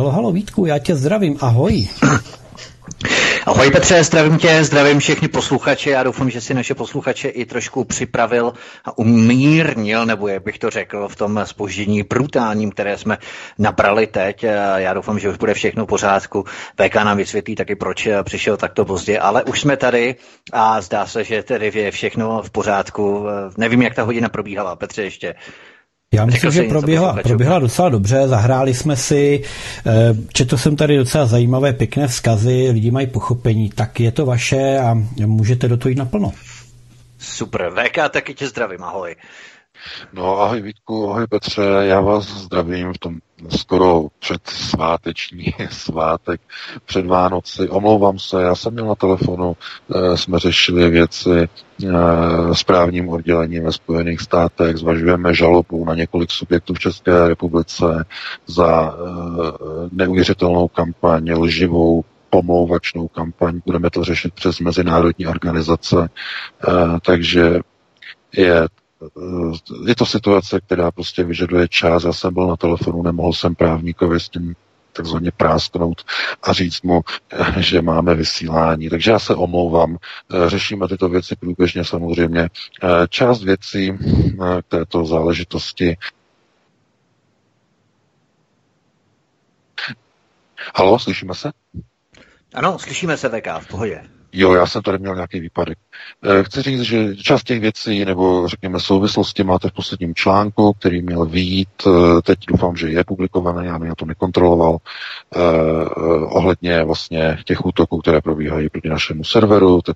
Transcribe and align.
Halo, 0.00 0.10
halo 0.10 0.32
Vítku, 0.32 0.66
já 0.66 0.78
tě 0.78 0.96
zdravím, 0.96 1.36
ahoj. 1.40 1.88
Ahoj 3.46 3.70
Petře, 3.70 4.04
zdravím 4.04 4.38
tě, 4.38 4.64
zdravím 4.64 4.98
všechny 4.98 5.28
posluchače. 5.28 5.90
Já 5.90 6.02
doufám, 6.02 6.30
že 6.30 6.40
si 6.40 6.54
naše 6.54 6.74
posluchače 6.74 7.28
i 7.28 7.44
trošku 7.46 7.84
připravil 7.84 8.52
a 8.84 8.98
umírnil, 8.98 10.06
nebo 10.06 10.28
jak 10.28 10.42
bych 10.42 10.58
to 10.58 10.70
řekl, 10.70 11.08
v 11.08 11.16
tom 11.16 11.40
spoždění 11.44 12.02
brutálním, 12.02 12.70
které 12.70 12.98
jsme 12.98 13.18
nabrali 13.58 14.06
teď. 14.06 14.42
Já 14.76 14.94
doufám, 14.94 15.18
že 15.18 15.28
už 15.28 15.36
bude 15.36 15.54
všechno 15.54 15.84
v 15.84 15.88
pořádku. 15.88 16.44
VK 16.80 16.94
nám 16.94 17.16
vysvětlí 17.16 17.54
taky, 17.54 17.76
proč 17.76 18.08
přišel 18.22 18.56
takto 18.56 18.84
pozdě, 18.84 19.18
ale 19.18 19.44
už 19.44 19.60
jsme 19.60 19.76
tady 19.76 20.14
a 20.52 20.80
zdá 20.80 21.06
se, 21.06 21.24
že 21.24 21.42
tedy 21.42 21.70
je 21.74 21.90
všechno 21.90 22.42
v 22.42 22.50
pořádku. 22.50 23.26
Nevím, 23.56 23.82
jak 23.82 23.94
ta 23.94 24.02
hodina 24.02 24.28
probíhala, 24.28 24.76
Petře, 24.76 25.02
ještě. 25.02 25.34
Já 26.14 26.26
myslím, 26.26 26.50
že 26.50 26.62
proběhla, 26.62 27.16
proběhla 27.22 27.58
docela 27.58 27.88
dobře, 27.88 28.28
zahráli 28.28 28.74
jsme 28.74 28.96
si, 28.96 29.42
eh, 29.86 29.90
četl 30.32 30.56
jsem 30.56 30.76
tady 30.76 30.96
docela 30.96 31.26
zajímavé, 31.26 31.72
pěkné 31.72 32.08
vzkazy, 32.08 32.70
lidi 32.72 32.90
mají 32.90 33.06
pochopení, 33.06 33.70
tak 33.70 34.00
je 34.00 34.12
to 34.12 34.26
vaše 34.26 34.78
a 34.78 34.94
můžete 35.26 35.68
do 35.68 35.76
toho 35.76 35.90
jít 35.90 35.98
naplno. 35.98 36.32
Super, 37.18 37.70
VK, 37.70 38.08
taky 38.08 38.34
tě 38.34 38.48
zdravím, 38.48 38.82
ahoj. 38.82 39.16
No 40.12 40.40
ahoj 40.40 40.62
Vítku, 40.62 41.10
ahoj 41.10 41.26
Petře, 41.26 41.62
já 41.62 42.00
vás 42.00 42.24
zdravím 42.28 42.92
v 42.92 42.98
tom 42.98 43.18
skoro 43.48 44.06
před 44.18 44.46
sváteční 44.46 45.54
svátek, 45.70 46.40
před 46.84 47.06
Vánoci. 47.06 47.68
Omlouvám 47.68 48.18
se, 48.18 48.42
já 48.42 48.54
jsem 48.54 48.72
měl 48.72 48.86
na 48.86 48.94
telefonu, 48.94 49.56
eh, 49.94 50.16
jsme 50.16 50.38
řešili 50.38 50.90
věci 50.90 51.48
eh, 51.84 51.88
správním 52.52 53.08
oddělení 53.08 53.60
ve 53.60 53.72
Spojených 53.72 54.20
státech, 54.20 54.76
zvažujeme 54.76 55.34
žalobu 55.34 55.84
na 55.84 55.94
několik 55.94 56.30
subjektů 56.30 56.74
v 56.74 56.78
České 56.78 57.28
republice 57.28 58.04
za 58.46 58.94
eh, 58.94 58.98
neuvěřitelnou 59.92 60.68
kampaň, 60.68 61.32
lživou 61.32 62.04
pomlouvačnou 62.30 63.08
kampaň, 63.08 63.60
budeme 63.66 63.90
to 63.90 64.04
řešit 64.04 64.34
přes 64.34 64.60
mezinárodní 64.60 65.26
organizace, 65.26 66.10
takže 67.02 67.60
je 68.36 68.68
je 69.86 69.94
to 69.94 70.06
situace, 70.06 70.60
která 70.60 70.90
prostě 70.90 71.24
vyžaduje 71.24 71.68
čas. 71.68 72.04
Já 72.04 72.12
jsem 72.12 72.34
byl 72.34 72.46
na 72.46 72.56
telefonu, 72.56 73.02
nemohl 73.02 73.32
jsem 73.32 73.54
právníkovi 73.54 74.20
s 74.20 74.28
tím 74.28 74.54
takzvaně 74.92 75.30
prásknout 75.36 76.04
a 76.42 76.52
říct 76.52 76.82
mu, 76.82 77.00
že 77.58 77.82
máme 77.82 78.14
vysílání. 78.14 78.88
Takže 78.90 79.10
já 79.10 79.18
se 79.18 79.34
omlouvám. 79.34 79.96
Řešíme 80.46 80.88
tyto 80.88 81.08
věci 81.08 81.36
průběžně 81.36 81.84
samozřejmě. 81.84 82.48
Část 83.08 83.42
věcí 83.42 83.92
k 84.62 84.64
této 84.68 85.04
záležitosti 85.04 85.96
Halo, 90.76 90.98
slyšíme 90.98 91.34
se? 91.34 91.50
Ano, 92.54 92.78
slyšíme 92.78 93.16
se, 93.16 93.28
VK, 93.28 93.46
v 93.60 93.68
pohodě. 93.68 94.19
Jo, 94.32 94.54
já 94.54 94.66
jsem 94.66 94.82
tady 94.82 94.98
měl 94.98 95.14
nějaký 95.14 95.40
výpadek. 95.40 95.78
Eh, 96.24 96.44
chci 96.44 96.62
říct, 96.62 96.80
že 96.80 97.16
část 97.16 97.44
těch 97.44 97.60
věcí, 97.60 98.04
nebo 98.04 98.48
řekněme 98.48 98.80
souvislosti 98.80 99.44
máte 99.44 99.68
v 99.68 99.72
posledním 99.72 100.14
článku, 100.14 100.72
který 100.72 101.02
měl 101.02 101.24
výjít, 101.26 101.68
eh, 101.86 102.22
teď 102.22 102.38
doufám, 102.48 102.76
že 102.76 102.88
je 102.88 103.04
publikovaný, 103.04 103.66
já 103.66 103.78
bych 103.78 103.92
to 103.96 104.04
nekontroloval, 104.04 104.78
eh, 105.36 105.40
ohledně 106.24 106.84
vlastně 106.84 107.38
těch 107.44 107.66
útoků, 107.66 107.98
které 107.98 108.20
probíhají 108.20 108.68
proti 108.68 108.88
našemu 108.88 109.24
serveru, 109.24 109.82
to 109.82 109.90
je 109.90 109.94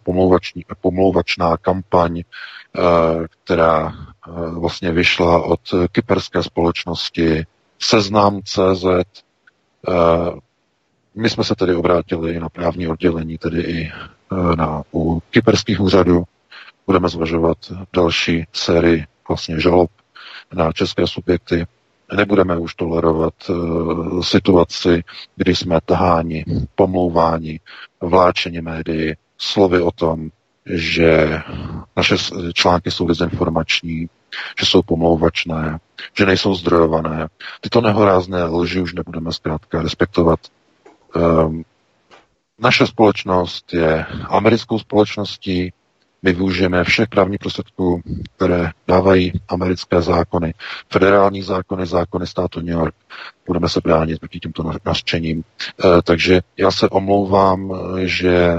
pomlouvačná 0.81 1.57
kampaň, 1.57 2.23
která 3.45 3.93
vlastně 4.59 4.93
vyšla 4.93 5.43
od 5.45 5.61
kyperské 5.93 6.43
společnosti 6.43 7.47
Seznam.cz, 7.79 8.85
my 11.15 11.31
jsme 11.31 11.45
se 11.45 11.55
tedy 11.55 11.75
obrátili 11.75 12.41
na 12.41 12.49
právní 12.49 12.89
oddělení, 12.89 13.39
tedy 13.39 13.61
i 13.61 13.93
na, 14.57 14.83
u 14.95 15.23
kyperských 15.31 15.81
úřadů. 15.81 16.25
Budeme 16.87 17.09
zvažovat 17.09 17.59
další 17.93 18.47
sérii 18.53 19.07
vlastně 19.29 19.61
žalob 19.61 19.91
na 20.55 20.73
české 20.73 21.07
subjekty. 21.07 21.67
Nebudeme 22.17 22.59
už 22.59 22.75
tolerovat 22.75 23.35
uh, 23.49 24.23
situaci, 24.23 25.05
kdy 25.37 25.57
jsme 25.57 25.79
taháni, 25.85 26.45
pomlouváni, 26.75 27.61
vláčeni 28.01 28.61
médií, 28.61 29.15
slovy 29.39 29.81
o 29.81 29.91
tom, 29.91 30.31
že 30.67 31.41
naše 31.97 32.17
články 32.53 32.91
jsou 32.91 33.07
dezinformační, 33.07 34.07
že 34.61 34.67
jsou 34.67 34.83
pomlouvačné, 34.83 35.79
že 36.19 36.27
nejsou 36.27 36.55
zdrojované. 36.55 37.29
Tyto 37.61 37.81
nehorázné 37.81 38.45
lži 38.45 38.81
už 38.81 38.95
nebudeme 38.95 39.33
zkrátka 39.33 39.83
respektovat. 39.83 40.41
Um, 41.17 41.65
naše 42.59 42.87
společnost 42.87 43.75
je 43.75 44.05
americkou 44.29 44.79
společností, 44.79 45.73
my 46.23 46.33
využijeme 46.33 46.85
všech 46.85 47.09
právních 47.09 47.39
prostředků, 47.39 48.03
které 48.37 48.71
dávají 48.89 49.33
americké 49.49 50.03
zákony, 50.03 50.55
federální 50.93 51.43
zákony, 51.43 51.87
zákony 51.87 52.27
státu 52.27 52.61
New 52.61 52.69
York. 52.69 52.95
Budeme 53.47 53.69
se 53.69 53.81
bránit 53.85 54.19
proti 54.19 54.41
tímto 54.41 54.73
nařčením. 54.85 55.45
E, 55.85 56.03
takže 56.03 56.41
já 56.57 56.71
se 56.71 56.89
omlouvám, 56.89 57.73
že 58.05 58.59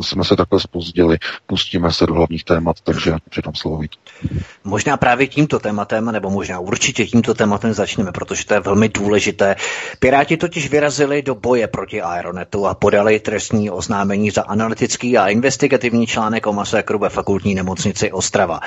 jsme 0.00 0.24
se 0.24 0.36
takhle 0.36 0.60
spozdili. 0.60 1.18
Pustíme 1.46 1.92
se 1.92 2.06
do 2.06 2.14
hlavních 2.14 2.44
témat, 2.44 2.76
takže 2.84 3.12
předám 3.30 3.54
slovo 3.54 3.78
víc. 3.78 3.92
Možná 4.64 4.96
právě 4.96 5.26
tímto 5.26 5.58
tématem, 5.58 6.12
nebo 6.12 6.30
možná 6.30 6.58
určitě 6.58 7.06
tímto 7.06 7.34
tématem 7.34 7.72
začneme, 7.72 8.12
protože 8.12 8.46
to 8.46 8.54
je 8.54 8.60
velmi 8.60 8.88
důležité. 8.88 9.56
Piráti 9.98 10.36
totiž 10.36 10.70
vyrazili 10.70 11.22
do 11.22 11.34
boje 11.34 11.66
proti 11.66 12.02
Aeronetu 12.02 12.66
a 12.66 12.74
podali 12.74 13.20
trestní 13.20 13.70
oznámení 13.70 14.30
za 14.30 14.42
analytický 14.42 15.18
a 15.18 15.28
investigativní 15.28 16.06
článek 16.06 16.46
o 16.46 16.52
masakru 16.52 16.98
ve 16.98 17.08
fakultní 17.08 17.54
nemocnici 17.54 18.12
Ostrava. 18.12 18.60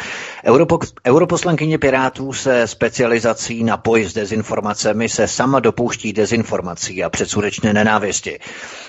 Europo- 0.46 0.92
europoslankyně 1.08 1.78
Pirátů 1.78 2.34
se 2.34 2.68
specializací 2.68 3.64
na 3.64 3.78
boj 3.78 4.04
s 4.06 4.14
dezinformacemi 4.14 5.10
se 5.10 5.28
sama 5.28 5.60
dopouští 5.60 6.14
dezinformací 6.14 7.04
a 7.04 7.10
předsudečné 7.10 7.74
nenávisti. 7.74 8.40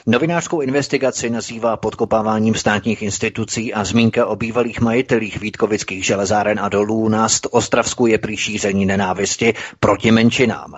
Novinářskou 0.07 0.61
investigaci 0.61 1.31
nazývá 1.49 1.77
podkopáváním 1.77 2.55
státních 2.55 3.03
institucí 3.03 3.75
a 3.75 3.85
zmínka 3.85 4.27
o 4.27 4.37
bývalých 4.37 4.81
majitelích 4.81 5.41
Vítkovických 5.41 6.07
železáren 6.07 6.61
a 6.61 6.69
dolů 6.69 7.09
na 7.09 7.27
Ostravsku 7.51 8.07
je 8.07 8.19
prý 8.19 8.37
nenávisti 8.75 9.55
proti 9.81 10.11
menšinám. 10.11 10.75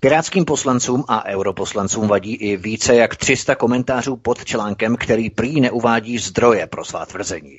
Pirátským 0.00 0.44
poslancům 0.44 1.04
a 1.08 1.24
europoslancům 1.26 2.08
vadí 2.08 2.34
i 2.34 2.56
více 2.56 2.94
jak 2.94 3.16
300 3.16 3.54
komentářů 3.54 4.16
pod 4.16 4.44
článkem, 4.44 4.96
který 4.96 5.30
prý 5.30 5.60
neuvádí 5.60 6.18
zdroje 6.18 6.66
pro 6.66 6.84
svá 6.84 7.06
tvrzení. 7.06 7.58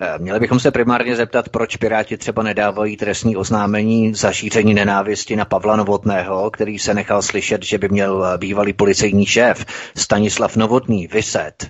Eh, 0.00 0.18
měli 0.18 0.40
bychom 0.40 0.60
se 0.60 0.70
primárně 0.70 1.16
zeptat, 1.16 1.48
proč 1.48 1.76
Piráti 1.76 2.16
třeba 2.16 2.42
nedávají 2.42 2.96
trestní 2.96 3.36
oznámení 3.36 4.14
za 4.14 4.32
šíření 4.32 4.74
nenávisti 4.74 5.36
na 5.36 5.44
Pavla 5.44 5.76
Novotného, 5.76 6.50
který 6.50 6.78
se 6.78 6.94
nechal 6.94 7.22
slyšet, 7.22 7.62
že 7.62 7.78
by 7.78 7.88
měl 7.88 8.24
bývalý 8.36 8.72
policejní 8.72 9.26
šéf 9.26 9.66
Stanislav 9.96 10.56
Novotný 10.56 11.06
vyset. 11.06 11.68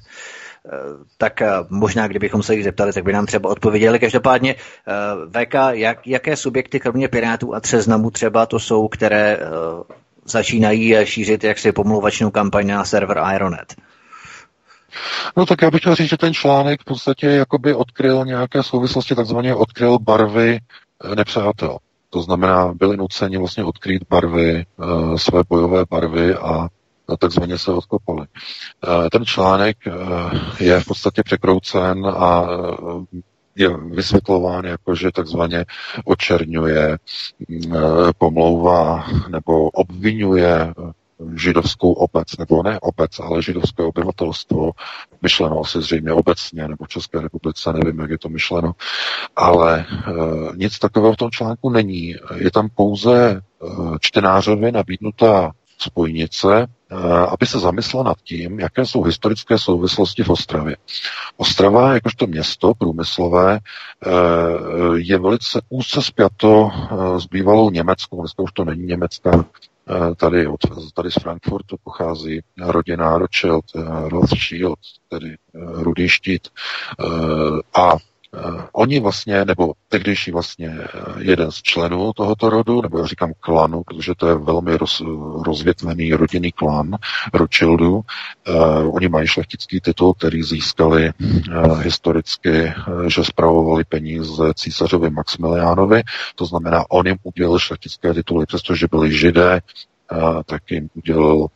Eh, 0.66 0.70
tak 1.18 1.42
eh, 1.42 1.50
možná, 1.68 2.08
kdybychom 2.08 2.42
se 2.42 2.54
jich 2.54 2.64
zeptali, 2.64 2.92
tak 2.92 3.04
by 3.04 3.12
nám 3.12 3.26
třeba 3.26 3.50
odpověděli. 3.50 3.98
Každopádně, 3.98 4.54
VK, 5.30 5.54
jak, 5.70 6.06
jaké 6.06 6.36
subjekty, 6.36 6.80
kromě 6.80 7.08
Pirátů 7.08 7.54
a 7.54 7.60
Třeznamu 7.60 8.10
třeba 8.10 8.46
to 8.46 8.60
jsou, 8.60 8.88
které 8.88 9.38
začínají 10.24 10.96
šířit 11.04 11.44
jaksi 11.44 11.72
pomluvačnou 11.72 12.30
kampaň 12.30 12.66
na 12.66 12.84
server 12.84 13.18
Aeronet? 13.18 13.74
No 15.36 15.46
tak 15.46 15.62
já 15.62 15.70
bych 15.70 15.80
chtěl 15.80 15.94
říct, 15.94 16.08
že 16.08 16.16
ten 16.16 16.34
článek 16.34 16.80
v 16.80 16.84
podstatě 16.84 17.26
jakoby 17.26 17.74
odkryl 17.74 18.24
nějaké 18.24 18.62
souvislosti, 18.62 19.14
takzvaně 19.14 19.54
odkryl 19.54 19.98
barvy 19.98 20.58
eh, 21.04 21.14
nepřátel. 21.14 21.78
To 22.10 22.22
znamená, 22.22 22.72
byli 22.74 22.96
nuceni 22.96 23.38
vlastně 23.38 23.64
odkrýt 23.64 24.02
barvy, 24.10 24.64
eh, 24.64 25.18
své 25.18 25.42
bojové 25.48 25.84
barvy 25.90 26.34
a 26.34 26.68
takzvaně 27.18 27.58
se 27.58 27.72
odkopali. 27.72 28.26
Eh, 28.26 29.10
ten 29.10 29.24
článek 29.24 29.76
je 30.60 30.80
v 30.80 30.84
podstatě 30.86 31.22
překroucen 31.22 32.06
a 32.06 32.46
je 33.56 33.76
vysvětlován 33.76 34.64
jako, 34.64 34.94
že 34.94 35.12
takzvaně 35.12 35.64
očerňuje, 36.04 36.98
pomlouvá 38.18 39.06
nebo 39.28 39.70
obvinuje 39.70 40.74
židovskou 41.34 41.92
obec, 41.92 42.36
nebo 42.38 42.62
ne 42.62 42.80
obec, 42.80 43.20
ale 43.20 43.42
židovské 43.42 43.82
obyvatelstvo, 43.82 44.70
myšleno 45.22 45.60
asi 45.60 45.82
zřejmě 45.82 46.12
obecně, 46.12 46.68
nebo 46.68 46.84
v 46.84 46.88
České 46.88 47.20
republice, 47.20 47.72
nevím, 47.72 48.00
jak 48.00 48.10
je 48.10 48.18
to 48.18 48.28
myšleno, 48.28 48.72
ale 49.36 49.80
e, 49.80 49.86
nic 50.56 50.78
takového 50.78 51.12
v 51.12 51.16
tom 51.16 51.30
článku 51.30 51.70
není. 51.70 52.14
Je 52.34 52.50
tam 52.50 52.68
pouze 52.74 53.30
e, 53.30 53.40
čtenářovi 54.00 54.72
nabídnutá 54.72 55.52
spojnice, 55.78 56.66
aby 57.28 57.46
se 57.46 57.58
zamyslela 57.58 58.04
nad 58.04 58.18
tím, 58.24 58.60
jaké 58.60 58.86
jsou 58.86 59.02
historické 59.02 59.58
souvislosti 59.58 60.22
v 60.22 60.30
Ostravě. 60.30 60.76
Ostrava, 61.36 61.94
jakožto 61.94 62.26
město 62.26 62.74
průmyslové, 62.74 63.58
je 64.94 65.18
velice 65.18 65.60
úzce 65.68 66.02
spjato 66.02 66.70
s 67.18 67.26
bývalou 67.26 67.70
Německou, 67.70 68.20
dneska 68.20 68.42
už 68.42 68.52
to 68.52 68.64
není 68.64 68.86
Německá, 68.86 69.44
Eh, 69.90 70.14
tady, 70.14 70.46
od, 70.46 70.60
tady 70.94 71.10
z 71.10 71.14
Frankfurtu 71.14 71.76
pochází 71.84 72.40
rodina 72.58 73.18
Rothschild, 73.18 73.64
eh, 73.76 74.08
Rothschild, 74.08 74.78
tedy 75.08 75.30
eh, 75.30 75.36
rudý 75.54 76.08
štít. 76.08 76.48
A 77.74 77.96
oni 78.72 79.00
vlastně, 79.00 79.44
nebo 79.44 79.72
tehdejší 79.88 80.30
vlastně 80.30 80.78
jeden 81.18 81.50
z 81.52 81.62
členů 81.62 82.12
tohoto 82.12 82.50
rodu, 82.50 82.82
nebo 82.82 82.98
já 82.98 83.06
říkám 83.06 83.32
klanu, 83.40 83.82
protože 83.82 84.12
to 84.16 84.28
je 84.28 84.34
velmi 84.34 84.76
roz, 84.76 85.02
rozvětvený 85.46 86.12
rodinný 86.12 86.52
klan 86.52 86.96
Rothschildů. 87.34 87.94
Uh, 87.94 88.96
oni 88.96 89.08
mají 89.08 89.26
šlechtický 89.26 89.80
titul, 89.80 90.14
který 90.14 90.42
získali 90.42 91.12
uh, 91.20 91.80
historicky, 91.80 92.72
uh, 92.88 93.06
že 93.06 93.24
spravovali 93.24 93.84
peníze 93.84 94.54
císařovi 94.54 95.10
Maximiliánovi, 95.10 96.02
to 96.34 96.46
znamená, 96.46 96.84
on 96.90 97.06
jim 97.06 97.16
udělal 97.22 97.58
šlechtické 97.58 98.14
tituly, 98.14 98.46
přestože 98.46 98.86
byli 98.90 99.12
židé, 99.12 99.60
Uh, 100.12 100.42
tak 100.46 100.70
jim 100.70 100.88
udělal 100.94 101.36
uh, 101.36 101.48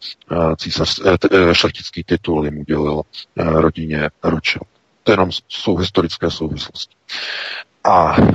císař, 0.57 0.99
uh, 0.99 1.53
šlechtický 1.53 2.05
titul, 2.05 2.45
jim 2.45 2.59
udělal 2.59 3.03
rodině 3.37 4.11
Rothschild. 4.23 4.80
To 5.11 5.15
jenom 5.15 5.31
jsou 5.49 5.77
historické 5.77 6.31
souvislosti. 6.31 6.95
A 7.85 8.17
e, 8.21 8.27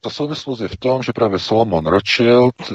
ta 0.00 0.10
souvislost 0.10 0.60
je 0.60 0.68
v 0.68 0.76
tom, 0.76 1.02
že 1.02 1.12
právě 1.12 1.38
Solomon 1.38 1.86
Rothschild 1.86 2.54
e, 2.60 2.74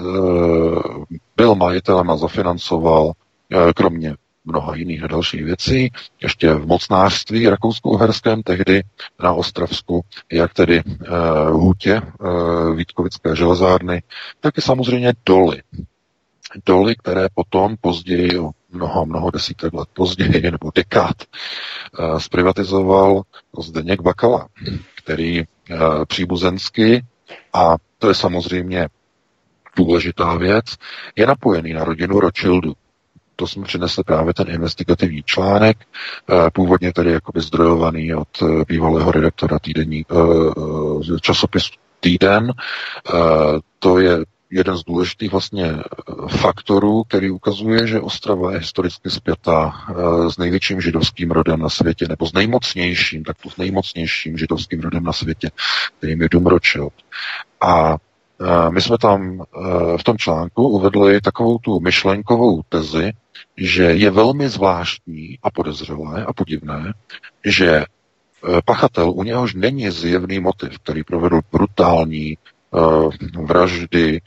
byl 1.37 1.55
majitelem 1.55 2.09
a 2.09 2.17
zafinancoval, 2.17 3.11
e, 3.51 3.73
kromě 3.73 4.15
mnoha 4.45 4.75
jiných 4.75 5.03
a 5.03 5.07
dalších 5.07 5.43
věcí, 5.45 5.91
ještě 6.21 6.53
v 6.53 6.67
mocnářství 6.67 7.49
rakousko-uherském, 7.49 8.43
tehdy 8.43 8.83
na 9.23 9.33
Ostravsku, 9.33 10.01
jak 10.31 10.53
tedy 10.53 10.77
e, 10.77 10.83
hutě 11.49 11.93
e, 11.95 12.01
Vítkovické 12.75 13.35
železárny, 13.35 14.03
tak 14.39 14.57
i 14.57 14.61
samozřejmě 14.61 15.13
doly. 15.25 15.61
Doly, 16.65 16.95
které 16.95 17.27
potom 17.33 17.75
později, 17.81 18.39
mnoho, 18.71 19.05
mnoho 19.05 19.31
desítek 19.31 19.73
let 19.73 19.89
později, 19.93 20.41
nebo 20.51 20.71
dekád, 20.75 21.15
eh, 21.23 22.19
zprivatizoval 22.19 23.21
Zdeněk 23.59 24.01
Bakala, 24.01 24.47
který 25.03 25.39
eh, 25.39 25.45
příbuzensky, 26.07 27.05
a 27.53 27.75
to 27.97 28.07
je 28.09 28.15
samozřejmě 28.15 28.87
důležitá 29.77 30.35
věc, 30.35 30.65
je 31.15 31.27
napojený 31.27 31.73
na 31.73 31.83
rodinu 31.83 32.19
Rothschildu. 32.19 32.73
To 33.35 33.47
jsme 33.47 33.63
přinesli 33.65 34.03
právě 34.03 34.33
ten 34.33 34.49
investigativní 34.49 35.23
článek, 35.23 35.77
eh, 36.29 36.49
původně 36.53 36.93
tedy 36.93 37.11
jakoby 37.11 37.41
zdrojovaný 37.41 38.15
od 38.15 38.27
bývalého 38.67 39.11
redaktora 39.11 39.59
týdenní 39.59 40.05
časopisu 41.21 41.71
Týden. 41.99 42.53
To 43.79 43.99
je 43.99 44.17
jeden 44.51 44.77
z 44.77 44.83
důležitých 44.83 45.31
vlastně 45.31 45.65
eh, 45.65 45.81
faktorů, 46.37 47.03
který 47.03 47.31
ukazuje, 47.31 47.87
že 47.87 47.99
Ostrava 47.99 48.51
je 48.51 48.59
historicky 48.59 49.09
zpětá 49.09 49.73
eh, 49.89 50.31
s 50.31 50.37
největším 50.37 50.81
židovským 50.81 51.31
rodem 51.31 51.59
na 51.59 51.69
světě, 51.69 52.05
nebo 52.09 52.27
s 52.27 52.33
nejmocnějším, 52.33 53.23
tak 53.23 53.37
to 53.43 53.49
s 53.49 53.57
nejmocnějším 53.57 54.37
židovským 54.37 54.79
rodem 54.79 55.03
na 55.03 55.13
světě, 55.13 55.51
kterým 55.97 56.21
je 56.21 56.29
Rothschild. 56.45 56.93
A 57.61 57.97
eh, 58.41 58.71
my 58.71 58.81
jsme 58.81 58.97
tam 58.97 59.43
v 59.97 60.03
tom 60.03 60.17
článku 60.17 60.67
uvedli 60.67 61.21
takovou 61.21 61.57
tu 61.57 61.79
myšlenkovou 61.79 62.61
tezi, 62.69 63.11
že 63.57 63.83
je 63.83 64.11
velmi 64.11 64.49
zvláštní 64.49 65.39
a 65.43 65.51
podezřelé 65.51 66.25
a 66.25 66.33
podivné, 66.33 66.93
že 67.45 67.85
pachatel, 68.65 69.11
u 69.11 69.23
něhož 69.23 69.53
není 69.53 69.91
zjevný 69.91 70.39
motiv, 70.39 70.79
který 70.79 71.03
provedl 71.03 71.41
brutální 71.51 72.37
vraždy 73.45 74.21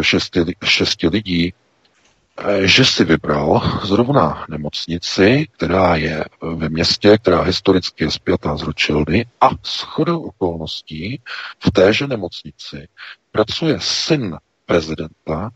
šesti, 0.00 0.40
šesti 0.64 1.08
lidí, 1.08 1.52
eh, 1.52 2.66
že 2.66 2.84
si 2.84 3.04
vybral 3.04 3.80
zrovna 3.84 4.44
nemocnici, 4.48 5.46
která 5.56 5.96
je 5.96 6.24
ve 6.42 6.68
městě, 6.68 7.18
která 7.18 7.42
historicky 7.42 8.04
je 8.04 8.10
zpětá 8.10 8.56
z 8.56 8.62
Rothschildy 8.62 9.24
a 9.40 9.50
s 9.62 9.80
chodou 9.80 10.22
okolností 10.22 11.20
v 11.58 11.70
téže 11.70 12.06
nemocnici 12.06 12.88
pracuje 13.32 13.76
syn 13.80 14.36
prezidenta, 14.66 15.50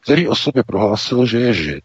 který 0.00 0.28
o 0.28 0.34
sobě 0.34 0.62
prohlásil, 0.64 1.26
že 1.26 1.38
je 1.38 1.54
žid 1.54 1.84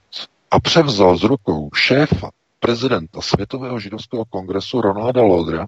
a 0.52 0.60
převzal 0.60 1.18
z 1.18 1.24
rukou 1.24 1.70
šéfa 1.76 2.30
prezidenta 2.60 3.22
Světového 3.22 3.80
židovského 3.80 4.26
kongresu 4.26 4.82
Ronalda 4.82 5.22
Lodra 5.22 5.66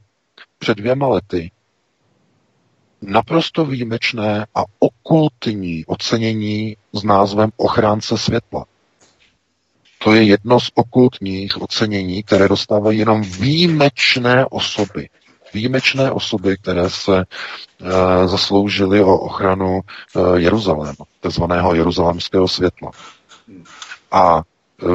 před 0.57 0.77
dvěma 0.77 1.07
lety 1.07 1.51
naprosto 3.01 3.65
výjimečné 3.65 4.45
a 4.55 4.63
okultní 4.79 5.85
ocenění 5.85 6.77
s 6.93 7.03
názvem 7.03 7.49
Ochránce 7.57 8.17
světla. 8.17 8.65
To 10.03 10.13
je 10.13 10.23
jedno 10.23 10.59
z 10.59 10.71
okultních 10.75 11.61
ocenění, 11.61 12.23
které 12.23 12.47
dostávají 12.47 12.99
jenom 12.99 13.21
výjimečné 13.21 14.45
osoby. 14.45 15.09
Výjimečné 15.53 16.11
osoby, 16.11 16.57
které 16.57 16.89
se 16.89 17.17
e, 17.19 17.25
zasloužily 18.27 19.03
o 19.03 19.17
ochranu 19.17 19.79
e, 19.81 20.39
Jeruzaléma, 20.39 21.05
takzvaného 21.19 21.75
jeruzalémského 21.75 22.47
světla. 22.47 22.91
A 24.11 24.41
e, 24.83 24.85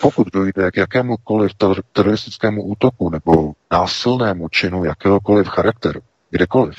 pokud 0.00 0.28
dojde 0.32 0.70
k 0.70 0.76
jakémukoliv 0.76 1.52
teroristickému 1.92 2.62
útoku 2.62 3.10
nebo 3.10 3.52
násilnému 3.72 4.48
činu 4.48 4.84
jakéhokoliv 4.84 5.48
charakteru, 5.48 6.00
kdekoliv, 6.34 6.74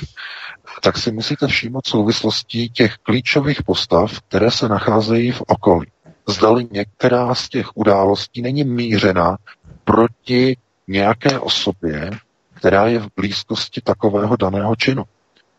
tak 0.82 0.98
si 0.98 1.12
musíte 1.12 1.48
všímat 1.48 1.88
souvislostí 1.88 2.70
těch 2.70 2.98
klíčových 2.98 3.64
postav, 3.64 4.20
které 4.20 4.52
se 4.52 4.70
nacházejí 4.70 5.32
v 5.32 5.42
okolí. 5.48 5.88
Zdali 6.28 6.68
některá 6.72 7.36
z 7.36 7.50
těch 7.50 7.78
událostí 7.78 8.42
není 8.42 8.64
mířena 8.64 9.38
proti 9.84 10.58
nějaké 10.88 11.40
osobě, 11.40 12.12
která 12.54 12.88
je 12.88 13.00
v 13.00 13.08
blízkosti 13.16 13.82
takového 13.82 14.36
daného 14.36 14.76
činu. 14.76 15.04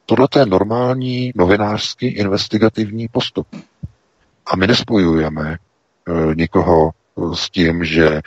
Tohle 0.07 0.29
je 0.39 0.47
normální 0.47 1.33
novinářský 1.35 2.07
investigativní 2.07 3.09
postup. 3.09 3.47
A 4.47 4.57
my 4.57 4.67
nespojujeme 4.67 5.53
e, 5.53 5.59
nikoho 6.35 6.91
s 7.35 7.51
tím, 7.51 7.85
že, 7.85 8.23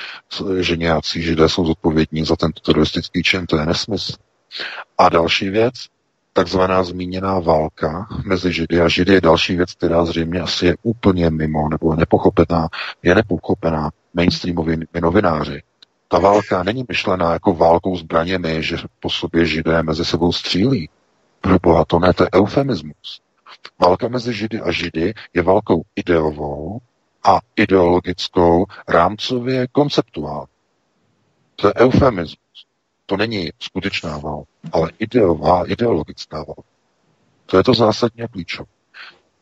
že 0.59 0.77
nějací 0.77 1.21
židé 1.21 1.49
jsou 1.49 1.65
zodpovědní 1.65 2.25
za 2.25 2.35
tento 2.35 2.59
teroristický 2.61 3.23
čin. 3.23 3.45
To 3.45 3.57
je 3.57 3.65
nesmysl. 3.65 4.13
A 4.97 5.09
další 5.09 5.49
věc, 5.49 5.73
takzvaná 6.33 6.83
zmíněná 6.83 7.39
válka 7.39 8.07
mezi 8.25 8.53
Židy 8.53 8.81
a 8.81 8.87
Židy 8.87 9.13
je 9.13 9.21
další 9.21 9.55
věc, 9.55 9.73
která 9.73 10.05
zřejmě 10.05 10.39
asi 10.39 10.65
je 10.65 10.75
úplně 10.83 11.29
mimo 11.29 11.69
nebo 11.69 11.95
nepochopená, 11.95 12.67
je 13.03 13.15
nepochopená 13.15 13.89
mainstreamovými 14.13 14.85
novináři. 15.01 15.63
Ta 16.07 16.19
válka 16.19 16.63
není 16.63 16.85
myšlená 16.87 17.33
jako 17.33 17.53
válkou 17.53 17.97
zbraněmi, 17.97 18.63
že 18.63 18.77
po 18.99 19.09
sobě 19.09 19.45
Židé 19.45 19.83
mezi 19.83 20.05
sebou 20.05 20.31
střílí. 20.31 20.89
Proboha, 21.41 21.85
to 21.85 21.99
ne, 21.99 22.13
to 22.13 22.23
je 22.23 22.29
eufemismus. 22.35 23.21
Válka 23.79 24.07
mezi 24.07 24.33
Židy 24.33 24.61
a 24.61 24.71
Židy 24.71 25.13
je 25.33 25.41
válkou 25.41 25.81
ideovou 25.95 26.79
a 27.23 27.39
ideologickou, 27.55 28.65
rámcově 28.87 29.67
konceptuální. 29.71 30.47
To 31.55 31.67
je 31.67 31.73
eufemismus. 31.73 32.48
To 33.09 33.17
není 33.17 33.49
skutečná 33.59 34.17
válka, 34.17 34.49
ale 34.71 34.91
ideová, 34.99 35.71
ideologická 35.71 36.37
válka. 36.37 36.69
To 37.45 37.57
je 37.57 37.63
to 37.63 37.73
zásadně 37.73 38.27
klíčové. 38.27 38.69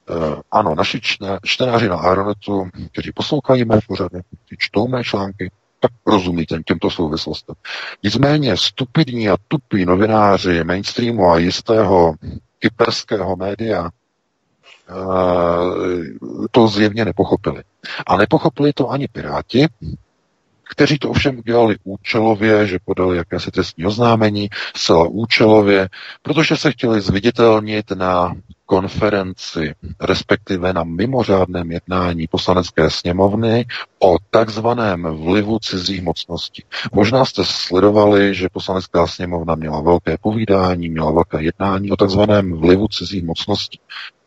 Uh, 0.09 0.41
ano, 0.51 0.75
naši 0.75 1.01
čtenáři 1.45 1.89
na 1.89 1.95
Aeronetu, 1.95 2.69
kteří 2.91 3.11
poslouchají 3.11 3.65
mé 3.65 3.79
pořady, 3.87 4.21
kteří 4.45 4.57
čtou 4.57 4.87
mé 4.87 5.03
články, 5.03 5.51
tak 5.79 5.91
rozumí 6.05 6.45
těm, 6.45 6.63
těmto 6.63 6.89
souvislostem. 6.89 7.55
Nicméně 8.03 8.57
stupidní 8.57 9.29
a 9.29 9.37
tupí 9.47 9.85
novináři 9.85 10.63
mainstreamu 10.63 11.29
a 11.29 11.37
jistého 11.37 12.13
kyperského 12.59 13.35
média 13.35 13.89
uh, 14.89 16.45
to 16.51 16.67
zjevně 16.67 17.05
nepochopili. 17.05 17.63
A 18.07 18.17
nepochopili 18.17 18.73
to 18.73 18.89
ani 18.89 19.07
Piráti, 19.07 19.65
kteří 20.69 20.99
to 20.99 21.09
ovšem 21.09 21.39
udělali 21.39 21.75
účelově, 21.83 22.67
že 22.67 22.79
podali 22.85 23.17
jakési 23.17 23.51
trestní 23.51 23.85
oznámení, 23.85 24.49
zcela 24.75 25.07
účelově, 25.07 25.89
protože 26.21 26.57
se 26.57 26.71
chtěli 26.71 27.01
zviditelnit 27.01 27.91
na 27.91 28.35
konferenci, 28.65 29.75
respektive 30.01 30.73
na 30.73 30.83
mimořádném 30.83 31.71
jednání 31.71 32.27
poslanecké 32.27 32.89
sněmovny 32.89 33.65
o 33.99 34.15
takzvaném 34.29 35.03
vlivu 35.03 35.59
cizích 35.59 36.01
mocností. 36.01 36.63
Možná 36.91 37.25
jste 37.25 37.45
sledovali, 37.45 38.35
že 38.35 38.49
poslanecká 38.49 39.07
sněmovna 39.07 39.55
měla 39.55 39.81
velké 39.81 40.17
povídání, 40.21 40.89
měla 40.89 41.11
velké 41.11 41.43
jednání 41.43 41.91
o 41.91 41.95
takzvaném 41.95 42.53
vlivu 42.53 42.87
cizích 42.87 43.23
mocností. 43.23 43.79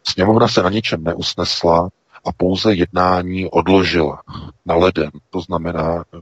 Sněmovna 0.08 0.48
se 0.48 0.62
na 0.62 0.70
ničem 0.70 1.04
neusnesla, 1.04 1.88
a 2.24 2.32
pouze 2.32 2.74
jednání 2.74 3.50
odložila 3.50 4.22
na 4.66 4.74
leden. 4.74 5.10
To 5.30 5.40
znamená, 5.40 6.04
eh, 6.14 6.18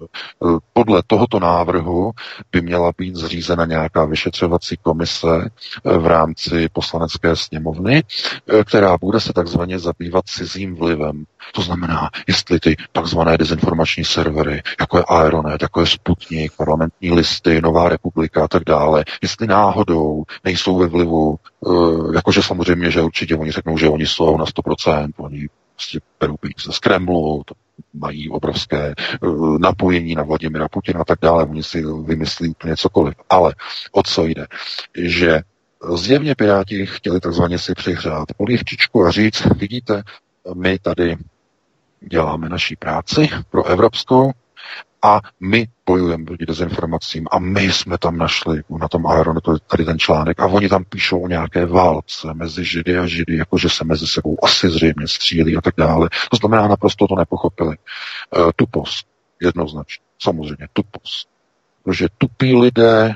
podle 0.73 1.02
tohoto 1.07 1.40
návrhu 1.40 2.12
by 2.52 2.61
měla 2.61 2.93
být 2.99 3.17
zřízena 3.17 3.67
nějaká 3.67 4.05
vyšetřovací 4.05 4.76
komise 4.83 5.28
eh, 5.49 5.99
v 5.99 6.07
rámci 6.07 6.69
poslanecké 6.73 7.37
sněmovny, 7.37 8.02
eh, 8.02 8.64
která 8.64 8.99
bude 8.99 9.21
se 9.21 9.33
takzvaně 9.33 9.78
zabývat 9.78 10.25
cizím 10.26 10.76
vlivem. 10.76 11.25
To 11.55 11.62
znamená, 11.62 12.11
jestli 12.28 12.61
ty 12.61 12.76
takzvané 12.93 13.38
dezinformační 13.38 14.05
servery, 14.05 14.62
jako 14.81 14.99
je 14.99 15.05
Aeronet, 15.09 15.62
jako 15.62 15.81
je 15.81 15.87
Sputnik, 15.87 16.52
parlamentní 16.57 17.12
listy, 17.12 17.61
Nová 17.61 17.88
republika 17.88 18.45
a 18.45 18.49
tak 18.49 18.64
dále, 18.64 19.05
jestli 19.23 19.47
náhodou 19.47 20.25
nejsou 20.45 20.76
ve 20.78 20.87
vlivu, 20.87 21.37
jakože 22.14 22.43
samozřejmě, 22.43 22.90
že 22.90 23.02
určitě 23.02 23.37
oni 23.37 23.50
řeknou, 23.50 23.78
že 23.78 23.88
oni 23.88 24.07
jsou 24.07 24.37
na 24.37 24.45
100%, 24.45 25.11
oni 25.17 25.49
prostě 25.78 26.00
berou 26.20 26.37
peníze 26.37 26.73
z 26.73 26.78
Kremlu, 26.78 27.42
to 27.47 27.54
mají 27.94 28.30
obrovské 28.30 28.94
uh, 29.23 29.58
napojení 29.58 30.14
na 30.14 30.23
Vladimira 30.23 30.68
Putina 30.68 31.00
a 31.00 31.04
tak 31.04 31.18
dále, 31.23 31.44
oni 31.44 31.62
si 31.62 31.82
vymyslí 32.04 32.49
úplně 32.49 32.76
cokoliv. 32.76 33.14
Ale 33.30 33.54
o 33.92 34.02
co 34.02 34.26
jde? 34.26 34.47
Že 34.97 35.40
zjevně 35.94 36.35
Piráti 36.35 36.87
chtěli 36.87 37.20
takzvaně 37.20 37.58
si 37.58 37.75
přihřát 37.75 38.28
polivčičku 38.37 39.04
a 39.04 39.11
říct, 39.11 39.47
vidíte, 39.56 40.02
my 40.54 40.78
tady 40.78 41.16
děláme 42.00 42.49
naší 42.49 42.76
práci 42.76 43.28
pro 43.50 43.66
evropskou, 43.66 44.32
a 45.02 45.21
my 45.40 45.69
bojujeme 45.87 46.25
proti 46.25 46.47
dezinformacím 46.47 47.26
a 47.31 47.38
my 47.38 47.62
jsme 47.62 47.99
tam 47.99 48.19
našli 48.19 48.62
na 48.81 48.88
tom 48.88 49.07
Aeronetu 49.07 49.59
tady 49.59 49.85
ten 49.85 49.99
článek 49.99 50.40
a 50.40 50.47
oni 50.47 50.69
tam 50.69 50.85
píšou 50.85 51.21
o 51.21 51.28
nějaké 51.28 51.67
válce 51.67 52.35
mezi 52.35 52.64
Židy 52.64 52.99
a 52.99 53.07
Židy, 53.07 53.37
jakože 53.37 53.69
se 53.69 53.85
mezi 53.85 54.07
sebou 54.07 54.45
asi 54.45 54.71
zřejmě 54.71 55.09
střílí 55.09 55.57
a 55.57 55.61
tak 55.61 55.75
dále. 55.76 56.09
To 56.31 56.37
znamená, 56.37 56.69
naprosto 56.69 57.07
to 57.07 57.17
nepochopili. 57.17 57.76
E, 57.76 57.78
tupost, 58.57 59.07
jednoznačně, 59.43 60.05
samozřejmě 60.23 60.69
tupost. 60.73 61.28
Protože 61.83 62.07
tupí 62.19 62.57
lidé 62.57 63.14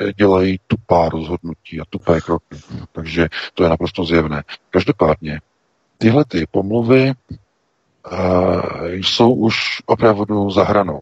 eh, 0.00 0.12
dělají 0.12 0.60
tupá 0.66 1.08
rozhodnutí 1.08 1.80
a 1.80 1.84
tupé 1.90 2.20
kroky. 2.20 2.56
Takže 2.92 3.28
to 3.54 3.62
je 3.62 3.68
naprosto 3.68 4.04
zjevné. 4.04 4.42
Každopádně 4.70 5.40
tyhle 5.98 6.24
ty 6.24 6.46
pomluvy 6.50 7.08
e, 7.08 7.14
jsou 8.92 9.34
už 9.34 9.54
opravdu 9.86 10.50
za 10.50 10.64
hranou. 10.64 11.00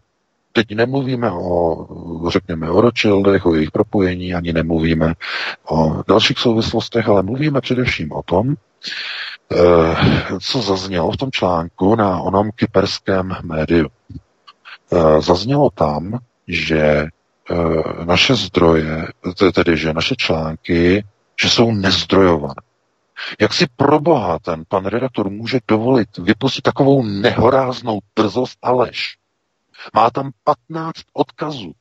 Teď 0.53 0.75
nemluvíme 0.75 1.31
o, 1.31 1.87
řekněme, 2.29 2.69
o 2.69 2.81
Rothschildech, 2.81 3.45
o 3.45 3.55
jejich 3.55 3.71
propojení, 3.71 4.33
ani 4.33 4.53
nemluvíme 4.53 5.13
o 5.69 6.03
dalších 6.07 6.39
souvislostech, 6.39 7.07
ale 7.07 7.23
mluvíme 7.23 7.61
především 7.61 8.11
o 8.11 8.23
tom, 8.23 8.53
eh, 9.51 9.59
co 10.39 10.61
zaznělo 10.61 11.11
v 11.11 11.17
tom 11.17 11.31
článku 11.31 11.95
na 11.95 12.19
onom 12.21 12.49
kyperském 12.55 13.35
médiu. 13.43 13.87
Eh, 14.93 15.21
zaznělo 15.21 15.69
tam, 15.69 16.19
že 16.47 16.79
eh, 16.81 18.05
naše 18.05 18.35
zdroje, 18.35 19.07
tedy 19.53 19.77
že 19.77 19.93
naše 19.93 20.15
články, 20.15 21.03
že 21.41 21.49
jsou 21.49 21.71
nezdrojované. 21.71 22.61
Jak 23.41 23.53
si 23.53 23.67
pro 23.75 23.99
boha 23.99 24.39
ten 24.39 24.63
pan 24.67 24.85
redaktor 24.85 25.29
může 25.29 25.59
dovolit 25.67 26.17
vypustit 26.17 26.61
takovou 26.61 27.03
nehoráznou 27.03 27.99
drzost 28.15 28.57
a 28.61 28.71
lež? 28.71 29.20
Má 29.93 30.09
tam 30.09 30.31
15 30.43 30.93
odkazů 31.13 31.71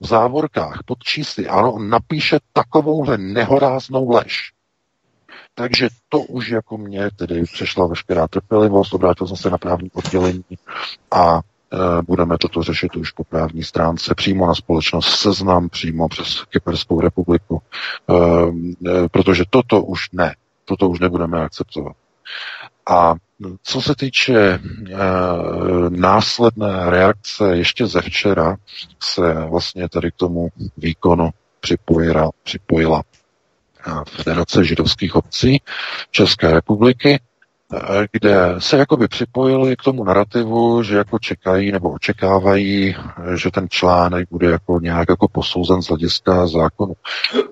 v 0.00 0.06
závorkách 0.06 0.82
pod 0.84 0.98
čísly. 1.02 1.48
Ano, 1.48 1.72
on 1.72 1.90
napíše 1.90 2.38
takovouhle 2.52 3.18
nehoráznou 3.18 4.10
lež. 4.10 4.52
Takže 5.54 5.88
to 6.08 6.18
už 6.20 6.48
jako 6.48 6.78
mě 6.78 7.10
tedy 7.16 7.42
přešla 7.42 7.86
veškerá 7.86 8.28
trpělivost, 8.28 8.94
obrátil 8.94 9.26
jsem 9.26 9.36
se 9.36 9.50
na 9.50 9.58
právní 9.58 9.90
oddělení 9.92 10.44
a 11.10 11.38
e, 11.38 12.02
budeme 12.02 12.38
toto 12.38 12.62
řešit 12.62 12.96
už 12.96 13.10
po 13.10 13.24
právní 13.24 13.62
stránce, 13.64 14.14
přímo 14.14 14.46
na 14.46 14.54
společnost 14.54 15.06
Seznam, 15.08 15.68
přímo 15.68 16.08
přes 16.08 16.44
Kyperskou 16.44 17.00
republiku, 17.00 17.62
e, 18.10 18.14
e, 18.90 19.08
protože 19.08 19.44
toto 19.50 19.82
už 19.82 20.10
ne, 20.12 20.34
toto 20.64 20.88
už 20.88 21.00
nebudeme 21.00 21.44
akceptovat. 21.44 21.96
A 22.90 23.14
co 23.62 23.82
se 23.82 23.94
týče 23.94 24.38
e, 24.38 24.60
následné 25.88 26.90
reakce 26.90 27.56
ještě 27.56 27.86
ze 27.86 28.00
včera, 28.02 28.56
se 29.02 29.34
vlastně 29.34 29.88
tady 29.88 30.10
k 30.10 30.16
tomu 30.16 30.48
výkonu 30.76 31.30
připojila, 31.60 32.30
připojila 32.42 33.02
Federace 34.08 34.64
židovských 34.64 35.14
obcí 35.14 35.62
České 36.10 36.52
republiky, 36.52 37.20
eh, 37.74 38.06
kde 38.12 38.54
se 38.58 38.76
jakoby 38.76 39.08
připojili 39.08 39.76
k 39.76 39.82
tomu 39.82 40.04
narrativu, 40.04 40.82
že 40.82 40.96
jako 40.96 41.18
čekají 41.18 41.72
nebo 41.72 41.90
očekávají, 41.90 42.96
že 43.34 43.50
ten 43.50 43.66
článek 43.70 44.28
bude 44.30 44.50
jako 44.50 44.80
nějak 44.82 45.08
jako 45.08 45.28
posouzen 45.28 45.82
z 45.82 45.88
hlediska 45.88 46.46
zákonu. 46.46 46.94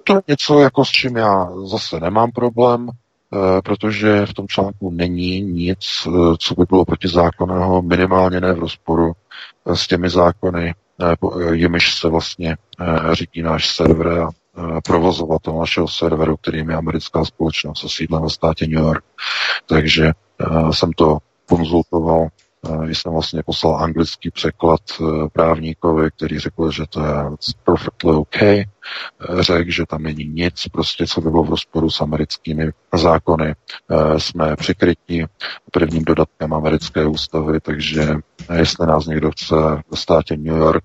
To 0.05 0.15
je 0.15 0.23
něco, 0.29 0.61
jako 0.61 0.85
s 0.85 0.89
čím 0.89 1.17
já 1.17 1.49
zase 1.65 2.01
nemám 2.01 2.31
problém. 2.31 2.89
Eh, 3.35 3.63
protože 3.63 4.27
v 4.27 4.35
tom 4.35 4.49
článku 4.49 4.91
není 4.91 5.41
nic, 5.41 5.79
eh, 6.07 6.11
co 6.39 6.55
by 6.55 6.65
bylo 6.69 6.85
protizákonného, 6.85 7.83
minimálně 7.83 8.41
ne 8.41 8.53
v 8.53 8.59
rozporu 8.59 9.13
eh, 9.67 9.77
s 9.77 9.87
těmi 9.87 10.11
zákony, 10.11 10.75
jimiž 11.53 11.95
se 11.95 12.09
vlastně 12.09 12.57
řídí 13.13 13.43
náš 13.43 13.77
server 13.77 14.09
a 14.19 14.31
provozovatel 14.85 15.59
našeho 15.59 15.89
serveru, 15.89 16.37
kterým 16.37 16.71
je 16.71 16.77
americká 16.77 17.25
společnost 17.25 17.81
se 17.81 17.87
sídlem 17.89 18.23
ve 18.23 18.31
státě 18.31 18.67
New 18.67 18.85
York. 18.85 19.05
Takže 19.67 20.13
jsem 20.71 20.93
to 20.93 21.19
konzultoval 21.49 22.29
jsem 22.87 23.13
vlastně 23.13 23.43
poslal 23.43 23.77
anglický 23.77 24.31
překlad 24.31 24.81
eh, 25.01 25.05
právníkovi, 25.33 26.11
který 26.17 26.39
řekl, 26.39 26.71
že 26.71 26.85
to 26.91 27.01
je 27.01 27.15
perfectly 27.65 28.13
OK. 28.13 28.43
Eh, 28.43 28.67
řekl, 29.41 29.71
že 29.71 29.87
tam 29.87 30.03
není 30.03 30.25
nic, 30.25 30.69
prostě 30.73 31.07
co 31.07 31.21
by 31.21 31.31
bylo 31.31 31.45
v 31.45 31.51
rozporu 31.51 31.91
s 31.91 32.01
americkými 32.01 32.71
zákony. 32.95 33.55
Eh, 33.55 34.21
jsme 34.21 34.57
přikryti 34.57 35.27
prvním 35.73 36.05
dodatkem 36.05 36.55
americké 36.55 37.07
ústavy, 37.07 37.61
takže 37.61 38.15
jestli 38.55 38.87
nás 38.87 39.07
někdo 39.07 39.31
chce 39.31 39.55
ve 39.91 39.97
státě 39.97 40.37
New 40.37 40.57
York 40.57 40.85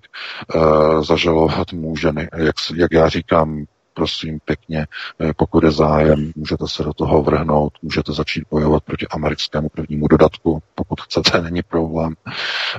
zažalovat, 1.01 1.73
může, 1.73 2.11
jak, 2.37 2.55
jak 2.75 2.91
já 2.91 3.09
říkám, 3.09 3.65
prosím 3.93 4.39
pěkně, 4.45 4.87
eh, 5.21 5.33
pokud 5.33 5.63
je 5.63 5.71
zájem, 5.71 6.31
můžete 6.35 6.67
se 6.67 6.83
do 6.83 6.93
toho 6.93 7.23
vrhnout, 7.23 7.73
můžete 7.81 8.13
začít 8.13 8.43
bojovat 8.51 8.83
proti 8.83 9.07
americkému 9.07 9.69
prvnímu 9.69 10.07
dodatku, 10.07 10.63
pokud 10.75 11.01
chcete, 11.01 11.41
není 11.41 11.63
problém. 11.63 12.13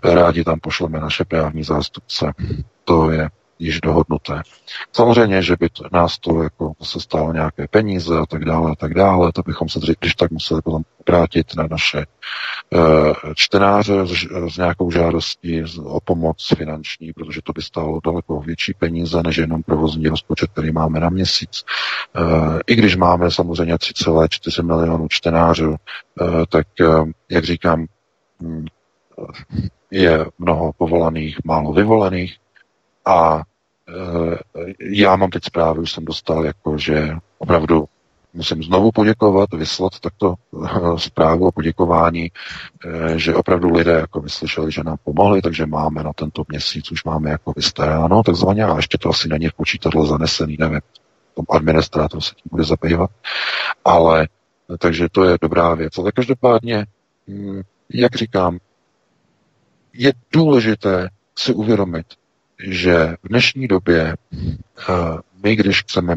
Rádi 0.04 0.44
tam 0.44 0.60
pošleme 0.60 1.00
naše 1.00 1.24
právní 1.24 1.64
zástupce. 1.64 2.32
To 2.84 3.10
je 3.10 3.30
již 3.62 3.80
dohodnuté. 3.80 4.42
Samozřejmě, 4.92 5.42
že 5.42 5.56
by 5.60 5.68
to, 5.68 5.84
nás 5.92 6.18
to 6.18 6.42
jako 6.42 6.72
se 6.82 7.00
stálo 7.00 7.32
nějaké 7.32 7.68
peníze 7.68 8.18
a 8.18 8.26
tak 8.26 8.44
dále 8.44 8.72
a 8.72 8.74
tak 8.74 8.94
dále, 8.94 9.32
to 9.32 9.42
bychom 9.42 9.68
se 9.68 9.80
když 10.00 10.14
tak 10.14 10.30
museli 10.30 10.62
potom 10.62 10.82
obrátit 11.00 11.46
na 11.56 11.66
naše 11.70 12.06
uh, 12.70 13.12
čtenáře 13.34 14.06
s, 14.06 14.12
s 14.54 14.56
nějakou 14.56 14.90
žádostí 14.90 15.62
o 15.84 16.00
pomoc 16.00 16.52
finanční, 16.56 17.12
protože 17.12 17.40
to 17.44 17.52
by 17.52 17.62
stálo 17.62 18.00
daleko 18.04 18.40
větší 18.40 18.74
peníze, 18.74 19.22
než 19.22 19.36
jenom 19.36 19.62
provozní 19.62 20.08
rozpočet, 20.08 20.50
který 20.50 20.72
máme 20.72 21.00
na 21.00 21.08
měsíc. 21.08 21.64
Uh, 22.18 22.58
I 22.66 22.74
když 22.74 22.96
máme 22.96 23.30
samozřejmě 23.30 23.74
3,4 23.74 24.66
milionů 24.66 25.08
čtenářů, 25.08 25.70
uh, 25.70 26.44
tak, 26.48 26.66
jak 27.30 27.44
říkám, 27.44 27.86
um, 28.38 28.64
je 29.90 30.26
mnoho 30.38 30.72
povolaných, 30.72 31.38
málo 31.44 31.72
vyvolených 31.72 32.36
a 33.04 33.42
já 34.80 35.16
mám 35.16 35.30
teď 35.30 35.44
zprávy, 35.44 35.80
už 35.80 35.92
jsem 35.92 36.04
dostal, 36.04 36.44
jako 36.44 36.78
že 36.78 37.16
opravdu 37.38 37.84
musím 38.34 38.62
znovu 38.62 38.92
poděkovat, 38.92 39.52
vyslat 39.52 40.00
takto 40.00 40.34
eh, 40.64 40.98
zprávu 40.98 41.46
o 41.46 41.52
poděkování, 41.52 42.30
eh, 42.86 43.18
že 43.18 43.34
opravdu 43.34 43.70
lidé 43.70 43.92
jako 43.92 44.20
vyslyšeli, 44.20 44.72
že 44.72 44.84
nám 44.84 44.96
pomohli, 45.04 45.42
takže 45.42 45.66
máme 45.66 46.02
na 46.02 46.12
tento 46.12 46.42
měsíc, 46.48 46.92
už 46.92 47.04
máme 47.04 47.30
jako 47.30 47.52
vystaráno, 47.56 48.22
takzvaně, 48.22 48.64
a 48.64 48.76
ještě 48.76 48.98
to 48.98 49.08
asi 49.08 49.28
není 49.28 49.48
v 49.48 49.54
počítadle 49.54 50.06
zanesený, 50.06 50.56
nevím, 50.60 50.80
tom 51.34 51.44
administrátor 51.50 52.20
se 52.20 52.34
tím 52.34 52.48
bude 52.50 52.64
zabývat, 52.64 53.10
ale 53.84 54.28
takže 54.78 55.08
to 55.12 55.24
je 55.24 55.38
dobrá 55.40 55.74
věc. 55.74 55.98
Ale 55.98 56.12
každopádně, 56.12 56.86
hm, 57.28 57.60
jak 57.90 58.16
říkám, 58.16 58.58
je 59.92 60.12
důležité 60.32 61.08
si 61.38 61.54
uvědomit, 61.54 62.06
že 62.66 63.16
v 63.22 63.28
dnešní 63.28 63.68
době 63.68 64.16
my, 65.44 65.56
když 65.56 65.80
chceme 65.80 66.16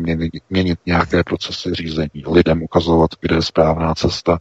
měnit, 0.49 0.79
nějaké 0.85 1.23
procesy 1.23 1.73
řízení, 1.73 2.23
lidem 2.27 2.63
ukazovat, 2.63 3.09
kde 3.21 3.35
je 3.35 3.41
správná 3.41 3.95
cesta, 3.95 4.39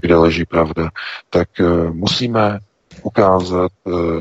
kde 0.00 0.16
leží 0.16 0.44
pravda, 0.44 0.90
tak 1.30 1.48
musíme 1.92 2.58
ukázat 3.02 3.72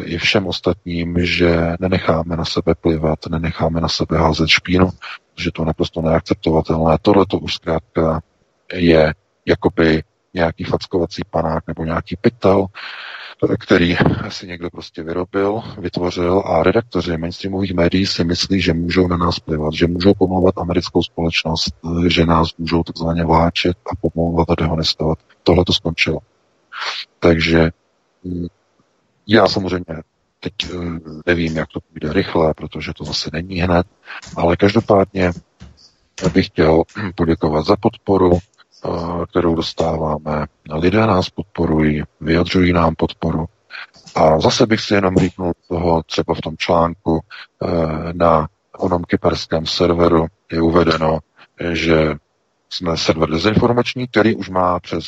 i 0.03 0.17
všem 0.17 0.47
ostatním, 0.47 1.25
že 1.25 1.73
nenecháme 1.79 2.37
na 2.37 2.45
sebe 2.45 2.75
plivat, 2.75 3.19
nenecháme 3.29 3.81
na 3.81 3.87
sebe 3.87 4.17
házet 4.17 4.47
špínu, 4.47 4.89
že 5.37 5.51
to 5.51 5.61
je 5.61 5.65
naprosto 5.65 6.01
neakceptovatelné. 6.01 6.97
Tohle 7.01 7.25
to 7.25 7.39
už 7.39 7.53
zkrátka 7.53 8.21
je 8.73 9.13
jakoby 9.45 10.03
nějaký 10.33 10.63
fackovací 10.63 11.21
panák 11.29 11.63
nebo 11.67 11.85
nějaký 11.85 12.15
pytel, 12.21 12.65
který 13.59 13.95
si 14.29 14.47
někdo 14.47 14.69
prostě 14.69 15.03
vyrobil, 15.03 15.61
vytvořil 15.77 16.43
a 16.45 16.63
redaktoři 16.63 17.17
mainstreamových 17.17 17.73
médií 17.73 18.05
si 18.05 18.23
myslí, 18.23 18.61
že 18.61 18.73
můžou 18.73 19.07
na 19.07 19.17
nás 19.17 19.39
plivat, 19.39 19.73
že 19.73 19.87
můžou 19.87 20.13
pomlouvat 20.13 20.57
americkou 20.57 21.03
společnost, 21.03 21.73
že 22.07 22.25
nás 22.25 22.57
můžou 22.57 22.83
takzvaně 22.83 23.25
vláčet 23.25 23.77
a 23.91 23.95
pomlouvat 23.95 24.49
a 24.49 24.55
dehonestovat. 24.55 25.17
Tohle 25.43 25.65
to 25.65 25.73
skončilo. 25.73 26.19
Takže 27.19 27.71
mm, 28.23 28.47
já 29.27 29.47
samozřejmě 29.47 29.85
teď 30.39 30.53
eh, 30.63 30.99
nevím, 31.25 31.57
jak 31.57 31.69
to 31.73 31.79
půjde 31.79 32.13
rychle, 32.13 32.53
protože 32.53 32.91
to 32.97 33.03
zase 33.03 33.29
není 33.33 33.55
hned, 33.55 33.87
ale 34.35 34.57
každopádně 34.57 35.31
bych 36.33 36.45
chtěl 36.45 36.83
poděkovat 37.15 37.65
za 37.65 37.75
podporu, 37.75 38.39
kterou 39.29 39.55
dostáváme. 39.55 40.45
Lidé 40.71 41.07
nás 41.07 41.29
podporují, 41.29 42.03
vyjadřují 42.21 42.73
nám 42.73 42.95
podporu. 42.95 43.45
A 44.15 44.39
zase 44.39 44.65
bych 44.65 44.81
si 44.81 44.93
jenom 44.93 45.17
říknul 45.17 45.53
toho, 45.67 46.03
třeba 46.03 46.33
v 46.33 46.41
tom 46.41 46.57
článku 46.57 47.19
e, 47.19 47.67
na 48.13 48.47
onom 48.77 49.03
kyperském 49.03 49.65
serveru 49.65 50.25
je 50.51 50.61
uvedeno, 50.61 51.19
že 51.71 52.15
jsme 52.69 52.97
server 52.97 53.29
dezinformační, 53.29 54.07
který 54.07 54.35
už 54.35 54.49
má 54.49 54.79
přes 54.79 55.05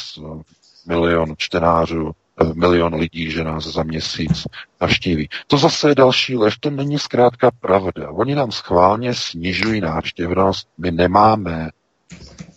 milion 0.87 1.33
čtenářů, 1.37 2.11
e, 2.41 2.53
milion 2.53 2.95
lidí, 2.95 3.31
že 3.31 3.43
nás 3.43 3.63
za 3.63 3.83
měsíc 3.83 4.47
navštíví. 4.81 5.29
To 5.47 5.57
zase 5.57 5.89
je 5.89 5.95
další 5.95 6.37
lež, 6.37 6.57
to 6.57 6.69
není 6.69 6.99
zkrátka 6.99 7.51
pravda. 7.59 8.11
Oni 8.11 8.35
nám 8.35 8.51
schválně 8.51 9.13
snižují 9.13 9.81
návštěvnost, 9.81 10.67
my 10.77 10.91
nemáme 10.91 11.69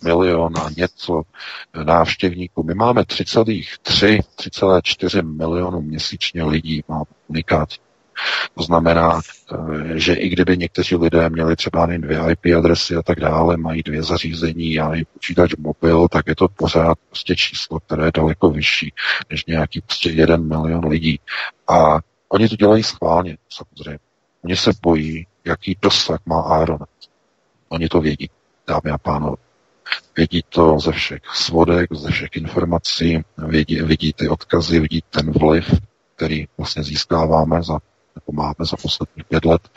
milion 0.04 0.52
a 0.58 0.70
něco 0.76 1.22
návštěvníků. 1.84 2.62
My 2.62 2.74
máme 2.74 3.02
3,3, 3.02 4.20
3,4 4.36 5.36
milionu 5.36 5.80
měsíčně 5.80 6.44
lidí, 6.44 6.84
má 6.88 7.02
unikát. 7.28 7.68
To 8.54 8.62
znamená, 8.62 9.20
eh, 9.20 9.98
že 9.98 10.14
i 10.14 10.28
kdyby 10.28 10.58
někteří 10.58 10.96
lidé 10.96 11.30
měli 11.30 11.56
třeba 11.56 11.92
jen 11.92 12.00
dvě 12.00 12.20
IP 12.30 12.46
adresy 12.58 12.96
a 12.96 13.02
tak 13.02 13.20
dále, 13.20 13.56
mají 13.56 13.82
dvě 13.82 14.02
zařízení 14.02 14.78
a 14.80 14.94
i 14.94 15.04
počítač 15.04 15.54
mobil, 15.58 16.08
tak 16.08 16.26
je 16.26 16.36
to 16.36 16.48
pořád 16.48 16.98
prostě 17.08 17.36
číslo, 17.36 17.80
které 17.80 18.04
je 18.04 18.12
daleko 18.14 18.50
vyšší 18.50 18.92
než 19.30 19.44
nějaký 19.46 19.80
prostě 19.80 20.10
jeden 20.10 20.48
milion 20.48 20.86
lidí. 20.86 21.20
A 21.68 21.98
oni 22.28 22.48
to 22.48 22.56
dělají 22.56 22.82
schválně, 22.82 23.36
samozřejmě. 23.50 23.98
Oni 24.44 24.56
se 24.56 24.70
bojí, 24.82 25.26
jaký 25.44 25.78
dosah 25.82 26.20
má 26.26 26.40
Aeronet. 26.40 26.88
Oni 27.68 27.88
to 27.88 28.00
vědí, 28.00 28.30
dámy 28.68 28.90
a 28.90 28.98
pánové. 28.98 29.45
Vidí 30.16 30.42
to 30.48 30.78
ze 30.78 30.92
všech 30.92 31.20
svodek, 31.34 31.94
ze 31.94 32.10
všech 32.10 32.36
informací, 32.36 33.24
vidí, 33.38 33.82
vidí 33.82 34.12
ty 34.12 34.28
odkazy, 34.28 34.80
vidí 34.80 35.02
ten 35.10 35.30
vliv, 35.30 35.74
který 36.16 36.46
vlastně 36.58 36.82
získáváme 36.82 37.62
za 37.62 37.78
nebo 38.16 38.42
máme 38.42 38.66
za 38.70 38.76
posledních 38.82 39.24
pět 39.24 39.44
let 39.44 39.68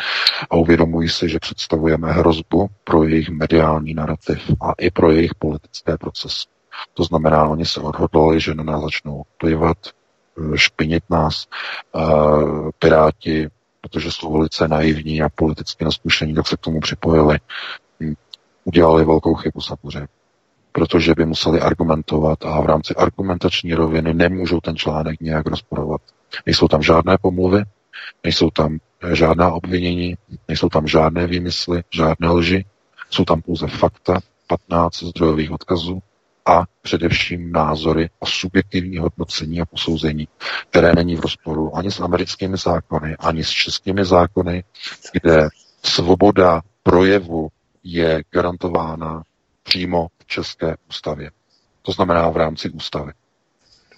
a 0.49 0.55
uvědomují 0.55 1.09
si, 1.09 1.29
že 1.29 1.39
představujeme 1.39 2.11
hrozbu 2.11 2.69
pro 2.83 3.03
jejich 3.03 3.29
mediální 3.29 3.93
narrativ 3.93 4.51
a 4.61 4.73
i 4.77 4.91
pro 4.91 5.11
jejich 5.11 5.35
politické 5.35 5.97
procesy. 5.97 6.47
To 6.93 7.03
znamená, 7.03 7.47
oni 7.47 7.65
se 7.65 7.79
odhodlali, 7.79 8.39
že 8.39 8.53
na 8.55 8.63
nás 8.63 8.83
začnou 8.83 9.23
plivat, 9.37 9.77
špinit 10.55 11.03
nás, 11.09 11.47
piráti, 12.79 13.47
protože 13.81 14.11
jsou 14.11 14.33
velice 14.33 14.67
naivní 14.67 15.21
a 15.21 15.29
politicky 15.29 15.85
neskušení, 15.85 16.33
tak 16.33 16.47
se 16.47 16.57
k 16.57 16.59
tomu 16.59 16.79
připojili 16.79 17.39
udělali 18.63 19.05
velkou 19.05 19.33
chybu 19.33 19.61
samozřejmě. 19.61 20.07
Protože 20.71 21.13
by 21.15 21.25
museli 21.25 21.59
argumentovat 21.61 22.45
a 22.45 22.61
v 22.61 22.65
rámci 22.65 22.95
argumentační 22.95 23.73
roviny 23.73 24.13
nemůžou 24.13 24.59
ten 24.59 24.75
článek 24.75 25.19
nějak 25.21 25.47
rozporovat. 25.47 26.01
Nejsou 26.45 26.67
tam 26.67 26.81
žádné 26.81 27.17
pomluvy, 27.21 27.63
nejsou 28.23 28.49
tam 28.49 28.77
žádná 29.13 29.51
obvinění, 29.51 30.15
nejsou 30.47 30.69
tam 30.69 30.87
žádné 30.87 31.27
výmysly, 31.27 31.83
žádné 31.93 32.29
lži, 32.29 32.65
jsou 33.09 33.25
tam 33.25 33.41
pouze 33.41 33.67
fakta, 33.67 34.19
15 34.47 35.03
zdrojových 35.03 35.51
odkazů 35.51 35.99
a 36.45 36.63
především 36.81 37.51
názory 37.51 38.09
a 38.21 38.25
subjektivní 38.25 38.97
hodnocení 38.97 39.61
a 39.61 39.65
posouzení, 39.65 40.27
které 40.69 40.93
není 40.93 41.15
v 41.15 41.19
rozporu 41.19 41.77
ani 41.77 41.91
s 41.91 41.99
americkými 41.99 42.57
zákony, 42.57 43.15
ani 43.19 43.43
s 43.43 43.49
českými 43.49 44.05
zákony, 44.05 44.63
kde 45.13 45.49
svoboda 45.83 46.61
projevu 46.83 47.49
je 47.93 48.23
garantována 48.31 49.23
přímo 49.63 50.07
v 50.19 50.25
České 50.25 50.75
ústavě. 50.89 51.31
To 51.81 51.91
znamená 51.91 52.29
v 52.29 52.37
rámci 52.37 52.69
ústavy. 52.69 53.11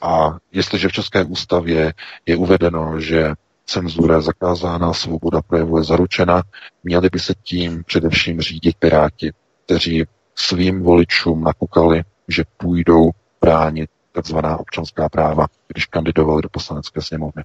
A 0.02 0.38
jestliže 0.52 0.88
v 0.88 0.92
České 0.92 1.24
ústavě 1.24 1.94
je 2.26 2.36
uvedeno, 2.36 3.00
že 3.00 3.34
cenzura 3.66 4.16
je 4.16 4.22
zakázána, 4.22 4.94
svoboda 4.94 5.42
projevu 5.42 5.78
je 5.78 5.84
zaručena, 5.84 6.44
měli 6.84 7.10
by 7.10 7.20
se 7.20 7.34
tím 7.44 7.84
především 7.84 8.42
řídit 8.42 8.76
piráti, 8.80 9.32
kteří 9.66 10.06
svým 10.36 10.84
voličům 10.84 11.44
nakukali, 11.44 12.04
že 12.28 12.44
půjdou 12.58 13.10
bránit 13.42 13.90
takzvaná 14.12 14.58
občanská 14.58 15.10
práva, 15.10 15.48
když 15.68 15.86
kandidovali 15.86 16.42
do 16.42 16.50
poslanecké 16.50 17.02
sněmovny. 17.02 17.44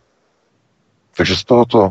Takže 1.16 1.36
z 1.36 1.44
tohoto 1.44 1.90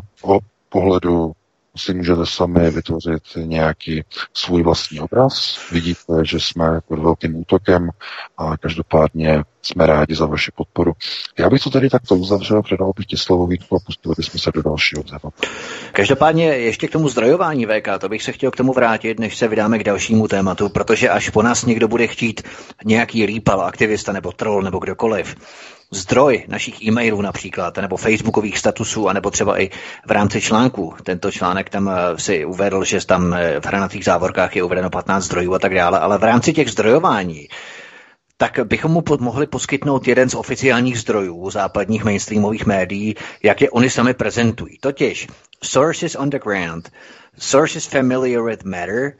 pohledu 0.68 1.32
si 1.76 1.94
můžete 1.94 2.26
sami 2.26 2.70
vytvořit 2.70 3.22
nějaký 3.36 4.04
svůj 4.34 4.62
vlastní 4.62 5.00
obraz. 5.00 5.58
Vidíte, 5.72 6.12
že 6.22 6.40
jsme 6.40 6.80
pod 6.88 6.98
velkým 6.98 7.36
útokem 7.36 7.90
a 8.38 8.56
každopádně 8.56 9.44
jsme 9.62 9.86
rádi 9.86 10.14
za 10.14 10.26
vaši 10.26 10.50
podporu. 10.56 10.92
Já 11.38 11.50
bych 11.50 11.62
to 11.62 11.70
tady 11.70 11.90
takto 11.90 12.14
uzavřel, 12.14 12.62
předal 12.62 12.92
bych 12.96 13.06
ti 13.06 13.16
slovo 13.16 13.46
Vítku 13.46 13.76
a 13.76 13.78
pustili 13.86 14.14
bychom 14.18 14.40
se 14.40 14.50
do 14.54 14.62
dalšího 14.62 15.02
tématu. 15.02 15.30
Každopádně 15.92 16.44
ještě 16.44 16.88
k 16.88 16.92
tomu 16.92 17.08
zdrojování 17.08 17.66
VK, 17.66 17.88
to 17.98 18.08
bych 18.08 18.22
se 18.22 18.32
chtěl 18.32 18.50
k 18.50 18.56
tomu 18.56 18.72
vrátit, 18.72 19.20
než 19.20 19.36
se 19.36 19.48
vydáme 19.48 19.78
k 19.78 19.84
dalšímu 19.84 20.28
tématu, 20.28 20.68
protože 20.68 21.08
až 21.08 21.30
po 21.30 21.42
nás 21.42 21.64
někdo 21.64 21.88
bude 21.88 22.06
chtít 22.06 22.42
nějaký 22.84 23.26
rýpal, 23.26 23.60
aktivista 23.60 24.12
nebo 24.12 24.32
troll 24.32 24.62
nebo 24.62 24.78
kdokoliv, 24.78 25.36
zdroj 25.90 26.44
našich 26.48 26.82
e-mailů 26.82 27.22
například, 27.22 27.76
nebo 27.76 27.96
facebookových 27.96 28.58
statusů, 28.58 29.08
anebo 29.08 29.30
třeba 29.30 29.60
i 29.60 29.70
v 30.06 30.10
rámci 30.10 30.40
článku. 30.40 30.94
Tento 31.02 31.30
článek 31.30 31.70
tam 31.70 31.88
eh, 31.88 32.18
si 32.18 32.44
uvedl, 32.44 32.84
že 32.84 33.06
tam 33.06 33.34
eh, 33.34 33.60
v 33.60 33.66
hranatých 33.66 34.04
závorkách 34.04 34.56
je 34.56 34.62
uvedeno 34.62 34.90
15 34.90 35.24
zdrojů 35.24 35.54
a 35.54 35.58
tak 35.58 35.74
dále, 35.74 35.98
ale 35.98 36.18
v 36.18 36.24
rámci 36.24 36.52
těch 36.52 36.70
zdrojování 36.70 37.48
tak 38.36 38.58
bychom 38.64 38.92
mu 38.92 39.02
mohli 39.20 39.46
poskytnout 39.46 40.08
jeden 40.08 40.30
z 40.30 40.34
oficiálních 40.34 40.98
zdrojů 40.98 41.50
západních 41.50 42.04
mainstreamových 42.04 42.66
médií, 42.66 43.14
jak 43.42 43.60
je 43.60 43.70
oni 43.70 43.90
sami 43.90 44.14
prezentují. 44.14 44.78
Totiž 44.80 45.28
Sources 45.62 46.16
on 46.16 46.30
the 46.30 46.38
Ground, 46.38 46.92
Sources 47.38 47.86
Familiar 47.86 48.44
with 48.44 48.64
Matter, 48.64 49.12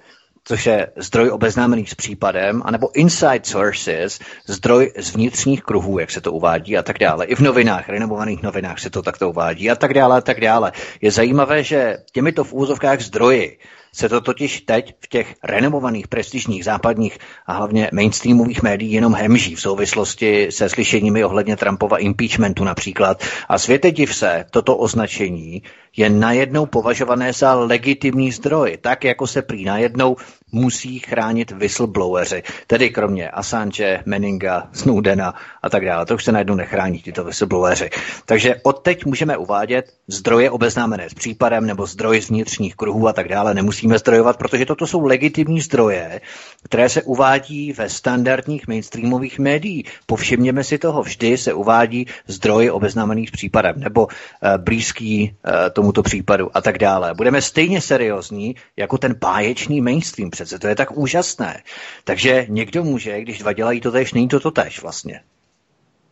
což 0.47 0.67
je 0.67 0.89
zdroj 0.97 1.31
obeznámený 1.31 1.87
s 1.87 1.95
případem, 1.95 2.63
anebo 2.65 2.97
inside 2.97 3.41
sources, 3.43 4.21
zdroj 4.47 4.93
z 4.99 5.15
vnitřních 5.15 5.63
kruhů, 5.63 5.99
jak 5.99 6.11
se 6.11 6.21
to 6.21 6.33
uvádí 6.33 6.79
a 6.79 6.83
tak 6.83 6.99
dále. 6.99 7.25
I 7.25 7.35
v 7.35 7.41
novinách, 7.41 7.89
renomovaných 7.89 8.43
novinách 8.43 8.79
se 8.79 8.91
to 8.91 9.03
takto 9.03 9.31
uvádí 9.31 9.71
a 9.71 9.75
tak 9.75 9.95
dále 9.95 10.19
a 10.19 10.21
tak 10.21 10.41
dále. 10.41 10.73
Je 11.01 11.11
zajímavé, 11.11 11.63
že 11.63 11.97
těmito 12.13 12.45
v 12.45 12.53
úzovkách 12.53 13.01
zdroji 13.01 13.59
se 13.97 14.09
to 14.09 14.21
totiž 14.21 14.61
teď 14.61 14.95
v 15.01 15.09
těch 15.09 15.35
renomovaných 15.45 16.09
prestižních 16.09 16.65
západních 16.65 17.19
a 17.47 17.53
hlavně 17.53 17.91
mainstreamových 17.93 18.63
médií 18.63 18.93
jenom 18.93 19.15
hemží 19.15 19.55
v 19.55 19.61
souvislosti 19.61 20.49
se 20.51 20.69
slyšeními 20.69 21.25
ohledně 21.25 21.57
Trumpova 21.57 21.99
impeachmentu 21.99 22.65
například. 22.65 23.25
A 23.49 23.59
světe 23.59 23.91
div 23.91 24.15
se, 24.15 24.45
toto 24.51 24.77
označení 24.77 25.63
je 25.97 26.11
najednou 26.11 26.67
považované 26.67 27.33
za 27.33 27.55
legitimní 27.55 28.33
zdroj, 28.33 28.79
tak 28.81 29.05
jako 29.05 29.27
se 29.27 29.43
prý 29.43 29.65
najednou 29.65 30.17
musí 30.53 30.99
chránit 30.99 31.51
whistlebloweri, 31.51 32.43
tedy 32.67 32.91
kromě 32.91 33.31
Assange, 33.31 34.03
Meninga, 34.07 34.69
Snowdena 34.73 35.35
a 35.63 35.69
tak 35.71 35.85
dále. 35.85 36.07
To 36.07 36.15
už 36.15 36.25
se 36.25 36.33
najednou 36.33 36.55
nechrání 36.55 36.99
tyto 36.99 37.25
whistlebloweri. 37.25 37.91
Takže 38.25 38.55
odteď 38.63 39.05
můžeme 39.05 39.37
uvádět 39.37 39.93
zdroje 40.09 40.51
obeznámené 40.51 41.11
s 41.11 41.15
případem 41.15 41.67
nebo 41.67 41.87
zdroje 41.87 42.23
z 42.23 42.29
vnitřních 42.29 42.77
kruhů 42.77 43.09
a 43.09 43.13
tak 43.13 43.29
dále. 43.29 43.55
Nemusíme 43.55 43.86
musíme 43.87 43.99
zdrojovat, 43.99 44.37
protože 44.37 44.67
toto 44.67 44.87
jsou 44.87 45.05
legitimní 45.05 45.61
zdroje, 45.61 46.21
které 46.63 46.89
se 46.89 47.03
uvádí 47.03 47.73
ve 47.73 47.89
standardních 47.89 48.69
mainstreamových 48.69 49.39
médiích. 49.39 49.91
Povšimněme 50.07 50.65
si 50.65 50.79
toho, 50.79 51.03
vždy 51.03 51.39
se 51.39 51.53
uvádí 51.53 52.07
zdroj 52.27 52.71
obeznámených 52.71 53.29
s 53.29 53.33
případem 53.33 53.75
nebo 53.81 54.09
e, 54.09 54.59
blízký 54.59 55.23
e, 55.23 55.71
tomuto 55.71 56.03
případu 56.03 56.51
a 56.57 56.61
tak 56.61 56.79
dále. 56.79 57.15
Budeme 57.15 57.43
stejně 57.43 57.81
seriózní 57.81 58.57
jako 58.77 58.99
ten 58.99 59.15
báječný 59.15 59.81
mainstream 59.81 60.31
přece, 60.31 60.59
to 60.59 60.67
je 60.67 60.75
tak 60.75 60.97
úžasné. 60.97 61.63
Takže 62.05 62.47
někdo 62.49 62.85
může, 62.85 63.21
když 63.21 63.39
dva 63.39 63.53
dělají 63.53 63.81
to 63.81 63.93
tež, 63.93 64.13
není 64.13 64.29
to 64.29 64.41
to 64.41 64.51
tež 64.51 64.83
vlastně. 64.83 65.21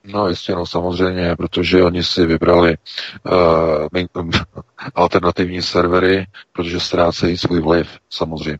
No 0.04 0.28
jistě, 0.28 0.54
no 0.54 0.66
samozřejmě, 0.66 1.36
protože 1.36 1.82
oni 1.82 2.04
si 2.04 2.26
vybrali 2.26 2.76
uh, 3.24 4.32
alternativní 4.94 5.62
servery, 5.62 6.26
protože 6.52 6.80
ztrácejí 6.80 7.36
svůj 7.36 7.60
vliv, 7.60 7.88
samozřejmě. 8.10 8.58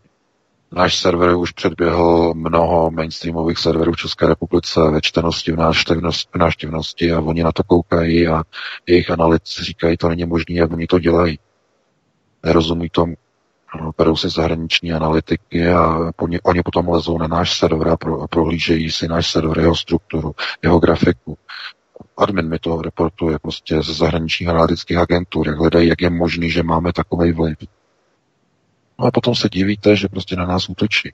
Náš 0.72 0.98
server 0.98 1.36
už 1.36 1.52
předběhl 1.52 2.34
mnoho 2.34 2.90
mainstreamových 2.90 3.58
serverů 3.58 3.92
v 3.92 3.96
České 3.96 4.26
republice 4.26 4.80
ve 4.90 5.00
čtenosti, 5.00 5.52
v 5.52 6.36
návštěvnosti, 6.36 7.12
a 7.12 7.20
oni 7.20 7.42
na 7.42 7.52
to 7.52 7.62
koukají 7.62 8.28
a 8.28 8.42
jejich 8.86 9.10
analytici 9.10 9.64
říkají, 9.64 9.96
to 9.96 10.08
není 10.08 10.24
možné, 10.24 10.54
jak 10.54 10.72
oni 10.72 10.86
to 10.86 10.98
dělají. 10.98 11.38
Nerozumí 12.44 12.88
tomu, 12.90 13.14
berou 13.98 14.16
si 14.16 14.28
zahraniční 14.28 14.92
analytiky 14.92 15.68
a 15.68 16.12
oni 16.44 16.62
potom 16.62 16.88
lezou 16.88 17.18
na 17.18 17.26
náš 17.26 17.58
server 17.58 17.88
a 17.88 17.96
pro, 17.96 18.28
prohlížejí 18.28 18.90
si 18.90 19.08
náš 19.08 19.30
server, 19.30 19.58
jeho 19.58 19.76
strukturu, 19.76 20.34
jeho 20.62 20.78
grafiku. 20.78 21.38
Admin 22.16 22.48
mi 22.48 22.58
to 22.58 22.82
reportuje 22.82 23.38
prostě 23.38 23.82
ze 23.82 23.94
zahraničních 23.94 24.48
analytických 24.48 24.96
agentur, 24.96 25.48
jak 25.48 25.58
hledají, 25.58 25.88
jak 25.88 26.00
je 26.00 26.10
možný, 26.10 26.50
že 26.50 26.62
máme 26.62 26.92
takový 26.92 27.32
vliv. 27.32 27.56
No 28.98 29.06
a 29.06 29.10
potom 29.10 29.34
se 29.34 29.48
divíte, 29.48 29.96
že 29.96 30.08
prostě 30.08 30.36
na 30.36 30.46
nás 30.46 30.68
útočí. 30.68 31.12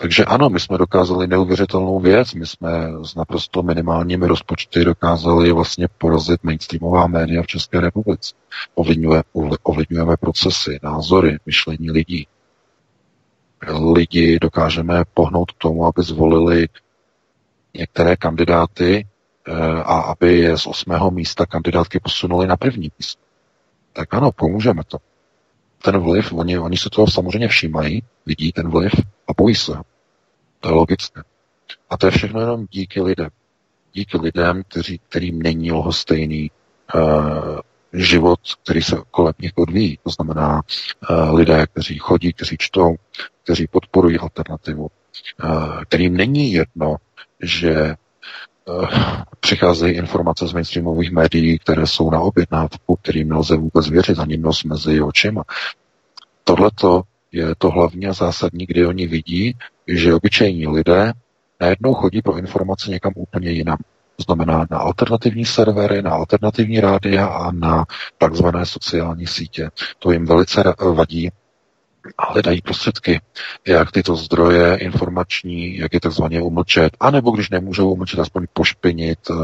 Takže 0.00 0.24
ano, 0.24 0.50
my 0.50 0.60
jsme 0.60 0.78
dokázali 0.78 1.26
neuvěřitelnou 1.26 2.00
věc, 2.00 2.34
my 2.34 2.46
jsme 2.46 2.70
s 3.02 3.14
naprosto 3.14 3.62
minimálními 3.62 4.26
rozpočty 4.26 4.84
dokázali 4.84 5.52
vlastně 5.52 5.88
porazit 5.98 6.44
mainstreamová 6.44 7.06
média 7.06 7.42
v 7.42 7.46
České 7.46 7.80
republice. 7.80 8.34
Ovlivňujeme, 8.74 10.16
procesy, 10.20 10.78
názory, 10.82 11.38
myšlení 11.46 11.90
lidí. 11.90 12.26
Lidi 13.92 14.38
dokážeme 14.38 15.04
pohnout 15.14 15.52
k 15.52 15.58
tomu, 15.58 15.86
aby 15.86 16.02
zvolili 16.02 16.68
některé 17.74 18.16
kandidáty 18.16 19.06
eh, 19.46 19.52
a 19.82 20.00
aby 20.00 20.38
je 20.38 20.58
z 20.58 20.66
osmého 20.66 21.10
místa 21.10 21.46
kandidátky 21.46 22.00
posunuli 22.00 22.46
na 22.46 22.56
první 22.56 22.90
místo. 22.98 23.22
Tak 23.92 24.14
ano, 24.14 24.32
pomůžeme 24.32 24.82
to 24.84 24.98
ten 25.82 25.98
vliv, 25.98 26.32
oni, 26.32 26.58
oni 26.58 26.76
se 26.76 26.90
toho 26.90 27.06
samozřejmě 27.06 27.48
všímají, 27.48 28.02
vidí 28.26 28.52
ten 28.52 28.70
vliv 28.70 28.92
a 29.28 29.32
bojí 29.36 29.54
se. 29.54 29.72
To 30.60 30.68
je 30.68 30.74
logické. 30.74 31.22
A 31.90 31.96
to 31.96 32.06
je 32.06 32.10
všechno 32.10 32.40
jenom 32.40 32.66
díky 32.70 33.02
lidem. 33.02 33.28
Díky 33.92 34.18
lidem, 34.18 34.62
kteří, 34.68 35.00
kterým 35.08 35.42
není 35.42 35.72
lhostejný 35.72 36.50
uh, 36.94 37.00
život, 37.92 38.40
který 38.62 38.82
se 38.82 38.96
kolem 39.10 39.34
nich 39.38 39.52
odvíjí. 39.56 39.98
To 40.02 40.10
znamená 40.10 40.62
uh, 41.10 41.34
lidé, 41.34 41.66
kteří 41.66 41.98
chodí, 41.98 42.32
kteří 42.32 42.56
čtou, 42.58 42.96
kteří 43.44 43.66
podporují 43.66 44.18
alternativu, 44.18 44.82
uh, 45.44 45.82
kterým 45.82 46.16
není 46.16 46.52
jedno, 46.52 46.96
že 47.42 47.94
přicházejí 49.40 49.94
informace 49.94 50.46
z 50.48 50.52
mainstreamových 50.52 51.12
médií, 51.12 51.58
které 51.58 51.86
jsou 51.86 52.10
na 52.10 52.20
objednávku, 52.20 52.96
kterým 53.02 53.28
nelze 53.28 53.56
vůbec 53.56 53.90
věřit, 53.90 54.18
ani 54.18 54.36
nos 54.36 54.64
mezi 54.64 55.02
očima. 55.02 55.42
Tohle 56.44 56.70
je 57.32 57.54
to 57.58 57.70
hlavně 57.70 58.12
zásadní, 58.12 58.66
kdy 58.66 58.86
oni 58.86 59.06
vidí, 59.06 59.54
že 59.86 60.14
obyčejní 60.14 60.66
lidé 60.66 61.12
najednou 61.60 61.94
chodí 61.94 62.22
pro 62.22 62.38
informace 62.38 62.90
někam 62.90 63.12
úplně 63.16 63.50
jinam. 63.50 63.78
To 64.16 64.22
znamená 64.22 64.66
na 64.70 64.78
alternativní 64.78 65.44
servery, 65.44 66.02
na 66.02 66.10
alternativní 66.10 66.80
rádia 66.80 67.26
a 67.26 67.52
na 67.52 67.84
takzvané 68.18 68.66
sociální 68.66 69.26
sítě. 69.26 69.70
To 69.98 70.10
jim 70.10 70.26
velice 70.26 70.74
vadí 70.94 71.30
a 72.18 72.32
hledají 72.32 72.60
prostředky, 72.62 73.20
jak 73.66 73.92
tyto 73.92 74.16
zdroje 74.16 74.76
informační, 74.76 75.76
jak 75.76 75.94
je 75.94 76.00
takzvaně 76.00 76.42
umlčet, 76.42 76.96
anebo 77.00 77.30
když 77.30 77.50
nemůžou 77.50 77.92
umlčet, 77.92 78.20
aspoň 78.20 78.46
pošpinit, 78.52 79.18
eh, 79.30 79.34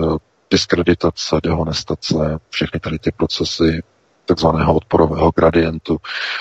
diskreditace, 0.50 1.36
dehonestace, 1.42 2.38
všechny 2.50 2.80
tady 2.80 2.98
ty 2.98 3.12
procesy 3.12 3.82
takzvaného 4.24 4.74
odporového 4.74 5.32
gradientu. 5.36 5.96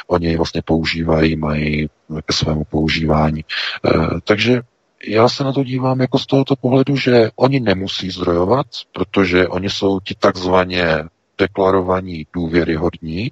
Oni 0.07 0.27
ji 0.27 0.37
vlastně 0.37 0.61
používají, 0.65 1.35
mají 1.35 1.89
ke 2.25 2.33
svému 2.33 2.63
používání. 2.63 3.39
E, 3.41 3.89
takže 4.23 4.61
já 5.07 5.29
se 5.29 5.43
na 5.43 5.53
to 5.53 5.63
dívám 5.63 6.01
jako 6.01 6.19
z 6.19 6.25
tohoto 6.25 6.55
pohledu, 6.55 6.97
že 6.97 7.29
oni 7.35 7.59
nemusí 7.59 8.09
zdrojovat, 8.09 8.65
protože 8.91 9.47
oni 9.47 9.69
jsou 9.69 9.99
ti 9.99 10.15
takzvaně 10.19 11.03
deklarovaní 11.37 12.27
důvěryhodní, 12.33 13.31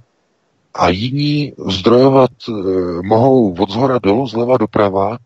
a 0.73 0.89
jiní 0.89 1.53
zdrojovat 1.69 2.31
e, 2.49 2.51
mohou 3.03 3.55
od 3.59 3.71
zhora 3.71 3.99
dolů, 3.99 4.27
zleva 4.27 4.57
doprava 4.57 5.17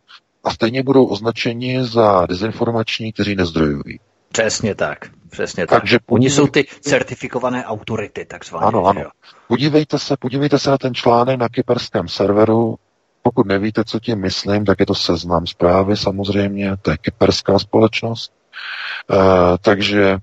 a 0.44 0.52
stejně 0.52 0.84
budou 0.84 1.06
označeni 1.06 1.84
za 1.84 2.26
dezinformační, 2.26 3.14
kteří 3.14 3.36
nezdrojují. 3.36 4.00
Přesně 4.32 4.76
tak. 4.76 5.10
Přesně 5.30 5.68
tak. 5.68 5.80
Takže 5.82 6.00
podívej... 6.06 6.26
Oni 6.26 6.36
jsou 6.36 6.48
ty 6.48 6.66
certifikované 6.82 7.66
autority, 7.66 8.26
takzvané. 8.26 8.68
Ano, 8.68 8.86
ano. 8.86 9.02
Podívejte 9.48 10.00
se, 10.00 10.18
podívejte 10.20 10.60
se 10.60 10.70
na 10.70 10.78
ten 10.78 10.94
článek 10.94 11.40
na 11.40 11.50
kyperském 11.50 12.08
serveru. 12.08 12.76
Pokud 13.22 13.48
nevíte, 13.48 13.84
co 13.84 14.00
tím 14.00 14.20
myslím, 14.20 14.66
tak 14.66 14.80
je 14.80 14.86
to 14.86 14.96
seznam 14.96 15.48
zprávy 15.48 15.98
samozřejmě, 15.98 16.78
to 16.82 16.92
je 16.92 16.98
kyperská 16.98 17.60
společnost. 17.60 18.34
E, 19.12 19.18
takže 19.62 20.04
e, 20.04 20.18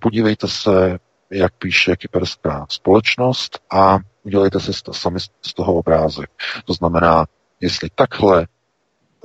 podívejte 0.00 0.48
se, 0.48 0.98
jak 1.30 1.52
píše 1.58 1.96
kyperská 1.96 2.66
společnost 2.68 3.58
a 3.70 3.98
udělejte 4.28 4.60
si 4.60 4.72
sami 4.92 5.20
z 5.20 5.54
toho 5.54 5.74
obrázek. 5.74 6.30
To 6.64 6.72
znamená, 6.72 7.26
jestli 7.60 7.88
takhle 7.94 8.46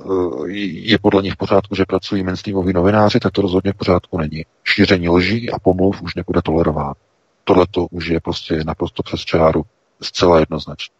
Eh, 0.00 0.50
je 0.50 0.98
podle 0.98 1.22
nich 1.22 1.32
v 1.32 1.36
pořádku, 1.36 1.74
že 1.74 1.84
pracují 1.84 2.22
mainstreamoví 2.22 2.72
novináři, 2.72 3.20
tak 3.20 3.32
to 3.32 3.42
rozhodně 3.42 3.72
v 3.72 3.76
pořádku 3.76 4.18
není. 4.18 4.44
Šíření 4.64 5.08
lží 5.08 5.50
a 5.50 5.58
pomluv 5.58 6.02
už 6.02 6.14
nebude 6.14 6.42
tolerováno. 6.42 6.94
Tohle 7.44 7.66
to 7.70 7.86
už 7.86 8.06
je 8.06 8.20
prostě 8.20 8.64
naprosto 8.64 9.02
přes 9.02 9.20
čáru, 9.20 9.62
zcela 10.02 10.40
jednoznačně. 10.40 10.94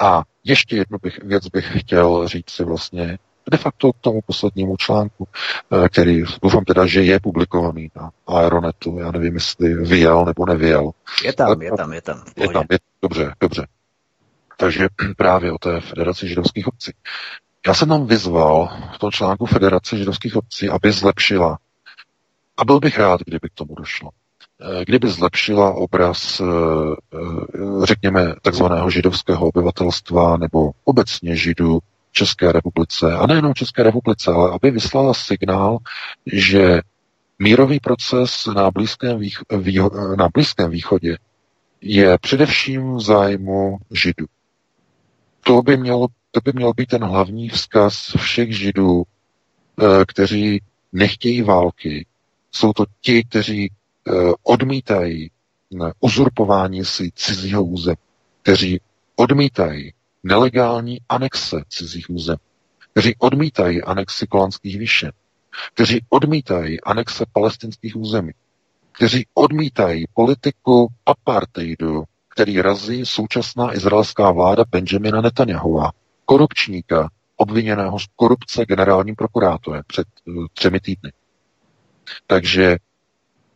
A 0.00 0.22
ještě 0.44 0.76
jednu 0.76 0.98
bych, 1.02 1.18
věc 1.22 1.48
bych 1.48 1.80
chtěl 1.80 2.28
říct 2.28 2.50
si 2.50 2.64
vlastně 2.64 3.18
de 3.50 3.58
facto 3.58 3.92
k 3.92 3.96
tomu 4.00 4.20
poslednímu 4.26 4.76
článku, 4.76 5.28
eh, 5.72 5.88
který 5.88 6.22
doufám 6.42 6.64
teda, 6.64 6.86
že 6.86 7.02
je 7.02 7.20
publikovaný 7.20 7.90
na 7.96 8.10
Aeronetu, 8.26 8.98
já 8.98 9.10
nevím, 9.10 9.34
jestli 9.34 9.74
vyjel 9.74 10.24
nebo 10.24 10.46
nevyjel. 10.46 10.90
Je 11.24 11.32
tam, 11.32 11.62
je 11.62 11.72
tam, 11.76 11.92
je 11.92 12.02
tam. 12.02 12.22
Je 12.36 12.48
tam, 12.48 12.64
je, 12.70 12.78
dobře, 13.02 13.34
dobře. 13.40 13.66
Takže 14.56 14.88
právě 15.16 15.52
o 15.52 15.58
té 15.58 15.80
Federaci 15.80 16.28
židovských 16.28 16.68
obcí. 16.68 16.92
Já 17.66 17.74
jsem 17.74 17.88
tam 17.88 18.06
vyzval 18.06 18.78
v 18.94 18.98
tom 18.98 19.10
článku 19.10 19.46
Federace 19.46 19.98
židovských 19.98 20.36
obcí, 20.36 20.68
aby 20.68 20.92
zlepšila. 20.92 21.58
A 22.56 22.64
byl 22.64 22.80
bych 22.80 22.98
rád, 22.98 23.20
kdyby 23.20 23.48
k 23.48 23.54
tomu 23.54 23.74
došlo. 23.74 24.10
Eh, 24.64 24.84
kdyby 24.84 25.08
zlepšila 25.08 25.74
obraz, 25.74 26.40
eh, 26.40 26.44
eh, 27.14 27.86
řekněme, 27.86 28.34
takzvaného 28.42 28.90
židovského 28.90 29.46
obyvatelstva 29.46 30.36
nebo 30.36 30.70
obecně 30.84 31.36
židů 31.36 31.78
České 32.12 32.52
republice, 32.52 33.12
a 33.12 33.26
nejenom 33.26 33.54
České 33.54 33.82
republice, 33.82 34.30
ale 34.30 34.50
aby 34.50 34.70
vyslala 34.70 35.14
signál, 35.14 35.78
že 36.32 36.80
mírový 37.38 37.80
proces 37.80 38.46
na 38.46 38.70
Blízkém, 38.70 39.18
vých, 39.18 39.38
výho, 39.58 39.90
na 40.16 40.28
Blízkém 40.28 40.70
východě 40.70 41.16
je 41.80 42.18
především 42.18 42.94
v 42.94 43.00
zájmu 43.00 43.78
židů. 43.90 44.26
To 45.44 45.62
by 45.62 45.76
mělo 45.76 46.08
to 46.32 46.40
by 46.44 46.52
měl 46.54 46.72
být 46.74 46.88
ten 46.88 47.04
hlavní 47.04 47.48
vzkaz 47.48 48.12
všech 48.16 48.56
židů, 48.58 49.02
eh, 49.02 50.04
kteří 50.08 50.62
nechtějí 50.92 51.42
války. 51.42 52.06
Jsou 52.52 52.72
to 52.72 52.84
ti, 53.00 53.24
kteří 53.24 53.70
eh, 53.70 54.12
odmítají 54.42 55.30
uzurpování 56.00 56.84
si 56.84 57.10
cizího 57.14 57.64
území, 57.64 57.96
kteří 58.42 58.80
odmítají 59.16 59.92
nelegální 60.22 61.00
anexe 61.08 61.56
cizích 61.68 62.10
území, 62.10 62.38
kteří 62.92 63.14
odmítají 63.18 63.82
anexy 63.82 64.26
kolanských 64.26 64.78
výšin, 64.78 65.12
kteří 65.74 66.04
odmítají 66.08 66.80
anexe 66.80 67.24
palestinských 67.32 67.96
území, 67.96 68.32
kteří 68.92 69.26
odmítají 69.34 70.04
politiku 70.14 70.88
apartheidu, 71.06 72.04
který 72.28 72.62
razí 72.62 73.06
současná 73.06 73.74
izraelská 73.74 74.30
vláda 74.30 74.64
Benjamina 74.70 75.20
Netanyahua 75.20 75.92
korupčníka, 76.24 77.08
obviněného 77.36 77.98
z 77.98 78.06
korupce 78.16 78.64
generálním 78.66 79.14
prokurátorem 79.14 79.82
před 79.86 80.06
uh, 80.26 80.46
třemi 80.52 80.80
týdny. 80.80 81.12
Takže 82.26 82.76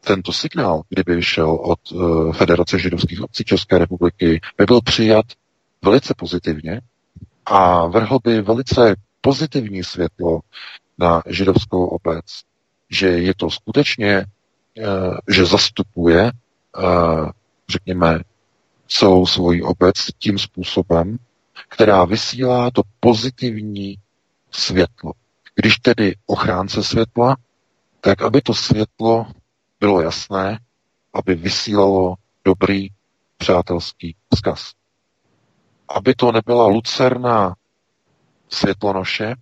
tento 0.00 0.33
signál, 0.33 0.83
kdyby 0.88 1.14
vyšel 1.14 1.50
od 1.50 1.92
uh, 1.92 2.33
Federace 2.33 2.79
židovských 2.79 3.22
obcí 3.22 3.44
České 3.44 3.79
republiky, 3.79 4.40
by 4.59 4.64
byl 4.64 4.81
přijat 4.81 5.24
velice 5.84 6.14
pozitivně 6.16 6.80
a 7.46 7.86
vrhl 7.86 8.18
by 8.24 8.42
velice 8.42 8.94
pozitivní 9.20 9.84
světlo 9.84 10.40
na 10.98 11.22
židovskou 11.26 11.86
obec, 11.86 12.24
že 12.90 13.06
je 13.08 13.34
to 13.34 13.50
skutečně, 13.50 14.12
eh, 14.16 14.84
že 15.28 15.44
zastupuje, 15.44 16.32
eh, 16.78 17.30
řekněme, 17.68 18.20
celou 18.88 19.26
svoji 19.26 19.62
obec 19.62 19.94
tím 20.18 20.38
způsobem, 20.38 21.18
která 21.68 22.04
vysílá 22.04 22.70
to 22.70 22.82
pozitivní 23.00 23.96
světlo. 24.50 25.12
Když 25.54 25.76
tedy 25.76 26.16
ochránce 26.26 26.82
světla, 26.82 27.36
tak 28.00 28.22
aby 28.22 28.40
to 28.40 28.54
světlo 28.54 29.26
bylo 29.80 30.00
jasné, 30.00 30.58
aby 31.12 31.34
vysílalo 31.34 32.14
dobrý 32.44 32.88
přátelský 33.38 34.16
vzkaz. 34.34 34.72
Aby 35.88 36.14
to 36.14 36.33
nebyla 36.33 36.66
lucerna 36.66 37.55
světlonoše, 38.49 39.35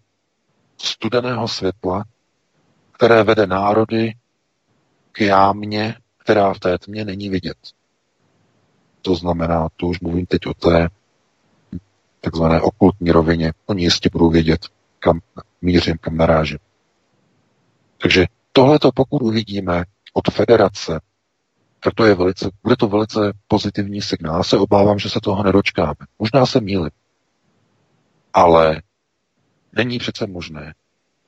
studeného 0.77 1.49
světla, 1.49 2.05
které 2.93 3.23
vede 3.23 3.47
národy 3.47 4.15
k 5.13 5.21
jámě, 5.21 5.95
která 6.19 6.55
v 6.55 6.59
té 6.59 6.79
tmě 6.79 7.05
není 7.05 7.29
vidět. 7.29 7.57
To 9.03 9.15
znamená, 9.15 9.69
to 9.77 9.87
už 9.87 10.01
mluvím 10.01 10.27
teď 10.27 10.47
o 10.47 10.55
té 10.55 10.89
takzvané 12.21 12.61
okultní 12.61 13.11
rovině. 13.11 13.53
Oni 13.67 13.83
jistě 13.83 14.09
budou 14.13 14.31
vědět, 14.31 14.67
kam 14.99 15.21
mířím, 15.63 15.99
kam 16.01 16.17
narážím. 16.17 16.59
Takže 17.99 18.27
tohleto, 18.53 18.91
pokud 18.95 19.23
uvidíme 19.23 19.85
od 20.13 20.31
federace, 20.31 21.01
tak 21.85 21.95
to 21.95 22.05
je 22.05 22.15
velice, 22.15 22.51
bude 22.63 22.77
to 22.77 22.89
velice 22.89 23.33
pozitivní 23.49 24.03
signál. 24.03 24.37
Já 24.37 24.43
se 24.43 24.59
obávám, 24.59 24.99
že 24.99 25.11
se 25.11 25.21
toho 25.23 25.43
nedočkáme. 25.43 25.95
Možná 26.19 26.47
se 26.47 26.61
míli. 26.61 26.91
Ale 28.33 28.83
není 29.73 29.99
přece 29.99 30.27
možné, 30.27 30.75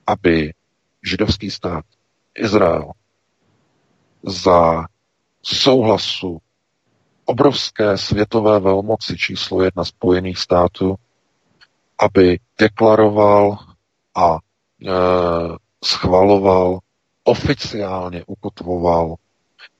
aby 0.07 0.55
židovský 1.03 1.51
stát 1.51 1.85
Izrael 2.35 2.93
za 4.23 4.87
souhlasu 5.43 6.39
obrovské 7.25 7.99
světové 7.99 8.61
velmoci 8.61 9.17
číslo 9.17 9.63
jedna 9.63 9.85
Spojených 9.85 10.39
států, 10.39 10.95
aby 11.99 12.39
deklaroval 12.59 13.59
a 14.15 14.35
e, 14.35 14.39
schvaloval, 15.85 16.79
oficiálně 17.25 18.25
ukotvoval 18.27 19.17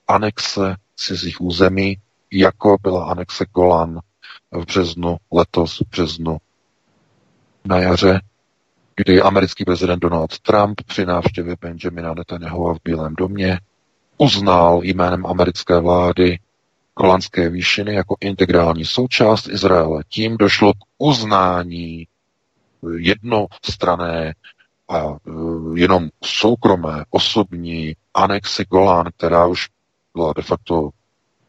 anexe 0.07 0.75
cizích 0.95 1.41
území, 1.41 1.97
jako 2.31 2.77
byla 2.81 3.11
anexe 3.11 3.45
Golan 3.53 3.99
v 4.51 4.65
březnu, 4.65 5.17
letos 5.31 5.79
v 5.79 5.89
březnu 5.89 6.37
na 7.65 7.77
jaře, 7.79 8.21
kdy 8.95 9.21
americký 9.21 9.65
prezident 9.65 9.99
Donald 9.99 10.39
Trump 10.39 10.81
při 10.85 11.05
návštěvě 11.05 11.55
Benjamina 11.61 12.13
Netanyahu 12.13 12.73
v 12.73 12.79
Bílém 12.83 13.15
domě 13.15 13.59
uznal 14.17 14.83
jménem 14.83 15.25
americké 15.25 15.79
vlády 15.79 16.39
Golanské 16.99 17.49
výšiny 17.49 17.93
jako 17.93 18.15
integrální 18.19 18.85
součást 18.85 19.47
Izraele. 19.47 20.03
Tím 20.09 20.37
došlo 20.37 20.73
k 20.73 20.77
uznání 20.97 22.07
jednostrané 22.97 24.33
a 24.89 24.97
e, 24.97 25.15
jenom 25.75 26.09
soukromé, 26.23 27.03
osobní 27.09 27.95
anexi 28.13 28.65
Golán, 28.65 29.05
která 29.17 29.45
už 29.45 29.67
byla 30.17 30.33
de 30.33 30.41
facto 30.41 30.89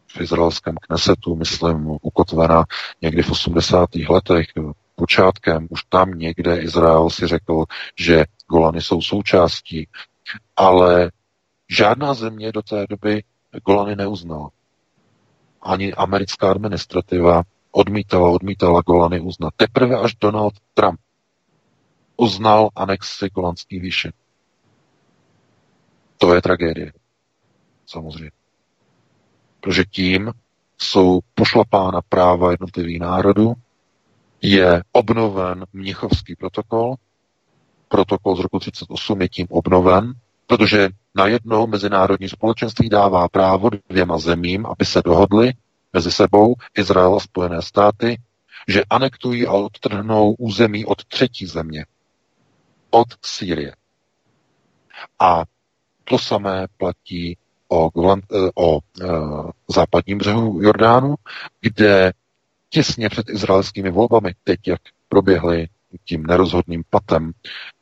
v 0.07 0.21
izraelském 0.21 0.75
knesetu, 0.75 1.37
myslím, 1.37 1.97
ukotvena 2.03 2.65
někdy 3.03 3.23
v 3.23 3.31
80. 3.31 3.89
letech, 4.09 4.47
počátkem, 4.95 5.67
už 5.71 5.83
tam 5.89 6.11
někde 6.11 6.61
Izrael 6.61 7.11
si 7.11 7.27
řekl, 7.27 7.65
že 7.99 8.25
Golany 8.47 8.81
jsou 8.83 9.01
součástí, 9.01 9.89
ale 10.57 11.11
žádná 11.69 12.15
země 12.15 12.53
do 12.53 12.63
té 12.63 12.87
doby 12.91 13.23
Golany 13.67 13.97
neuznala. 13.97 14.51
Ani 15.63 15.95
americká 15.95 16.51
administrativa 16.51 17.43
odmítala, 17.71 18.31
odmítala 18.31 18.83
Golany 18.87 19.21
uznat. 19.21 19.53
Teprve 19.57 19.97
až 19.97 20.15
Donald 20.21 20.55
Trump 20.75 21.01
uznal 22.17 22.69
anexi 22.77 23.29
Golanských 23.31 23.83
výšin. 23.83 24.13
To 26.19 26.35
je 26.35 26.43
tragédie. 26.43 26.93
Samozřejmě. 27.87 28.38
Protože 29.69 29.85
tím 29.85 30.33
jsou 30.79 31.21
pošlapána 31.35 32.01
práva 32.09 32.51
jednotlivých 32.51 33.01
národů, 33.01 33.55
je 34.43 34.83
obnoven 34.93 35.65
Mnichovský 35.73 36.37
protokol, 36.37 36.95
protokol 37.89 38.37
z 38.37 38.41
roku 38.41 38.59
38 38.59 39.23
je 39.23 39.29
tím 39.29 39.47
obnoven, 39.51 40.13
protože 40.47 40.89
najednou 41.15 41.67
mezinárodní 41.67 42.29
společenství 42.29 42.89
dává 42.89 43.29
právo 43.29 43.71
dvěma 43.89 44.19
zemím, 44.19 44.67
aby 44.67 44.85
se 44.85 45.03
dohodli 45.05 45.53
mezi 45.93 46.13
sebou, 46.13 46.55
Izrael 46.79 47.15
a 47.15 47.21
Spojené 47.21 47.63
státy, 47.63 48.21
že 48.69 48.85
anektují 48.91 49.47
a 49.47 49.53
odtrhnou 49.53 50.35
území 50.39 50.85
od 50.85 51.05
třetí 51.05 51.47
země, 51.47 51.87
od 52.91 53.09
Sýrie. 53.25 53.77
A 55.19 55.45
to 56.05 56.19
samé 56.19 56.67
platí 56.77 57.37
o, 57.69 57.91
o, 57.95 58.17
o 58.55 58.79
e, 58.79 59.07
západním 59.69 60.19
břehu 60.19 60.63
Jordánu, 60.63 61.15
kde 61.61 62.13
těsně 62.71 63.09
před 63.09 63.29
izraelskými 63.29 63.91
volbami, 63.91 64.35
teď 64.45 64.69
jak 64.69 64.81
proběhly 65.09 65.69
tím 66.05 66.23
nerozhodným 66.27 66.83
patem, 66.91 67.33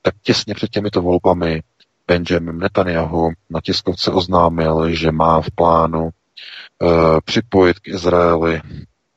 tak 0.03 0.15
těsně 0.23 0.55
před 0.55 0.71
těmito 0.71 1.03
volbami 1.03 1.63
Benjamin 2.07 2.59
Netanyahu 2.59 3.31
na 3.51 3.61
tiskovce 3.61 4.11
oznámil, 4.11 4.91
že 4.91 5.13
má 5.13 5.41
v 5.41 5.51
plánu 5.55 6.05
uh, 6.05 6.11
připojit 7.25 7.79
k 7.79 7.89
Izraeli 7.89 8.61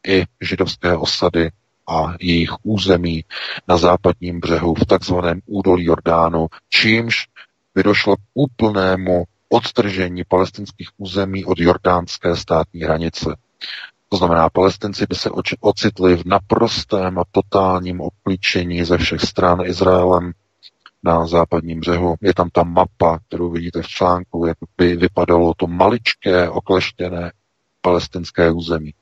i 0.08 0.24
židovské 0.42 0.98
osady 0.98 1.52
a 1.88 2.14
jejich 2.20 2.50
území 2.64 3.26
na 3.68 3.78
západním 3.78 4.40
břehu 4.40 4.76
v 4.76 4.86
takzvaném 4.86 5.40
údolí 5.46 5.86
Jordánu, 5.86 6.48
čímž 6.70 7.28
by 7.76 7.84
došlo 7.84 8.16
k 8.16 8.20
úplnému 8.34 9.24
odtržení 9.50 10.24
palestinských 10.24 10.90
území 10.98 11.46
od 11.46 11.60
jordánské 11.60 12.36
státní 12.36 12.82
hranice. 12.82 13.36
To 14.10 14.18
znamená, 14.18 14.50
palestinci 14.50 15.06
by 15.10 15.16
se 15.16 15.30
ocitli 15.60 16.16
v 16.16 16.26
naprostém 16.26 17.20
a 17.20 17.24
totálním 17.32 18.02
obklíčení 18.02 18.84
ze 18.84 18.98
všech 18.98 19.22
stran 19.22 19.66
Izraelem 19.66 20.32
na 21.04 21.28
západním 21.28 21.80
břehu. 21.80 22.16
Je 22.22 22.34
tam 22.34 22.50
ta 22.50 22.64
mapa, 22.64 23.20
kterou 23.28 23.52
vidíte 23.52 23.82
v 23.82 23.88
článku, 23.88 24.46
jak 24.46 24.58
by 24.78 24.96
vypadalo 24.96 25.54
to 25.54 25.68
maličké, 25.68 26.50
okleštěné 26.50 27.32
palestinské 27.82 28.52
území. 28.52 28.94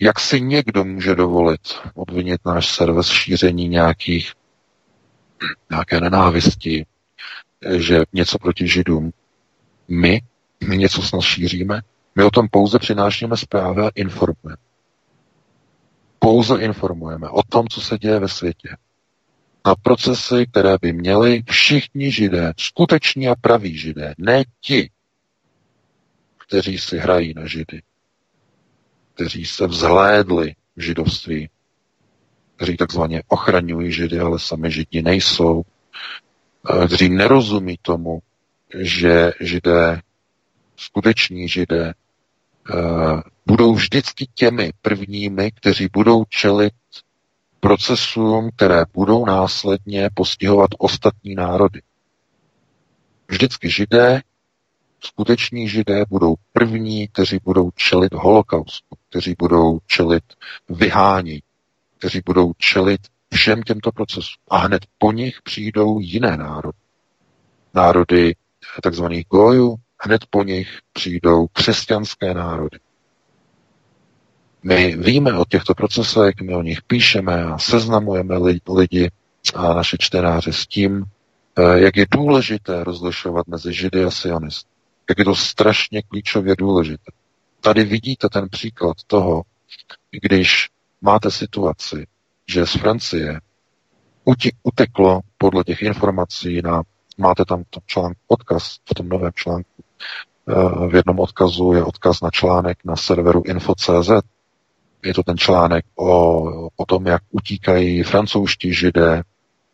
Jak 0.00 0.20
si 0.20 0.40
někdo 0.40 0.84
může 0.84 1.14
dovolit 1.14 1.60
obvinit 1.94 2.40
náš 2.46 2.68
server 2.74 3.02
z 3.02 3.10
šíření 3.10 3.68
nějakých 3.68 4.32
nějaké 5.70 6.00
nenávisti, 6.00 6.86
že 7.76 8.00
něco 8.12 8.38
proti 8.38 8.68
židům. 8.68 9.12
My, 9.88 10.22
my 10.68 10.78
něco 10.78 11.02
snad 11.02 11.20
šíříme, 11.20 11.80
my 12.14 12.24
o 12.24 12.30
tom 12.30 12.48
pouze 12.48 12.78
přinášíme 12.78 13.36
zprávy 13.36 13.82
a 13.82 13.90
informujeme. 13.94 14.56
Pouze 16.18 16.60
informujeme 16.60 17.28
o 17.28 17.42
tom, 17.42 17.68
co 17.68 17.80
se 17.80 17.98
děje 17.98 18.18
ve 18.18 18.28
světě. 18.28 18.76
Na 19.66 19.74
procesy, 19.82 20.46
které 20.50 20.76
by 20.82 20.92
měli 20.92 21.42
všichni 21.50 22.12
židé, 22.12 22.52
skuteční 22.58 23.28
a 23.28 23.34
praví 23.40 23.78
židé, 23.78 24.14
ne 24.18 24.44
ti, 24.60 24.90
kteří 26.38 26.78
si 26.78 26.98
hrají 26.98 27.34
na 27.34 27.46
židy, 27.46 27.82
kteří 29.14 29.46
se 29.46 29.66
vzhlédli 29.66 30.54
v 30.76 30.80
židovství, 30.82 31.50
kteří 32.56 32.76
takzvaně 32.76 33.22
ochraňují 33.28 33.92
židy, 33.92 34.20
ale 34.20 34.38
sami 34.38 34.70
židi 34.70 35.02
nejsou, 35.02 35.62
kteří 36.86 37.08
nerozumí 37.08 37.78
tomu, 37.82 38.18
že 38.82 39.32
židé, 39.40 40.00
skuteční 40.76 41.48
židé, 41.48 41.94
Eh, 42.74 43.22
budou 43.46 43.74
vždycky 43.74 44.26
těmi 44.34 44.72
prvními, 44.82 45.52
kteří 45.52 45.88
budou 45.92 46.24
čelit 46.28 46.74
procesům, 47.60 48.50
které 48.56 48.84
budou 48.94 49.26
následně 49.26 50.10
postihovat 50.14 50.70
ostatní 50.78 51.34
národy. 51.34 51.82
Vždycky 53.28 53.70
židé, 53.70 54.22
skuteční 55.00 55.68
židé 55.68 56.04
budou 56.08 56.34
první, 56.52 57.08
kteří 57.08 57.38
budou 57.44 57.70
čelit 57.70 58.14
holokaustu, 58.14 58.96
kteří 59.08 59.34
budou 59.38 59.78
čelit 59.86 60.24
vyhání, 60.68 61.42
kteří 61.98 62.20
budou 62.26 62.52
čelit 62.58 63.00
všem 63.36 63.62
těmto 63.62 63.92
procesům. 63.92 64.42
A 64.50 64.56
hned 64.58 64.82
po 64.98 65.12
nich 65.12 65.42
přijdou 65.42 66.00
jiné 66.00 66.36
národy. 66.36 66.78
Národy 67.74 68.34
takzvaných 68.82 69.26
gojů, 69.28 69.76
hned 70.00 70.20
po 70.30 70.42
nich 70.42 70.78
přijdou 70.92 71.46
křesťanské 71.46 72.34
národy. 72.34 72.78
My 74.62 74.96
víme 74.96 75.38
o 75.38 75.44
těchto 75.44 75.74
procesech, 75.74 76.34
my 76.42 76.54
o 76.54 76.62
nich 76.62 76.82
píšeme 76.82 77.44
a 77.44 77.58
seznamujeme 77.58 78.36
lidi 78.76 79.10
a 79.54 79.74
naše 79.74 79.96
čtenáře 80.00 80.52
s 80.52 80.66
tím, 80.66 81.04
eh, 81.58 81.78
jak 81.80 81.96
je 81.96 82.06
důležité 82.10 82.84
rozlišovat 82.84 83.46
mezi 83.46 83.72
Židy 83.72 84.04
a 84.04 84.10
sionisty. 84.10 84.70
Jak 85.08 85.18
je 85.18 85.24
to 85.24 85.34
strašně 85.34 86.02
klíčově 86.02 86.56
důležité. 86.58 87.12
Tady 87.60 87.84
vidíte 87.84 88.28
ten 88.28 88.48
příklad 88.48 88.96
toho, 89.06 89.42
když 90.10 90.68
máte 91.00 91.30
situaci, 91.30 92.06
že 92.48 92.66
z 92.66 92.72
Francie 92.72 93.40
uteklo 94.62 95.20
podle 95.38 95.64
těch 95.64 95.82
informací 95.82 96.62
na, 96.62 96.82
máte 97.18 97.44
tam 97.44 97.64
v 97.64 97.70
tom 97.70 97.82
článku 97.86 98.20
odkaz, 98.26 98.76
v 98.90 98.94
tom 98.94 99.08
novém 99.08 99.32
článku, 99.34 99.84
eh, 100.48 100.88
v 100.88 100.94
jednom 100.94 101.20
odkazu 101.20 101.72
je 101.72 101.84
odkaz 101.84 102.20
na 102.20 102.30
článek 102.30 102.78
na 102.84 102.96
serveru 102.96 103.42
info.cz. 103.46 104.10
Je 105.04 105.14
to 105.14 105.22
ten 105.22 105.38
článek 105.38 105.84
o, 105.94 106.68
o 106.76 106.86
tom, 106.86 107.06
jak 107.06 107.22
utíkají 107.30 108.02
francouzští 108.02 108.74
židé 108.74 109.22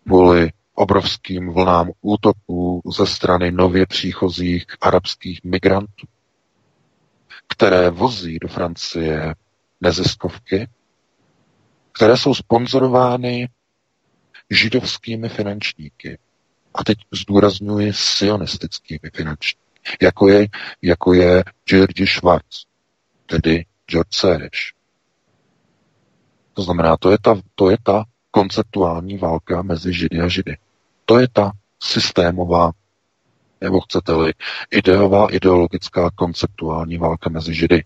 kvůli 0.07 0.51
obrovským 0.75 1.53
vlnám 1.53 1.91
útoků 2.01 2.83
ze 2.97 3.07
strany 3.07 3.53
nově 3.53 3.87
příchozích 3.87 4.67
arabských 4.81 5.41
migrantů, 5.45 6.07
které 7.49 7.91
vozí 7.91 8.39
do 8.39 8.49
Francie 8.49 9.35
neziskovky, 9.81 10.69
které 11.93 12.17
jsou 12.17 12.35
sponzorovány 12.35 13.49
židovskými 14.51 15.29
finančníky. 15.29 16.19
A 16.75 16.85
teď 16.85 16.99
zdůrazňuji 17.13 17.93
sionistickými 17.93 19.11
finančníky, 19.15 19.63
jako 20.03 20.29
je, 20.29 20.47
jako 20.83 21.13
je 21.15 21.45
George 21.69 22.11
Schwartz, 22.11 22.65
tedy 23.27 23.65
George 23.91 24.15
Sereš. 24.15 24.75
To 26.55 26.63
znamená, 26.63 26.97
to 26.97 27.11
je 27.11 27.19
ta, 27.23 27.41
to 27.55 27.71
je 27.71 27.77
ta 27.83 28.05
konceptuální 28.31 29.19
válka 29.19 29.63
mezi 29.63 29.93
Židy 29.93 30.21
a 30.21 30.29
Židy. 30.29 30.57
To 31.05 31.19
je 31.19 31.29
ta 31.29 31.53
systémová, 31.83 32.71
nebo 33.61 33.81
chcete-li, 33.81 34.33
ideová, 34.71 35.27
ideologická, 35.31 36.11
konceptuální 36.15 36.99
válka 36.99 37.31
mezi 37.31 37.55
Židy. 37.55 37.85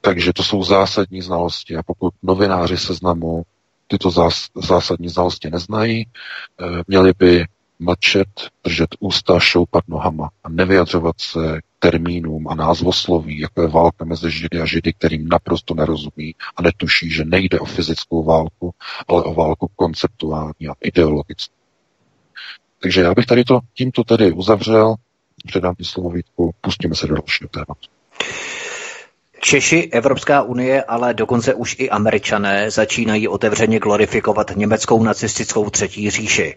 Takže 0.00 0.32
to 0.32 0.42
jsou 0.42 0.62
zásadní 0.62 1.22
znalosti 1.22 1.76
a 1.76 1.82
pokud 1.82 2.14
novináři 2.22 2.76
seznamu 2.76 3.42
tyto 3.86 4.10
zás, 4.10 4.46
zásadní 4.54 5.08
znalosti 5.08 5.50
neznají, 5.50 6.06
eh, 6.06 6.82
měli 6.88 7.12
by 7.18 7.44
mlčet, 7.78 8.28
držet 8.64 8.88
ústa, 9.00 9.40
šoupat 9.40 9.88
nohama 9.88 10.30
a 10.44 10.48
nevyjadřovat 10.48 11.20
se 11.20 11.60
termínům 11.78 12.48
a 12.48 12.54
názvosloví, 12.54 13.38
jako 13.40 13.62
je 13.62 13.68
válka 13.68 14.04
mezi 14.04 14.30
Židy 14.30 14.60
a 14.60 14.66
Židy, 14.66 14.92
kterým 14.92 15.28
naprosto 15.28 15.74
nerozumí 15.74 16.34
a 16.56 16.62
netuší, 16.62 17.10
že 17.10 17.24
nejde 17.24 17.60
o 17.60 17.64
fyzickou 17.64 18.24
válku, 18.24 18.74
ale 19.08 19.22
o 19.22 19.34
válku 19.34 19.70
konceptuální 19.76 20.68
a 20.70 20.74
ideologickou. 20.80 21.54
Takže 22.82 23.00
já 23.00 23.14
bych 23.14 23.26
tady 23.26 23.44
to 23.44 23.60
tímto 23.74 24.04
tedy 24.04 24.32
uzavřel, 24.32 24.94
předám 25.46 25.74
ti 25.74 25.84
slovo 25.84 26.10
Vítku, 26.10 26.54
pustíme 26.60 26.94
se 26.94 27.06
do 27.06 27.14
dalšího 27.14 27.48
tématu. 27.48 27.88
Češi, 29.40 29.88
Evropská 29.92 30.42
unie, 30.42 30.82
ale 30.82 31.14
dokonce 31.14 31.54
už 31.54 31.76
i 31.78 31.90
američané 31.90 32.70
začínají 32.70 33.28
otevřeně 33.28 33.78
glorifikovat 33.78 34.56
německou 34.56 35.02
nacistickou 35.02 35.70
třetí 35.70 36.10
říši. 36.10 36.56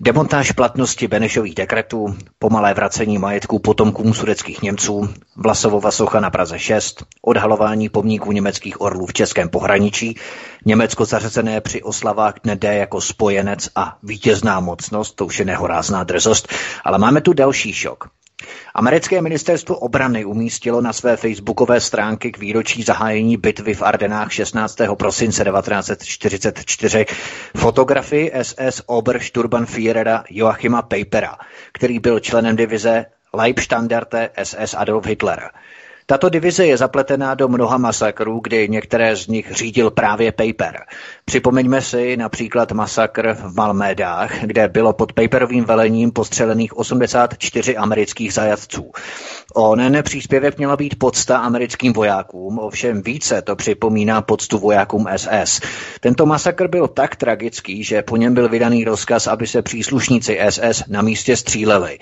Demontáž 0.00 0.52
platnosti 0.52 1.08
Benešových 1.08 1.54
dekretů, 1.54 2.16
pomalé 2.38 2.74
vracení 2.74 3.18
majetku 3.18 3.58
potomkům 3.58 4.14
sudeckých 4.14 4.62
Němců, 4.62 5.08
Vlasovova 5.36 5.90
socha 5.90 6.20
na 6.20 6.30
Praze 6.30 6.58
6, 6.58 7.04
odhalování 7.22 7.88
pomníků 7.88 8.32
německých 8.32 8.80
orlů 8.80 9.06
v 9.06 9.12
českém 9.12 9.48
pohraničí, 9.48 10.16
Německo 10.66 11.04
zařazené 11.04 11.60
při 11.60 11.82
oslavách 11.82 12.34
dne 12.44 12.56
D 12.56 12.76
jako 12.76 13.00
spojenec 13.00 13.68
a 13.74 13.96
vítězná 14.02 14.60
mocnost, 14.60 15.16
to 15.16 15.26
už 15.26 15.38
je 15.38 15.44
nehorázná 15.44 16.04
drzost, 16.04 16.48
ale 16.84 16.98
máme 16.98 17.20
tu 17.20 17.32
další 17.32 17.72
šok. 17.72 18.08
Americké 18.74 19.22
ministerstvo 19.22 19.78
obrany 19.78 20.24
umístilo 20.24 20.80
na 20.80 20.92
své 20.92 21.16
facebookové 21.16 21.80
stránky 21.80 22.32
k 22.32 22.38
výročí 22.38 22.82
zahájení 22.82 23.36
bitvy 23.36 23.74
v 23.74 23.82
Ardenách 23.82 24.32
16. 24.32 24.76
prosince 24.98 25.44
1944 25.44 27.06
fotografii 27.56 28.32
SS 28.42 28.82
Obersturmbannführera 28.86 30.24
Joachima 30.30 30.82
Papera, 30.82 31.36
který 31.72 31.98
byl 31.98 32.20
členem 32.20 32.56
divize 32.56 33.06
Leibstandarte 33.32 34.30
SS 34.42 34.74
Adolf 34.74 35.06
Hitler. 35.06 35.50
Tato 36.06 36.28
divize 36.28 36.66
je 36.66 36.76
zapletená 36.76 37.34
do 37.34 37.48
mnoha 37.48 37.78
masakrů, 37.78 38.40
kdy 38.42 38.68
některé 38.68 39.16
z 39.16 39.26
nich 39.26 39.52
řídil 39.52 39.90
právě 39.90 40.32
Paper. 40.32 40.84
Připomeňme 41.30 41.82
si 41.82 42.16
například 42.16 42.72
masakr 42.72 43.34
v 43.34 43.56
Malmédách, 43.56 44.44
kde 44.44 44.68
bylo 44.68 44.92
pod 44.92 45.12
Paperovým 45.12 45.64
velením 45.64 46.10
postřelených 46.10 46.76
84 46.76 47.76
amerických 47.76 48.32
zajatců. 48.32 48.92
Onen 49.54 50.02
příspěvek 50.02 50.58
měla 50.58 50.76
být 50.76 50.98
podsta 50.98 51.38
americkým 51.38 51.92
vojákům, 51.92 52.58
ovšem 52.58 53.02
více 53.02 53.42
to 53.42 53.56
připomíná 53.56 54.22
poctu 54.22 54.58
vojákům 54.58 55.06
SS. 55.16 55.60
Tento 56.00 56.26
masakr 56.26 56.68
byl 56.68 56.88
tak 56.88 57.16
tragický, 57.16 57.84
že 57.84 58.02
po 58.02 58.16
něm 58.16 58.34
byl 58.34 58.48
vydaný 58.48 58.84
rozkaz, 58.84 59.26
aby 59.26 59.46
se 59.46 59.62
příslušníci 59.62 60.38
SS 60.50 60.82
na 60.88 61.02
místě 61.02 61.36
stříleli. 61.36 61.98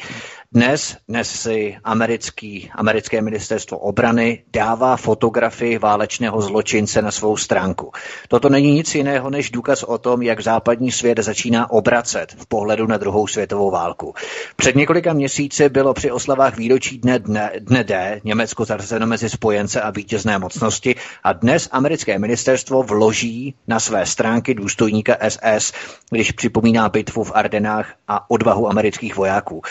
Dnes, 0.53 0.97
dnes 1.09 1.31
si 1.31 1.77
americký, 1.85 2.71
americké 2.75 3.23
ministerstvo 3.23 3.79
obrany 3.79 4.45
dává 4.53 4.97
fotografii 4.97 5.79
válečného 5.79 6.41
zločince 6.41 7.03
na 7.03 7.11
svou 7.11 7.37
stránku. 7.37 7.93
Toto 8.29 8.49
není 8.49 8.73
nic 8.73 8.95
jiného 8.95 9.14
než 9.31 9.51
důkaz 9.51 9.83
o 9.83 9.99
tom, 9.99 10.23
jak 10.23 10.41
západní 10.41 10.93
svět 10.93 11.19
začíná 11.19 11.71
obracet 11.71 12.35
v 12.39 12.47
pohledu 12.47 12.87
na 12.87 12.97
druhou 12.97 13.27
světovou 13.27 13.71
válku. 13.71 14.15
Před 14.57 14.77
několika 14.77 15.13
měsíci 15.13 15.69
bylo 15.69 15.95
při 15.95 16.11
oslavách 16.11 16.57
výročí 16.57 16.99
dne, 16.99 17.19
dne, 17.19 17.51
dne 17.59 17.85
D 17.85 18.21
Německo 18.25 18.65
zařazeno 18.65 19.07
mezi 19.07 19.31
spojence 19.31 19.81
a 19.81 19.91
vítězné 19.91 20.39
mocnosti 20.39 20.95
a 21.25 21.33
dnes 21.33 21.69
americké 21.73 22.19
ministerstvo 22.19 22.83
vloží 22.83 23.55
na 23.67 23.81
své 23.81 24.07
stránky 24.07 24.55
důstojníka 24.55 25.17
SS, 25.29 25.73
když 26.11 26.33
připomíná 26.33 26.89
bitvu 26.89 27.25
v 27.25 27.33
Ardenách 27.35 27.95
a 28.09 28.31
odvahu 28.31 28.69
amerických 28.69 29.17
vojáků. 29.17 29.63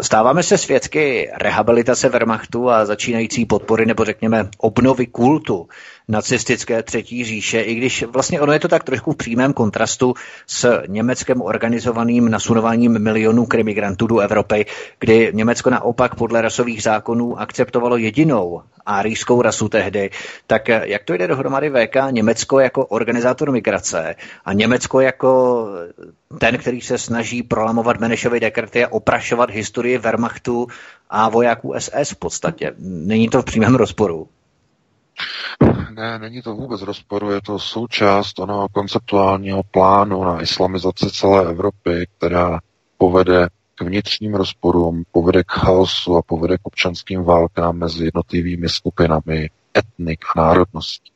Stáváme 0.00 0.42
se 0.42 0.58
svědky 0.58 1.30
rehabilitace 1.40 2.08
Wehrmachtu 2.08 2.70
a 2.70 2.84
začínající 2.84 3.46
podpory 3.46 3.86
nebo 3.86 4.04
řekněme 4.04 4.48
obnovy 4.58 5.06
kultu 5.06 5.68
nacistické 6.08 6.82
třetí 6.82 7.24
říše, 7.24 7.60
i 7.60 7.74
když 7.74 8.02
vlastně 8.02 8.40
ono 8.40 8.52
je 8.52 8.60
to 8.60 8.68
tak 8.68 8.84
trošku 8.84 9.12
v 9.12 9.16
přímém 9.16 9.52
kontrastu 9.52 10.14
s 10.46 10.82
německém 10.86 11.42
organizovaným 11.42 12.28
nasunováním 12.28 12.98
milionů 12.98 13.46
krimigrantů 13.46 14.06
do 14.06 14.18
Evropy, 14.18 14.66
kdy 15.00 15.30
Německo 15.34 15.70
naopak 15.70 16.14
podle 16.14 16.42
rasových 16.42 16.82
zákonů 16.82 17.40
akceptovalo 17.40 17.96
jedinou 17.96 18.62
árijskou 18.86 19.42
rasu 19.42 19.68
tehdy, 19.68 20.10
tak 20.46 20.68
jak 20.68 21.04
to 21.04 21.14
jde 21.14 21.26
dohromady 21.26 21.70
VK, 21.70 21.96
Německo 22.10 22.60
jako 22.60 22.86
organizátor 22.86 23.52
migrace 23.52 24.14
a 24.44 24.52
Německo 24.52 25.00
jako 25.00 25.66
ten, 26.38 26.58
který 26.58 26.80
se 26.80 26.98
snaží 26.98 27.42
prolamovat 27.42 27.96
Benešovy 27.96 28.40
dekrety 28.40 28.84
a 28.84 28.92
oprašovat 28.92 29.50
historii 29.50 29.98
Wehrmachtu 29.98 30.66
a 31.10 31.28
vojáků 31.28 31.74
SS 31.78 32.10
v 32.10 32.16
podstatě. 32.16 32.72
Není 32.78 33.28
to 33.28 33.42
v 33.42 33.44
přímém 33.44 33.74
rozporu? 33.74 34.28
Ne, 35.90 36.18
není 36.18 36.42
to 36.42 36.54
vůbec 36.54 36.82
rozporu, 36.82 37.30
je 37.30 37.40
to 37.40 37.58
součást 37.58 38.38
onoho 38.38 38.68
konceptuálního 38.68 39.62
plánu 39.62 40.24
na 40.24 40.42
islamizaci 40.42 41.10
celé 41.10 41.50
Evropy, 41.50 42.06
která 42.18 42.60
povede 42.98 43.48
k 43.74 43.82
vnitřním 43.82 44.34
rozporům, 44.34 45.04
povede 45.12 45.42
k 45.44 45.52
chaosu 45.52 46.16
a 46.16 46.22
povede 46.22 46.58
k 46.58 46.60
občanským 46.62 47.22
válkám 47.22 47.76
mezi 47.76 48.04
jednotlivými 48.04 48.68
skupinami 48.68 49.50
etnik 49.78 50.24
a 50.36 50.40
národností. 50.40 51.12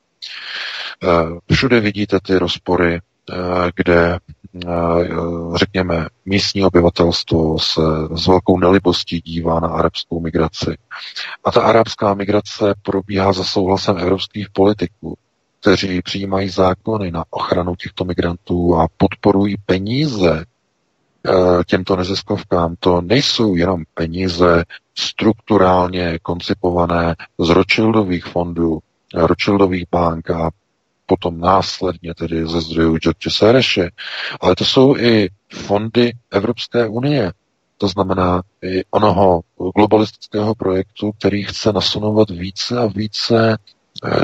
Eh, 1.02 1.54
všude 1.54 1.80
vidíte 1.80 2.18
ty 2.20 2.38
rozpory, 2.38 2.94
eh, 2.94 3.34
kde 3.76 4.18
řekněme, 5.54 6.06
místní 6.24 6.64
obyvatelstvo 6.64 7.58
se 7.58 7.80
s 8.14 8.26
velkou 8.26 8.58
nelibostí 8.58 9.20
dívá 9.20 9.60
na 9.60 9.68
arabskou 9.68 10.20
migraci. 10.20 10.76
A 11.44 11.50
ta 11.50 11.62
arabská 11.62 12.14
migrace 12.14 12.74
probíhá 12.82 13.32
za 13.32 13.44
souhlasem 13.44 13.98
evropských 13.98 14.50
politiků, 14.50 15.16
kteří 15.60 16.02
přijímají 16.02 16.48
zákony 16.48 17.10
na 17.10 17.24
ochranu 17.30 17.76
těchto 17.76 18.04
migrantů 18.04 18.76
a 18.76 18.88
podporují 18.96 19.56
peníze 19.66 20.44
eh, 21.26 21.64
těmto 21.66 21.96
neziskovkám. 21.96 22.74
To 22.80 23.00
nejsou 23.00 23.56
jenom 23.56 23.82
peníze 23.94 24.64
strukturálně 24.94 26.18
koncipované 26.22 27.16
z 27.38 27.48
Rothschildových 27.48 28.24
fondů, 28.24 28.78
Rothschildových 29.14 29.84
bank 29.90 30.30
a 30.30 30.50
potom 31.08 31.40
následně 31.40 32.14
tedy 32.14 32.46
ze 32.46 32.60
zdrojů 32.60 32.96
George 32.98 33.28
Sereše, 33.28 33.90
ale 34.40 34.56
to 34.56 34.64
jsou 34.64 34.96
i 34.96 35.28
fondy 35.52 36.12
Evropské 36.30 36.88
unie, 36.88 37.32
to 37.78 37.88
znamená 37.88 38.42
i 38.62 38.84
onoho 38.90 39.40
globalistického 39.76 40.54
projektu, 40.54 41.12
který 41.18 41.44
chce 41.44 41.72
nasunovat 41.72 42.30
více 42.30 42.78
a 42.78 42.86
více 42.86 43.58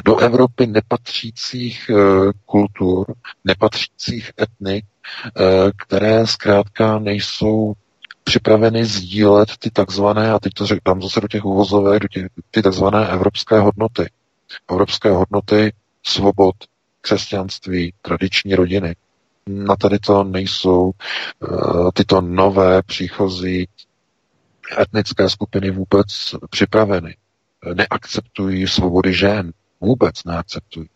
do 0.05 0.17
Evropy 0.19 0.67
nepatřících 0.67 1.91
kultur, 2.47 3.15
nepatřících 3.45 4.33
etnik, 4.41 4.85
které 5.87 6.27
zkrátka 6.27 6.99
nejsou 6.99 7.73
připraveny 8.25 8.85
sdílet 8.85 9.49
ty 9.59 9.71
takzvané, 9.71 10.33
a 10.33 10.39
teď 10.39 10.53
to 10.53 10.65
dám 10.87 11.03
zase 11.03 11.21
do 11.21 11.29
těch 11.29 11.45
uvozovek, 11.45 12.03
do 12.03 12.09
těch, 12.09 12.27
ty 12.51 12.63
takzvané 12.63 13.09
evropské 13.09 13.61
hodnoty. 13.61 14.11
Evropské 14.71 15.11
hodnoty 15.11 15.73
svobod, 16.07 16.55
křesťanství, 17.05 17.95
tradiční 18.03 18.55
rodiny. 18.55 18.97
Na 19.47 19.77
tady 19.77 19.99
to 19.99 20.25
nejsou 20.25 20.91
uh, 20.91 21.91
tyto 21.95 22.21
nové 22.21 22.83
příchozí 22.83 23.69
etnické 24.81 25.31
skupiny 25.31 25.71
vůbec 25.71 26.07
připraveny. 26.51 27.17
Neakceptují 27.75 28.69
svobody 28.69 29.15
žen. 29.15 29.53
Vůbec 29.81 30.25
neakceptují. 30.25 30.89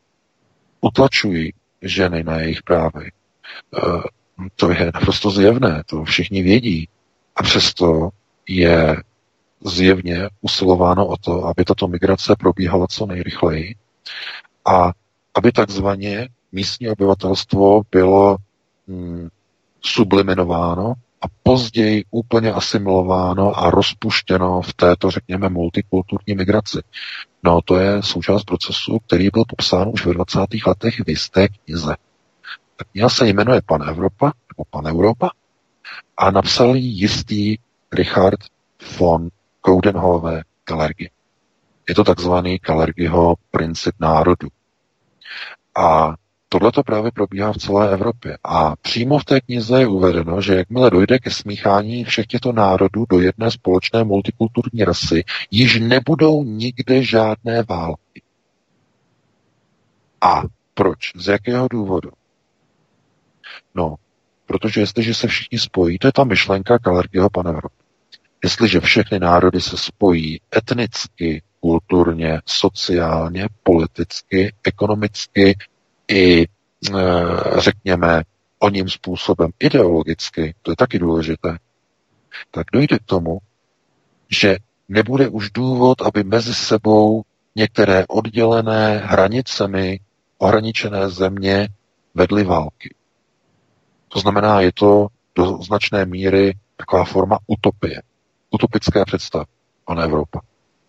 Utlačují 0.80 1.52
ženy 1.82 2.24
na 2.24 2.36
jejich 2.36 2.62
právy. 2.62 3.10
Uh, 3.84 4.02
to 4.56 4.70
je 4.70 4.90
naprosto 4.94 5.30
zjevné, 5.30 5.82
to 5.86 6.04
všichni 6.04 6.42
vědí. 6.42 6.88
A 7.36 7.42
přesto 7.42 8.08
je 8.48 9.02
zjevně 9.64 10.28
usilováno 10.40 11.06
o 11.06 11.16
to, 11.16 11.44
aby 11.44 11.64
tato 11.64 11.88
migrace 11.88 12.36
probíhala 12.38 12.86
co 12.86 13.06
nejrychleji 13.06 13.74
a 14.64 14.92
aby 15.38 15.52
takzvaně 15.52 16.28
místní 16.52 16.88
obyvatelstvo 16.88 17.82
bylo 17.90 18.36
hmm, 18.88 19.28
subliminováno 19.80 20.92
a 21.22 21.26
později 21.42 22.04
úplně 22.10 22.52
asimilováno 22.52 23.58
a 23.58 23.70
rozpuštěno 23.70 24.62
v 24.62 24.74
této, 24.74 25.10
řekněme, 25.10 25.48
multikulturní 25.48 26.34
migraci. 26.34 26.78
No 27.42 27.60
to 27.64 27.76
je 27.78 28.02
součást 28.02 28.44
procesu, 28.44 28.98
který 29.06 29.28
byl 29.32 29.44
popsán 29.48 29.88
už 29.92 30.06
ve 30.06 30.14
20. 30.14 30.40
letech 30.66 30.94
v 31.06 31.08
jisté 31.08 31.48
knize. 31.48 31.96
Ta 32.76 32.84
kniha 32.92 33.08
se 33.08 33.26
jmenuje 33.28 33.60
Pan 33.66 33.82
Evropa, 33.88 34.26
nebo 34.26 34.64
Pan 34.70 34.86
Europa, 34.86 35.30
a 36.16 36.30
napsal 36.30 36.76
ji 36.76 36.86
jistý 36.88 37.56
Richard 37.92 38.40
von 38.98 39.28
Coudenhove 39.66 40.42
Kalergi. 40.64 41.10
Je 41.88 41.94
to 41.94 42.04
takzvaný 42.04 42.58
Kalergiho 42.58 43.34
princip 43.50 43.94
národu. 44.00 44.48
A 45.76 46.14
tohle 46.48 46.72
to 46.72 46.82
právě 46.82 47.10
probíhá 47.12 47.52
v 47.52 47.56
celé 47.56 47.92
Evropě. 47.92 48.38
A 48.44 48.76
přímo 48.76 49.18
v 49.18 49.24
té 49.24 49.40
knize 49.40 49.80
je 49.80 49.86
uvedeno, 49.86 50.40
že 50.40 50.54
jakmile 50.54 50.90
dojde 50.90 51.18
ke 51.18 51.30
smíchání 51.30 52.04
všech 52.04 52.26
těchto 52.26 52.52
národů 52.52 53.04
do 53.10 53.20
jedné 53.20 53.50
společné 53.50 54.04
multikulturní 54.04 54.84
rasy, 54.84 55.24
již 55.50 55.80
nebudou 55.80 56.44
nikde 56.44 57.02
žádné 57.02 57.62
války. 57.62 58.22
A 60.20 60.42
proč? 60.74 61.12
Z 61.16 61.28
jakého 61.28 61.68
důvodu? 61.68 62.10
No, 63.74 63.96
Protože 64.48 64.80
jestliže 64.80 65.14
se 65.14 65.28
všichni 65.28 65.58
spojí, 65.58 65.98
to 65.98 66.08
je 66.08 66.12
ta 66.12 66.24
myšlenka 66.24 66.78
Kalergyho 66.78 67.30
pan 67.30 67.48
Evropy. 67.48 67.76
Jestliže 68.44 68.80
všechny 68.80 69.18
národy 69.18 69.60
se 69.60 69.76
spojí 69.76 70.40
etnicky, 70.56 71.42
kulturně, 71.60 72.40
sociálně, 72.46 73.48
politicky, 73.62 74.54
ekonomicky 74.64 75.58
i, 76.08 76.42
e, 76.42 76.46
řekněme, 77.56 78.22
o 78.58 78.68
ním 78.68 78.88
způsobem 78.88 79.50
ideologicky, 79.58 80.54
to 80.62 80.72
je 80.72 80.76
taky 80.76 80.98
důležité, 80.98 81.58
tak 82.50 82.66
dojde 82.72 82.98
k 82.98 83.04
tomu, 83.04 83.38
že 84.30 84.56
nebude 84.88 85.28
už 85.28 85.50
důvod, 85.50 86.02
aby 86.02 86.24
mezi 86.24 86.54
sebou 86.54 87.22
některé 87.56 88.04
oddělené 88.08 88.98
hranicemi 88.98 90.00
ohraničené 90.38 91.08
země 91.08 91.68
vedly 92.14 92.44
války. 92.44 92.94
To 94.08 94.18
znamená, 94.20 94.60
je 94.60 94.72
to 94.72 95.06
do 95.34 95.62
značné 95.62 96.04
míry 96.04 96.54
taková 96.76 97.04
forma 97.04 97.38
utopie. 97.46 98.02
Utopické 98.50 99.04
představy. 99.04 99.44
Ona 99.84 100.02
Evropa. 100.02 100.40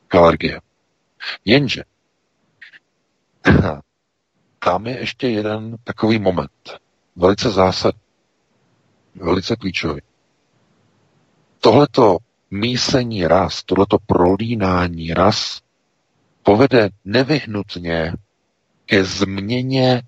Kalergie. 0.10 0.62
Jenže 1.46 1.84
tam 4.60 4.88
je 4.88 5.00
ještě 5.00 5.28
jeden 5.30 5.78
takový 5.84 6.20
moment. 6.20 6.80
Velice 7.16 7.50
zásadní. 7.52 8.02
Velice 9.16 9.56
klíčový. 9.56 10.02
Tohleto 11.60 12.18
mísení 12.52 13.28
ras, 13.28 13.64
tohleto 13.64 13.98
prolínání 14.06 15.14
ras 15.14 15.62
povede 16.44 16.90
nevyhnutně 17.06 18.14
ke 18.86 19.04
změně 19.04 20.02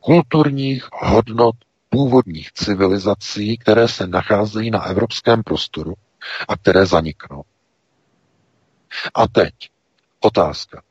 kulturních 0.00 0.88
hodnot 0.92 1.56
původních 1.88 2.52
civilizací, 2.52 3.58
které 3.58 3.88
se 3.88 4.06
nacházejí 4.06 4.70
na 4.70 4.82
evropském 4.84 5.42
prostoru 5.42 5.94
a 6.48 6.56
které 6.56 6.86
zaniknou. 6.86 7.42
A 9.14 9.28
teď 9.28 9.54
otázka. 10.20 10.82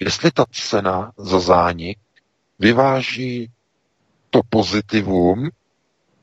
Jestli 0.00 0.30
ta 0.30 0.44
cena 0.50 1.12
za 1.16 1.40
zánik 1.40 1.98
vyváží 2.58 3.50
to 4.30 4.40
pozitivum, 4.48 5.50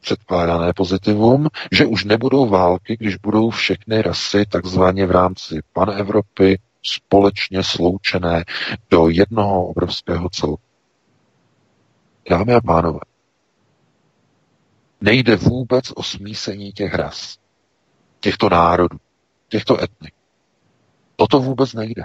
předkládané 0.01 0.73
pozitivum, 0.73 1.47
že 1.71 1.85
už 1.85 2.03
nebudou 2.03 2.49
války, 2.49 2.97
když 2.99 3.15
budou 3.15 3.49
všechny 3.49 4.01
rasy 4.01 4.45
takzvaně 4.45 5.05
v 5.05 5.11
rámci 5.11 5.59
pan 5.73 5.89
Evropy 5.89 6.59
společně 6.83 7.63
sloučené 7.63 8.45
do 8.89 9.09
jednoho 9.09 9.67
obrovského 9.67 10.29
celku. 10.29 10.59
Dámy 12.29 12.53
a 12.53 12.61
pánové, 12.61 12.99
Nejde 15.01 15.35
vůbec 15.35 15.91
o 15.95 16.03
smísení 16.03 16.71
těch 16.71 16.93
ras, 16.93 17.37
těchto 18.19 18.49
národů, 18.49 18.97
těchto 19.49 19.83
etnik. 19.83 20.13
O 21.17 21.27
to 21.27 21.39
vůbec 21.39 21.73
nejde. 21.73 22.03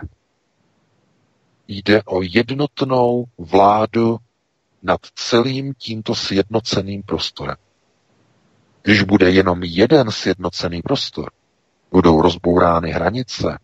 Jde 1.68 2.02
o 2.02 2.22
jednotnou 2.22 3.24
vládu 3.38 4.18
nad 4.82 5.00
celým 5.14 5.74
tímto 5.74 6.14
sjednoceným 6.14 7.02
prostorem. 7.02 7.56
Když 8.82 9.02
bude 9.02 9.30
jenom 9.30 9.62
jeden 9.62 10.10
sjednocený 10.10 10.82
prostor, 10.82 11.30
budou 11.90 12.22
rozbourány 12.22 12.90
hranice, 12.90 13.58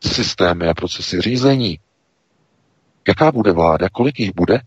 systémy 0.00 0.68
a 0.68 0.74
procesy 0.74 1.20
řízení. 1.20 1.78
Jaká 3.08 3.32
bude 3.32 3.52
vláda? 3.52 3.88
Kolik 3.88 4.20
jich 4.20 4.34
bude? 4.34 4.60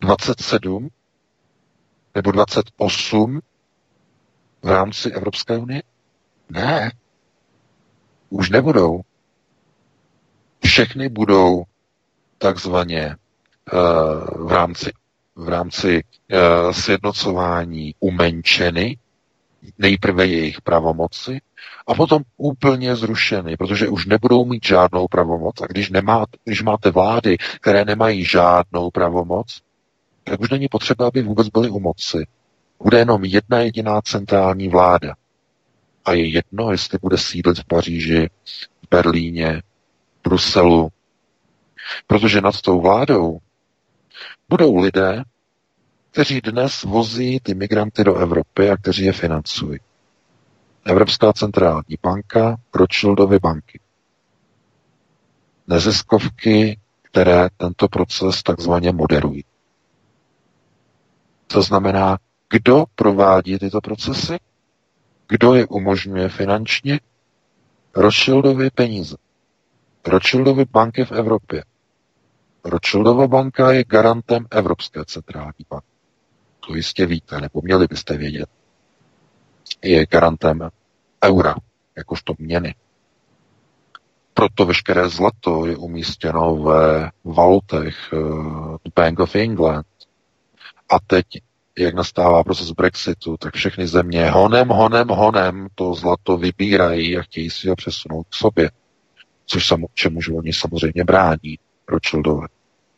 27? 0.00 0.88
nebo 2.14 2.32
28 2.32 3.40
v 4.62 4.68
rámci 4.68 5.10
Evropské 5.10 5.58
unie? 5.58 5.82
Ne. 6.50 6.90
Už 8.32 8.50
nebudou. 8.50 9.00
Všechny 10.64 11.08
budou 11.08 11.62
takzvaně 12.38 13.16
uh, 13.72 14.46
v 14.46 14.52
rámci, 14.52 14.92
v 15.36 15.48
rámci 15.48 16.04
uh, 16.32 16.72
sjednocování 16.72 17.94
umenčeny, 18.00 18.98
nejprve 19.78 20.26
jejich 20.26 20.60
pravomoci 20.60 21.40
a 21.86 21.94
potom 21.94 22.22
úplně 22.36 22.96
zrušeny, 22.96 23.56
protože 23.56 23.88
už 23.88 24.06
nebudou 24.06 24.44
mít 24.44 24.64
žádnou 24.64 25.08
pravomoc 25.08 25.60
a 25.62 25.66
když, 25.66 25.90
nemáte, 25.90 26.38
když 26.44 26.62
máte 26.62 26.90
vlády, 26.90 27.36
které 27.60 27.84
nemají 27.84 28.24
žádnou 28.24 28.90
pravomoc, 28.90 29.60
tak 30.24 30.40
už 30.40 30.50
není 30.50 30.68
potřeba, 30.68 31.06
aby 31.06 31.22
vůbec 31.22 31.48
byli 31.48 31.70
u 31.70 31.80
moci. 31.80 32.26
Bude 32.82 32.98
jenom 32.98 33.24
jedna 33.24 33.60
jediná 33.60 34.00
centrální 34.00 34.68
vláda. 34.68 35.14
A 36.04 36.12
je 36.12 36.26
jedno, 36.28 36.70
jestli 36.72 36.98
bude 37.02 37.18
sídlit 37.18 37.58
v 37.58 37.64
Paříži, 37.64 38.30
v 38.84 38.88
Berlíně, 38.90 39.62
v 40.18 40.22
Bruselu. 40.28 40.88
Protože 42.06 42.40
nad 42.40 42.60
tou 42.60 42.80
vládou 42.80 43.38
budou 44.48 44.76
lidé, 44.76 45.22
kteří 46.10 46.40
dnes 46.40 46.82
vozí 46.82 47.40
ty 47.40 47.54
migranty 47.54 48.04
do 48.04 48.16
Evropy 48.16 48.70
a 48.70 48.76
kteří 48.76 49.04
je 49.04 49.12
financují. 49.12 49.78
Evropská 50.84 51.32
centrální 51.32 51.96
banka, 52.02 52.56
Rothschildovy 52.74 53.38
banky. 53.38 53.80
Neziskovky, 55.66 56.78
které 57.02 57.48
tento 57.56 57.88
proces 57.88 58.42
takzvaně 58.42 58.92
moderují. 58.92 59.44
To 61.46 61.62
znamená, 61.62 62.18
kdo 62.50 62.84
provádí 62.94 63.58
tyto 63.58 63.80
procesy, 63.80 64.36
kdo 65.32 65.54
je 65.54 65.66
umožňuje 65.66 66.28
finančně, 66.28 67.00
Rothschildovy 67.96 68.70
peníze. 68.70 69.16
Rothschildovy 70.06 70.64
banky 70.64 71.04
v 71.04 71.12
Evropě. 71.12 71.64
Rothschildova 72.64 73.26
banka 73.26 73.72
je 73.72 73.84
garantem 73.84 74.46
Evropské 74.50 75.04
centrální 75.04 75.64
banky. 75.70 75.86
To 76.66 76.74
jistě 76.74 77.06
víte, 77.06 77.40
nebo 77.40 77.60
měli 77.62 77.86
byste 77.86 78.16
vědět. 78.16 78.48
Je 79.82 80.06
garantem 80.06 80.70
eura, 81.24 81.54
jakožto 81.96 82.34
měny. 82.38 82.74
Proto 84.34 84.66
veškeré 84.66 85.08
zlato 85.08 85.66
je 85.66 85.76
umístěno 85.76 86.56
ve 86.56 87.10
valutech 87.24 87.96
Bank 88.96 89.18
of 89.20 89.34
England. 89.36 89.86
A 90.90 91.00
teď, 91.06 91.26
jak 91.78 91.94
nastává 91.94 92.44
proces 92.44 92.70
Brexitu, 92.70 93.36
tak 93.36 93.54
všechny 93.54 93.86
země 93.86 94.30
honem, 94.30 94.68
honem, 94.68 95.08
honem 95.08 95.66
to 95.74 95.94
zlato 95.94 96.36
vybírají 96.36 97.18
a 97.18 97.22
chtějí 97.22 97.50
si 97.50 97.68
ho 97.68 97.76
přesunout 97.76 98.26
k 98.28 98.34
sobě. 98.34 98.70
Což 99.46 99.66
sam, 99.66 99.84
čemu 99.94 100.20
oni 100.36 100.52
samozřejmě 100.52 101.04
brání. 101.04 101.58
Rothschildové. 101.88 102.48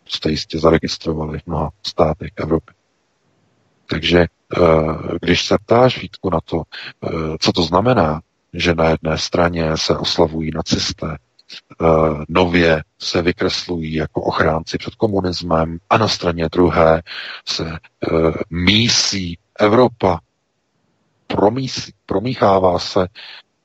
Jste 0.08 0.30
jistě 0.30 0.58
zaregistrovali 0.58 1.38
v 1.38 1.46
mnoha 1.46 1.70
státech 1.86 2.30
Evropy. 2.36 2.72
Takže 3.90 4.18
eh, 4.18 4.28
když 5.20 5.46
se 5.46 5.58
ptáš 5.58 6.02
Vítku 6.02 6.30
na 6.30 6.40
to, 6.40 6.62
eh, 7.06 7.08
co 7.40 7.52
to 7.52 7.62
znamená, 7.62 8.20
že 8.54 8.74
na 8.74 8.88
jedné 8.88 9.18
straně 9.18 9.76
se 9.76 9.96
oslavují 9.98 10.50
nacisté, 10.54 11.16
nově 12.28 12.82
se 12.98 13.22
vykreslují 13.22 13.94
jako 13.94 14.22
ochránci 14.22 14.78
před 14.78 14.94
komunismem 14.94 15.78
a 15.90 15.98
na 15.98 16.08
straně 16.08 16.48
druhé 16.52 17.02
se 17.48 17.78
mísí 18.50 19.38
Evropa, 19.60 20.20
promísí, 21.26 21.92
promíchává 22.06 22.78
se. 22.78 23.06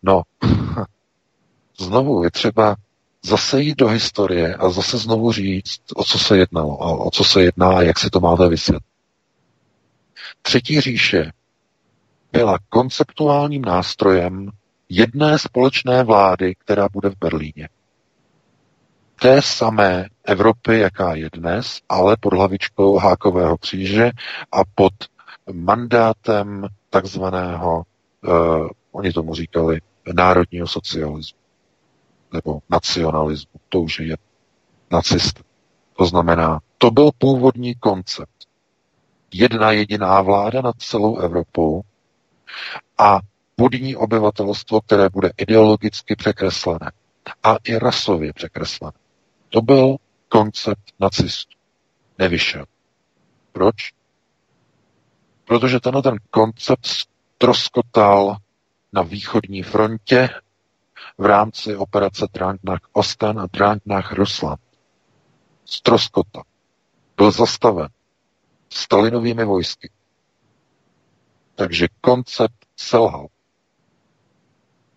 No, 0.03 0.21
znovu 1.79 2.23
je 2.23 2.31
třeba 2.31 2.75
zase 3.21 3.61
jít 3.61 3.77
do 3.77 3.87
historie 3.87 4.55
a 4.55 4.69
zase 4.69 4.97
znovu 4.97 5.31
říct, 5.31 5.81
o 5.95 6.03
co 6.03 6.19
se 6.19 6.37
jednalo 6.37 6.81
a 6.83 7.05
o 7.05 7.11
co 7.11 7.23
se 7.23 7.41
jedná 7.43 7.77
a 7.77 7.81
jak 7.81 7.99
si 7.99 8.09
to 8.09 8.19
máte 8.19 8.49
vysvětlit. 8.49 8.83
Třetí 10.41 10.81
říše 10.81 11.31
byla 12.31 12.57
konceptuálním 12.69 13.61
nástrojem 13.61 14.51
jedné 14.89 15.39
společné 15.39 16.03
vlády, 16.03 16.55
která 16.55 16.87
bude 16.93 17.09
v 17.09 17.17
Berlíně. 17.19 17.69
Té 19.21 19.41
samé 19.41 20.05
Evropy, 20.23 20.79
jaká 20.79 21.15
je 21.15 21.29
dnes, 21.33 21.79
ale 21.89 22.17
pod 22.19 22.33
hlavičkou 22.33 22.97
Hákového 22.97 23.57
kříže 23.57 24.11
a 24.51 24.57
pod 24.75 24.93
mandátem 25.51 26.67
takzvaného, 26.89 27.83
uh, 28.27 28.67
oni 28.91 29.11
tomu 29.13 29.35
říkali, 29.35 29.81
národního 30.13 30.67
socialismu 30.67 31.39
nebo 32.33 32.59
nacionalismu. 32.69 33.59
To 33.69 33.81
už 33.81 33.99
je 33.99 34.17
nacist. 34.91 35.43
To 35.97 36.05
znamená, 36.05 36.59
to 36.77 36.91
byl 36.91 37.09
původní 37.17 37.75
koncept 37.75 38.39
jedna 39.33 39.71
jediná 39.71 40.21
vláda 40.21 40.61
nad 40.61 40.75
celou 40.77 41.17
Evropou 41.17 41.81
a 42.97 43.19
půdní 43.59 43.95
obyvatelstvo, 43.95 44.81
které 44.81 45.09
bude 45.09 45.31
ideologicky 45.37 46.15
překreslené 46.15 46.91
a 47.43 47.55
i 47.63 47.77
rasově 47.77 48.33
překreslené. 48.33 48.97
To 49.49 49.61
byl 49.61 49.95
koncept 50.29 50.93
nacistů. 50.99 51.57
Nevyšel. 52.17 52.65
Proč? 53.51 53.75
Protože 55.45 55.79
tenhle 55.79 56.01
ten 56.01 56.15
koncept 56.29 56.87
troskotal 57.37 58.37
na 58.93 59.01
východní 59.01 59.63
frontě 59.63 60.29
v 61.17 61.25
rámci 61.25 61.75
operace 61.75 62.27
Drangnach 62.33 62.81
Osten 62.93 63.39
a 63.39 63.47
Drangnach 63.53 64.11
Rusland. 64.13 64.61
Stroskota. 65.65 66.43
Byl 67.17 67.31
zastaven. 67.31 67.89
Stalinovými 68.69 69.45
vojsky. 69.45 69.91
Takže 71.55 71.87
koncept 72.01 72.65
selhal. 72.77 73.27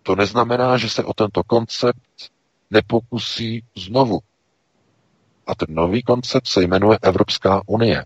To 0.03 0.17
neznamená, 0.17 0.77
že 0.79 0.89
se 0.91 1.05
o 1.05 1.13
tento 1.15 1.43
koncept 1.45 2.31
nepokusí 2.71 3.65
znovu. 3.77 4.21
A 5.47 5.55
ten 5.55 5.69
nový 5.75 6.03
koncept 6.03 6.47
se 6.47 6.63
jmenuje 6.63 6.99
Evropská 7.03 7.61
unie. 7.67 8.05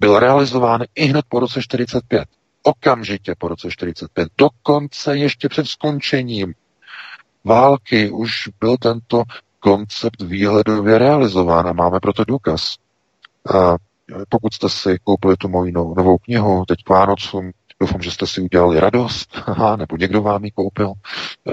Byl 0.00 0.18
realizován 0.18 0.80
i 0.94 1.04
hned 1.06 1.24
po 1.28 1.40
roce 1.40 1.62
45. 1.62 2.28
Okamžitě 2.62 3.34
po 3.38 3.48
roce 3.48 3.70
45. 3.70 4.28
Dokonce 4.38 5.16
ještě 5.16 5.48
před 5.48 5.66
skončením 5.66 6.54
války 7.44 8.10
už 8.10 8.48
byl 8.60 8.76
tento 8.76 9.22
koncept 9.60 10.22
výhledově 10.22 10.98
realizován 10.98 11.68
a 11.68 11.72
máme 11.72 12.00
proto 12.00 12.24
důkaz. 12.24 12.74
A 13.54 13.76
pokud 14.28 14.54
jste 14.54 14.68
si 14.68 14.98
koupili 15.04 15.36
tu 15.36 15.48
moji 15.48 15.72
novou 15.72 16.18
knihu 16.18 16.64
teď 16.68 16.78
k 16.84 16.88
Vánocům, 16.90 17.50
doufám, 17.80 18.02
že 18.02 18.10
jste 18.10 18.26
si 18.26 18.40
udělali 18.40 18.80
radost, 18.80 19.28
aha, 19.46 19.76
nebo 19.76 19.96
někdo 19.96 20.22
vám 20.22 20.44
ji 20.44 20.50
koupil. 20.50 20.92
E, 20.92 21.52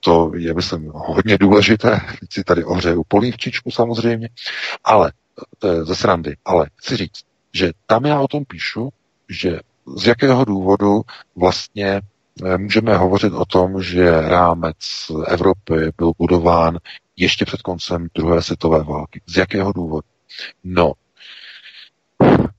to 0.00 0.32
je, 0.36 0.54
myslím, 0.54 0.90
hodně 0.94 1.38
důležité. 1.38 2.00
Teď 2.20 2.32
si 2.32 2.44
tady 2.44 2.64
ohřeju 2.64 3.02
polívčičku 3.08 3.70
samozřejmě, 3.70 4.28
ale 4.84 5.12
to 5.58 5.68
je 5.68 5.84
ze 5.84 5.94
srandy. 5.94 6.36
Ale 6.44 6.66
chci 6.76 6.96
říct, 6.96 7.22
že 7.52 7.72
tam 7.86 8.04
já 8.04 8.20
o 8.20 8.28
tom 8.28 8.44
píšu, 8.44 8.88
že 9.28 9.60
z 9.96 10.06
jakého 10.06 10.44
důvodu 10.44 11.02
vlastně 11.36 12.00
e, 12.44 12.58
můžeme 12.58 12.96
hovořit 12.96 13.32
o 13.32 13.44
tom, 13.44 13.82
že 13.82 14.20
rámec 14.20 14.76
Evropy 15.26 15.74
byl 15.98 16.12
budován 16.18 16.78
ještě 17.16 17.44
před 17.44 17.62
koncem 17.62 18.08
druhé 18.14 18.42
světové 18.42 18.84
války. 18.84 19.20
Z 19.26 19.36
jakého 19.36 19.72
důvodu? 19.72 20.06
No, 20.64 20.92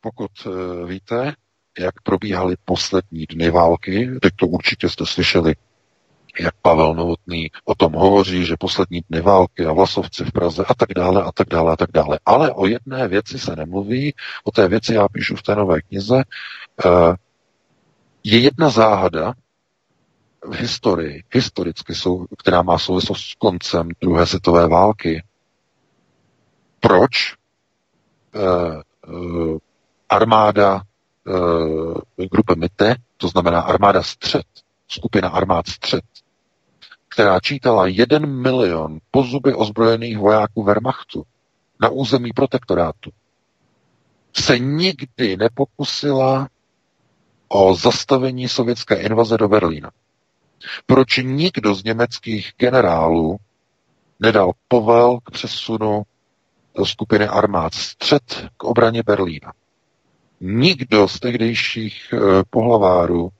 pokud 0.01 0.31
eh, 0.45 0.85
víte, 0.85 1.33
jak 1.79 2.01
probíhaly 2.01 2.55
poslední 2.65 3.25
dny 3.25 3.49
války, 3.49 4.11
tak 4.21 4.33
to 4.35 4.47
určitě 4.47 4.89
jste 4.89 5.05
slyšeli, 5.05 5.55
jak 6.39 6.53
Pavel 6.61 6.95
Novotný 6.95 7.51
o 7.65 7.75
tom 7.75 7.93
hovoří, 7.93 8.45
že 8.45 8.55
poslední 8.59 9.01
dny 9.09 9.21
války 9.21 9.65
a 9.65 9.71
vlasovci 9.71 10.25
v 10.25 10.31
Praze 10.31 10.65
a 10.67 10.73
tak 10.73 10.89
dále 10.95 11.23
a 11.23 11.31
tak 11.31 11.47
dále 11.47 11.73
a 11.73 11.75
tak 11.75 11.91
dále. 11.91 12.19
Ale 12.25 12.51
o 12.53 12.67
jedné 12.67 13.07
věci 13.07 13.39
se 13.39 13.55
nemluví, 13.55 14.13
o 14.43 14.51
té 14.51 14.67
věci 14.67 14.93
já 14.93 15.07
píšu 15.07 15.35
v 15.35 15.43
té 15.43 15.55
nové 15.55 15.81
knize. 15.81 16.23
Eh, 16.85 17.15
je 18.23 18.39
jedna 18.39 18.69
záhada 18.69 19.33
v 20.43 20.55
historii, 20.55 21.23
historicky, 21.31 21.95
jsou, 21.95 22.25
která 22.37 22.61
má 22.61 22.77
souvislost 22.77 23.21
s 23.21 23.35
koncem 23.35 23.89
druhé 24.01 24.25
světové 24.25 24.67
války. 24.67 25.23
Proč 26.79 27.35
eh, 28.35 28.81
Eh, 29.07 29.57
armáda 30.09 30.81
e, 31.27 32.27
grupe 32.27 32.55
MITE, 32.55 32.95
to 33.17 33.27
znamená 33.27 33.61
armáda 33.61 34.03
střed, 34.03 34.45
skupina 34.87 35.29
armád 35.29 35.67
střed, 35.67 36.03
která 37.09 37.39
čítala 37.39 37.87
jeden 37.87 38.41
milion 38.41 38.99
pozuby 39.11 39.53
ozbrojených 39.53 40.17
vojáků 40.17 40.63
Wehrmachtu 40.63 41.25
na 41.81 41.89
území 41.89 42.33
protektorátu, 42.33 43.11
se 44.33 44.59
nikdy 44.59 45.37
nepokusila 45.37 46.49
o 47.47 47.75
zastavení 47.75 48.47
sovětské 48.49 48.95
invaze 48.95 49.37
do 49.37 49.47
Berlína. 49.47 49.91
Proč 50.85 51.17
nikdo 51.17 51.75
z 51.75 51.83
německých 51.83 52.51
generálů 52.57 53.37
nedal 54.19 54.51
povel 54.67 55.19
k 55.23 55.31
přesunu 55.31 56.03
skupiny 56.83 57.27
armád 57.27 57.73
střed 57.73 58.47
k 58.57 58.63
obraně 58.63 59.03
Berlína. 59.03 59.53
Nikdo 60.41 61.07
z 61.07 61.19
tehdejších 61.19 62.13
eh, 62.13 62.43
pohlavárů 62.49 63.31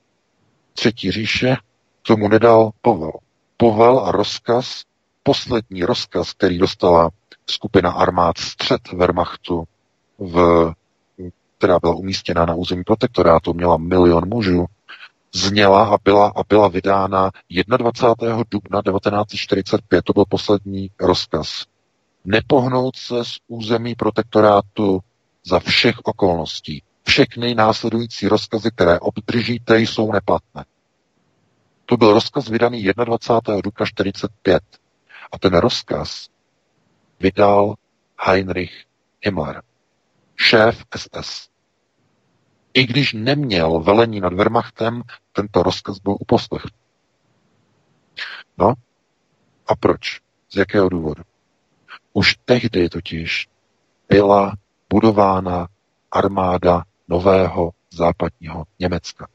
Třetí 0.76 1.12
říše 1.12 1.58
tomu 2.02 2.28
nedal 2.28 2.72
povel. 2.82 3.12
Povel 3.58 4.00
a 4.00 4.12
rozkaz, 4.12 4.84
poslední 5.24 5.84
rozkaz, 5.84 6.34
který 6.34 6.58
dostala 6.58 7.10
skupina 7.50 7.92
armád 7.92 8.38
střed 8.38 8.92
Wehrmachtu, 8.92 9.64
v, 10.20 10.72
která 11.58 11.80
byla 11.80 11.96
umístěna 11.96 12.46
na 12.46 12.54
území 12.56 12.84
protektorátu, 12.84 13.54
měla 13.54 13.78
milion 13.78 14.30
mužů, 14.30 14.66
zněla 15.34 15.86
a 15.86 15.98
byla, 16.04 16.34
a 16.36 16.44
byla 16.50 16.68
vydána 16.68 17.32
21. 17.78 18.44
dubna 18.52 18.82
1945. 18.82 20.06
To 20.06 20.14
byl 20.14 20.26
poslední 20.30 20.90
rozkaz 21.00 21.66
nepohnout 22.26 22.96
se 22.96 23.26
z 23.26 23.38
území 23.48 23.96
protektorátu 23.96 25.00
za 25.46 25.60
všech 25.60 25.96
okolností. 26.04 26.84
Všechny 27.16 27.56
následující 27.56 28.28
rozkazy, 28.28 28.72
které 28.72 29.00
obdržíte, 29.00 29.80
jsou 29.80 30.12
neplatné. 30.12 30.66
To 31.86 31.98
byl 31.98 32.14
rozkaz 32.14 32.48
vydaný 32.48 32.84
21. 33.06 33.62
dubna 33.62 33.86
45. 33.86 34.64
A 35.32 35.40
ten 35.40 35.54
rozkaz 35.54 36.30
vydal 37.20 37.76
Heinrich 38.26 38.86
Himmler, 39.22 39.64
šéf 40.36 40.84
SS. 40.96 41.50
I 42.74 42.86
když 42.86 43.14
neměl 43.14 43.80
velení 43.80 44.20
nad 44.20 44.34
Wehrmachtem, 44.34 45.02
tento 45.32 45.64
rozkaz 45.64 46.00
byl 46.00 46.18
uposlechnut. 46.20 46.74
No, 48.58 48.74
a 49.68 49.76
proč? 49.76 50.22
Z 50.50 50.56
jakého 50.56 50.90
důvodu? 50.90 51.24
Už 52.14 52.36
tehdy 52.46 52.90
totiž 52.90 53.48
byla 54.10 54.54
budována 54.90 55.68
armáda 56.12 56.84
nového 57.08 57.72
západního 57.94 58.64
Německa. 58.80 59.28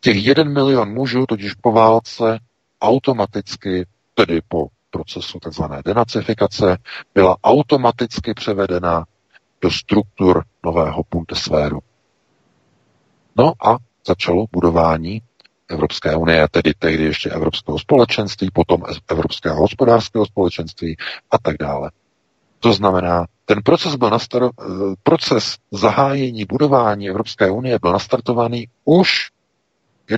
Těch 0.00 0.26
jeden 0.26 0.52
milion 0.52 0.92
mužů 0.94 1.26
totiž 1.26 1.54
po 1.54 1.72
válce 1.72 2.38
automaticky, 2.80 3.86
tedy 4.14 4.40
po 4.48 4.66
procesu 4.90 5.38
tzv. 5.40 5.62
denacifikace 5.84 6.76
byla 7.14 7.36
automaticky 7.44 8.34
převedena 8.34 9.04
do 9.60 9.70
struktur 9.70 10.44
nového 10.64 11.02
Bundeswehru. 11.10 11.80
No 13.36 13.52
a 13.66 13.76
začalo 14.06 14.46
budování 14.52 15.22
Evropské 15.68 16.16
unie, 16.16 16.48
tedy 16.50 16.74
tehdy 16.78 17.04
ještě 17.04 17.30
Evropského 17.30 17.78
společenství, 17.78 18.48
potom 18.52 18.82
Evropského 19.10 19.56
hospodářského 19.60 20.26
společenství 20.26 20.96
a 21.30 21.38
tak 21.38 21.56
dále. 21.60 21.90
To 22.64 22.72
znamená, 22.72 23.26
ten 23.44 23.62
proces, 23.62 23.94
byl 23.96 24.10
nastar- 24.10 24.50
proces 25.02 25.56
zahájení 25.70 26.44
budování 26.44 27.08
Evropské 27.08 27.50
unie 27.50 27.78
byl 27.82 27.92
nastartovaný 27.92 28.68
už 28.84 29.30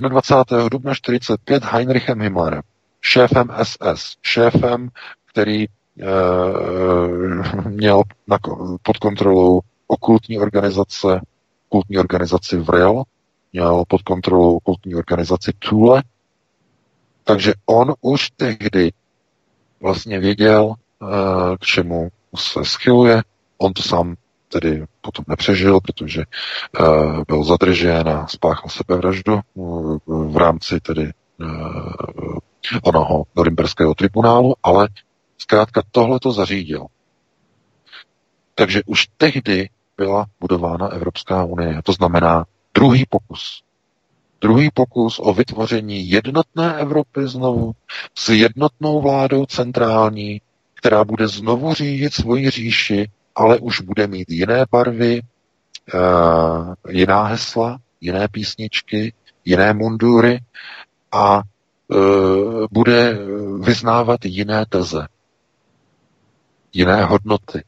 21. 0.09 0.69
dubna 0.69 0.95
45 0.95 1.65
Heinrichem 1.65 2.21
Himmlerem, 2.21 2.63
šéfem 3.01 3.49
SS, 3.63 4.17
šéfem, 4.23 4.89
který 5.31 5.65
e, 5.65 5.69
měl 7.69 8.03
na, 8.27 8.39
pod 8.83 8.97
kontrolou 8.99 9.61
okultní 9.87 10.39
organizace, 10.39 11.21
okultní 11.69 11.99
organizaci 11.99 12.57
VRIL, 12.57 13.03
měl 13.53 13.85
pod 13.89 14.03
kontrolou 14.03 14.57
okultní 14.57 14.95
organizaci 14.95 15.53
Thule, 15.59 16.03
takže 17.25 17.53
on 17.67 17.95
už 18.01 18.31
tehdy 18.31 18.93
vlastně 19.81 20.21
věděl, 20.21 20.75
e, 20.75 21.57
k 21.57 21.61
čemu 21.61 22.09
se 22.37 22.65
schyluje. 22.65 23.23
On 23.59 23.73
to 23.73 23.83
sám 23.83 24.15
tedy 24.49 24.85
potom 25.01 25.25
nepřežil, 25.29 25.81
protože 25.81 26.25
uh, 26.81 27.23
byl 27.29 27.45
zadržen 27.45 28.09
a 28.09 28.27
spáchal 28.27 28.71
sebevraždu 28.71 29.41
uh, 29.55 29.99
v 30.33 30.37
rámci 30.37 30.81
tedy 30.81 31.13
uh, 31.41 32.39
onoho 32.83 33.25
Norimberského 33.37 33.95
tribunálu, 33.95 34.55
ale 34.63 34.89
zkrátka 35.39 35.83
tohle 35.91 36.21
to 36.21 36.33
zařídil. 36.33 36.87
Takže 38.55 38.83
už 38.87 39.07
tehdy 39.17 39.69
byla 39.97 40.27
budována 40.41 40.89
Evropská 40.89 41.45
unie. 41.45 41.81
To 41.85 41.93
znamená 41.93 42.45
druhý 42.75 43.05
pokus. 43.11 43.63
Druhý 44.41 44.71
pokus 44.75 45.19
o 45.23 45.35
vytvoření 45.35 46.11
jednotné 46.11 46.75
Evropy 46.79 47.29
znovu 47.29 47.73
s 48.19 48.29
jednotnou 48.29 49.01
vládou 49.03 49.47
centrální, 49.47 50.41
která 50.79 51.05
bude 51.05 51.29
znovu 51.29 51.75
řídit 51.75 52.15
svoji 52.15 52.51
říši 52.51 53.09
ale 53.37 53.59
už 53.59 53.81
bude 53.81 54.07
mít 54.07 54.31
jiné 54.31 54.65
barvy, 54.71 55.23
uh, 55.95 56.75
jiná 56.89 57.25
hesla, 57.25 57.79
jiné 58.01 58.29
písničky, 58.29 59.15
jiné 59.45 59.73
mundury 59.73 60.41
a 61.13 61.43
uh, 61.89 62.67
bude 62.71 63.19
vyznávat 63.61 64.25
jiné 64.25 64.67
teze, 64.69 65.07
jiné 66.73 67.05
hodnoty. 67.05 67.65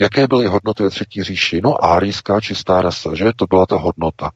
Jaké 0.00 0.26
byly 0.26 0.46
hodnoty 0.46 0.82
ve 0.82 0.90
třetí 0.90 1.22
říši? 1.22 1.60
No, 1.64 1.84
árijská 1.84 2.40
čistá 2.40 2.82
rasa, 2.82 3.14
že? 3.14 3.32
To 3.36 3.46
byla 3.46 3.66
ta 3.66 3.76
hodnota. 3.76 4.30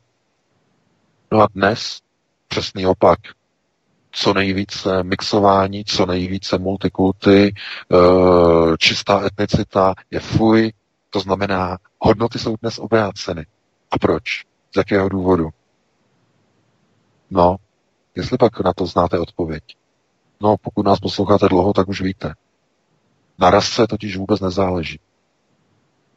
No 1.33 1.41
a 1.41 1.49
dnes 1.55 2.01
přesný 2.49 2.87
opak 2.87 3.19
co 4.11 4.35
nejvíce 4.35 5.03
mixování, 5.03 5.85
co 5.85 6.07
nejvíce 6.07 6.59
multikulty, 6.59 7.55
eh, 7.93 8.77
čistá 8.79 9.27
etnicita 9.27 9.95
je 10.11 10.21
fuj, 10.21 10.73
to 11.11 11.21
znamená, 11.21 11.79
hodnoty 11.99 12.39
jsou 12.39 12.57
dnes 12.63 12.79
obráceny. 12.79 13.47
A 13.91 13.99
proč? 13.99 14.45
Z 14.75 14.77
jakého 14.77 15.09
důvodu? 15.09 15.49
No, 17.31 17.57
jestli 18.15 18.39
pak 18.39 18.61
na 18.61 18.73
to 18.73 18.87
znáte 18.87 19.19
odpověď. 19.19 19.63
No, 20.41 20.57
pokud 20.57 20.87
nás 20.87 21.01
posloucháte 21.01 21.49
dlouho, 21.49 21.73
tak 21.73 21.89
už 21.89 22.01
víte. 22.01 22.35
Na 23.39 23.51
rasce 23.51 23.87
totiž 23.87 24.17
vůbec 24.17 24.41
nezáleží. 24.41 25.01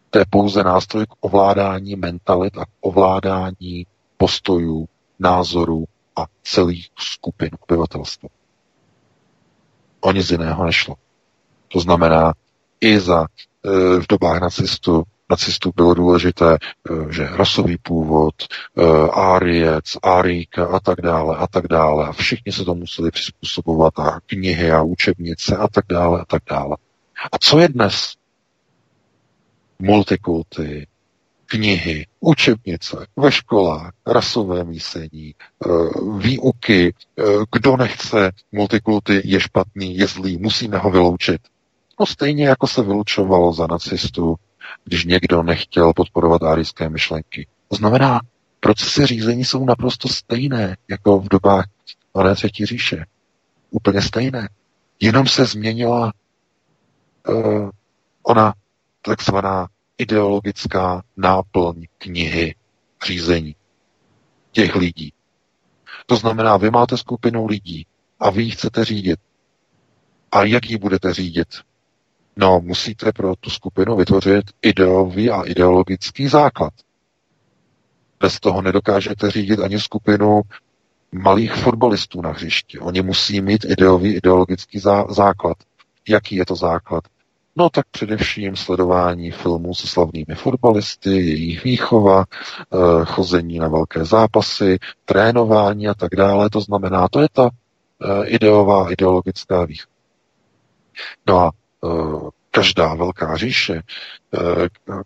To 0.09 0.19
je 0.19 0.25
pouze 0.29 0.63
nástroj 0.63 1.05
k 1.05 1.13
ovládání 1.19 1.95
mentalit 1.95 2.57
a 2.57 2.65
k 2.65 2.69
ovládání 2.81 3.85
postojů, 4.17 4.87
názorů, 5.19 5.85
a 6.16 6.26
celých 6.43 6.89
skupin 6.99 7.49
obyvatelstva. 7.59 8.30
O 9.99 10.12
nic 10.12 10.32
jiného 10.32 10.66
nešlo. 10.66 10.95
To 11.68 11.80
znamená, 11.80 12.34
i 12.82 12.99
za 12.99 13.22
e, 13.22 13.70
v 13.99 14.07
dobách 14.09 14.41
nacistů, 14.41 15.03
nacistů 15.30 15.72
bylo 15.76 15.93
důležité, 15.93 16.53
e, 16.53 17.14
že 17.14 17.28
rasový 17.32 17.78
původ, 17.78 18.34
e, 18.43 18.84
áriec, 19.12 19.97
áríka 20.03 20.66
a 20.66 20.80
tak 20.80 21.01
dále 21.01 21.38
a 21.38 21.47
tak 21.47 21.68
dále. 21.68 22.07
A 22.07 22.12
všichni 22.12 22.51
se 22.51 22.66
to 22.66 22.76
museli 22.76 23.12
přizpůsobovat 23.12 23.99
a 23.99 24.20
knihy 24.26 24.72
a 24.72 24.82
učebnice 24.82 25.57
a 25.57 25.68
tak 25.68 25.86
dále 25.89 26.22
a 26.22 26.26
tak 26.26 26.43
dále. 26.49 26.78
A 27.32 27.38
co 27.38 27.59
je 27.59 27.68
dnes? 27.68 28.14
Multikulty, 29.80 30.88
knihy, 31.52 32.08
učebnice 32.20 33.06
ve 33.18 33.32
školách, 33.32 33.91
rasové 34.08 34.64
mísení, 34.64 35.36
eh, 35.36 35.70
výuky, 36.18 36.93
eh, 37.20 37.24
kdo 37.52 37.78
nechce 37.78 38.32
multikulty, 38.52 39.22
je 39.26 39.39
špatný, 39.39 39.97
je 39.97 40.08
zlý, 40.08 40.38
musíme 40.38 40.78
ho 40.78 40.91
vyloučit. 40.91 41.41
No 41.99 42.06
stejně 42.06 42.47
jako 42.47 42.68
se 42.68 42.82
vylučovalo 42.82 43.54
za 43.54 43.68
nacistů, 43.68 44.36
když 44.84 45.06
někdo 45.06 45.43
nechtěl 45.43 45.93
podporovat 45.93 46.43
árijské 46.43 46.89
myšlenky. 46.89 47.47
To 47.68 47.76
znamená, 47.76 48.22
procesy 48.60 49.06
řízení 49.06 49.45
jsou 49.45 49.66
naprosto 49.66 50.08
stejné, 50.08 50.78
jako 50.89 51.20
v 51.20 51.30
dobách 51.30 51.66
Malé 52.14 52.36
třetí 52.36 52.66
říše. 52.66 53.06
Úplně 53.70 54.02
stejné. 54.02 54.49
Jenom 54.99 55.28
se 55.28 55.45
změnila 55.45 56.14
uh, 57.30 57.70
ona 58.24 58.54
takzvaná 59.02 59.68
ideologická 60.02 61.04
náplň 61.18 61.86
knihy 61.97 62.56
řízení 63.06 63.56
těch 64.52 64.76
lidí. 64.76 65.14
To 66.06 66.16
znamená, 66.16 66.58
vy 66.58 66.72
máte 66.72 66.97
skupinu 66.97 67.45
lidí 67.45 67.86
a 68.20 68.30
vy 68.30 68.43
ji 68.43 68.52
chcete 68.52 68.86
řídit. 68.86 69.20
A 70.32 70.43
jak 70.43 70.70
ji 70.70 70.78
budete 70.78 71.14
řídit? 71.14 71.47
No, 72.36 72.60
musíte 72.64 73.12
pro 73.12 73.36
tu 73.36 73.49
skupinu 73.49 73.95
vytvořit 73.95 74.43
ideový 74.62 75.30
a 75.30 75.43
ideologický 75.43 76.28
základ. 76.28 76.74
Bez 78.20 78.39
toho 78.39 78.62
nedokážete 78.62 79.32
řídit 79.32 79.60
ani 79.60 79.80
skupinu 79.80 80.41
malých 81.12 81.54
fotbalistů 81.54 82.22
na 82.22 82.32
hřišti. 82.32 82.80
Oni 82.80 83.02
musí 83.02 83.41
mít 83.41 83.66
ideový, 83.66 84.16
ideologický 84.16 84.80
zá- 84.80 85.14
základ. 85.14 85.58
Jaký 86.10 86.36
je 86.36 86.45
to 86.45 86.56
základ? 86.56 87.04
No 87.56 87.70
tak 87.70 87.86
především 87.91 88.56
sledování 88.56 89.32
filmů 89.32 89.76
se 89.76 89.88
slavnými 89.88 90.36
fotbalisty, 90.36 91.10
jejich 91.10 91.64
výchova, 91.64 92.26
eh, 92.26 93.06
chození 93.06 93.60
na 93.60 93.68
velké 93.68 94.06
zápasy, 94.06 94.78
trénování 95.06 95.88
a 95.88 95.93
tak 95.93 96.16
dále. 96.16 96.49
To 96.49 96.62
znamená, 96.62 97.08
to 97.08 97.20
je 97.22 97.28
ta 97.32 97.49
eh, 97.49 98.28
ideová, 98.28 98.91
ideologická 98.91 99.66
výchova. 99.66 99.95
No 101.28 101.39
a 101.39 101.52
eh, 101.86 102.30
každá 102.52 102.95
velká 102.95 103.38
říše, 103.38 103.82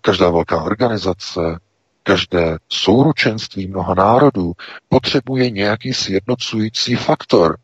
každá 0.02 0.30
velká 0.30 0.64
organizace, 0.64 1.60
každé 2.04 2.58
souručenství 2.70 3.68
mnoha 3.68 3.94
národů 3.94 4.54
potřebuje 4.90 5.50
nějaký 5.50 5.94
sjednocující 5.94 6.96
faktor, 6.96 7.58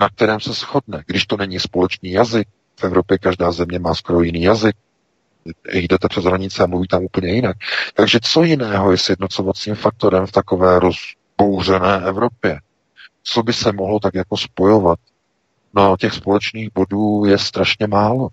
na 0.00 0.08
kterém 0.08 0.40
se 0.40 0.52
shodne. 0.52 1.04
Když 1.06 1.26
to 1.26 1.36
není 1.36 1.60
společný 1.60 2.10
jazyk, 2.10 2.48
v 2.80 2.84
Evropě 2.84 3.18
každá 3.18 3.52
země 3.52 3.78
má 3.78 3.94
skoro 3.94 4.22
jiný 4.22 4.42
jazyk. 4.42 4.76
Jdete 5.72 6.08
přes 6.08 6.24
hranice 6.24 6.62
a 6.62 6.66
mluví 6.66 6.88
tam 6.88 7.04
úplně 7.04 7.28
jinak. 7.28 7.56
Takže 7.94 8.18
co 8.22 8.42
jiného 8.42 8.90
je 8.90 8.98
sjednocovacím 8.98 9.74
faktorem 9.74 10.26
v 10.26 10.32
takové 10.32 10.78
rozbouřené 10.80 12.00
Evropě? 12.06 12.60
Co 13.22 13.42
by 13.42 13.52
se 13.52 13.72
mohlo 13.72 14.00
tak 14.00 14.14
jako 14.14 14.36
spojovat? 14.36 14.98
No, 15.74 15.96
těch 15.96 16.12
společných 16.14 16.68
bodů 16.74 17.24
je 17.24 17.38
strašně 17.38 17.86
málo. 17.86 18.28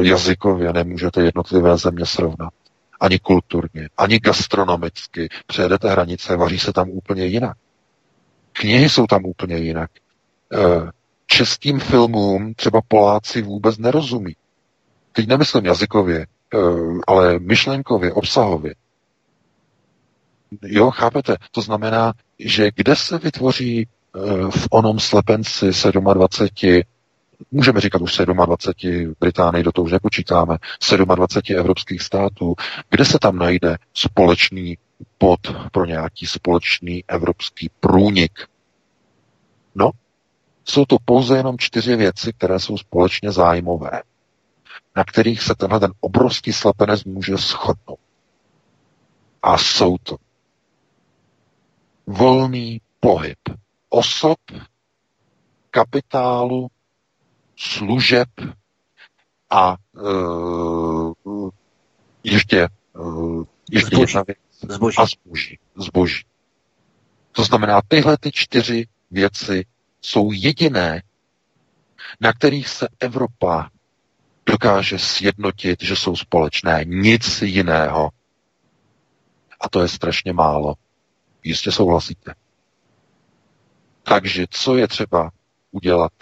Jazykově 0.00 0.72
nemůžete 0.72 1.22
jednotlivé 1.22 1.76
země 1.76 2.06
srovnat. 2.06 2.52
Ani 3.00 3.18
kulturně, 3.18 3.88
ani 3.96 4.18
gastronomicky. 4.18 5.28
Přejedete 5.46 5.90
hranice, 5.90 6.36
vaří 6.36 6.58
se 6.58 6.72
tam 6.72 6.90
úplně 6.90 7.26
jinak. 7.26 7.56
Knihy 8.52 8.88
jsou 8.90 9.06
tam 9.06 9.24
úplně 9.24 9.56
jinak. 9.56 9.90
Eh, 10.52 10.90
českým 11.34 11.80
filmům 11.80 12.54
třeba 12.54 12.80
Poláci 12.88 13.42
vůbec 13.42 13.78
nerozumí. 13.78 14.36
Teď 15.12 15.26
nemyslím 15.26 15.64
jazykově, 15.64 16.26
eh, 16.54 16.58
ale 17.06 17.38
myšlenkově, 17.38 18.12
obsahově. 18.12 18.74
Jo, 20.62 20.90
chápete? 20.90 21.36
To 21.50 21.60
znamená, 21.60 22.12
že 22.38 22.70
kde 22.74 22.96
se 22.96 23.18
vytvoří 23.18 23.86
eh, 23.86 24.20
v 24.50 24.68
onom 24.70 25.00
slepenci 25.00 25.66
27, 26.14 26.82
můžeme 27.50 27.80
říkat 27.80 28.02
už 28.02 28.16
27, 28.46 29.14
Británii 29.20 29.64
do 29.64 29.72
toho 29.72 29.84
už 29.84 29.92
nepočítáme, 29.92 30.56
27 31.14 31.58
evropských 31.58 32.02
států, 32.02 32.54
kde 32.90 33.04
se 33.04 33.18
tam 33.18 33.36
najde 33.38 33.76
společný 33.94 34.78
pod 35.18 35.40
pro 35.72 35.84
nějaký 35.84 36.26
společný 36.26 37.04
evropský 37.08 37.70
průnik? 37.80 38.32
No, 39.74 39.90
Jsou 40.64 40.84
to 40.84 40.96
pouze 41.04 41.36
jenom 41.36 41.58
čtyři 41.58 41.96
věci, 41.96 42.32
které 42.32 42.60
jsou 42.60 42.78
společně 42.78 43.32
zájmové, 43.32 44.02
na 44.96 45.04
kterých 45.04 45.42
se 45.42 45.54
tenhle 45.54 45.80
ten 45.80 45.92
obrovský 46.00 46.52
slepenec 46.52 47.04
může 47.04 47.36
shodnout. 47.36 47.98
A 49.42 49.58
jsou 49.58 49.96
to 50.02 50.16
volný 52.06 52.80
pohyb 53.00 53.38
osob, 53.88 54.38
kapitálu, 55.70 56.68
služeb 57.56 58.28
a 59.50 59.76
uh, 59.92 61.50
ještě, 62.24 62.68
uh, 62.92 63.44
ještě 63.70 63.96
zboží. 63.96 64.00
jedna 64.10 64.22
věc. 64.26 64.38
Zboží. 64.68 64.96
A 64.98 65.06
zboží. 65.06 65.58
zboží. 65.76 66.24
To 67.32 67.44
znamená, 67.44 67.80
tyhle 67.88 68.16
ty 68.18 68.32
čtyři 68.32 68.86
věci 69.10 69.64
jsou 70.04 70.32
jediné, 70.32 71.02
na 72.20 72.32
kterých 72.32 72.68
se 72.68 72.88
Evropa 73.00 73.70
dokáže 74.46 74.98
sjednotit, 74.98 75.82
že 75.82 75.96
jsou 75.96 76.16
společné. 76.16 76.84
Nic 76.84 77.42
jiného. 77.42 78.10
A 79.60 79.68
to 79.68 79.82
je 79.82 79.88
strašně 79.88 80.32
málo. 80.32 80.74
Jistě 81.44 81.72
souhlasíte. 81.72 82.34
Takže 84.02 84.46
co 84.50 84.76
je 84.76 84.88
třeba 84.88 85.30
udělat, 85.70 86.12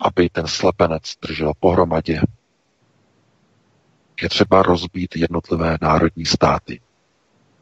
aby 0.00 0.28
ten 0.30 0.46
slepenec 0.46 1.14
držel 1.22 1.52
pohromadě? 1.60 2.20
Je 4.22 4.28
třeba 4.28 4.62
rozbít 4.62 5.16
jednotlivé 5.16 5.78
národní 5.80 6.26
státy. 6.26 6.80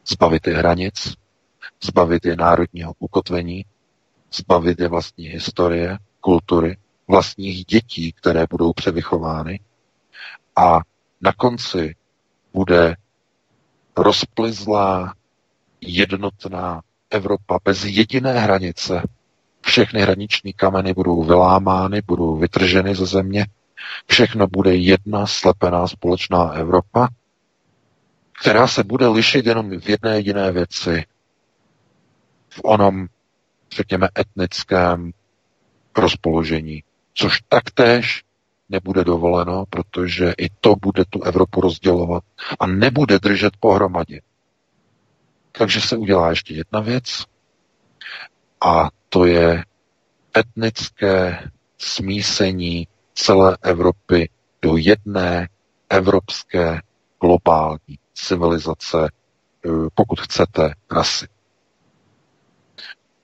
Zbavit 0.07 0.47
je 0.47 0.57
hranic, 0.57 1.13
zbavit 1.83 2.25
je 2.25 2.35
národního 2.35 2.93
ukotvení, 2.99 3.65
zbavit 4.33 4.79
je 4.79 4.87
vlastní 4.87 5.25
historie, 5.25 5.97
kultury, 6.21 6.77
vlastních 7.07 7.65
dětí, 7.65 8.11
které 8.11 8.45
budou 8.49 8.73
převychovány 8.73 9.59
a 10.55 10.79
na 11.21 11.33
konci 11.33 11.95
bude 12.53 12.95
rozplizlá, 13.97 15.13
jednotná 15.81 16.81
Evropa 17.09 17.59
bez 17.65 17.83
jediné 17.85 18.39
hranice. 18.39 19.01
Všechny 19.61 20.01
hraniční 20.01 20.53
kameny 20.53 20.93
budou 20.93 21.23
vylámány, 21.23 22.01
budou 22.07 22.35
vytrženy 22.37 22.95
ze 22.95 23.05
země. 23.05 23.45
Všechno 24.07 24.47
bude 24.47 24.75
jedna 24.75 25.27
slepená 25.27 25.87
společná 25.87 26.51
Evropa, 26.51 27.07
která 28.41 28.67
se 28.67 28.83
bude 28.83 29.07
lišit 29.07 29.45
jenom 29.45 29.79
v 29.79 29.89
jedné 29.89 30.15
jediné 30.15 30.51
věci. 30.51 31.05
V 32.49 32.59
onom, 32.63 33.07
řekněme, 33.71 34.07
etnickém 34.19 35.11
rozpoložení. 35.97 36.83
Což 37.13 37.41
taktéž 37.49 38.23
nebude 38.69 39.03
dovoleno, 39.03 39.65
protože 39.69 40.33
i 40.37 40.49
to 40.61 40.75
bude 40.75 41.05
tu 41.09 41.23
Evropu 41.23 41.61
rozdělovat 41.61 42.23
a 42.59 42.67
nebude 42.67 43.19
držet 43.19 43.57
pohromadě. 43.59 44.21
Takže 45.51 45.81
se 45.81 45.97
udělá 45.97 46.29
ještě 46.29 46.53
jedna 46.53 46.79
věc 46.79 47.25
a 48.61 48.89
to 49.09 49.25
je 49.25 49.63
etnické 50.37 51.43
smísení 51.77 52.87
celé 53.13 53.57
Evropy 53.61 54.29
do 54.61 54.77
jedné 54.77 55.49
evropské 55.89 56.81
globální 57.21 57.99
civilizace, 58.13 58.97
eh, 59.65 59.69
pokud 59.93 60.19
chcete, 60.21 60.73
rasy. 60.91 61.27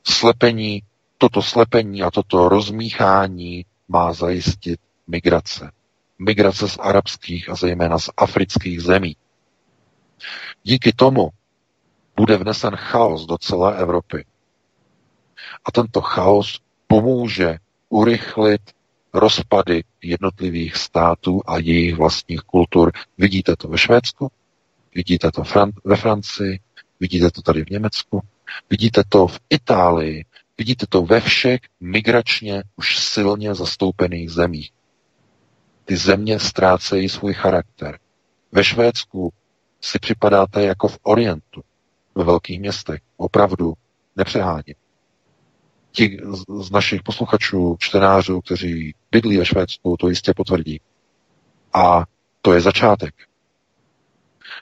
Slepení, 0.04 0.84
toto 1.18 1.41
slepení 1.41 2.04
a 2.04 2.12
toto 2.12 2.49
rozmíchání 2.49 3.66
má 3.88 4.14
zajistit 4.14 4.80
migrace. 5.08 5.72
Migrace 6.20 6.70
z 6.70 6.78
arabských 6.80 7.49
a 7.49 7.56
zejména 7.56 7.99
z 7.99 8.10
afrických 8.18 8.82
zemí. 8.82 9.16
Díky 10.64 10.93
tomu 10.93 11.30
bude 12.16 12.38
vnesen 12.38 12.76
chaos 12.76 13.26
do 13.26 13.38
celé 13.38 13.78
Evropy. 13.78 14.26
A 15.66 15.72
tento 15.72 16.01
chaos 16.01 16.62
pomůže 16.88 17.58
urychlit 17.89 18.62
rozpady 19.14 19.84
jednotlivých 20.01 20.76
států 20.76 21.41
a 21.45 21.58
jejich 21.58 21.95
vlastních 21.95 22.39
kultur. 22.41 22.91
Vidíte 23.18 23.56
to 23.56 23.68
ve 23.68 23.78
Švédsku, 23.78 24.32
vidíte 24.95 25.32
to 25.32 25.43
ve 25.84 25.95
Francii, 25.95 26.60
vidíte 26.99 27.32
to 27.32 27.41
tady 27.41 27.66
v 27.66 27.70
Německu, 27.70 28.22
vidíte 28.70 29.04
to 29.10 29.28
v 29.28 29.39
Itálii, 29.50 30.26
vidíte 30.58 30.86
to 30.89 31.02
ve 31.02 31.22
všech 31.22 31.60
migračně 31.80 32.64
už 32.76 32.98
silně 33.00 33.56
zastoupených 33.56 34.30
zemích. 34.30 34.72
Ty 35.86 35.98
země 35.98 36.39
ztrácejí 36.39 37.10
svůj 37.10 37.34
charakter. 37.34 38.00
Ve 38.52 38.64
Švédsku 38.64 39.34
si 39.82 40.00
připadáte 40.00 40.64
jako 40.64 40.88
v 40.88 41.00
Orientu, 41.04 41.62
ve 42.16 42.24
velkých 42.24 42.60
městech. 42.60 43.02
Opravdu 43.18 43.74
nepřeháním. 44.16 44.76
Ti 45.91 46.18
z 46.60 46.72
našich 46.72 47.04
posluchačů, 47.04 47.76
čtenářů, 47.80 48.41
kteří 48.41 48.96
bydlí 49.12 49.38
ve 49.38 49.46
Švédsku, 49.46 49.98
to 50.00 50.10
jistě 50.10 50.34
potvrdí. 50.36 50.82
A 51.74 52.04
to 52.41 52.54
je 52.54 52.62
začátek. 52.62 53.14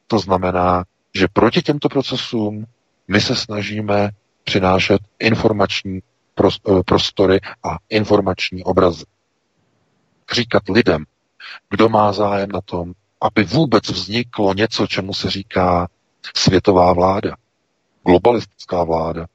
To 0.08 0.20
znamená, 0.20 0.84
že 1.16 1.28
proti 1.34 1.62
těmto 1.62 1.90
procesům 1.90 2.66
my 3.12 3.22
se 3.22 3.36
snažíme 3.36 4.10
přinášet 4.44 5.02
informační 5.20 6.00
eh, 6.00 6.84
prostory 6.86 7.40
a 7.64 7.78
informační 7.90 8.64
obrazy. 8.64 9.06
Říkat 10.34 10.64
lidem, 10.70 11.06
kdo 11.70 11.90
má 11.90 12.14
zájem 12.14 12.50
na 12.52 12.62
tom, 12.62 12.94
aby 13.22 13.44
vůbec 13.44 13.90
vzniklo 13.90 14.54
něco, 14.54 14.88
čemu 14.88 15.14
se 15.14 15.30
říká 15.30 15.88
světová 16.36 16.94
vláda, 16.94 17.36
globalistická 18.06 18.84
vláda 18.84 19.26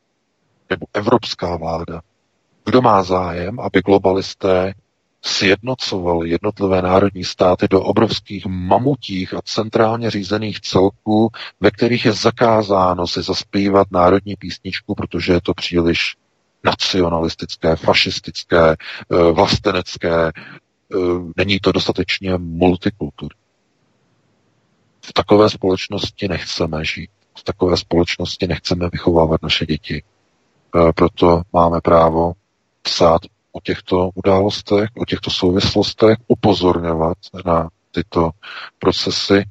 nebo 0.71 0.87
evropská 0.93 1.57
vláda. 1.57 2.01
Kdo 2.65 2.83
má 2.83 3.03
zájem, 3.03 3.61
aby 3.61 3.81
globalisté 3.83 4.75
sjednocovali 5.27 6.31
jednotlivé 6.31 6.83
národní 6.83 7.25
státy 7.25 7.69
do 7.71 7.83
obrovských 7.83 8.47
mamutích 8.47 9.35
a 9.35 9.43
centrálně 9.45 10.11
řízených 10.11 10.61
celků, 10.61 11.31
ve 11.61 11.71
kterých 11.71 12.05
je 12.05 12.13
zakázáno 12.13 13.07
si 13.07 13.23
zaspívat 13.23 13.87
národní 13.91 14.37
písničku, 14.37 14.95
protože 14.95 15.33
je 15.33 15.41
to 15.41 15.55
příliš 15.55 16.17
nacionalistické, 16.65 17.77
fašistické, 17.77 18.71
eh, 18.71 19.33
vlastenecké, 19.33 20.29
eh, 20.29 20.97
není 21.37 21.61
to 21.61 21.73
dostatečně 21.73 22.39
multikulturní. 22.39 23.41
V 25.07 25.13
takové 25.13 25.51
společnosti 25.51 26.29
nechceme 26.29 26.85
žít. 26.85 27.11
V 27.39 27.43
takové 27.43 27.77
společnosti 27.77 28.47
nechceme 28.47 28.89
vychovávat 28.93 29.43
naše 29.43 29.67
děti. 29.67 30.03
E, 30.03 30.93
proto 30.93 31.43
máme 31.53 31.81
právo 31.81 32.33
psát 32.83 33.21
o 33.57 33.61
těchto 33.61 34.11
událostech, 34.15 34.89
o 34.97 35.05
těchto 35.05 35.31
souvislostech, 35.31 36.19
upozorňovat 36.29 37.17
na 37.45 37.69
tyto 37.91 38.31
procesy 38.79 39.45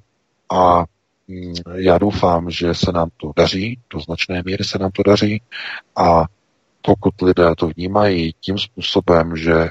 a 0.51 0.85
mm, 1.27 1.53
já 1.75 1.97
doufám, 1.97 2.49
že 2.49 2.73
se 2.73 2.91
nám 2.91 3.09
to 3.17 3.31
daří, 3.35 3.79
do 3.93 3.99
značné 3.99 4.43
míry 4.45 4.63
se 4.63 4.79
nám 4.79 4.91
to 4.91 5.03
daří 5.03 5.41
a 5.95 6.25
pokud 6.81 7.21
lidé 7.21 7.55
to 7.57 7.67
vnímají 7.67 8.33
tím 8.39 8.57
způsobem, 8.57 9.37
že 9.37 9.69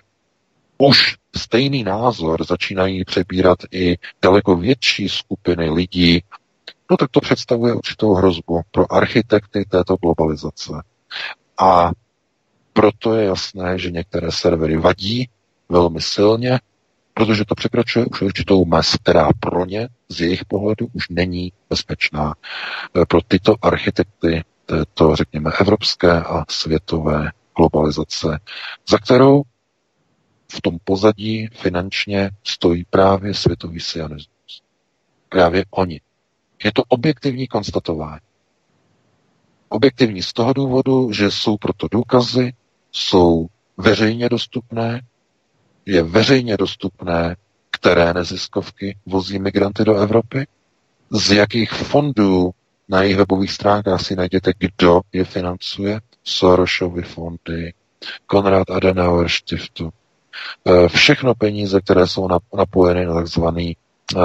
už 0.78 1.16
stejný 1.36 1.84
názor 1.84 2.44
začínají 2.44 3.04
přebírat 3.04 3.58
i 3.72 3.96
daleko 4.22 4.56
větší 4.56 5.08
skupiny 5.08 5.70
lidí, 5.70 6.22
no 6.90 6.96
tak 6.96 7.10
to 7.10 7.20
představuje 7.20 7.74
určitou 7.74 8.14
hrozbu 8.14 8.60
pro 8.70 8.92
architekty 8.92 9.64
této 9.64 9.96
globalizace. 9.96 10.72
A 11.58 11.90
proto 12.74 13.14
je 13.14 13.24
jasné, 13.24 13.78
že 13.78 13.90
některé 13.90 14.32
servery 14.32 14.76
vadí 14.76 15.28
velmi 15.68 16.00
silně, 16.02 16.60
protože 17.14 17.44
to 17.44 17.54
překračuje 17.54 18.06
už 18.06 18.22
určitou 18.22 18.64
mez, 18.64 18.96
která 19.02 19.28
pro 19.40 19.66
ně 19.66 19.88
z 20.08 20.20
jejich 20.20 20.44
pohledu 20.44 20.88
už 20.92 21.08
není 21.08 21.52
bezpečná. 21.70 22.34
Pro 23.08 23.22
tyto 23.22 23.54
architekty 23.62 24.44
této, 24.66 25.16
řekněme, 25.16 25.50
evropské 25.60 26.10
a 26.12 26.44
světové 26.48 27.30
globalizace, 27.56 28.38
za 28.88 28.98
kterou 28.98 29.42
v 30.52 30.60
tom 30.60 30.78
pozadí 30.84 31.46
finančně 31.52 32.30
stojí 32.44 32.84
právě 32.90 33.34
světový 33.34 33.80
sionismus. 33.80 34.62
Právě 35.28 35.64
oni. 35.70 36.00
Je 36.64 36.72
to 36.72 36.82
objektivní 36.88 37.46
konstatování. 37.46 38.20
Objektivní 39.68 40.22
z 40.22 40.32
toho 40.32 40.52
důvodu, 40.52 41.12
že 41.12 41.30
jsou 41.30 41.56
proto 41.56 41.88
důkazy, 41.90 42.52
jsou 42.94 43.46
veřejně 43.76 44.28
dostupné, 44.28 45.00
je 45.86 46.02
veřejně 46.02 46.56
dostupné, 46.56 47.36
které 47.70 48.14
neziskovky 48.14 48.96
vozí 49.06 49.38
migranty 49.38 49.84
do 49.84 49.96
Evropy, 49.96 50.46
z 51.10 51.30
jakých 51.32 51.72
fondů 51.72 52.50
na 52.88 53.02
jejich 53.02 53.16
webových 53.16 53.52
stránkách 53.52 54.00
si 54.06 54.16
najděte, 54.16 54.52
kdo 54.58 55.00
je 55.12 55.24
financuje, 55.24 56.00
Sorosovy 56.24 57.02
fondy, 57.02 57.72
Konrad 58.26 58.70
Adenauer 58.70 59.28
Stiftu. 59.28 59.90
Eh, 60.66 60.88
všechno 60.88 61.34
peníze, 61.34 61.80
které 61.80 62.06
jsou 62.06 62.28
napojeny 62.56 63.06
na 63.06 63.14
takzvaný 63.14 63.76
eh, 64.16 64.20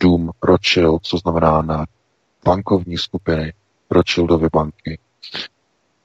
dům 0.00 0.30
Rothschild, 0.42 1.04
co 1.06 1.18
znamená 1.18 1.62
na 1.62 1.86
bankovní 2.44 2.98
skupiny 2.98 3.52
Rothschildovy 3.90 4.48
banky. 4.52 4.98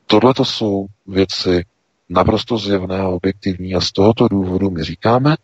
Tohle 0.07 0.33
to 0.33 0.45
jsou 0.45 0.85
věci 1.07 1.65
naprosto 2.09 2.57
zjevné 2.57 2.99
a 2.99 3.07
objektivní 3.07 3.75
a 3.75 3.81
z 3.81 3.91
tohoto 3.91 4.27
důvodu 4.27 4.69
my 4.69 4.83
říkáme, 4.83 5.35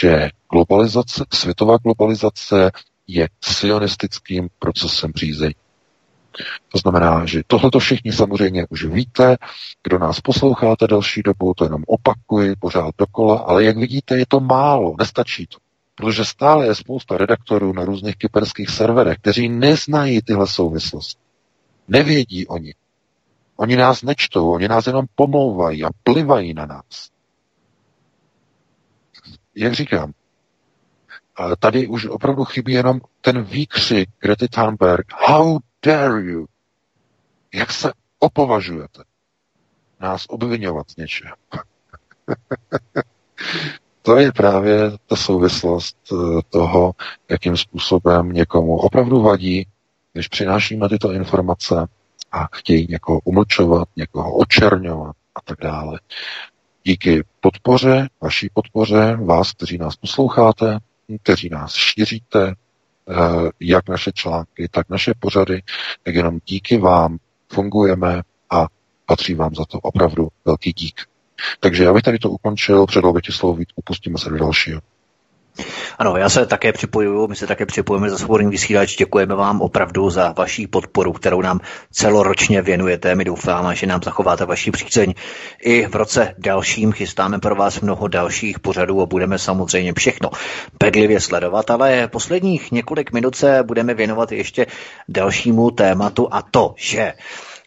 že 0.00 0.30
globalizace, 0.52 1.24
světová 1.32 1.76
globalizace 1.76 2.70
je 3.06 3.28
sionistickým 3.40 4.48
procesem 4.58 5.12
řízení. 5.16 5.54
To 6.68 6.78
znamená, 6.78 7.26
že 7.26 7.42
tohle 7.46 7.70
to 7.70 7.78
všichni 7.78 8.12
samozřejmě 8.12 8.66
už 8.68 8.84
víte, 8.84 9.36
kdo 9.82 9.98
nás 9.98 10.20
posloucháte 10.20 10.86
další 10.86 11.22
dobu, 11.22 11.54
to 11.54 11.64
jenom 11.64 11.82
opakuji 11.86 12.56
pořád 12.56 12.94
dokola, 12.98 13.38
ale 13.38 13.64
jak 13.64 13.76
vidíte, 13.76 14.18
je 14.18 14.26
to 14.28 14.40
málo, 14.40 14.94
nestačí 14.98 15.46
to. 15.46 15.58
Protože 15.94 16.24
stále 16.24 16.66
je 16.66 16.74
spousta 16.74 17.16
redaktorů 17.16 17.72
na 17.72 17.84
různých 17.84 18.16
kyperských 18.16 18.70
serverech, 18.70 19.18
kteří 19.18 19.48
neznají 19.48 20.22
tyhle 20.22 20.46
souvislosti. 20.46 21.20
Nevědí 21.88 22.46
oni. 22.46 22.74
Oni 23.60 23.76
nás 23.76 24.02
nečtou, 24.02 24.50
oni 24.52 24.68
nás 24.68 24.86
jenom 24.86 25.06
pomlouvají 25.14 25.84
a 25.84 25.88
plivají 26.02 26.54
na 26.54 26.66
nás. 26.66 27.10
Jak 29.54 29.72
říkám, 29.72 30.12
tady 31.58 31.86
už 31.86 32.06
opravdu 32.06 32.44
chybí 32.44 32.72
jenom 32.72 33.00
ten 33.20 33.42
výkřik 33.42 34.08
Grety 34.20 34.48
Thunberg. 34.48 35.06
How 35.28 35.58
dare 35.86 36.22
you? 36.22 36.46
Jak 37.54 37.70
se 37.72 37.92
opovažujete 38.18 39.02
nás 40.00 40.26
obvinovat 40.28 40.90
z 40.90 40.96
něčeho? 40.96 41.36
to 44.02 44.16
je 44.16 44.32
právě 44.32 44.90
ta 45.06 45.16
souvislost 45.16 45.96
eh, 46.12 46.16
toho, 46.48 46.92
jakým 47.28 47.56
způsobem 47.56 48.32
někomu 48.32 48.76
opravdu 48.76 49.22
vadí, 49.22 49.66
když 50.12 50.28
přinášíme 50.28 50.88
tyto 50.88 51.12
informace 51.12 51.86
a 52.32 52.48
chtějí 52.52 52.86
někoho 52.90 53.20
umlčovat, 53.24 53.88
někoho 53.96 54.36
očerňovat 54.36 55.16
a 55.34 55.40
tak 55.44 55.58
dále. 55.60 56.00
Díky 56.84 57.24
podpoře, 57.40 58.08
vaší 58.20 58.50
podpoře, 58.54 59.18
vás, 59.24 59.52
kteří 59.52 59.78
nás 59.78 59.96
posloucháte, 59.96 60.78
kteří 61.22 61.48
nás 61.48 61.74
šíříte, 61.74 62.48
eh, 62.48 63.14
jak 63.60 63.88
naše 63.88 64.12
články, 64.12 64.68
tak 64.70 64.88
naše 64.90 65.12
pořady, 65.18 65.62
tak 66.02 66.14
jenom 66.14 66.38
díky 66.46 66.78
vám 66.78 67.18
fungujeme 67.52 68.22
a 68.50 68.66
patří 69.06 69.34
vám 69.34 69.54
za 69.54 69.64
to 69.64 69.78
opravdu 69.78 70.28
velký 70.44 70.72
dík. 70.72 71.00
Takže 71.60 71.84
já 71.84 71.92
bych 71.92 72.02
tady 72.02 72.18
to 72.18 72.30
ukončil, 72.30 72.86
předal 72.86 73.12
bych 73.12 73.22
ti 73.22 73.32
slovo, 73.32 73.62
upustíme 73.76 74.18
se 74.18 74.30
do 74.30 74.38
dalšího. 74.38 74.80
Ano, 76.00 76.16
já 76.16 76.28
se 76.28 76.46
také 76.46 76.72
připojuju, 76.72 77.26
my 77.28 77.36
se 77.36 77.46
také 77.46 77.66
připojíme 77.66 78.10
za 78.10 78.18
svobodný 78.18 78.50
vysílač. 78.50 78.96
Děkujeme 78.96 79.34
vám 79.34 79.60
opravdu 79.60 80.10
za 80.10 80.32
vaši 80.32 80.66
podporu, 80.66 81.12
kterou 81.12 81.42
nám 81.42 81.60
celoročně 81.90 82.62
věnujete. 82.62 83.14
My 83.14 83.24
doufáme, 83.24 83.76
že 83.76 83.86
nám 83.86 84.02
zachováte 84.02 84.44
vaši 84.44 84.70
přízeň. 84.70 85.14
I 85.62 85.86
v 85.86 85.94
roce 85.94 86.34
dalším 86.38 86.92
chystáme 86.92 87.38
pro 87.38 87.54
vás 87.54 87.80
mnoho 87.80 88.08
dalších 88.08 88.60
pořadů 88.60 89.02
a 89.02 89.06
budeme 89.06 89.38
samozřejmě 89.38 89.92
všechno 89.96 90.30
bedlivě 90.82 91.20
sledovat, 91.20 91.70
ale 91.70 92.08
posledních 92.08 92.72
několik 92.72 93.12
minut 93.12 93.34
se 93.34 93.62
budeme 93.62 93.94
věnovat 93.94 94.32
ještě 94.32 94.66
dalšímu 95.08 95.70
tématu 95.70 96.28
a 96.30 96.42
to, 96.42 96.74
že 96.76 97.12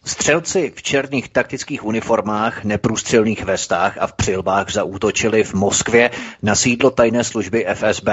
Střelci 0.06 0.72
v 0.76 0.82
černých 0.82 1.28
taktických 1.28 1.84
uniformách, 1.84 2.64
neprůstřelných 2.64 3.44
vestách 3.44 3.98
a 3.98 4.06
v 4.06 4.12
přilbách 4.12 4.70
zaútočili 4.72 5.44
v 5.44 5.54
Moskvě 5.54 6.10
na 6.42 6.54
sídlo 6.54 6.90
tajné 6.90 7.24
služby 7.24 7.66
FSB. 7.74 8.08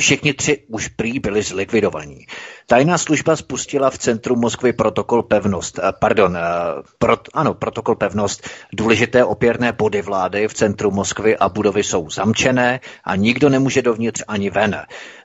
Všichni 0.00 0.34
tři 0.34 0.58
už 0.68 0.88
prý 0.88 1.18
byli 1.18 1.42
zlikvidovaní. 1.42 2.26
Tajná 2.66 2.98
služba 2.98 3.36
spustila 3.36 3.90
v 3.90 3.98
centru 3.98 4.36
Moskvy 4.36 4.72
protokol 4.72 5.22
pevnost, 5.22 5.78
eh, 5.78 5.92
pardon, 6.00 6.36
eh, 6.36 6.40
pro, 6.98 7.16
ano, 7.34 7.54
protokol 7.54 7.94
pevnost. 7.94 8.48
Důležité 8.72 9.24
opěrné 9.24 9.72
body 9.72 10.02
vlády 10.02 10.48
v 10.48 10.54
centru 10.54 10.90
Moskvy 10.90 11.36
a 11.36 11.48
budovy 11.48 11.84
jsou 11.84 12.10
zamčené 12.10 12.80
a 13.04 13.16
nikdo 13.16 13.48
nemůže 13.48 13.82
dovnitř 13.82 14.22
ani 14.28 14.50
ven. 14.50 14.76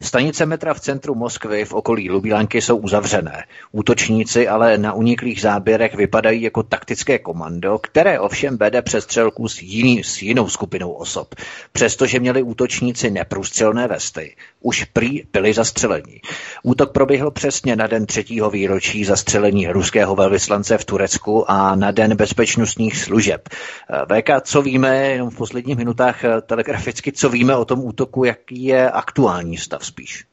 Stanice 0.01 0.45
metra 0.45 0.73
v 0.73 0.80
centru 0.80 1.15
Moskvy 1.15 1.65
v 1.65 1.73
okolí 1.73 2.09
Lubílanky 2.09 2.61
jsou 2.61 2.78
uzavřené. 2.78 3.45
Útočníci 3.71 4.47
ale 4.47 4.78
na 4.78 4.93
uniklých 4.93 5.41
záběrech 5.41 5.95
vypadají 5.95 6.41
jako 6.41 6.63
taktické 6.63 7.19
komando, 7.19 7.78
které 7.78 8.19
ovšem 8.19 8.57
vede 8.57 8.82
přestřelku 8.82 9.47
s, 9.47 9.61
jiný, 9.61 10.03
s 10.03 10.21
jinou 10.21 10.49
skupinou 10.49 10.91
osob. 10.91 11.36
Přestože 11.71 12.19
měli 12.19 12.43
útočníci 12.43 13.11
neprůstřelné 13.11 13.88
vesty, 13.88 14.36
už 14.66 14.84
prý 14.84 15.24
byli 15.34 15.53
zastřelení. 15.53 16.22
Útok 16.63 16.91
proběhl 16.91 17.32
přesně 17.32 17.76
na 17.76 17.88
den 17.88 18.05
třetího 18.05 18.49
výročí 18.49 19.05
zastřelení 19.05 19.68
ruského 19.68 20.16
velvyslance 20.16 20.78
v 20.78 20.86
Turecku 20.86 21.51
a 21.51 21.76
na 21.76 21.91
den 21.91 22.16
bezpečnostních 22.16 22.97
služeb. 22.97 23.49
VK, 23.89 24.30
co 24.41 24.61
víme, 24.61 24.97
jenom 24.97 25.30
v 25.30 25.38
posledních 25.38 25.78
minutách 25.78 26.22
telegraficky, 26.45 27.11
co 27.11 27.30
víme 27.30 27.55
o 27.55 27.66
tom 27.66 27.80
útoku, 27.86 28.24
jaký 28.24 28.63
je 28.63 28.91
aktuální 28.91 29.57
stav 29.57 29.86
spíš? 29.86 30.26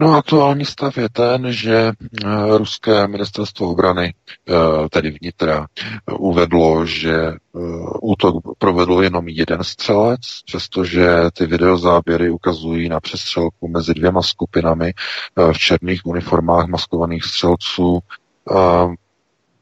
No 0.00 0.14
aktuální 0.14 0.64
stav 0.64 0.98
je 0.98 1.08
ten, 1.08 1.52
že 1.52 1.76
eh, 1.76 2.58
ruské 2.58 3.06
ministerstvo 3.08 3.70
obrany, 3.70 4.14
eh, 4.48 4.88
tedy 4.90 5.10
vnitra, 5.10 5.66
uvedlo, 6.18 6.86
že 6.86 7.14
eh, 7.14 7.36
útok 8.02 8.36
provedl 8.58 9.02
jenom 9.02 9.28
jeden 9.28 9.64
střelec, 9.64 10.20
přestože 10.46 11.08
ty 11.32 11.46
videozáběry 11.46 12.30
ukazují 12.30 12.88
na 12.88 13.00
přestřelku 13.00 13.68
mezi 13.68 13.94
dvěma 13.94 14.22
skupinami 14.22 14.92
v 15.52 15.58
černých 15.58 16.06
uniformách 16.06 16.66
maskovaných 16.66 17.24
střelců. 17.24 18.00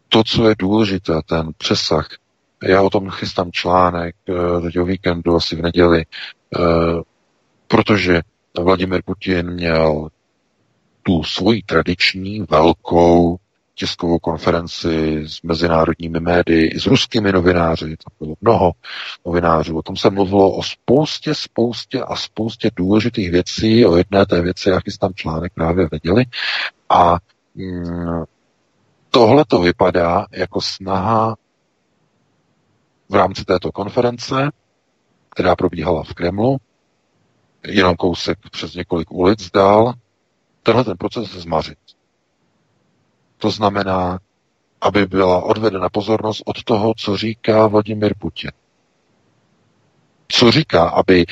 To, 0.09 0.23
co 0.27 0.49
je 0.49 0.55
důležité, 0.59 1.21
ten 1.27 1.51
přesah, 1.59 2.09
já 2.63 2.83
o 2.83 2.91
tom 2.91 3.11
chystám 3.11 3.53
článek 3.53 4.17
teď 4.63 4.79
o 4.79 4.85
víkendu, 4.85 5.37
asi 5.37 5.57
v 5.57 5.63
neděli, 5.63 6.05
protože 7.69 8.23
Vladimir 8.61 9.03
Putin 9.05 9.51
měl 9.51 10.09
tu 11.03 11.23
svoji 11.23 11.63
tradiční 11.63 12.41
velkou 12.51 13.39
tiskovou 13.79 14.19
konferenci 14.19 15.23
s 15.27 15.43
mezinárodními 15.43 16.21
médii, 16.21 16.67
i 16.67 16.81
s 16.81 16.87
ruskými 16.87 17.33
novináři, 17.33 17.85
tam 17.85 18.13
bylo 18.21 18.35
mnoho 18.41 18.73
novinářů. 19.27 19.79
O 19.79 19.83
tom 19.83 19.97
se 19.97 20.11
mluvilo 20.11 20.57
o 20.57 20.63
spoustě, 20.63 21.35
spoustě 21.35 22.03
a 22.03 22.17
spoustě 22.17 22.71
důležitých 22.77 23.31
věcí. 23.31 23.87
O 23.87 23.97
jedné 23.97 24.27
té 24.27 24.43
věci, 24.43 24.71
jak 24.71 24.83
tam 25.01 25.15
článek 25.15 25.53
právě 25.55 25.89
věděli. 25.91 26.25
A 26.89 27.19
mm, 27.55 28.25
tohle 29.11 29.45
to 29.45 29.59
vypadá 29.59 30.27
jako 30.33 30.61
snaha 30.61 31.37
v 33.09 33.15
rámci 33.15 33.45
této 33.45 33.73
konference, 33.73 34.51
která 35.31 35.57
probíhala 35.57 36.03
v 36.03 36.15
Kremlu, 36.15 36.57
jenom 37.67 37.97
kousek 37.97 38.39
přes 38.51 38.75
několik 38.75 39.11
ulic 39.11 39.51
dál, 39.51 39.95
tenhle 40.63 40.85
ten 40.85 40.97
proces 40.97 41.29
zmařit. 41.31 41.79
To 43.39 43.51
znamená, 43.51 44.19
aby 44.81 45.07
byla 45.07 45.43
odvedena 45.43 45.89
pozornost 45.89 46.43
od 46.47 46.65
toho, 46.65 46.93
co 46.97 47.17
říká 47.17 47.67
Vladimir 47.67 48.15
Putin. 48.19 48.51
Co 50.29 50.51
říká, 50.51 50.89
aby 50.89 51.27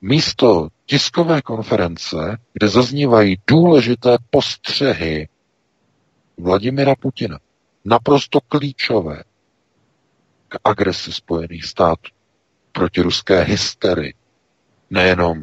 místo 0.00 0.68
tiskové 0.86 1.42
konference, 1.42 2.38
kde 2.52 2.68
zaznívají 2.68 3.36
důležité 3.46 4.16
postřehy 4.30 5.28
Vladimira 6.38 6.94
Putina, 6.94 7.38
naprosto 7.84 8.40
klíčové 8.40 9.22
k 10.48 10.58
agresi 10.64 11.12
Spojených 11.12 11.64
států 11.64 12.10
proti 12.72 13.00
ruské 13.02 13.42
hysterii, 13.42 14.14
nejenom 14.90 15.42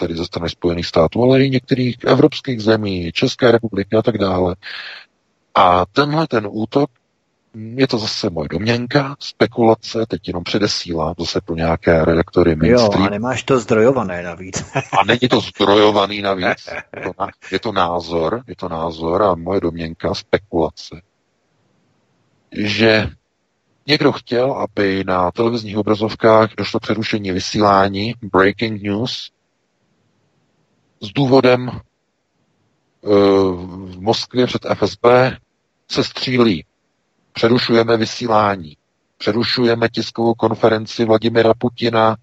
tedy 0.00 0.16
ze 0.16 0.24
strany 0.24 0.50
Spojených 0.50 0.86
států, 0.86 1.22
ale 1.22 1.44
i 1.44 1.50
některých 1.50 1.96
evropských 2.06 2.60
zemí, 2.62 3.12
České 3.12 3.50
republiky 3.50 3.96
a 3.96 4.02
tak 4.02 4.18
dále. 4.18 4.56
A 5.54 5.86
tenhle 5.86 6.26
ten 6.26 6.48
útok, 6.50 6.90
je 7.54 7.86
to 7.88 7.98
zase 7.98 8.30
moje 8.30 8.48
domněnka, 8.48 9.16
spekulace, 9.18 10.06
teď 10.06 10.28
jenom 10.28 10.44
předesílám 10.44 11.14
zase 11.18 11.40
pro 11.40 11.54
nějaké 11.56 12.04
redaktory 12.04 12.56
mainstream. 12.56 13.02
Jo, 13.02 13.06
a 13.06 13.10
nemáš 13.10 13.42
to 13.42 13.60
zdrojované 13.60 14.22
navíc. 14.22 14.64
a 14.74 15.04
není 15.04 15.28
to 15.30 15.40
zdrojovaný 15.40 16.22
navíc. 16.22 16.68
Je 16.96 17.02
to, 17.02 17.26
je 17.52 17.58
to 17.58 17.72
názor, 17.72 18.42
je 18.46 18.56
to 18.56 18.68
názor 18.68 19.22
a 19.22 19.34
moje 19.34 19.60
domněnka, 19.60 20.14
spekulace, 20.14 21.02
že 22.52 23.10
někdo 23.86 24.12
chtěl, 24.12 24.52
aby 24.52 25.04
na 25.04 25.30
televizních 25.30 25.76
obrazovkách 25.76 26.50
došlo 26.56 26.80
přerušení 26.80 27.32
vysílání, 27.32 28.14
breaking 28.22 28.82
news, 28.82 29.30
s 31.00 31.08
důvodem 31.12 31.68
e, 31.68 31.78
v 33.54 34.00
Moskvě 34.00 34.46
před 34.46 34.62
FSB 34.74 35.04
se 35.90 36.04
střílí. 36.04 36.64
Přerušujeme 37.32 37.96
vysílání. 37.96 38.76
přerušujeme 39.18 39.88
tiskovou 39.88 40.34
konferenci 40.34 41.04
Vladimira 41.04 41.54
Putina 41.54 42.16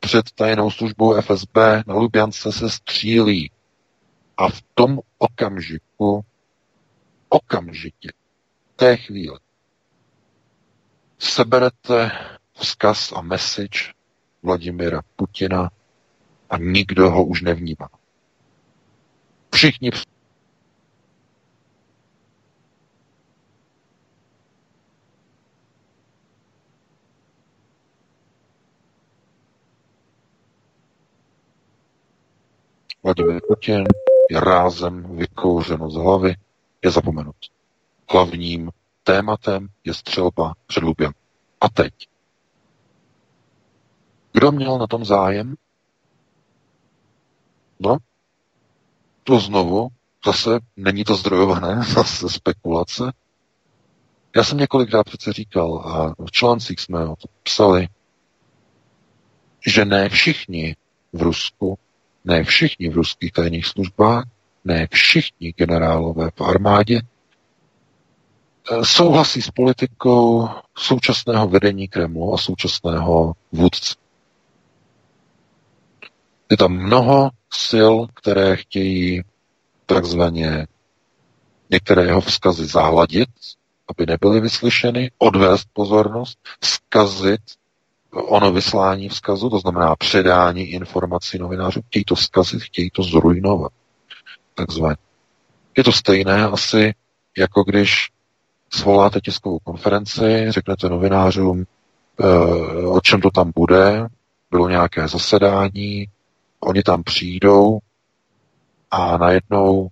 před 0.00 0.30
tajnou 0.34 0.70
službou 0.70 1.20
FSB, 1.20 1.56
na 1.86 1.94
Lubjance 1.94 2.52
se 2.52 2.70
střílí. 2.70 3.50
A 4.36 4.48
v 4.48 4.62
tom 4.74 5.00
okamžiku, 5.18 6.24
okamžitě, 7.28 8.08
té 8.76 8.96
chvíli, 8.96 9.38
seberete 11.18 12.10
vzkaz 12.52 13.12
a 13.12 13.20
message 13.20 13.92
Vladimira 14.42 15.00
Putina 15.16 15.70
a 16.50 16.58
nikdo 16.58 17.10
ho 17.10 17.24
už 17.24 17.42
nevnímá. 17.42 17.88
Všichni 19.54 19.90
Vladimir 33.04 33.40
Putin 33.48 33.84
je 34.30 34.40
rázem 34.40 35.16
vykouřeno 35.16 35.90
z 35.90 35.94
hlavy, 35.94 36.34
je 36.84 36.90
zapomenut. 36.90 37.36
Hlavním 38.10 38.70
tématem 39.02 39.68
je 39.84 39.94
střelba 39.94 40.54
před 40.66 40.82
Luběm. 40.82 41.12
A 41.60 41.68
teď. 41.68 41.92
Kdo 44.32 44.52
měl 44.52 44.78
na 44.78 44.86
tom 44.86 45.04
zájem? 45.04 45.54
No, 47.80 47.96
to 49.24 49.40
znovu, 49.40 49.88
zase 50.26 50.58
není 50.76 51.04
to 51.04 51.14
zdrojované, 51.14 51.82
zase 51.94 52.28
spekulace. 52.28 53.12
Já 54.36 54.44
jsem 54.44 54.58
několikrát 54.58 55.04
přece 55.04 55.32
říkal 55.32 55.78
a 55.78 56.24
v 56.24 56.30
článcích 56.30 56.80
jsme 56.80 57.04
o 57.04 57.16
to 57.16 57.28
psali, 57.42 57.88
že 59.66 59.84
ne 59.84 60.08
všichni 60.08 60.76
v 61.12 61.22
Rusku 61.22 61.78
ne 62.24 62.44
všichni 62.44 62.88
v 62.88 62.94
ruských 62.94 63.32
tajných 63.32 63.66
službách, 63.66 64.24
ne 64.64 64.88
všichni 64.90 65.52
generálové 65.52 66.30
v 66.34 66.40
armádě 66.40 67.00
eh, 67.00 68.84
souhlasí 68.84 69.42
s 69.42 69.50
politikou 69.50 70.48
současného 70.76 71.48
vedení 71.48 71.88
Kremlu 71.88 72.34
a 72.34 72.38
současného 72.38 73.32
vůdce. 73.52 73.94
Je 76.50 76.56
tam 76.56 76.72
mnoho 76.72 77.30
sil, 77.66 77.94
které 78.14 78.56
chtějí 78.56 79.22
takzvaně 79.86 80.66
některé 81.70 82.04
jeho 82.04 82.20
vzkazy 82.20 82.66
zahladit, 82.66 83.28
aby 83.88 84.06
nebyly 84.06 84.40
vyslyšeny, 84.40 85.10
odvést 85.18 85.68
pozornost, 85.72 86.38
zkazit 86.64 87.40
ono 88.14 88.52
vyslání 88.52 89.08
vzkazu, 89.08 89.50
to 89.50 89.58
znamená 89.58 89.96
předání 89.96 90.62
informací 90.62 91.38
novinářů, 91.38 91.80
chtějí 91.86 92.04
to 92.04 92.14
vzkazit, 92.14 92.62
chtějí 92.62 92.90
to 92.90 93.02
zrujnovat. 93.02 93.72
Takzvaně. 94.54 94.96
Je 95.76 95.84
to 95.84 95.92
stejné 95.92 96.44
asi, 96.44 96.94
jako 97.38 97.64
když 97.64 98.10
svoláte 98.70 99.20
tiskovou 99.20 99.58
konferenci, 99.58 100.46
řeknete 100.48 100.88
novinářům, 100.88 101.64
e, 102.20 102.86
o 102.86 103.00
čem 103.00 103.20
to 103.20 103.30
tam 103.30 103.52
bude, 103.56 104.06
bylo 104.50 104.68
nějaké 104.68 105.08
zasedání, 105.08 106.06
oni 106.64 106.82
tam 106.82 107.02
přijdou 107.02 107.78
a 108.90 109.16
najednou 109.16 109.88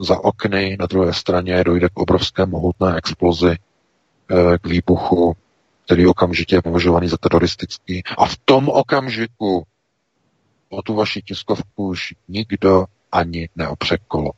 za 0.00 0.24
okny 0.24 0.76
na 0.80 0.86
druhé 0.86 1.14
straně 1.14 1.64
dojde 1.64 1.88
k 1.88 1.98
obrovské 1.98 2.46
mohutné 2.46 2.96
explozi, 2.96 3.50
e, 3.50 4.58
k 4.58 4.66
výbuchu 4.66 5.36
který 5.84 6.06
okamžitě 6.06 6.56
je 6.56 6.62
považovaný 6.62 7.08
za 7.08 7.16
teroristický. 7.16 8.02
A 8.18 8.26
v 8.26 8.36
tom 8.44 8.68
okamžiku 8.68 9.66
o 10.68 10.82
tu 10.82 10.94
vaši 10.94 11.22
tiskovku 11.22 11.86
už 11.86 12.14
nikdo 12.28 12.84
ani 13.12 13.48
neopře 13.56 13.98
kolo. 14.08 14.30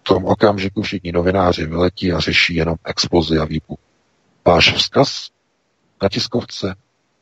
V 0.00 0.02
tom 0.02 0.24
okamžiku 0.24 0.82
všichni 0.82 1.12
novináři 1.12 1.66
vyletí 1.66 2.12
a 2.12 2.20
řeší 2.20 2.54
jenom 2.54 2.76
explozi 2.84 3.38
a 3.38 3.44
výbuch. 3.44 3.78
Váš 4.44 4.74
vzkaz 4.74 5.30
na 6.02 6.08
tiskovce 6.08 6.74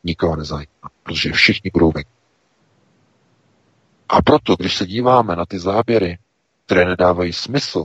nikoho 0.04 0.36
nezajímá, 0.36 0.90
protože 1.02 1.32
všichni 1.32 1.70
budou 1.72 1.92
venku. 1.92 2.11
A 4.12 4.22
proto, 4.22 4.56
když 4.56 4.76
se 4.76 4.86
díváme 4.86 5.36
na 5.36 5.46
ty 5.46 5.58
záběry, 5.58 6.18
které 6.66 6.84
nedávají 6.84 7.32
smysl, 7.32 7.84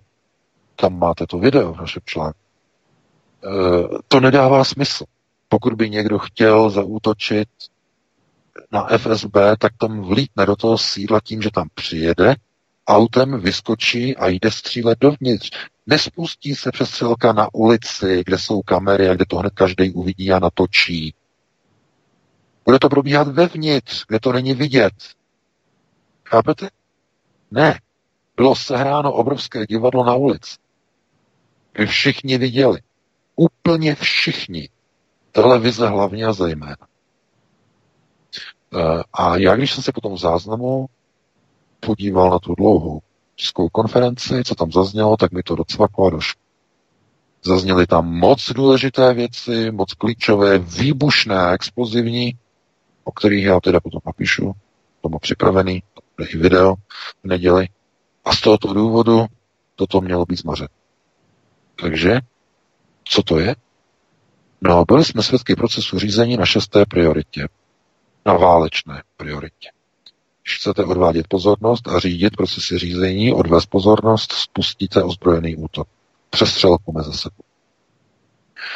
tam 0.75 0.99
máte 0.99 1.27
to 1.27 1.37
video 1.39 1.73
v 1.73 1.77
našem 1.77 2.01
článku, 2.05 2.39
Eh, 3.45 3.87
to 4.07 4.19
nedává 4.19 4.63
smysl. 4.63 5.05
Pokud 5.49 5.73
by 5.73 5.89
někdo 5.89 6.19
chtěl 6.19 6.69
zaútočit 6.69 7.49
na 8.71 8.87
FSB, 8.97 9.35
tak 9.59 9.71
tam 9.77 10.01
vlítne 10.01 10.45
do 10.45 10.55
toho 10.55 10.77
sídla 10.77 11.19
tím, 11.23 11.41
že 11.41 11.51
tam 11.51 11.67
přijede, 11.73 12.35
autem 12.87 13.39
vyskočí 13.39 14.17
a 14.17 14.27
jde 14.27 14.51
střílet 14.51 14.99
dovnitř. 14.99 15.51
Nespustí 15.87 16.55
se 16.55 16.71
přestřelka 16.71 17.33
na 17.33 17.47
ulici, 17.53 18.23
kde 18.25 18.37
jsou 18.37 18.61
kamery 18.61 19.09
a 19.09 19.15
kde 19.15 19.25
to 19.25 19.37
hned 19.37 19.53
každý 19.53 19.91
uvidí 19.91 20.31
a 20.31 20.39
natočí. 20.39 21.13
Bude 22.65 22.79
to 22.79 22.89
probíhat 22.89 23.27
vevnitř, 23.27 24.05
kde 24.07 24.19
to 24.19 24.33
není 24.33 24.53
vidět. 24.53 24.93
Chápete? 26.29 26.69
Ne. 27.51 27.79
Bylo 28.35 28.55
sehráno 28.55 29.13
obrovské 29.13 29.65
divadlo 29.65 30.05
na 30.05 30.15
ulici. 30.15 30.55
Všichni 31.85 32.37
viděli 32.37 32.81
úplně 33.35 33.95
všichni. 33.95 34.69
Televize 35.31 35.87
hlavně 35.87 36.25
a 36.25 36.33
zejména. 36.33 36.77
Eh, 38.73 39.03
a 39.13 39.37
já, 39.37 39.55
když 39.55 39.73
jsem 39.73 39.83
se 39.83 39.91
potom 39.91 40.13
v 40.13 40.19
záznamu 40.19 40.87
podíval 41.79 42.29
na 42.29 42.39
tu 42.39 42.55
dlouhou 42.55 43.01
českou 43.35 43.69
konferenci, 43.69 44.43
co 44.43 44.55
tam 44.55 44.71
zaznělo, 44.71 45.17
tak 45.17 45.31
mi 45.31 45.43
to 45.43 45.55
docvaklo 45.55 46.07
a 46.07 46.09
došlo. 46.09 46.41
Zazněly 47.43 47.87
tam 47.87 48.13
moc 48.13 48.51
důležité 48.51 49.13
věci, 49.13 49.71
moc 49.71 49.93
klíčové, 49.93 50.57
výbušné 50.57 51.39
a 51.39 51.53
explozivní, 51.53 52.37
o 53.03 53.11
kterých 53.11 53.45
já 53.45 53.59
teda 53.59 53.79
potom 53.79 54.01
napíšu, 54.05 54.53
to 55.01 55.09
mám 55.09 55.19
připravený, 55.19 55.83
video 56.25 56.75
v 57.23 57.27
neděli. 57.27 57.67
A 58.25 58.35
z 58.35 58.41
tohoto 58.41 58.73
důvodu 58.73 59.25
toto 59.75 60.01
mělo 60.01 60.25
být 60.25 60.39
zmařeno. 60.39 60.69
Takže 61.81 62.19
co 63.03 63.23
to 63.23 63.39
je? 63.39 63.55
No, 64.61 64.85
byli 64.87 65.05
jsme 65.05 65.23
svědky 65.23 65.55
procesu 65.55 65.99
řízení 65.99 66.37
na 66.37 66.45
šesté 66.45 66.85
prioritě. 66.85 67.47
Na 68.25 68.33
válečné 68.33 69.03
prioritě. 69.17 69.69
Když 70.43 70.57
chcete 70.57 70.83
odvádět 70.83 71.27
pozornost 71.27 71.87
a 71.87 71.99
řídit 71.99 72.35
procesy 72.35 72.77
řízení, 72.77 73.33
odvést 73.33 73.65
pozornost, 73.65 74.31
spustíte 74.31 75.03
ozbrojený 75.03 75.55
útok. 75.55 75.87
Přestřelku 76.29 76.91
mezi 76.91 77.13
sebou. 77.13 77.46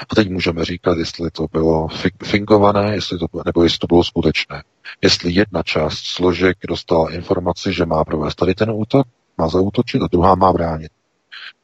A 0.10 0.16
teď 0.16 0.30
můžeme 0.30 0.66
říkat, 0.66 0.98
jestli 0.98 1.32
to 1.32 1.48
bylo 1.52 1.88
fingované, 2.24 2.94
jestli 2.96 3.18
to, 3.20 3.26
nebo 3.46 3.64
jestli 3.64 3.80
to 3.80 3.88
bylo 3.88 4.04
skutečné. 4.04 4.64
Jestli 5.02 5.32
jedna 5.32 5.64
část 5.64 5.98
složek 5.98 6.58
dostala 6.68 7.14
informaci, 7.14 7.74
že 7.74 7.86
má 7.86 8.04
provést 8.06 8.36
tady 8.36 8.56
ten 8.56 8.72
útok, 8.72 9.08
má 9.38 9.48
zautočit 9.48 10.02
a 10.02 10.08
druhá 10.12 10.36
má 10.36 10.54
bránit. 10.54 10.92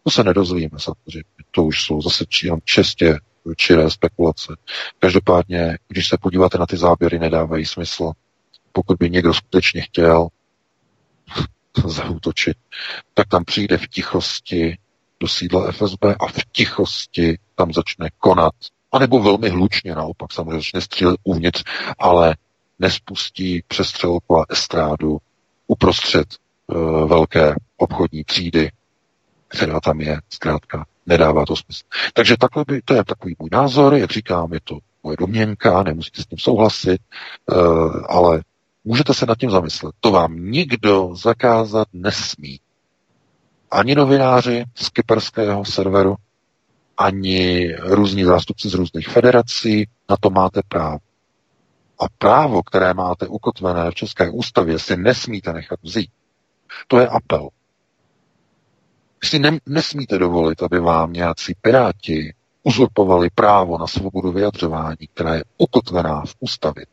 To 0.03 0.11
se 0.11 0.23
nedozvíme 0.23 0.79
samozřejmě. 0.79 1.23
To 1.51 1.63
už 1.63 1.81
jsou 1.81 2.01
zase 2.01 2.25
čestě 2.63 3.19
čiré 3.55 3.89
spekulace. 3.89 4.55
Každopádně, 4.99 5.77
když 5.87 6.07
se 6.07 6.17
podíváte 6.21 6.57
na 6.57 6.65
ty 6.65 6.77
záběry, 6.77 7.19
nedávají 7.19 7.65
smysl. 7.65 8.11
Pokud 8.71 8.97
by 8.97 9.09
někdo 9.09 9.33
skutečně 9.33 9.81
chtěl 9.81 10.27
zautočit, 11.85 12.57
tak 13.13 13.27
tam 13.27 13.45
přijde 13.45 13.77
v 13.77 13.87
tichosti 13.87 14.77
do 15.19 15.27
sídla 15.27 15.71
FSB 15.71 16.05
a 16.19 16.27
v 16.27 16.45
tichosti 16.51 17.37
tam 17.55 17.73
začne 17.73 18.09
konat. 18.17 18.53
A 18.91 18.99
nebo 18.99 19.19
velmi 19.19 19.49
hlučně 19.49 19.95
naopak, 19.95 20.33
samozřejmě 20.33 20.55
začne 20.55 20.81
střílet 20.81 21.15
uvnitř, 21.23 21.63
ale 21.99 22.35
nespustí 22.79 23.63
přestřelku 23.67 24.37
a 24.39 24.45
estrádu 24.49 25.17
uprostřed 25.67 26.27
uh, 26.67 27.09
velké 27.09 27.55
obchodní 27.77 28.23
třídy, 28.23 28.71
která 29.47 29.79
tam 29.79 30.01
je, 30.01 30.21
zkrátka 30.29 30.85
nedává 31.05 31.45
to 31.45 31.55
smysl. 31.55 31.83
Takže 32.13 32.35
takhle 32.37 32.63
by, 32.67 32.81
to 32.81 32.93
je 32.93 33.03
takový 33.03 33.35
můj 33.39 33.49
názor, 33.51 33.93
jak 33.93 34.11
říkám, 34.11 34.53
je 34.53 34.59
to 34.63 34.77
moje 35.03 35.17
domněnka, 35.17 35.83
nemusíte 35.83 36.21
s 36.21 36.25
tím 36.25 36.37
souhlasit, 36.37 37.01
uh, 37.51 37.57
ale 38.09 38.41
můžete 38.83 39.13
se 39.13 39.25
nad 39.25 39.37
tím 39.37 39.51
zamyslet. 39.51 39.95
To 39.99 40.11
vám 40.11 40.35
nikdo 40.35 41.15
zakázat 41.15 41.87
nesmí. 41.93 42.59
Ani 43.71 43.95
novináři 43.95 44.65
z 44.75 44.89
kyperského 44.89 45.65
serveru, 45.65 46.15
ani 46.97 47.75
různí 47.75 48.23
zástupci 48.23 48.69
z 48.69 48.73
různých 48.73 49.07
federací, 49.07 49.89
na 50.09 50.17
to 50.19 50.29
máte 50.29 50.61
právo. 50.67 50.99
A 51.99 52.05
právo, 52.17 52.63
které 52.63 52.93
máte 52.93 53.27
ukotvené 53.27 53.91
v 53.91 53.95
České 53.95 54.29
ústavě, 54.29 54.79
si 54.79 54.97
nesmíte 54.97 55.53
nechat 55.53 55.79
vzít. 55.83 56.09
To 56.87 56.99
je 56.99 57.07
apel 57.07 57.49
si 59.23 59.39
ne, 59.39 59.59
nesmíte 59.65 60.17
dovolit, 60.17 60.63
aby 60.63 60.79
vám 60.79 61.13
nějací 61.13 61.53
piráti 61.61 62.33
uzurpovali 62.63 63.29
právo 63.35 63.77
na 63.77 63.87
svobodu 63.87 64.31
vyjadřování, 64.31 65.07
která 65.13 65.35
je 65.35 65.43
ukotvená 65.57 66.21
v 66.25 66.35
ústavě. 66.39 66.85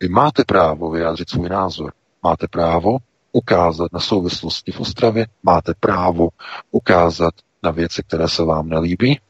Vy 0.00 0.08
máte 0.08 0.44
právo 0.44 0.90
vyjádřit 0.90 1.30
svůj 1.30 1.48
názor. 1.48 1.92
Máte 2.22 2.48
právo 2.48 2.96
ukázat 3.34 3.92
na 3.92 4.00
souvislosti 4.00 4.72
v 4.72 4.80
Ostravě, 4.80 5.26
máte 5.42 5.74
právo 5.80 6.28
ukázat 6.70 7.34
na 7.62 7.70
věci, 7.70 8.02
které 8.02 8.28
se 8.28 8.44
vám 8.44 8.68
nelíbí 8.68 9.20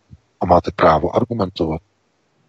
a 0.40 0.46
máte 0.46 0.70
právo 0.70 1.16
argumentovat. 1.16 1.80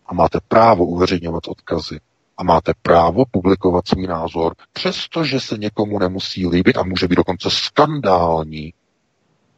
A 0.06 0.14
máte 0.14 0.40
právo 0.48 0.86
uveřejňovat 0.86 1.48
odkazy. 1.48 2.00
A 2.38 2.44
máte 2.44 2.74
právo 2.82 3.24
publikovat 3.32 3.88
svůj 3.88 4.08
názor, 4.08 4.56
přestože 4.74 5.40
se 5.40 5.58
někomu 5.58 6.00
nemusí 6.00 6.48
líbit 6.48 6.78
a 6.78 6.84
může 6.84 7.08
být 7.08 7.16
dokonce 7.16 7.50
skandální. 7.52 8.74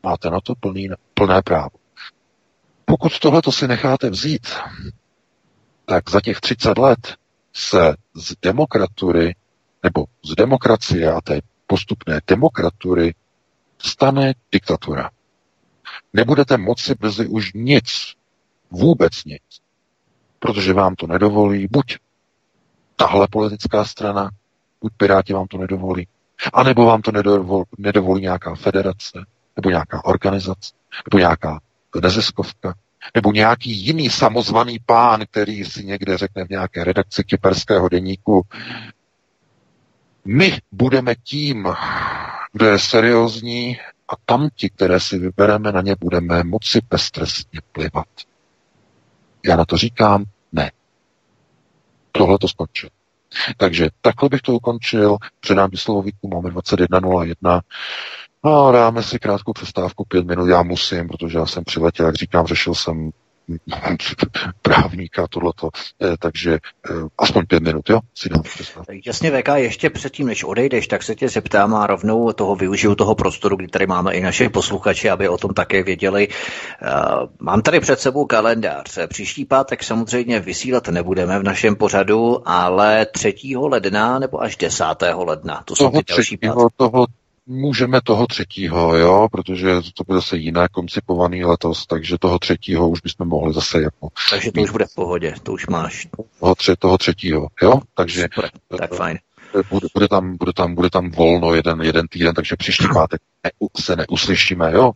Máte 0.03 0.29
na 0.29 0.39
to 0.41 0.55
plný, 0.55 0.89
plné 1.13 1.41
právo. 1.41 1.69
Pokud 2.85 3.19
tohleto 3.19 3.51
si 3.51 3.67
necháte 3.67 4.09
vzít, 4.09 4.47
tak 5.85 6.09
za 6.09 6.21
těch 6.21 6.39
30 6.41 6.77
let 6.77 7.15
se 7.53 7.95
z 8.15 8.33
demokratury 8.41 9.35
nebo 9.83 10.05
z 10.25 10.35
demokracie 10.35 11.11
a 11.11 11.21
té 11.21 11.39
postupné 11.67 12.19
demokratury 12.27 13.15
stane 13.77 14.33
diktatura. 14.51 15.09
Nebudete 16.13 16.57
moci 16.57 16.95
brzy 16.95 17.27
už 17.27 17.53
nic, 17.53 18.13
vůbec 18.71 19.25
nic, 19.25 19.43
protože 20.39 20.73
vám 20.73 20.95
to 20.95 21.07
nedovolí 21.07 21.67
buď 21.71 21.97
tahle 22.95 23.27
politická 23.31 23.85
strana, 23.85 24.29
buď 24.81 24.93
Piráti 24.97 25.33
vám 25.33 25.47
to 25.47 25.57
nedovolí, 25.57 26.07
anebo 26.53 26.85
vám 26.85 27.01
to 27.01 27.11
nedovolí, 27.11 27.65
nedovolí 27.77 28.21
nějaká 28.21 28.55
federace, 28.55 29.25
nebo 29.55 29.69
nějaká 29.69 30.05
organizace, 30.05 30.73
nebo 31.11 31.19
nějaká 31.19 31.59
neziskovka, 32.01 32.73
nebo 33.15 33.31
nějaký 33.31 33.71
jiný 33.71 34.09
samozvaný 34.09 34.79
pán, 34.85 35.21
který 35.31 35.65
si 35.65 35.85
někde 35.85 36.17
řekne 36.17 36.45
v 36.45 36.49
nějaké 36.49 36.83
redakci 36.83 37.23
kyperského 37.23 37.89
deníku, 37.89 38.41
my 40.27 40.59
budeme 40.71 41.15
tím, 41.15 41.67
kdo 42.53 42.65
je 42.65 42.79
seriózní 42.79 43.77
a 44.09 44.13
tam 44.25 44.49
ti, 44.55 44.69
které 44.69 44.99
si 44.99 45.17
vybereme, 45.17 45.71
na 45.71 45.81
ně 45.81 45.95
budeme 45.99 46.43
moci 46.43 46.79
beztrestně 46.89 47.61
plivat. 47.71 48.07
Já 49.45 49.55
na 49.55 49.65
to 49.65 49.77
říkám 49.77 50.23
ne. 50.51 50.71
Tohle 52.11 52.37
to 52.37 52.47
skončilo. 52.47 52.89
Takže 53.57 53.89
takhle 54.01 54.29
bych 54.29 54.41
to 54.41 54.53
ukončil. 54.53 55.17
Předám 55.39 55.69
slovo 55.75 56.01
Víku, 56.01 56.27
máme 56.27 56.49
21.01. 56.49 57.61
No, 58.43 58.71
dáme 58.71 59.03
si 59.03 59.19
krátkou 59.19 59.53
přestávku, 59.53 60.05
pět 60.05 60.25
minut, 60.25 60.47
já 60.47 60.63
musím, 60.63 61.07
protože 61.07 61.37
já 61.37 61.45
jsem 61.45 61.63
přiletěl, 61.63 62.05
jak 62.05 62.15
říkám, 62.15 62.47
řešil 62.47 62.75
jsem 62.75 63.11
právníka 64.61 65.27
tohleto, 65.27 65.69
eh, 66.01 66.17
takže 66.19 66.53
eh, 66.53 66.93
aspoň 67.17 67.45
pět 67.45 67.63
minut, 67.63 67.89
jo, 67.89 67.99
si 68.15 68.29
dám 68.29 68.43
Tak 68.87 68.95
jasně, 69.05 69.31
VK, 69.31 69.47
ještě 69.55 69.89
předtím, 69.89 70.27
než 70.27 70.43
odejdeš, 70.43 70.87
tak 70.87 71.03
se 71.03 71.15
tě 71.15 71.29
zeptám 71.29 71.75
a 71.75 71.87
rovnou 71.87 72.31
toho 72.31 72.55
využiju 72.55 72.95
toho 72.95 73.15
prostoru, 73.15 73.55
kdy 73.55 73.67
tady 73.67 73.87
máme 73.87 74.13
i 74.13 74.21
naše 74.21 74.49
posluchači, 74.49 75.09
aby 75.09 75.29
o 75.29 75.37
tom 75.37 75.53
také 75.53 75.83
věděli. 75.83 76.27
Eh, 76.27 76.87
mám 77.39 77.61
tady 77.61 77.79
před 77.79 77.99
sebou 77.99 78.25
kalendář. 78.25 78.97
Příští 79.07 79.45
pátek 79.45 79.83
samozřejmě 79.83 80.39
vysílat 80.39 80.87
nebudeme 80.87 81.39
v 81.39 81.43
našem 81.43 81.75
pořadu, 81.75 82.49
ale 82.49 83.05
3. 83.05 83.35
ledna 83.55 84.19
nebo 84.19 84.41
až 84.41 84.57
10. 84.57 84.83
ledna. 85.15 85.61
To 85.65 85.75
jsou 85.75 85.89
ty 85.89 85.99
další 86.09 86.37
pátky. 86.37 86.59
Toho 86.77 87.05
Můžeme 87.49 88.01
toho 88.01 88.27
třetího, 88.27 88.97
jo, 88.97 89.27
protože 89.31 89.75
to 89.93 90.03
bude 90.07 90.17
zase 90.17 90.37
jiné 90.37 90.67
koncipovaný 90.71 91.45
letos, 91.45 91.85
takže 91.85 92.17
toho 92.19 92.39
třetího 92.39 92.89
už 92.89 93.01
bychom 93.01 93.27
mohli 93.27 93.53
zase 93.53 93.81
jako... 93.81 94.09
Takže 94.31 94.51
to 94.51 94.61
už 94.61 94.69
bude 94.71 94.85
v 94.85 94.95
pohodě, 94.95 95.33
to 95.43 95.53
už 95.53 95.67
máš. 95.67 96.07
Toho, 96.39 96.55
tře, 96.55 96.75
toho 96.79 96.97
třetího, 96.97 97.47
jo, 97.61 97.79
takže... 97.93 98.21
Super, 98.21 98.49
tak 98.79 98.95
fajn. 98.95 99.17
bude, 99.69 99.87
bude, 99.93 100.07
tam, 100.07 100.37
bude, 100.37 100.53
tam, 100.53 100.75
bude 100.75 100.89
tam 100.89 101.11
volno 101.11 101.53
jeden, 101.53 101.81
jeden 101.81 102.07
týden, 102.07 102.35
takže 102.35 102.55
příští 102.55 102.87
pátek 102.93 103.21
se 103.79 103.95
neuslyšíme, 103.95 104.71
jo? 104.71 104.91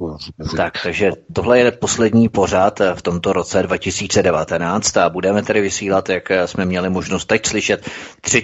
Tak, 0.57 0.73
takže 0.83 1.11
tohle 1.33 1.59
je 1.59 1.71
poslední 1.71 2.29
pořád 2.29 2.81
v 2.95 3.01
tomto 3.01 3.33
roce 3.33 3.63
2019 3.63 4.97
a 4.97 5.09
budeme 5.09 5.43
tedy 5.43 5.61
vysílat, 5.61 6.09
jak 6.09 6.31
jsme 6.45 6.65
měli 6.65 6.89
možnost 6.89 7.25
teď 7.25 7.45
slyšet, 7.45 7.89
3. 8.21 8.43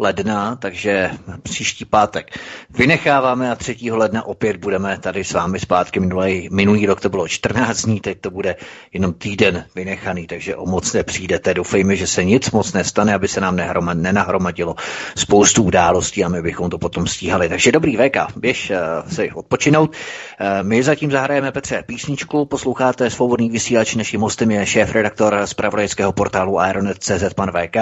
ledna, 0.00 0.56
takže 0.56 1.10
příští 1.42 1.84
pátek 1.84 2.38
vynecháváme 2.70 3.50
a 3.50 3.54
3. 3.54 3.76
ledna 3.90 4.26
opět 4.26 4.56
budeme 4.56 4.98
tady 4.98 5.24
s 5.24 5.32
vámi 5.32 5.60
zpátky. 5.60 6.00
Minulý, 6.00 6.48
minulý 6.52 6.86
rok 6.86 7.00
to 7.00 7.08
bylo 7.08 7.28
14 7.28 7.82
dní, 7.82 8.00
teď 8.00 8.20
to 8.20 8.30
bude 8.30 8.56
jenom 8.92 9.12
týden 9.12 9.64
vynechaný, 9.74 10.26
takže 10.26 10.56
o 10.56 10.66
moc 10.66 10.92
nepřijdete. 10.92 11.54
Doufejme, 11.54 11.96
že 11.96 12.06
se 12.06 12.24
nic 12.24 12.50
moc 12.50 12.72
nestane, 12.72 13.14
aby 13.14 13.28
se 13.28 13.40
nám 13.40 13.56
nenahromadilo 13.94 14.74
spoustu 15.16 15.62
událostí 15.62 16.24
a 16.24 16.28
my 16.28 16.42
bychom 16.42 16.70
to 16.70 16.78
potom 16.78 17.06
stíhali. 17.06 17.48
Takže 17.48 17.72
dobrý 17.72 17.96
VK, 17.96 18.36
běž 18.36 18.70
uh, 18.70 19.10
si 19.10 19.28
odpočinout. 19.44 19.90
Uh, 19.90 20.46
my 20.62 20.82
zatím 20.82 21.10
zahrajeme 21.10 21.52
Petře 21.52 21.82
písničku, 21.86 22.44
posloucháte 22.44 23.10
svobodný 23.10 23.50
vysílač, 23.50 23.94
naším 23.94 24.20
hostem 24.20 24.50
je 24.50 24.66
šéf-redaktor 24.66 25.46
z 25.46 25.54
pravodajského 25.54 26.12
portálu 26.12 26.58
Aeronet.cz 26.60 27.34
pan 27.34 27.52
VK. 27.52 27.76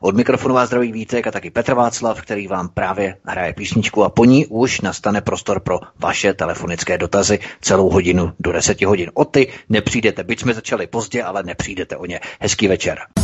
Od 0.00 0.16
mikrofonu 0.16 0.54
vás 0.54 0.68
zdraví 0.68 0.92
Vítek 0.92 1.26
a 1.26 1.30
taky 1.30 1.50
Petr 1.50 1.74
Václav, 1.74 2.22
který 2.22 2.48
vám 2.48 2.68
právě 2.68 3.16
hraje 3.26 3.52
písničku 3.52 4.04
a 4.04 4.08
po 4.08 4.24
ní 4.24 4.46
už 4.46 4.80
nastane 4.80 5.20
prostor 5.20 5.60
pro 5.60 5.80
vaše 5.98 6.34
telefonické 6.34 6.98
dotazy 6.98 7.38
celou 7.60 7.90
hodinu 7.90 8.32
do 8.40 8.52
10 8.52 8.82
hodin. 8.82 9.10
O 9.14 9.24
ty 9.24 9.52
nepřijdete, 9.68 10.24
byť 10.24 10.40
jsme 10.40 10.54
začali 10.54 10.86
pozdě, 10.86 11.22
ale 11.22 11.42
nepřijdete 11.42 11.96
o 11.96 12.06
ně. 12.06 12.20
Hezký 12.40 12.68
večer. 12.68 13.23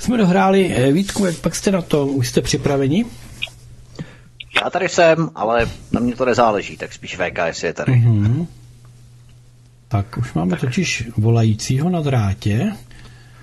jsme 0.00 0.16
dohráli. 0.16 0.92
Vítku, 0.92 1.24
jak 1.24 1.36
pak 1.36 1.54
jste 1.54 1.70
na 1.70 1.82
to? 1.82 2.06
Už 2.06 2.28
jste 2.28 2.40
připraveni? 2.40 3.04
Já 4.64 4.70
tady 4.70 4.88
jsem, 4.88 5.30
ale 5.34 5.70
na 5.92 6.00
mě 6.00 6.16
to 6.16 6.24
nezáleží, 6.24 6.76
tak 6.76 6.92
spíš 6.92 7.16
VK, 7.16 7.38
jestli 7.46 7.66
je 7.66 7.72
tady. 7.72 7.92
Mm-hmm. 7.92 8.46
Tak 9.88 10.16
už 10.18 10.32
máme 10.32 10.50
tak. 10.50 10.60
totiž 10.60 11.08
volajícího 11.16 11.90
na 11.90 12.00
drátě. 12.00 12.72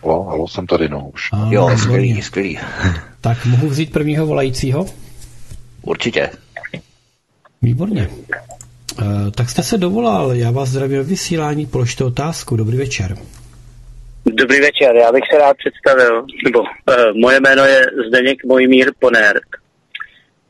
Halo, 0.03 0.23
halo, 0.23 0.47
jsem 0.47 0.67
tady, 0.67 0.89
no 0.89 1.09
už. 1.09 1.29
A, 1.33 1.47
jo, 1.49 1.77
skvělý, 1.77 2.21
skvělý. 2.21 2.59
Tak 3.21 3.45
mohu 3.45 3.69
vzít 3.69 3.91
prvního 3.91 4.25
volajícího? 4.25 4.85
Určitě. 5.81 6.29
Výborně. 7.61 8.07
Uh, 8.07 9.05
tak 9.31 9.49
jste 9.49 9.63
se 9.63 9.77
dovolal, 9.77 10.33
já 10.33 10.51
vás 10.51 10.69
zdravím 10.69 11.03
vysílání, 11.03 11.65
položte 11.65 12.03
otázku, 12.03 12.55
dobrý 12.55 12.77
večer. 12.77 13.17
Dobrý 14.33 14.59
večer, 14.59 14.95
já 14.95 15.11
bych 15.11 15.23
se 15.31 15.37
rád 15.37 15.57
představil, 15.57 16.25
nebo 16.43 16.59
uh, 16.59 16.67
moje 17.15 17.39
jméno 17.39 17.63
je 17.63 17.81
Zdeněk 18.07 18.45
Mojmír 18.45 18.91
Ponert 18.99 19.43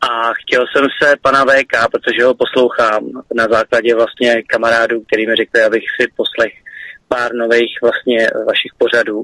a 0.02 0.34
chtěl 0.34 0.66
jsem 0.68 0.86
se 1.02 1.16
pana 1.22 1.46
VK, 1.46 1.92
protože 1.92 2.24
ho 2.24 2.34
poslouchám 2.34 3.04
na 3.36 3.48
základě 3.52 3.96
vlastně 3.96 4.44
kamarádů, 4.44 5.02
který 5.02 5.28
mi 5.28 5.36
řekli, 5.36 5.64
abych 5.64 5.84
si 6.02 6.08
poslech 6.16 6.54
pár 7.08 7.34
nových 7.34 7.78
vlastně 7.82 8.28
vašich 8.48 8.72
pořadů. 8.78 9.24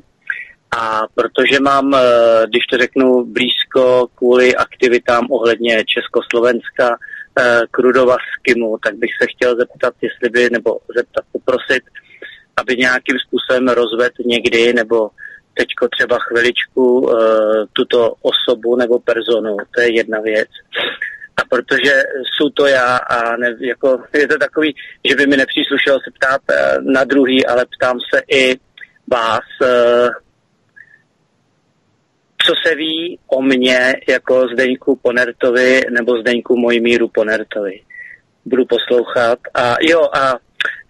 A 0.77 1.01
protože 1.15 1.59
mám, 1.59 1.93
eh, 1.93 1.99
když 2.47 2.65
to 2.65 2.77
řeknu, 2.77 3.25
blízko 3.25 4.07
kvůli 4.15 4.55
aktivitám 4.55 5.27
ohledně 5.31 5.83
Československa 5.85 6.97
eh, 7.39 7.61
k 7.71 7.79
Rudovaskimu, 7.79 8.77
tak 8.85 8.95
bych 8.95 9.11
se 9.21 9.27
chtěl 9.35 9.55
zeptat, 9.55 9.93
jestli 10.01 10.29
by, 10.29 10.49
nebo 10.49 10.79
zeptat, 10.95 11.23
poprosit, 11.31 11.83
aby 12.57 12.75
nějakým 12.77 13.17
způsobem 13.27 13.67
rozvedl 13.67 14.15
někdy 14.25 14.73
nebo 14.73 15.09
teďko 15.53 15.87
třeba 15.87 16.17
chviličku 16.19 16.99
uh, 16.99 17.13
tuto 17.73 18.13
osobu 18.21 18.75
nebo 18.75 18.99
personu. 18.99 19.57
To 19.75 19.81
je 19.81 19.95
jedna 19.95 20.19
věc. 20.19 20.49
A 21.37 21.41
protože 21.49 21.93
jsou 22.23 22.49
to 22.49 22.67
já 22.67 22.97
a 22.97 23.37
ne, 23.37 23.55
jako, 23.59 24.03
je 24.13 24.27
to 24.27 24.37
takový, 24.37 24.75
že 25.09 25.15
by 25.15 25.27
mi 25.27 25.37
nepříslušelo 25.37 25.99
se 25.99 26.11
ptát 26.15 26.41
uh, 26.49 26.93
na 26.93 27.03
druhý, 27.03 27.45
ale 27.45 27.65
ptám 27.77 27.97
se 28.13 28.21
i 28.31 28.55
vás, 29.07 29.47
uh, 29.61 30.09
co 32.45 32.53
se 32.65 32.75
ví 32.75 33.19
o 33.27 33.41
mně 33.41 33.93
jako 34.09 34.47
Zdeňku 34.53 34.95
Ponertovi 34.95 35.81
nebo 35.89 36.17
Zdeňku 36.17 36.57
Mojmíru 36.57 37.07
Ponertovi. 37.07 37.81
Budu 38.45 38.65
poslouchat. 38.65 39.39
A 39.53 39.75
jo, 39.81 40.01
a 40.13 40.33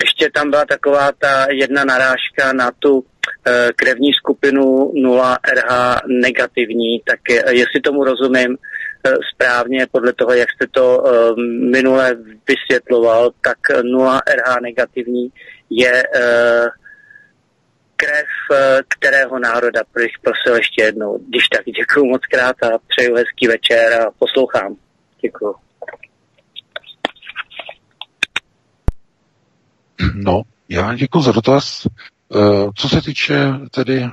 ještě 0.01 0.29
tam 0.33 0.49
byla 0.49 0.65
taková 0.65 1.11
ta 1.11 1.47
jedna 1.49 1.83
narážka 1.85 2.53
na 2.53 2.71
tu 2.79 3.03
e, 3.47 3.69
krevní 3.75 4.13
skupinu 4.13 4.91
0 4.95 5.37
RH 5.53 5.99
negativní, 6.07 6.99
tak 7.05 7.19
je, 7.29 7.43
jestli 7.49 7.81
tomu 7.83 8.03
rozumím 8.03 8.57
e, 8.57 9.11
správně 9.33 9.87
podle 9.91 10.13
toho, 10.13 10.33
jak 10.33 10.49
jste 10.51 10.67
to 10.71 11.03
e, 11.07 11.33
minule 11.71 12.17
vysvětloval, 12.47 13.31
tak 13.41 13.57
0 13.83 14.21
RH 14.35 14.61
negativní 14.61 15.29
je 15.69 16.03
krev 17.95 18.57
kterého 18.97 19.39
národa, 19.39 19.81
bych 19.95 20.11
prosil 20.21 20.55
ještě 20.55 20.83
jednou. 20.83 21.17
Když 21.29 21.47
tak 21.47 21.65
děkuji 21.65 22.05
moc 22.05 22.21
krát 22.25 22.63
a 22.63 22.79
přeju 22.87 23.15
hezký 23.15 23.47
večer 23.47 24.01
a 24.01 24.11
poslouchám. 24.19 24.75
Děkuji. 25.21 25.62
No, 30.13 30.41
já 30.69 30.95
děkuji 30.95 31.21
za 31.21 31.31
dotaz. 31.31 31.87
Eh, 32.35 32.69
co 32.75 32.89
se 32.89 33.01
týče 33.01 33.53
tedy 33.71 34.03
eh, 34.03 34.09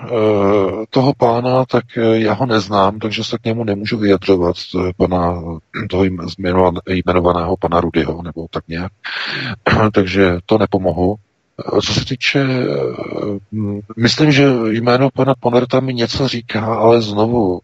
toho 0.90 1.12
pána, 1.18 1.64
tak 1.64 1.84
eh, 1.96 2.18
já 2.18 2.32
ho 2.32 2.46
neznám, 2.46 2.98
takže 2.98 3.24
se 3.24 3.38
k 3.38 3.44
němu 3.44 3.64
nemůžu 3.64 3.98
vyjadřovat, 3.98 4.56
pana, 4.96 5.42
toho 5.90 6.04
jmenovaného 6.86 7.56
pana 7.56 7.80
Rudyho, 7.80 8.22
nebo 8.22 8.46
tak 8.50 8.68
nějak. 8.68 8.92
takže 9.92 10.38
to 10.46 10.58
nepomohu. 10.58 11.16
Co 11.84 11.92
se 11.92 12.04
týče, 12.04 12.46
myslím, 13.96 14.32
že 14.32 14.48
jméno 14.68 15.08
pana 15.14 15.34
Ponerta 15.40 15.80
mi 15.80 15.94
něco 15.94 16.28
říká, 16.28 16.74
ale 16.74 17.02
znovu, 17.02 17.60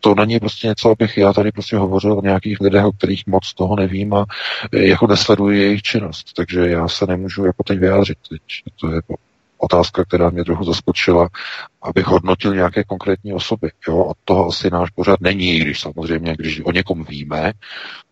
to 0.00 0.14
není 0.14 0.40
prostě 0.40 0.66
něco, 0.66 0.90
abych 0.90 1.16
já 1.16 1.32
tady 1.32 1.52
prostě 1.52 1.76
hovořil 1.76 2.12
o 2.12 2.22
nějakých 2.22 2.60
lidech, 2.60 2.84
o 2.84 2.92
kterých 2.92 3.26
moc 3.26 3.54
toho 3.54 3.76
nevím 3.76 4.14
a 4.14 4.24
eh, 4.72 4.86
jako 4.86 5.06
nesleduji 5.06 5.60
jejich 5.60 5.82
činnost, 5.82 6.32
takže 6.36 6.60
já 6.60 6.88
se 6.88 7.06
nemůžu 7.06 7.44
jako 7.44 7.62
teď 7.62 7.78
vyjádřit. 7.78 8.18
Teď 8.28 8.42
to 8.80 8.92
je 8.92 9.00
otázka, 9.58 10.04
která 10.04 10.30
mě 10.30 10.44
trochu 10.44 10.64
zaskočila, 10.64 11.28
abych 11.82 12.06
hodnotil 12.06 12.54
nějaké 12.54 12.84
konkrétní 12.84 13.32
osoby. 13.32 13.70
Jo? 13.88 13.98
Od 13.98 14.16
toho 14.24 14.46
asi 14.46 14.70
náš 14.70 14.90
pořád 14.90 15.20
není, 15.20 15.58
když 15.58 15.80
samozřejmě, 15.80 16.34
když 16.38 16.60
o 16.64 16.72
někom 16.72 17.04
víme 17.04 17.52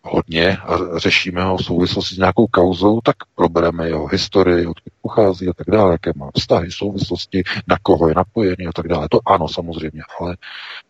hodně 0.03 0.57
a 0.57 0.99
řešíme 0.99 1.43
ho 1.43 1.57
v 1.57 1.65
souvislosti 1.65 2.15
s 2.15 2.17
nějakou 2.17 2.47
kauzou, 2.47 3.01
tak 3.01 3.15
probereme 3.35 3.87
jeho 3.87 4.07
historii, 4.07 4.65
odkud 4.65 4.93
pochází 5.01 5.49
a 5.49 5.53
tak 5.53 5.67
dále, 5.67 5.91
jaké 5.91 6.11
má 6.15 6.29
vztahy, 6.35 6.71
souvislosti, 6.71 7.43
na 7.67 7.77
koho 7.81 8.07
je 8.07 8.13
napojený 8.15 8.67
a 8.67 8.71
tak 8.75 8.87
dále. 8.87 9.07
To 9.11 9.19
ano, 9.25 9.47
samozřejmě, 9.47 10.01
ale 10.19 10.37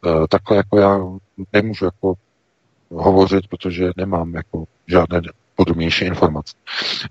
uh, 0.05 0.25
takhle 0.29 0.57
jako 0.57 0.77
já 0.77 0.99
nemůžu 1.53 1.85
jako 1.85 2.13
hovořit, 2.91 3.47
protože 3.47 3.91
nemám 3.97 4.33
jako 4.33 4.63
žádné 4.87 5.21
podrobnější 5.55 6.05
informace. 6.05 6.55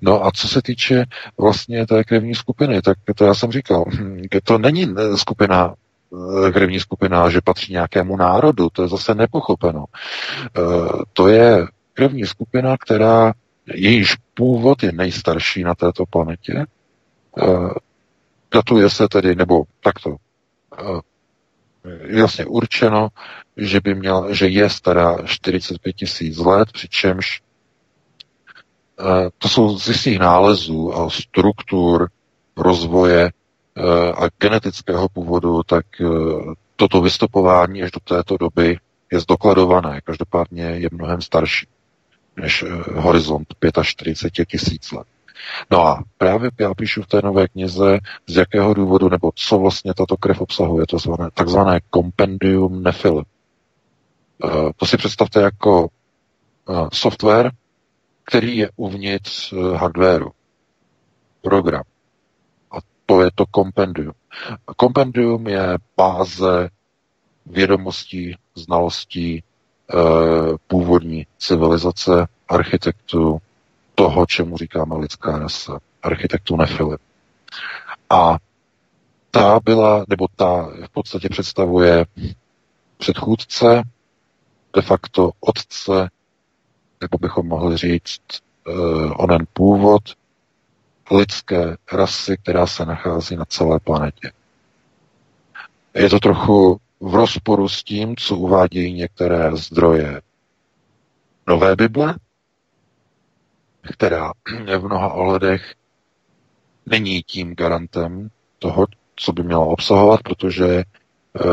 No 0.01 0.27
a 0.27 0.31
co 0.35 0.48
se 0.48 0.62
týče 0.62 1.05
vlastně 1.39 1.86
té 1.86 2.05
krevní 2.05 2.35
skupiny, 2.35 2.82
tak 2.82 2.98
to 3.16 3.24
já 3.24 3.35
jsem 3.35 3.52
říkal, 3.52 3.85
to 4.44 4.59
není 4.59 4.94
eh, 4.98 5.16
skupina 5.16 5.74
eh, 6.47 6.52
krevní 6.52 6.81
skupina, 6.81 7.31
že 7.31 7.40
patří 7.40 7.73
nějakému 7.73 8.16
národu, 8.16 8.69
to 8.70 8.82
je 8.82 8.89
zase 8.89 9.14
nepochopeno. 9.14 9.85
Eh, 10.56 10.60
to 11.12 11.28
je 11.28 11.66
krevní 11.94 12.27
skupina, 12.27 12.77
která 12.77 13.32
jejíž 13.74 14.16
původ 14.35 14.82
je 14.82 14.93
nejstarší 14.93 15.64
na 15.64 15.74
této 15.74 16.05
planetě. 16.06 16.64
Datuje 18.55 18.90
se 18.90 19.09
tedy, 19.09 19.35
nebo 19.35 19.64
takto, 19.81 20.16
je 22.06 22.19
vlastně 22.19 22.44
určeno, 22.44 23.09
že 23.56 23.81
by 23.81 23.94
měl, 23.94 24.35
že 24.35 24.48
je 24.48 24.70
stará 24.70 25.16
45 25.27 25.93
tisíc 25.93 26.39
let, 26.39 26.73
přičemž 26.73 27.43
to 29.38 29.48
jsou 29.48 29.78
z 29.78 29.88
jistých 29.88 30.18
nálezů 30.18 30.94
a 30.94 31.10
struktur 31.10 32.10
rozvoje 32.56 33.30
eh, 33.76 34.12
a 34.12 34.28
genetického 34.38 35.08
původu, 35.08 35.62
tak 35.62 35.86
eh, 36.00 36.06
toto 36.76 37.00
vystupování 37.00 37.82
až 37.82 37.90
do 37.90 38.00
této 38.00 38.36
doby 38.36 38.78
je 39.12 39.20
zdokladované. 39.20 40.00
Každopádně 40.04 40.62
je 40.62 40.88
mnohem 40.92 41.20
starší 41.20 41.66
než 42.36 42.64
horizont 42.94 43.46
45 43.82 44.48
tisíc 44.48 44.92
let. 44.92 45.06
No 45.70 45.86
a 45.86 46.02
právě 46.18 46.50
já 46.60 46.74
píšu 46.74 47.02
v 47.02 47.06
té 47.06 47.20
nové 47.22 47.48
knize, 47.48 47.98
z 48.26 48.36
jakého 48.36 48.74
důvodu, 48.74 49.08
nebo 49.08 49.30
co 49.34 49.58
vlastně 49.58 49.94
tato 49.94 50.16
krev 50.16 50.40
obsahuje, 50.40 50.86
to 50.86 50.98
zvané, 50.98 51.30
takzvané 51.34 51.80
kompendium 51.90 52.82
nefil. 52.82 53.22
To 54.76 54.86
si 54.86 54.96
představte 54.96 55.40
jako 55.40 55.88
software, 56.92 57.50
který 58.24 58.57
je 58.57 58.70
uvnitř 58.77 59.53
eh, 59.53 59.77
hardwareu. 59.77 60.31
Program. 61.43 61.82
A 62.70 62.77
to 63.07 63.23
je 63.23 63.31
to 63.35 63.47
kompendium. 63.47 64.12
Kompendium 64.77 65.49
je 65.49 65.78
báze 65.97 66.70
vědomostí, 67.47 68.36
znalostí 68.55 69.35
e, 69.36 69.43
původní 70.66 71.27
civilizace, 71.39 72.27
architektů, 72.49 73.39
toho, 73.94 74.27
čemu 74.27 74.57
říkáme 74.57 74.97
lidská 74.97 75.39
rasa, 75.39 75.78
architektů 76.03 76.57
Nefily. 76.57 76.97
A 78.11 78.36
ta 79.31 79.61
byla, 79.65 80.05
nebo 80.09 80.27
ta 80.36 80.70
v 80.86 80.89
podstatě 80.93 81.28
představuje 81.28 82.05
předchůdce, 82.99 83.82
de 84.77 84.82
facto 84.82 85.31
otce 85.40 86.09
nebo 87.02 87.18
bychom 87.20 87.46
mohli 87.46 87.76
říct, 87.76 88.20
uh, 88.66 89.12
onen 89.16 89.46
původ 89.52 90.02
lidské 91.10 91.76
rasy, 91.92 92.36
která 92.42 92.66
se 92.66 92.86
nachází 92.86 93.36
na 93.36 93.44
celé 93.44 93.80
planetě. 93.80 94.32
Je 95.94 96.10
to 96.10 96.20
trochu 96.20 96.80
v 97.00 97.14
rozporu 97.14 97.68
s 97.68 97.82
tím, 97.82 98.16
co 98.16 98.36
uvádějí 98.36 98.92
některé 98.92 99.56
zdroje 99.56 100.20
Nové 101.46 101.76
Bible, 101.76 102.14
která 103.92 104.32
v 104.78 104.84
mnoha 104.84 105.12
ohledech 105.12 105.74
není 106.86 107.22
tím 107.22 107.54
garantem 107.54 108.30
toho, 108.58 108.86
co 109.16 109.32
by 109.32 109.42
měla 109.42 109.64
obsahovat, 109.64 110.22
protože 110.22 110.66
eh, 110.66 110.84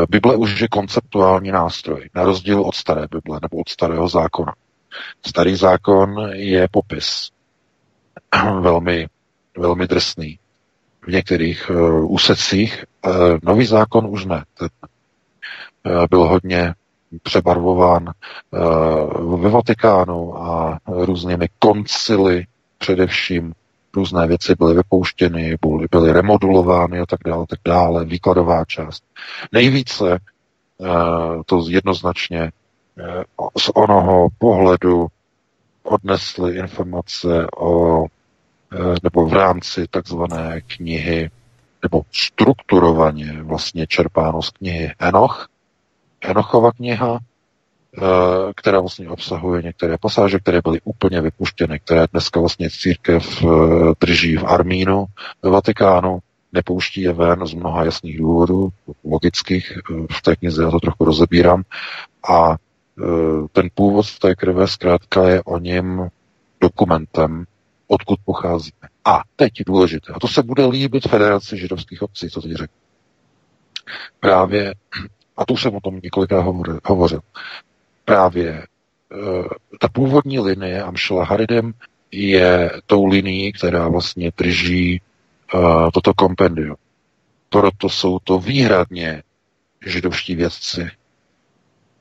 Bible 0.08 0.36
už 0.36 0.60
je 0.60 0.68
konceptuální 0.68 1.50
nástroj, 1.50 2.10
na 2.14 2.22
rozdíl 2.24 2.60
od 2.60 2.74
staré 2.74 3.06
Bible 3.10 3.38
nebo 3.42 3.56
od 3.56 3.68
starého 3.68 4.08
zákona. 4.08 4.54
Starý 5.26 5.56
zákon 5.56 6.30
je 6.32 6.68
popis 6.70 7.30
velmi, 8.60 9.08
velmi 9.58 9.86
drsný 9.86 10.38
v 11.02 11.08
některých 11.08 11.70
uh, 11.70 12.12
úsecích. 12.12 12.84
Uh, 13.06 13.12
nový 13.42 13.66
zákon 13.66 14.06
už 14.06 14.24
ne. 14.24 14.44
Ten 14.58 14.68
uh, 15.86 16.06
byl 16.10 16.24
hodně 16.28 16.74
přebarvován 17.22 18.10
uh, 18.50 19.40
ve 19.40 19.48
Vatikánu 19.48 20.42
a 20.42 20.78
různými 20.86 21.48
koncily 21.58 22.46
především 22.78 23.54
různé 23.94 24.26
věci 24.26 24.54
byly 24.58 24.74
vypouštěny, 24.74 25.56
byly, 25.66 25.86
byly 25.90 26.12
remodulovány 26.12 26.98
a 26.98 27.06
tak 27.06 27.20
dále, 27.26 27.46
tak 27.48 27.58
dále, 27.64 28.04
výkladová 28.04 28.64
část. 28.64 29.04
Nejvíce 29.52 30.18
uh, 30.78 30.88
to 31.46 31.64
jednoznačně 31.68 32.52
z 33.58 33.70
onoho 33.74 34.28
pohledu 34.38 35.06
odnesli 35.82 36.56
informace 36.56 37.46
o 37.56 38.04
eh, 38.04 38.94
nebo 39.02 39.26
v 39.26 39.32
rámci 39.32 39.86
takzvané 39.90 40.60
knihy 40.60 41.30
nebo 41.82 42.02
strukturovaně 42.12 43.42
vlastně 43.42 43.86
čerpáno 43.86 44.42
z 44.42 44.50
knihy 44.50 44.94
Enoch, 44.98 45.48
Enochova 46.20 46.72
kniha, 46.72 47.18
eh, 47.18 48.00
která 48.56 48.80
vlastně 48.80 49.08
obsahuje 49.08 49.62
některé 49.62 49.98
pasáže, 49.98 50.38
které 50.38 50.60
byly 50.64 50.80
úplně 50.84 51.20
vypuštěny, 51.20 51.80
které 51.80 52.06
dneska 52.12 52.40
vlastně 52.40 52.70
církev 52.70 53.44
drží 54.00 54.36
v 54.36 54.44
Armínu, 54.44 55.06
ve 55.42 55.50
Vatikánu, 55.50 56.18
nepouští 56.52 57.00
je 57.00 57.12
ven 57.12 57.46
z 57.46 57.54
mnoha 57.54 57.84
jasných 57.84 58.18
důvodů, 58.18 58.68
logických, 59.04 59.78
v 60.10 60.22
té 60.22 60.36
knize 60.36 60.62
já 60.62 60.70
to 60.70 60.80
trochu 60.80 61.04
rozebírám, 61.04 61.62
a 62.30 62.56
ten 63.52 63.68
původ 63.74 64.18
té 64.18 64.34
krve 64.34 64.68
zkrátka 64.68 65.28
je 65.28 65.42
o 65.42 65.58
něm 65.58 66.08
dokumentem, 66.60 67.44
odkud 67.86 68.18
pocházíme. 68.24 68.88
A 69.04 69.20
teď 69.36 69.58
je 69.58 69.64
důležité, 69.64 70.12
a 70.12 70.18
to 70.18 70.28
se 70.28 70.42
bude 70.42 70.66
líbit 70.66 71.08
Federaci 71.08 71.58
židovských 71.58 72.02
obcí, 72.02 72.30
co 72.30 72.42
teď 72.42 72.52
řekl. 72.52 72.72
Právě, 74.20 74.74
a 75.36 75.44
tu 75.46 75.56
jsem 75.56 75.74
o 75.74 75.80
tom 75.80 76.00
několikrát 76.02 76.44
hovořil, 76.84 77.20
právě 78.04 78.50
eh, 78.52 78.66
ta 79.78 79.88
původní 79.88 80.38
linie 80.38 80.82
Amšela 80.82 81.24
Haridem 81.24 81.72
je 82.12 82.70
tou 82.86 83.06
linií, 83.06 83.52
která 83.52 83.88
vlastně 83.88 84.32
drží 84.36 85.00
uh, 85.54 85.90
toto 85.94 86.14
kompendium. 86.14 86.76
Proto 87.48 87.88
jsou 87.88 88.18
to 88.18 88.38
výhradně 88.38 89.22
židovští 89.86 90.34
vědci, 90.34 90.90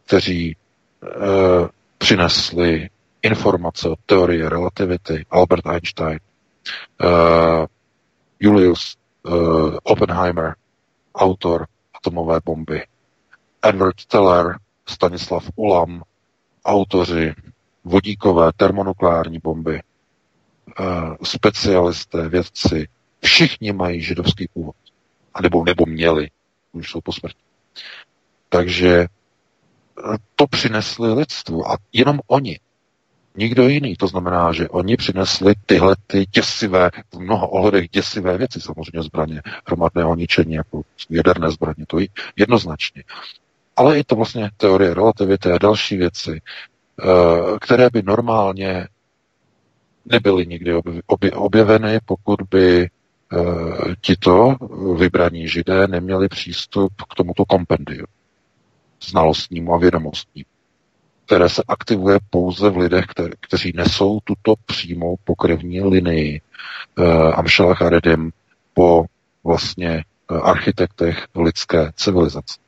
kteří 0.05 0.55
Eh, 1.03 1.67
přinesli 1.97 2.89
informace 3.21 3.89
o 3.89 3.95
teorii 4.05 4.49
relativity 4.49 5.25
Albert 5.29 5.65
Einstein, 5.65 6.19
Uh, 7.03 7.65
Julius 8.39 8.95
uh, 9.23 9.77
Oppenheimer, 9.83 10.55
autor 11.15 11.67
atomové 11.93 12.39
bomby. 12.45 12.83
Edward 13.61 14.05
Teller, 14.05 14.59
Stanislav 14.85 15.49
Ulam, 15.55 16.03
autoři 16.65 17.33
vodíkové 17.83 18.51
termonukleární 18.57 19.39
bomby, 19.39 19.81
specialisté, 21.23 22.29
vědci, 22.29 22.87
všichni 23.21 23.71
mají 23.73 24.01
židovský 24.01 24.47
původ. 24.53 24.75
A 25.33 25.41
nebo, 25.41 25.63
nebo 25.63 25.85
měli, 25.85 26.29
už 26.71 26.91
jsou 26.91 27.01
po 27.01 27.13
smrti. 27.13 27.39
Takže 28.49 29.07
to 30.35 30.47
přinesli 30.47 31.13
lidstvu 31.13 31.71
a 31.71 31.77
jenom 31.93 32.19
oni. 32.27 32.59
Nikdo 33.35 33.67
jiný. 33.67 33.95
To 33.95 34.07
znamená, 34.07 34.51
že 34.53 34.69
oni 34.69 34.97
přinesli 34.97 35.53
tyhle 35.65 35.95
ty 36.07 36.25
děsivé, 36.25 36.89
v 37.13 37.19
mnoha 37.19 37.47
ohledech 37.47 37.89
děsivé 37.89 38.37
věci, 38.37 38.61
samozřejmě 38.61 39.03
zbraně 39.03 39.41
hromadného 39.67 40.15
ničení, 40.15 40.53
jako 40.53 40.81
jaderné 41.09 41.51
zbraně, 41.51 41.85
to 41.87 41.99
je 41.99 42.07
jednoznačně. 42.35 43.03
Ale 43.75 43.99
i 43.99 44.03
to 44.03 44.15
vlastně 44.15 44.49
teorie 44.57 44.93
relativity 44.93 45.51
a 45.51 45.57
další 45.57 45.97
věci, 45.97 46.41
eh, 46.41 47.05
které 47.61 47.89
by 47.93 48.01
normálně 48.01 48.87
nebyly 50.05 50.47
nikdy 50.47 50.73
objeveny, 51.35 51.99
pokud 52.05 52.39
by 52.51 52.81
eh, 52.83 53.95
tito 54.01 54.55
vybraní 54.97 55.47
židé 55.47 55.87
neměli 55.87 56.27
přístup 56.27 56.93
k 57.11 57.15
tomuto 57.15 57.45
kompendiu 57.45 58.05
znalostnímu 59.03 59.73
a 59.73 59.77
vědomostnímu, 59.77 60.45
které 61.25 61.49
se 61.49 61.63
aktivuje 61.67 62.19
pouze 62.29 62.69
v 62.69 62.77
lidech, 62.77 63.05
kte- 63.05 63.33
kteří 63.39 63.71
nesou 63.75 64.19
tuto 64.23 64.53
přímou 64.65 65.15
pokrevní 65.23 65.81
linii 65.81 66.41
uh, 66.97 67.05
Amšela 67.35 67.73
Charedim 67.75 68.31
po 68.73 69.05
vlastně 69.43 70.03
uh, 70.31 70.49
architektech 70.49 71.27
lidské 71.35 71.91
civilizace. 71.95 72.59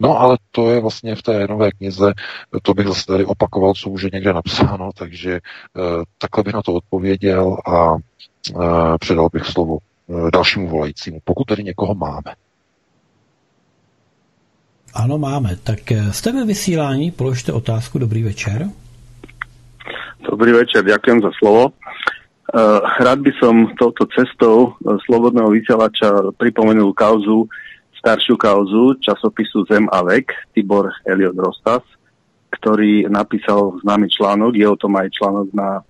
No 0.00 0.20
ale 0.20 0.38
to 0.50 0.70
je 0.70 0.80
vlastně 0.80 1.14
v 1.14 1.22
té 1.22 1.46
nové 1.46 1.70
knize, 1.70 2.12
to 2.62 2.74
bych 2.74 2.86
zase 2.86 3.06
tady 3.06 3.24
opakoval, 3.24 3.74
co 3.74 3.90
už 3.90 4.02
je 4.02 4.10
někde 4.12 4.32
napsáno, 4.32 4.90
takže 4.96 5.40
uh, 5.74 6.02
takhle 6.18 6.44
bych 6.44 6.54
na 6.54 6.62
to 6.62 6.72
odpověděl 6.72 7.56
a 7.66 7.92
uh, 7.92 7.98
předal 9.00 9.28
bych 9.32 9.44
slovo 9.44 9.78
dalšímu 10.32 10.68
volajícímu, 10.68 11.18
pokud 11.24 11.44
tady 11.44 11.64
někoho 11.64 11.94
máme. 11.94 12.34
Ano, 14.94 15.18
máme. 15.18 15.56
Tak 15.56 15.92
eh, 15.92 16.12
jste 16.12 16.32
ve 16.32 16.44
vysílání, 16.44 17.10
položte 17.10 17.52
otázku. 17.52 17.98
Dobrý 17.98 18.22
večer. 18.22 18.70
Dobrý 20.30 20.52
večer, 20.52 20.84
ďakujem 20.84 21.20
za 21.20 21.30
slovo. 21.38 21.72
Uh, 22.54 22.78
rád 23.00 23.18
by 23.18 23.32
som 23.42 23.74
touto 23.74 24.06
cestou 24.14 24.72
uh, 24.72 24.96
Slobodného 25.04 25.50
vysielača 25.50 26.30
pripomenul 26.38 26.94
kauzu, 26.94 27.50
staršiu 27.98 28.36
kauzu 28.36 28.94
časopisu 29.02 29.66
Zem 29.66 29.90
a 29.90 30.02
vek, 30.06 30.30
Tibor 30.54 30.94
Eliot 31.02 31.34
Rostas, 31.34 31.82
ktorý 32.50 33.10
napísal 33.10 33.74
známy 33.82 34.06
článok, 34.06 34.54
je 34.54 34.66
o 34.70 34.78
tom 34.78 34.94
aj 34.96 35.10
článok 35.10 35.50
na, 35.50 35.82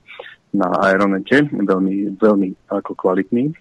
na 0.57 0.69
Aeronete, 0.89 1.45
veľmi, 1.53 2.17
veľmi 2.17 2.49
ako 2.73 2.97
kvalitný. 2.97 3.53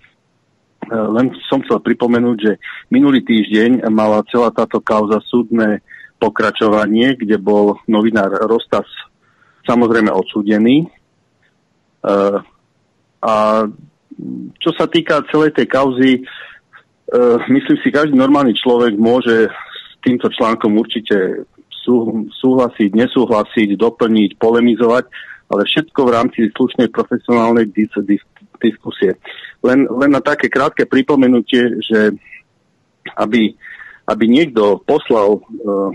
E, 0.83 0.95
len 0.95 1.31
som 1.47 1.63
chcel 1.63 1.79
pripomenúť, 1.79 2.37
že 2.37 2.53
minulý 2.91 3.23
týždeň 3.23 3.87
mala 3.89 4.23
celá 4.27 4.51
táto 4.51 4.83
kauza 4.83 5.23
súdne 5.27 5.79
pokračovanie, 6.19 7.15
kde 7.19 7.39
bol 7.39 7.79
novinár 7.87 8.31
Rostas 8.47 8.87
samozrejme 9.67 10.11
odsúdený. 10.11 10.85
E, 10.85 10.87
a 13.23 13.33
čo 14.59 14.71
sa 14.75 14.85
týka 14.85 15.23
celej 15.31 15.55
tej 15.55 15.67
kauzy, 15.71 16.11
e, 16.19 16.21
myslím 17.49 17.77
si, 17.79 17.87
každý 17.89 18.15
normálny 18.15 18.53
človek 18.59 18.99
môže 18.99 19.47
s 19.47 19.83
týmto 20.03 20.27
článkom 20.27 20.75
určite 20.75 21.47
súhlasiť, 22.39 22.95
nesúhlasiť, 22.95 23.75
doplniť, 23.75 24.39
polemizovať, 24.39 25.03
ale 25.53 25.69
všetko 25.69 25.99
v 26.09 26.13
rámci 26.17 26.39
slušnej 26.49 26.89
profesionálnej 26.89 27.69
dis- 27.69 27.93
dis- 28.09 28.25
diskusie. 28.57 29.13
Len, 29.61 29.85
len 29.85 30.09
na 30.09 30.17
také 30.17 30.49
krátke 30.49 30.89
pripomenutie, 30.89 31.77
že 31.85 32.17
aby, 33.13 33.53
aby 34.09 34.25
niekto 34.25 34.81
poslal 34.81 35.37
uh, 35.37 35.93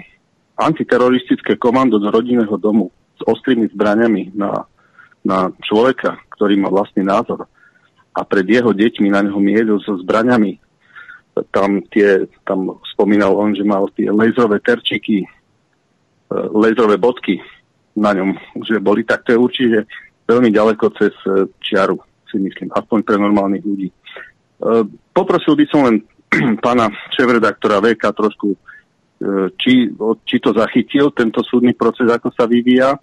antiteroristické 0.55 1.59
komando 1.59 1.99
do 1.99 2.07
rodinného 2.15 2.55
domu 2.55 2.95
s 3.19 3.23
ostrými 3.27 3.67
zbraniami 3.75 4.31
na, 4.39 4.63
na 5.27 5.51
človeka, 5.67 6.23
ktorý 6.39 6.55
má 6.63 6.71
vlastný 6.71 7.03
názor 7.03 7.51
a 8.15 8.21
pred 8.23 8.47
jeho 8.47 8.71
deťmi 8.71 9.11
na 9.11 9.27
neho 9.27 9.43
mieril 9.43 9.83
so 9.83 9.99
zbraňami. 9.99 10.63
Tam, 11.55 11.83
tie, 11.95 12.27
tam 12.43 12.83
spomínal 12.95 13.31
on, 13.39 13.55
že 13.55 13.63
mal 13.63 13.87
tie 13.95 14.11
laserové 14.11 14.63
terčiky, 14.63 15.27
uh, 16.31 16.47
laserové 16.55 16.95
bodky 16.95 17.43
na 17.99 18.15
ňom, 18.15 18.31
že 18.63 18.79
boli, 18.79 19.03
tak 19.03 19.27
to 19.27 19.35
je 19.35 19.39
určite 19.39 19.79
veľmi 20.25 20.55
ďaleko 20.55 20.85
cez 20.97 21.13
uh, 21.27 21.45
čiaru 21.59 21.99
si 22.31 22.37
myslím, 22.39 22.69
aspoň 22.73 22.99
pre 23.03 23.17
normálnych 23.17 23.65
ľudí. 23.65 23.89
E, 23.89 23.95
poprosil 25.17 25.57
by 25.57 25.65
som 25.73 25.81
len 25.89 26.05
pána 26.65 26.93
šéf-redaktora 27.17 27.81
VK 27.81 28.05
trošku, 28.13 28.49
e, 28.53 28.59
či, 29.57 29.89
či 30.29 30.37
to 30.39 30.53
zachytil, 30.53 31.11
tento 31.17 31.41
súdny 31.41 31.73
proces, 31.73 32.07
ako 32.13 32.29
sa 32.37 32.45
vyvíja, 32.45 32.95
e, 32.95 32.99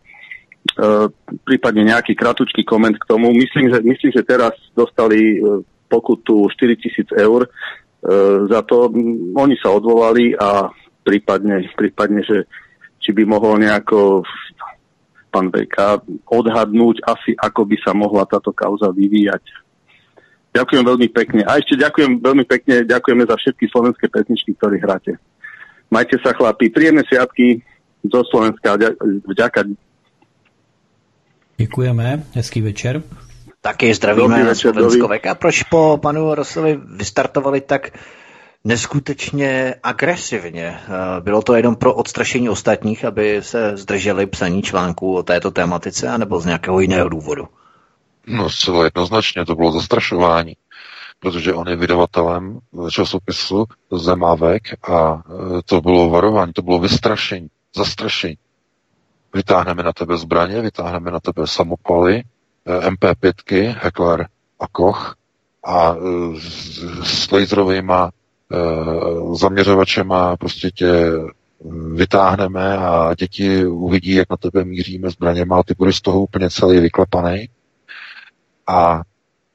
prípadne 1.41 1.89
nejaký 1.89 2.13
kratučký 2.13 2.61
koment 2.63 2.95
k 3.01 3.09
tomu. 3.09 3.33
Myslím, 3.33 3.73
že, 3.73 3.81
myslím, 3.81 4.11
že 4.13 4.21
teraz 4.21 4.53
dostali 4.77 5.41
pokutu 5.89 6.49
4 6.49 6.81
tisíc 6.81 7.09
eur 7.13 7.45
za 8.45 8.61
to. 8.65 8.89
Oni 9.33 9.57
sa 9.57 9.73
odvolali 9.73 10.37
a 10.37 10.69
prípadne, 11.01 11.65
prípadne 11.73 12.21
že 12.21 12.45
či 13.01 13.13
by 13.13 13.25
mohol 13.25 13.57
nejako 13.61 14.25
pán 15.35 15.51
VK 15.51 15.99
odhadnúť 16.31 17.03
asi, 17.03 17.35
ako 17.35 17.67
by 17.67 17.75
sa 17.83 17.91
mohla 17.91 18.23
táto 18.23 18.55
kauza 18.55 18.87
vyvíjať. 18.95 19.43
Ďakujem 20.55 20.83
veľmi 20.87 21.07
pekne. 21.11 21.43
A 21.43 21.59
ešte 21.59 21.75
ďakujem 21.75 22.23
veľmi 22.23 22.47
pekne, 22.47 22.87
ďakujeme 22.87 23.27
za 23.27 23.35
všetky 23.35 23.67
slovenské 23.67 24.07
pesničky, 24.07 24.55
ktoré 24.55 24.79
hráte. 24.79 25.19
Majte 25.91 26.15
sa 26.23 26.31
chlapi, 26.31 26.71
príjemné 26.71 27.03
sviatky 27.03 27.59
zo 28.07 28.23
Slovenska. 28.31 28.79
Vďaka. 29.27 29.67
Děkujeme, 31.59 32.23
hezký 32.31 32.63
večer. 32.63 33.03
Taky 33.59 33.91
zdravíme 33.91 34.47
na 34.47 34.55
Slovensko. 34.55 35.11
A 35.11 35.35
proč 35.35 35.67
po 35.67 35.99
panu 35.99 36.31
Rosovi 36.31 36.79
vystartovali 36.79 37.67
tak 37.67 37.91
neskutečně 38.65 39.75
agresivně. 39.83 40.79
Eh, 40.79 41.21
bylo 41.21 41.41
to 41.41 41.55
jenom 41.55 41.75
pro 41.75 41.93
odstrašení 41.93 42.49
ostatních, 42.49 43.05
aby 43.05 43.41
se 43.41 43.77
zdrželi 43.77 44.25
psaní 44.25 44.61
článků 44.61 45.15
o 45.15 45.23
této 45.23 45.51
tématice, 45.51 46.09
anebo 46.09 46.39
z 46.39 46.45
nějakého 46.45 46.79
jiného 46.79 47.09
důvodu? 47.09 47.47
No 48.27 48.49
zcela 48.49 48.83
jednoznačně, 48.83 49.45
to 49.45 49.55
bylo 49.55 49.71
zastrašování, 49.71 50.53
protože 51.19 51.53
on 51.53 51.67
je 51.67 51.75
vydavatelem 51.75 52.59
časopisu 52.91 53.65
Zemávek 53.91 54.63
a 54.91 55.21
eh, 55.29 55.61
to 55.65 55.81
bylo 55.81 56.09
varování, 56.09 56.53
to 56.53 56.61
bylo 56.61 56.79
vystrašení, 56.79 57.47
zastrašení. 57.75 58.37
Vytáhneme 59.33 59.83
na 59.83 59.93
tebe 59.93 60.17
zbraně, 60.17 60.61
vytáhneme 60.61 61.11
na 61.11 61.19
tebe 61.19 61.47
samopaly, 61.47 62.23
eh, 62.65 62.89
MP5, 62.89 63.75
Heckler 63.81 64.27
a 64.59 64.67
Koch 64.67 65.15
a 65.67 65.95
s 67.03 67.31
laserovými 67.31 67.91
Eh, 68.51 69.35
zaměřovačema 69.35 70.37
prostě 70.37 70.71
tě 70.71 71.11
vytáhneme 71.93 72.77
a 72.77 73.13
děti 73.15 73.65
uvidí, 73.65 74.13
jak 74.13 74.29
na 74.29 74.37
tebe 74.37 74.65
míříme 74.65 75.09
zbraněma 75.09 75.59
a 75.59 75.63
ty 75.63 75.73
budeš 75.77 75.95
z 75.95 76.01
toho 76.01 76.21
úplně 76.21 76.49
celý 76.49 76.79
vyklepaný. 76.79 77.49
A 78.67 79.01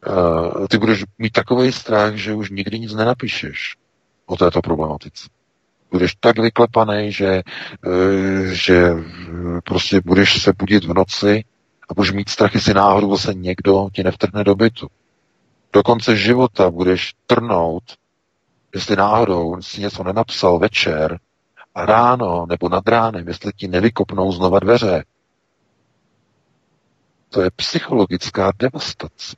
uh, 0.07 0.67
ty 0.67 0.79
budeš 0.79 1.05
mít 1.19 1.33
takový 1.33 1.73
strach, 1.73 2.15
že 2.15 2.35
už 2.35 2.51
nikdy 2.51 2.79
nic 2.79 2.95
nenapíšeš 2.95 3.77
o 4.27 4.37
této 4.37 4.61
problematice. 4.61 5.29
Budeš 5.91 6.15
tak 6.21 6.39
vyklepaný, 6.39 7.12
že, 7.12 7.43
uh, 7.87 8.47
že 8.53 8.91
prostě 9.65 10.01
budeš 10.01 10.43
se 10.43 10.53
budit 10.59 10.85
v 10.85 10.95
noci 10.95 11.45
a 11.89 11.95
budeš 11.95 12.12
mít 12.12 12.29
strach, 12.29 12.55
jestli 12.55 12.75
náhodou 12.75 13.17
zase 13.17 13.35
někdo 13.35 13.89
ti 13.93 14.03
nevtrhne 14.03 14.45
do 14.45 14.55
bytu. 14.55 14.89
Do 15.73 15.83
konce 15.83 16.17
života 16.17 16.71
budeš 16.71 17.15
trnout 17.27 17.83
jestli 18.74 18.97
náhodou 18.97 19.62
si 19.62 19.80
něco 19.80 20.05
nenapsal 20.05 20.59
večer 20.59 21.18
a 21.74 21.86
ráno 21.86 22.47
nebo 22.47 22.68
nad 22.68 22.88
ránem, 22.88 23.28
jestli 23.28 23.52
ti 23.52 23.68
nevykopnou 23.68 24.32
znova 24.32 24.59
dveře. 24.59 25.05
To 27.28 27.42
je 27.42 27.51
psychologická 27.56 28.52
devastace. 28.59 29.36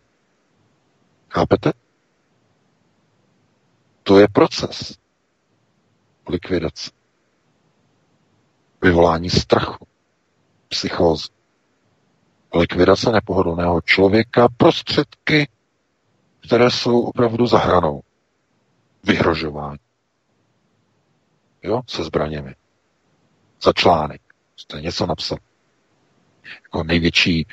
Chápete? 1.30 1.72
To 4.02 4.18
je 4.18 4.28
proces 4.28 4.98
likvidace. 6.28 6.90
Vyvolání 8.82 9.30
strachu, 9.30 9.86
psychózy. 10.68 11.28
Likvidace 12.54 13.12
nepohodlného 13.12 13.80
člověka 13.80 14.48
prostředky 14.56 15.48
které 16.46 16.70
jsou 16.70 17.00
opravdu 17.00 17.46
za 17.46 17.58
hranou. 17.58 18.00
Vyhrožování. 19.06 19.78
Jo, 21.62 21.82
se 21.86 22.04
zbraněmi. 22.04 22.54
Za 23.62 23.72
článek. 23.72 24.20
Jste 24.56 24.80
něco 24.80 25.06
napsal. 25.06 25.38
Jako 26.62 26.84
největší 26.84 27.46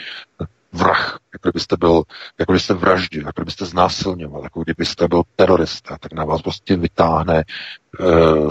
vrah, 0.71 1.19
jako 1.33 1.49
kdybyste 1.49 1.77
byl, 1.77 2.03
jako 2.39 2.51
kdybyste 2.51 2.73
vraždil, 2.73 3.25
jako 3.25 3.41
kdybyste 3.41 3.65
znásilňoval, 3.65 4.43
jako 4.43 4.63
kdybyste 4.63 5.07
byl 5.07 5.23
terorista, 5.35 5.97
tak 5.97 6.13
na 6.13 6.25
vás 6.25 6.41
prostě 6.41 6.75
vytáhne 6.75 7.37
e, 7.39 7.43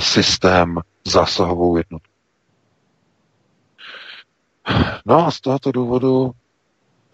systém 0.01 0.79
zásahovou 1.05 1.77
jednotku. 1.77 2.09
No 5.07 5.27
a 5.27 5.31
z 5.31 5.41
tohoto 5.41 5.73
důvodu 5.73 6.31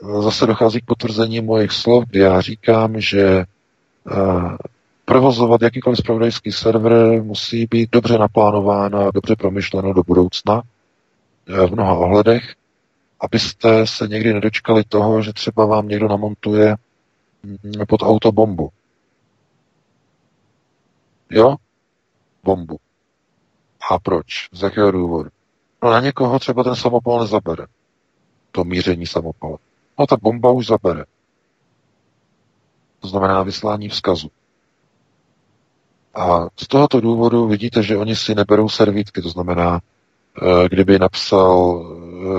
eh, 0.03 0.23
zase 0.23 0.47
dochází 0.47 0.81
k 0.81 0.85
potvrzení 0.85 1.41
mojich 1.41 1.73
slov, 1.73 2.05
kdy 2.05 2.19
já 2.19 2.41
říkám, 2.41 3.01
že 3.01 3.23
e, 3.23 3.47
provozovat 5.05 5.63
jakýkoliv 5.63 5.99
spravodajský 5.99 6.53
server 6.53 7.23
musí 7.23 7.67
být 7.67 7.91
dobře 7.91 8.19
naplánováno 8.19 8.99
a 8.99 9.11
dobře 9.11 9.37
promyšleno 9.37 9.93
do 9.93 10.03
budoucna 10.03 10.63
v 11.47 11.73
mnoha 11.73 11.95
ohledech 11.95 12.55
abyste 13.25 13.87
se 13.87 14.09
někdy 14.09 14.33
nedočkali 14.33 14.85
toho, 14.85 15.23
že 15.23 15.33
třeba 15.33 15.67
vám 15.67 15.89
někdo 15.89 16.09
namontuje 16.09 16.77
mm, 17.43 17.87
pod 17.89 18.03
auto 18.03 18.33
bombu. 18.33 18.71
Jo? 21.31 21.57
Bombu. 22.43 22.79
A 23.91 23.99
proč? 23.99 24.49
Z 24.53 24.63
jakého 24.63 24.91
důvodu? 24.91 25.31
No 25.83 25.91
na 25.91 26.01
někoho 26.01 26.39
třeba 26.39 26.65
ten 26.65 26.77
samopal 26.77 27.21
nezabere. 27.21 27.67
To 28.53 28.65
míření 28.65 29.07
samopala. 29.07 29.59
No 29.99 30.07
ta 30.07 30.17
bomba 30.23 30.51
už 30.51 30.67
zabere. 30.67 31.05
To 33.01 33.09
znamená 33.09 33.43
vyslání 33.43 33.89
vzkazu. 33.89 34.31
A 36.15 36.47
z 36.57 36.69
tohoto 36.69 37.01
důvodu 37.01 37.47
vidíte, 37.47 37.83
že 37.83 37.97
oni 37.97 38.17
si 38.17 38.35
neberou 38.35 38.69
servítky, 38.69 39.23
to 39.23 39.29
znamená, 39.29 39.81
Eh, 40.43 40.69
kdyby 40.69 40.99
napsal 40.99 41.85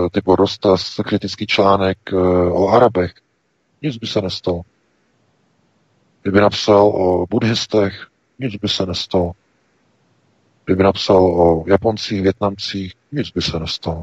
eh, 0.05 0.09
typu 0.09 0.35
Rostas 0.35 0.95
kritický 1.05 1.47
článek 1.47 1.97
eh, 2.13 2.15
o 2.51 2.67
Arabech, 2.67 3.13
nic 3.81 3.97
by 3.97 4.07
se 4.07 4.21
nestalo. 4.21 4.61
Kdyby 6.21 6.41
napsal 6.41 6.87
o 6.87 7.25
buddhistech, 7.29 8.07
nic 8.39 8.55
by 8.55 8.69
se 8.69 8.85
nestalo. 8.85 9.31
Kdyby 10.65 10.83
napsal 10.83 11.25
o 11.25 11.63
Japoncích, 11.67 12.21
Větnamcích, 12.21 12.93
nic 13.11 13.31
by 13.31 13.41
se 13.41 13.59
nestalo. 13.59 14.01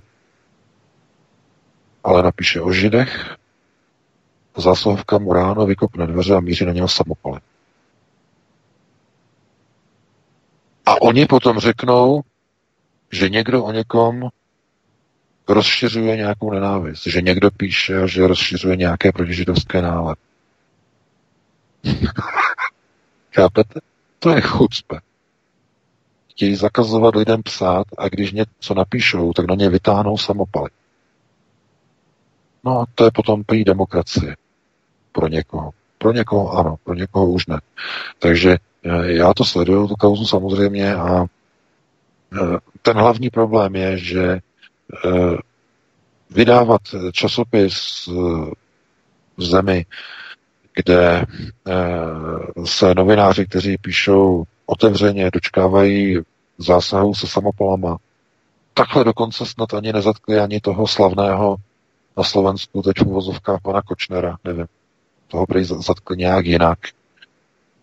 Ale 2.04 2.22
napíše 2.22 2.60
o 2.60 2.72
Židech, 2.72 3.36
zásahovka 4.56 5.18
mu 5.18 5.32
ráno 5.32 5.66
vykopne 5.66 6.06
dveře 6.06 6.34
a 6.34 6.40
míří 6.40 6.64
na 6.64 6.72
něho 6.72 6.88
samopaly. 6.88 7.40
A 10.86 11.02
oni 11.02 11.26
potom 11.26 11.59
řeknou, 11.59 12.22
že 13.12 13.28
někdo 13.28 13.64
o 13.64 13.72
někom 13.72 14.28
rozšiřuje 15.48 16.16
nějakou 16.16 16.50
nenávist, 16.50 17.06
že 17.06 17.22
někdo 17.22 17.50
píše, 17.50 18.09
že 18.09 18.26
rozšiřuje 18.26 18.76
nějaké 18.76 19.12
protižidovské 19.12 19.82
nálady. 19.82 20.20
Chápete? 23.34 23.80
To 24.18 24.30
je 24.30 24.40
chucpe. 24.40 25.00
Chtějí 26.30 26.56
zakazovat 26.56 27.16
lidem 27.16 27.42
psát 27.42 27.86
a 27.98 28.09
když 28.09 28.32
něco 28.32 28.74
napíšou, 28.74 29.32
tak 29.32 29.46
na 29.46 29.54
ně 29.54 29.68
vytáhnou 29.68 30.18
samopaly. 30.18 30.70
No 32.64 32.80
a 32.80 32.86
to 32.94 33.04
je 33.04 33.10
potom 33.10 33.44
prý 33.44 33.64
demokracie. 33.64 34.36
Pro 35.12 35.28
někoho. 35.28 35.70
Pro 35.98 36.12
někoho 36.12 36.50
ano, 36.50 36.76
pro 36.84 36.94
někoho 36.94 37.30
už 37.30 37.46
ne. 37.46 37.60
Takže 38.18 38.56
já 39.04 39.34
to 39.34 39.44
sleduju, 39.44 39.88
tu 39.88 39.96
kauzu 39.96 40.26
samozřejmě 40.26 40.94
a 40.94 41.26
Eh, 42.34 42.59
ten 42.82 42.96
hlavní 42.96 43.30
problém 43.30 43.76
je, 43.76 43.98
že 43.98 44.22
eh, 44.32 45.36
vydávat 46.30 46.80
časopis 47.12 48.09
eh, 48.09 48.12
v 49.36 49.42
zemi, 49.42 49.86
kde 50.74 51.24
se 52.64 52.94
novináři, 52.94 53.46
kteří 53.46 53.78
píšou 53.78 54.44
otevřeně, 54.66 55.30
dočkávají 55.32 56.18
zásahu 56.59 57.14
se 57.14 57.26
samopolama, 57.26 57.96
takhle 58.74 59.04
dokonce 59.04 59.46
snad 59.46 59.74
ani 59.74 59.92
nezatkli 59.92 60.38
ani 60.38 60.60
toho 60.60 60.86
slavného 60.86 61.56
na 62.16 62.22
Slovensku, 62.22 62.82
teď 62.82 62.96
v 62.98 63.06
uvozovkách 63.06 63.60
pana 63.62 63.82
Kočnera, 63.82 64.36
nevím. 64.44 64.66
Toho 65.28 65.46
prý 65.46 65.64
zatkli 65.64 66.16
nějak 66.16 66.46
jinak 66.46 66.78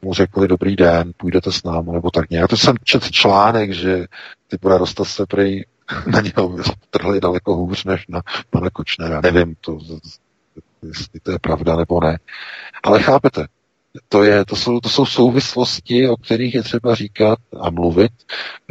mu 0.02 0.14
řekli 0.14 0.48
dobrý 0.48 0.76
den, 0.76 1.12
půjdete 1.18 1.52
s 1.52 1.64
námi, 1.64 1.92
nebo 1.92 2.12
tak 2.12 2.30
nějak. 2.30 2.50
To 2.50 2.58
jsem 2.58 2.76
čet 2.84 3.12
článek, 3.12 3.72
že 3.72 4.06
ty 4.48 4.58
rostat 4.64 5.06
se 5.06 5.26
prej 5.26 5.66
na 6.08 6.22
něho 6.22 6.58
trhli 6.90 7.22
daleko 7.22 7.56
hůř 7.56 7.84
než 7.84 8.06
na 8.10 8.22
pana 8.50 8.70
Kočnera. 8.70 9.22
Nevím, 9.22 9.56
to, 9.62 9.80
jestli 10.84 11.20
to 11.20 11.32
je 11.32 11.40
pravda 11.40 11.76
nebo 11.76 12.02
ne. 12.02 12.20
Ale 12.84 13.02
chápete, 13.02 13.48
to, 14.10 14.24
je, 14.24 14.46
to, 14.46 14.56
jsou, 14.56 14.80
to 14.80 14.90
jsou 14.90 15.06
souvislosti, 15.06 16.08
o 16.08 16.18
kterých 16.18 16.56
je 16.56 16.64
třeba 16.64 16.96
říkat 16.96 17.40
a 17.60 17.70
mluvit, 17.70 18.12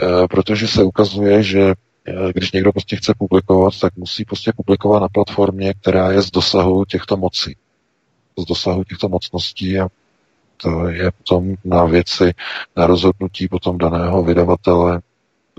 e, 0.02 0.28
protože 0.28 0.68
se 0.68 0.82
ukazuje, 0.82 1.42
že 1.42 1.74
eh, 2.06 2.32
když 2.34 2.52
někdo 2.52 2.72
prostě 2.72 2.96
chce 2.96 3.14
publikovat, 3.18 3.80
tak 3.80 3.96
musí 3.96 4.24
prostě 4.24 4.52
publikovat 4.56 5.00
na 5.00 5.08
platformě, 5.08 5.74
která 5.74 6.12
je 6.12 6.22
z 6.22 6.30
dosahu 6.30 6.84
těchto 6.84 7.16
mocí. 7.16 7.56
Z 8.38 8.44
dosahu 8.44 8.84
těchto 8.84 9.08
mocností 9.08 9.78
a 9.78 9.88
to 10.62 10.88
je 10.88 11.10
potom 11.10 11.54
na 11.64 11.84
věci, 11.84 12.32
na 12.76 12.86
rozhodnutí 12.86 13.48
potom 13.48 13.78
daného 13.78 14.22
vydavatele, 14.22 15.00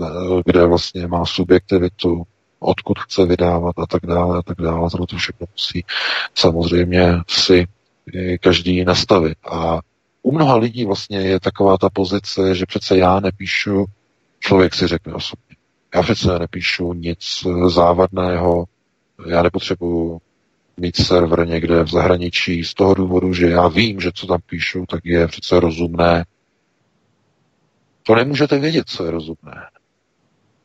eh, 0.02 0.06
kde 0.44 0.66
vlastně 0.66 1.06
má 1.06 1.26
subjektivitu, 1.26 2.22
odkud 2.58 2.98
chce 2.98 3.26
vydávat 3.26 3.78
a 3.78 3.86
tak 3.86 4.06
dále 4.06 4.38
a 4.38 4.42
tak 4.42 4.56
dále. 4.60 4.90
To 4.90 5.16
všechno 5.16 5.46
musí 5.52 5.84
samozřejmě 6.34 7.12
si 7.28 7.66
každý 8.40 8.84
nastavit. 8.84 9.38
A 9.50 9.80
u 10.22 10.32
mnoha 10.32 10.56
lidí 10.56 10.84
vlastně 10.84 11.18
je 11.18 11.40
taková 11.40 11.78
ta 11.78 11.90
pozice, 11.90 12.54
že 12.54 12.66
přece 12.66 12.96
já 12.96 13.20
nepíšu, 13.20 13.84
člověk 14.40 14.74
si 14.74 14.86
řekne 14.86 15.14
osobně, 15.14 15.56
já 15.94 16.02
přece 16.02 16.38
nepíšu 16.38 16.92
nic 16.92 17.46
závadného, 17.66 18.64
já 19.26 19.42
nepotřebuju 19.42 20.20
mít 20.76 20.96
server 20.96 21.48
někde 21.48 21.82
v 21.82 21.88
zahraničí 21.90 22.64
z 22.64 22.74
toho 22.74 22.94
důvodu, 22.94 23.34
že 23.34 23.46
já 23.46 23.68
vím, 23.68 24.00
že 24.00 24.10
co 24.14 24.26
tam 24.26 24.40
píšu, 24.46 24.84
tak 24.88 25.00
je 25.04 25.26
přece 25.26 25.60
rozumné. 25.60 26.24
To 28.02 28.14
nemůžete 28.14 28.58
vědět, 28.58 28.88
co 28.88 29.04
je 29.04 29.10
rozumné. 29.10 29.70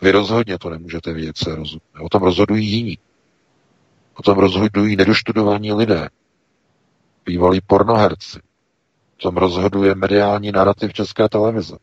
Vy 0.02 0.12
rozhodně 0.12 0.58
to 0.58 0.70
nemůžete 0.70 1.14
vědět, 1.14 1.38
co 1.38 1.50
je 1.50 1.56
rozumné. 1.56 2.00
O 2.02 2.10
tom 2.10 2.24
rozhodují 2.24 2.68
jiní. 2.68 2.98
O 4.18 4.24
tom 4.24 4.38
rozhodují 4.38 4.96
nedoštudovaní 4.96 5.74
lidé. 5.74 6.10
Bývalí 7.26 7.62
pornoherci. 7.68 8.40
O 9.20 9.22
tom 9.22 9.38
rozhoduje 9.38 9.96
mediální 9.96 10.52
narrativ 10.52 10.94
České 10.94 11.30
televize. 11.30 11.78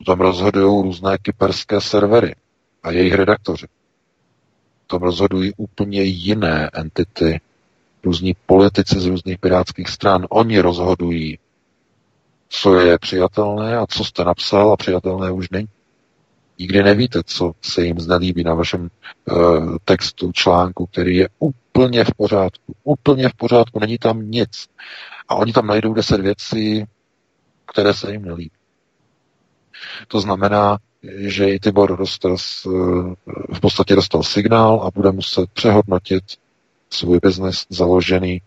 O 0.00 0.04
tom 0.04 0.20
rozhodují 0.20 0.82
různé 0.82 1.18
kyperské 1.18 1.80
servery 1.80 2.34
a 2.82 2.90
jejich 2.90 3.14
redaktoři 3.14 3.66
tom 4.92 5.02
rozhodují 5.02 5.52
úplně 5.56 6.02
jiné 6.02 6.70
entity, 6.72 7.40
různí 8.04 8.36
politici 8.46 9.00
z 9.00 9.06
různých 9.06 9.38
pirátských 9.38 9.88
stran. 9.88 10.26
Oni 10.30 10.60
rozhodují, 10.60 11.38
co 12.48 12.80
je 12.80 12.98
přijatelné 12.98 13.76
a 13.76 13.86
co 13.86 14.04
jste 14.04 14.24
napsal 14.24 14.72
a 14.72 14.76
přijatelné 14.76 15.30
už 15.30 15.50
není. 15.50 15.68
Nikdy 16.58 16.82
nevíte, 16.82 17.20
co 17.26 17.52
se 17.62 17.84
jim 17.84 18.00
znelíbí 18.00 18.44
na 18.44 18.54
vašem 18.54 18.90
uh, 19.30 19.76
textu, 19.84 20.32
článku, 20.32 20.86
který 20.86 21.16
je 21.16 21.28
úplně 21.38 22.04
v 22.04 22.14
pořádku. 22.16 22.74
Úplně 22.84 23.28
v 23.28 23.34
pořádku, 23.34 23.80
není 23.80 23.98
tam 23.98 24.30
nic. 24.30 24.68
A 25.28 25.34
oni 25.34 25.52
tam 25.52 25.66
najdou 25.66 25.94
deset 25.94 26.20
věcí, 26.20 26.84
které 27.72 27.94
se 27.94 28.12
jim 28.12 28.24
nelíbí. 28.24 28.50
To 30.08 30.20
znamená, 30.20 30.78
že 31.02 31.50
i 31.50 31.58
Tibor 31.58 31.96
dostal, 31.98 32.36
v 33.52 33.60
podstatě 33.60 33.94
dostal 33.94 34.22
signál 34.22 34.80
a 34.84 34.90
bude 34.90 35.12
muset 35.12 35.50
přehodnotit 35.50 36.24
svůj 36.90 37.18
biznes 37.22 37.66
založený 37.70 38.42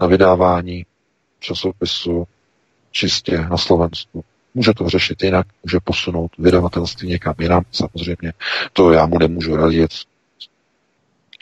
na 0.00 0.06
vydávání 0.06 0.86
časopisu 1.40 2.26
čistě 2.90 3.38
na 3.38 3.56
Slovensku. 3.56 4.24
Může 4.54 4.72
to 4.74 4.88
řešit 4.88 5.22
jinak, 5.22 5.46
může 5.64 5.78
posunout 5.84 6.30
vydavatelství 6.38 7.08
někam 7.08 7.34
jinam, 7.38 7.62
samozřejmě. 7.72 8.32
To 8.72 8.92
já 8.92 9.06
mu 9.06 9.18
nemůžu 9.18 9.56
radit, 9.56 9.90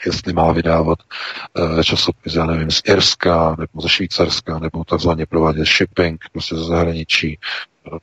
jestli 0.05 0.33
má 0.33 0.51
vydávat 0.51 0.99
uh, 1.59 1.81
časopis, 1.81 2.35
já 2.35 2.45
nevím, 2.45 2.71
z 2.71 2.81
Irska, 2.85 3.55
nebo 3.59 3.81
ze 3.81 3.89
Švýcarska, 3.89 4.59
nebo 4.59 4.83
takzvaně 4.83 5.25
provádět 5.25 5.65
shipping, 5.65 6.25
prostě 6.31 6.55
ze 6.55 6.63
zahraničí. 6.63 7.39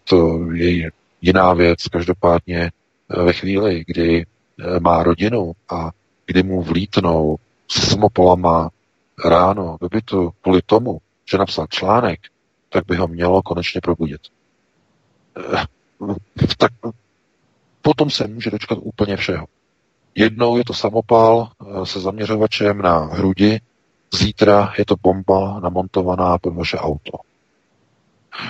To 0.05 0.39
je 0.53 0.91
jiná 1.21 1.55
věc. 1.55 1.89
Každopádně 1.89 2.71
eh, 3.11 3.23
ve 3.23 3.33
chvíli, 3.33 3.85
kdy 3.87 4.27
eh, 4.27 4.81
má 4.81 5.03
rodinu 5.03 5.53
a 5.69 5.91
kdy 6.27 6.43
mu 6.43 6.63
vlítnou 6.63 7.37
samopolama 7.69 8.71
ráno 9.25 9.79
do 9.81 9.89
bytu 9.89 10.31
kvůli 10.41 10.63
tomu, 10.67 10.99
že 11.31 11.39
napsal 11.39 11.67
článek, 11.67 12.21
tak 12.69 12.87
by 12.87 12.97
ho 12.97 13.09
mělo 13.09 13.43
konečně 13.43 13.81
probudit. 13.81 14.21
Eh, 15.55 15.65
tak 16.59 16.73
potom 17.83 18.11
se 18.11 18.27
může 18.27 18.51
dočkat 18.51 18.79
úplně 18.83 19.17
všeho. 19.17 19.47
Jednou 20.15 20.57
je 20.57 20.65
to 20.65 20.75
samopal 20.75 21.51
se 21.85 22.01
zaměřovačem 22.01 22.79
na 22.79 22.99
hrudi, 22.99 23.61
zítra 24.15 24.73
je 24.79 24.85
to 24.85 24.95
bomba 25.03 25.61
namontovaná 25.61 26.39
pod 26.39 26.55
vaše 26.55 26.77
auto. 26.77 27.19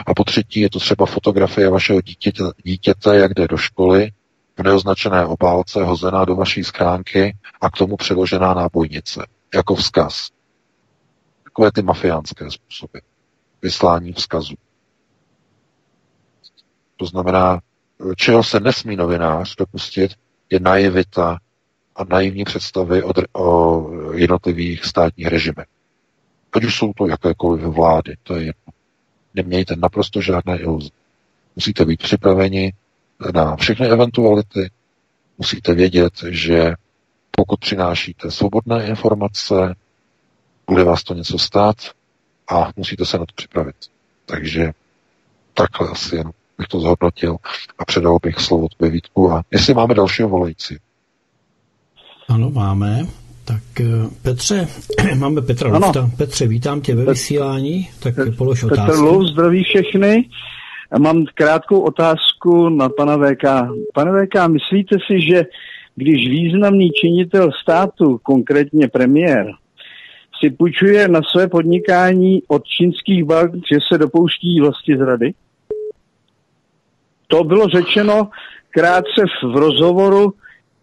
A 0.07 0.15
po 0.15 0.25
třetí 0.25 0.61
je 0.61 0.71
to 0.71 0.79
třeba 0.79 1.07
fotografie 1.07 1.71
vašeho 1.71 2.01
dítěte, 2.01 2.43
dítěte 2.65 3.17
jak 3.17 3.35
jde 3.35 3.49
do 3.49 3.57
školy, 3.57 4.11
v 4.59 4.63
neoznačené 4.63 5.27
obálce 5.27 5.85
hozená 5.85 6.25
do 6.25 6.37
vaší 6.37 6.65
schránky 6.65 7.37
a 7.61 7.71
k 7.71 7.77
tomu 7.77 7.97
přiložená 7.97 8.55
nábojnice, 8.55 9.27
jako 9.55 9.75
vzkaz. 9.75 10.29
Takové 11.45 11.73
ty 11.73 11.83
mafiánské 11.83 12.51
způsoby. 12.51 12.99
Vyslání 13.63 14.13
vzkazu. 14.13 14.55
To 16.97 17.07
znamená, 17.07 17.61
čeho 18.17 18.45
se 18.45 18.61
nesmí 18.61 18.97
novinář 18.97 19.57
dopustit, 19.57 20.13
je 20.51 20.61
naivita 20.61 21.39
a 21.97 22.05
naivní 22.05 22.45
představy 22.45 23.03
o, 23.03 23.13
o 23.43 23.91
jednotlivých 24.13 24.85
státních 24.85 25.27
režimech. 25.27 25.67
Ať 26.53 26.65
už 26.65 26.77
jsou 26.79 26.93
to 26.93 27.07
jakékoliv 27.07 27.63
vlády, 27.63 28.15
to 28.23 28.37
je 28.37 28.41
jedno. 28.41 28.73
Nemějte 29.39 29.77
naprosto 29.77 30.21
žádné 30.21 30.59
iluze. 30.59 30.89
Musíte 31.57 31.85
být 31.85 32.03
připraveni 32.03 32.73
na 33.35 33.57
všechny 33.57 33.87
eventuality. 33.87 34.71
Musíte 35.39 35.75
vědět, 35.75 36.13
že 36.29 36.73
pokud 37.31 37.61
přinášíte 37.61 38.31
svobodné 38.31 38.87
informace, 38.87 39.75
bude 40.67 40.85
vás 40.85 41.03
to 41.03 41.15
něco 41.15 41.39
stát 41.39 41.77
a 42.49 42.71
musíte 42.77 43.05
se 43.07 43.19
na 43.19 43.27
to 43.27 43.33
připravit. 43.35 43.77
Takže 44.27 44.73
takhle 45.55 45.89
asi 45.89 46.17
jen 46.17 46.31
bych 46.59 46.69
to 46.69 46.81
zhodnotil 46.81 47.37
a 47.79 47.85
předal 47.85 48.19
bych 48.23 48.39
slovo 48.41 48.69
tobě 48.69 48.91
Vítku. 48.91 49.33
A 49.33 49.43
jestli 49.51 49.75
máme 49.75 49.95
dalšího 49.95 50.29
volající. 50.29 50.79
Ano, 52.29 52.51
máme. 52.51 53.07
Tak 53.49 53.81
eh, 53.81 53.85
Petře, 54.23 54.69
máme 55.19 55.43
Petra 55.43 55.71
ano. 55.71 55.87
Lufta. 55.87 56.11
Petře, 56.17 56.47
vítám 56.47 56.81
tě 56.81 56.95
ve 56.95 57.05
vysílání, 57.05 57.89
tak 58.03 58.15
Petr, 58.15 58.37
polož 58.37 58.65
otázku. 58.65 58.87
Petr 58.87 58.99
Luf, 58.99 59.27
zdraví 59.27 59.65
všechny. 59.65 60.29
Mám 60.99 61.25
krátkou 61.35 61.81
otázku 61.81 62.69
na 62.69 62.89
pana 62.89 63.17
VK. 63.17 63.45
Pane 63.95 64.27
VK, 64.27 64.49
myslíte 64.49 64.97
si, 65.07 65.21
že 65.21 65.45
když 65.97 66.29
významný 66.31 66.91
činitel 66.91 67.51
státu, 67.63 68.21
konkrétně 68.23 68.89
premiér, 68.89 69.47
si 70.41 70.51
půjčuje 70.51 71.09
na 71.09 71.21
své 71.33 71.49
podnikání 71.49 72.43
od 72.49 72.63
čínských 72.65 73.25
bank, 73.25 73.55
že 73.73 73.79
se 73.93 73.99
dopouští 73.99 74.61
vlastně 74.61 74.97
zrady? 74.97 75.35
To 77.27 77.45
bylo 77.45 77.69
řečeno 77.69 78.29
krátce 78.71 79.25
v 79.43 79.57
rozhovoru 79.57 80.33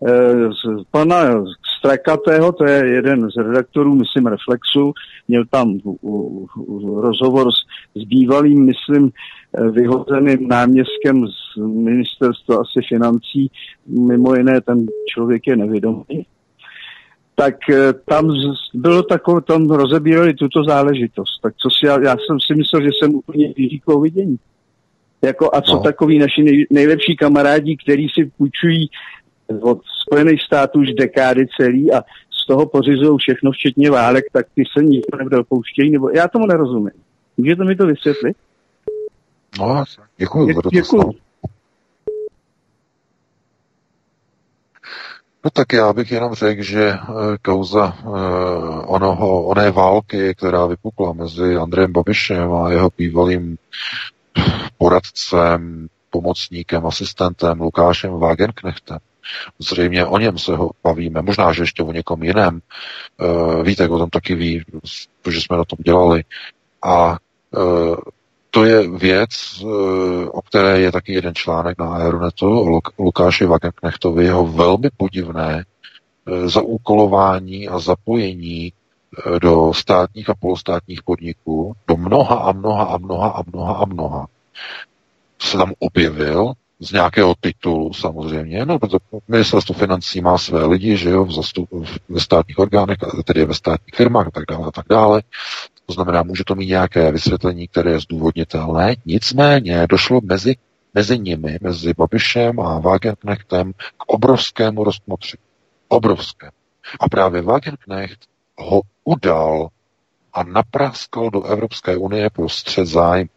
eh, 0.08 0.14
z 0.52 0.84
pana 0.92 1.44
Strakatého, 1.86 2.52
to 2.52 2.66
je 2.66 2.88
jeden 2.88 3.30
z 3.32 3.38
redaktorů, 3.38 3.96
myslím, 3.96 4.26
Reflexu, 4.26 4.94
měl 5.28 5.44
tam 5.50 5.80
rozhovor 6.96 7.52
s, 7.52 7.56
s 8.02 8.04
bývalým, 8.04 8.66
myslím, 8.66 9.12
eh, 9.58 9.70
vyhozeným 9.70 10.48
náměstkem 10.48 11.28
z 11.28 11.58
ministerstva 11.58 12.56
asi 12.56 12.88
financí, 12.90 13.52
mimo 13.88 14.36
jiné 14.36 14.62
ten 14.62 14.86
člověk 15.14 15.48
je 15.48 15.56
nevědomý, 15.56 16.26
tak 17.36 17.56
eh, 17.70 17.94
tam 17.94 18.32
bylo 18.74 19.04
takové, 19.04 19.42
tam 19.42 19.70
rozebírali 19.70 20.34
tuto 20.34 20.64
záležitost. 20.64 21.42
Tak 21.42 21.54
co 21.58 21.70
si, 21.70 21.86
já, 21.86 22.02
já 22.02 22.16
jsem 22.18 22.40
si 22.48 22.56
myslel, 22.56 22.82
že 22.82 22.90
jsem 23.00 23.16
úplně 23.16 23.54
vyříkal 23.58 24.00
vidění. 24.00 24.38
Jako 25.22 25.50
a 25.56 25.62
co 25.62 25.74
no. 25.76 25.82
takový 25.82 26.20
naši 26.20 26.44
nej, 26.44 26.66
nejlepší 26.72 27.16
kamarádi, 27.16 27.78
kteří 27.84 28.08
si 28.14 28.32
půjčují 28.38 28.90
od 29.62 29.82
Spojených 30.08 30.42
států 30.42 30.80
už 30.80 30.94
dekády 30.94 31.46
celý 31.58 31.94
a 31.94 32.02
z 32.44 32.48
toho 32.48 32.66
pořizují 32.66 33.18
všechno, 33.18 33.52
včetně 33.52 33.92
válek, 33.92 34.26
tak 34.34 34.46
ty 34.56 34.64
se 34.78 34.84
nikdo 34.84 35.18
nebude 35.18 35.38
opouštějí, 35.38 35.92
nebo 35.92 36.10
já 36.10 36.28
tomu 36.28 36.46
nerozumím. 36.46 36.92
Můžete 37.38 37.64
mi 37.64 37.76
to 37.76 37.86
vysvětlit? 37.86 38.38
No, 39.60 39.84
děkuji. 40.18 40.48
Dě, 40.48 40.54
děkuji. 40.72 41.16
No 45.46 45.52
tak 45.52 45.74
já 45.74 45.94
bych 45.94 46.12
jenom 46.12 46.34
řekl, 46.34 46.64
že 46.64 46.90
eh, 46.90 46.98
kauza 47.42 47.98
eh, 48.00 48.06
onoho, 48.86 49.44
oné 49.44 49.72
války, 49.72 50.36
která 50.38 50.66
vypukla 50.66 51.14
mezi 51.14 51.56
Andrejem 51.56 51.94
Babišem 51.94 52.54
a 52.54 52.72
jeho 52.72 52.90
bývalým 52.98 53.58
poradcem, 54.78 55.88
pomocníkem, 56.10 56.86
asistentem 56.86 57.62
Lukášem 57.62 58.12
Wagenknechtem. 58.12 58.98
Zřejmě 59.60 60.06
o 60.06 60.18
něm 60.18 60.38
se 60.38 60.56
ho 60.56 60.72
bavíme, 60.84 61.22
možná, 61.22 61.54
že 61.54 61.64
ještě 61.64 61.84
o 61.84 61.92
někom 61.92 62.24
jiném. 62.24 62.60
E, 62.60 63.64
víte, 63.64 63.90
o 63.90 63.98
tom 63.98 64.10
taky 64.10 64.36
ví, 64.36 64.64
protože 65.22 65.42
jsme 65.42 65.58
na 65.58 65.64
tom 65.66 65.78
dělali. 65.86 66.24
A 66.84 67.18
e, 67.54 67.60
to 68.50 68.66
je 68.66 68.98
věc, 68.98 69.30
e, 69.62 69.66
o 70.30 70.42
které 70.42 70.80
je 70.80 70.92
taky 70.92 71.14
jeden 71.14 71.36
článek 71.36 71.80
na 71.80 71.96
Aeronetu 71.96 72.60
o 72.60 72.82
Lukáši 73.00 73.46
Wagenknechtovi, 73.46 74.26
jeho 74.26 74.48
velmi 74.48 74.90
podivné 74.98 75.66
zaúkolování 76.46 77.68
a 77.68 77.80
zapojení 77.80 78.74
do 79.42 79.74
státních 79.74 80.30
a 80.30 80.36
polostátních 80.36 81.04
podniků, 81.04 81.76
do 81.88 81.98
mnoha 81.98 82.36
a 82.36 82.52
mnoha 82.52 82.84
a 82.84 82.98
mnoha 82.98 83.30
a 83.30 83.44
mnoha 83.54 83.74
a 83.74 83.86
mnoha, 83.86 84.28
se 85.42 85.58
tam 85.58 85.74
objevil 85.80 86.54
z 86.80 86.92
nějakého 86.92 87.36
titulu 87.40 87.94
samozřejmě, 87.94 88.66
no 88.66 88.80
protože 88.80 88.98
ministerstvo 89.28 89.76
financí 89.76 90.22
má 90.22 90.38
své 90.38 90.66
lidi, 90.66 90.98
že 90.98 91.10
jo, 91.10 91.26
v 91.26 91.32
zastup, 91.32 91.70
ve 92.10 92.20
státních 92.20 92.60
orgánech, 92.60 92.98
tedy 93.26 93.46
ve 93.46 93.54
státních 93.54 93.96
firmách 93.96 94.28
a 94.28 94.32
tak 94.32 94.44
dále 94.50 94.68
a 94.68 94.72
tak 94.72 94.86
dále. 94.90 95.22
To 95.86 95.94
znamená, 95.94 96.24
může 96.24 96.44
to 96.44 96.56
mít 96.56 96.68
nějaké 96.68 97.12
vysvětlení, 97.12 97.68
které 97.68 97.92
je 97.92 98.00
zdůvodnitelné, 98.00 98.96
nicméně 99.06 99.88
došlo 99.90 100.20
mezi, 100.24 100.56
mezi 100.94 101.20
nimi, 101.20 101.58
mezi 101.62 101.94
Babišem 101.94 102.60
a 102.60 102.80
Wagenknechtem 102.80 103.74
k 103.74 104.06
obrovskému 104.08 104.84
rozmotři. 104.84 105.38
Obrovské. 105.88 106.52
A 107.00 107.10
právě 107.10 107.42
Wagenknecht 107.42 108.20
ho 108.58 108.82
udal 109.04 109.68
a 110.34 110.44
napraskal 110.44 111.30
do 111.30 111.44
Evropské 111.44 111.98
unie 111.98 112.30
pro 112.30 112.50
střed 112.50 112.86
zájem. 112.86 113.28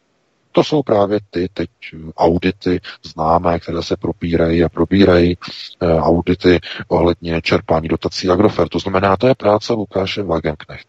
To 0.58 0.64
jsou 0.64 0.82
právě 0.82 1.20
ty 1.30 1.48
teď 1.54 1.70
audity 2.16 2.80
známé, 3.02 3.60
které 3.60 3.82
se 3.82 3.96
propírají 3.96 4.64
a 4.64 4.68
probírají 4.68 5.36
eh, 5.82 5.86
audity 6.00 6.60
ohledně 6.88 7.42
čerpání 7.42 7.88
dotací 7.88 8.28
Agrofer. 8.28 8.68
To 8.68 8.78
znamená, 8.78 9.16
to 9.16 9.26
je 9.28 9.34
práce 9.34 9.72
Lukáše 9.72 10.22
Wagenknecht. 10.22 10.88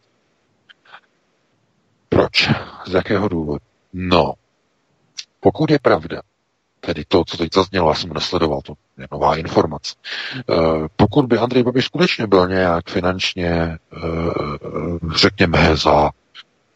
Proč? 2.10 2.50
Z 2.88 2.94
jakého 2.94 3.28
důvodu? 3.28 3.60
No, 3.94 4.34
pokud 5.40 5.72
je 5.72 5.80
pravda, 5.82 6.22
tedy 6.80 7.06
to, 7.08 7.24
co 7.26 7.38
teď 7.38 7.54
zaznělo, 7.54 7.90
já 7.90 7.96
jsem 7.96 8.14
nesledoval, 8.14 8.62
to 8.62 8.74
je 8.98 9.08
nová 9.12 9.36
informace. 9.38 9.96
Eh, 10.50 10.54
pokud 10.96 11.26
by 11.26 11.38
Andrej 11.38 11.64
Babiš 11.64 11.86
skutečně 11.86 12.28
byl 12.28 12.48
nějak 12.48 12.90
finančně, 12.90 13.50
eh, 13.50 13.78
řekněme, 15.16 15.76
za, 15.78 16.10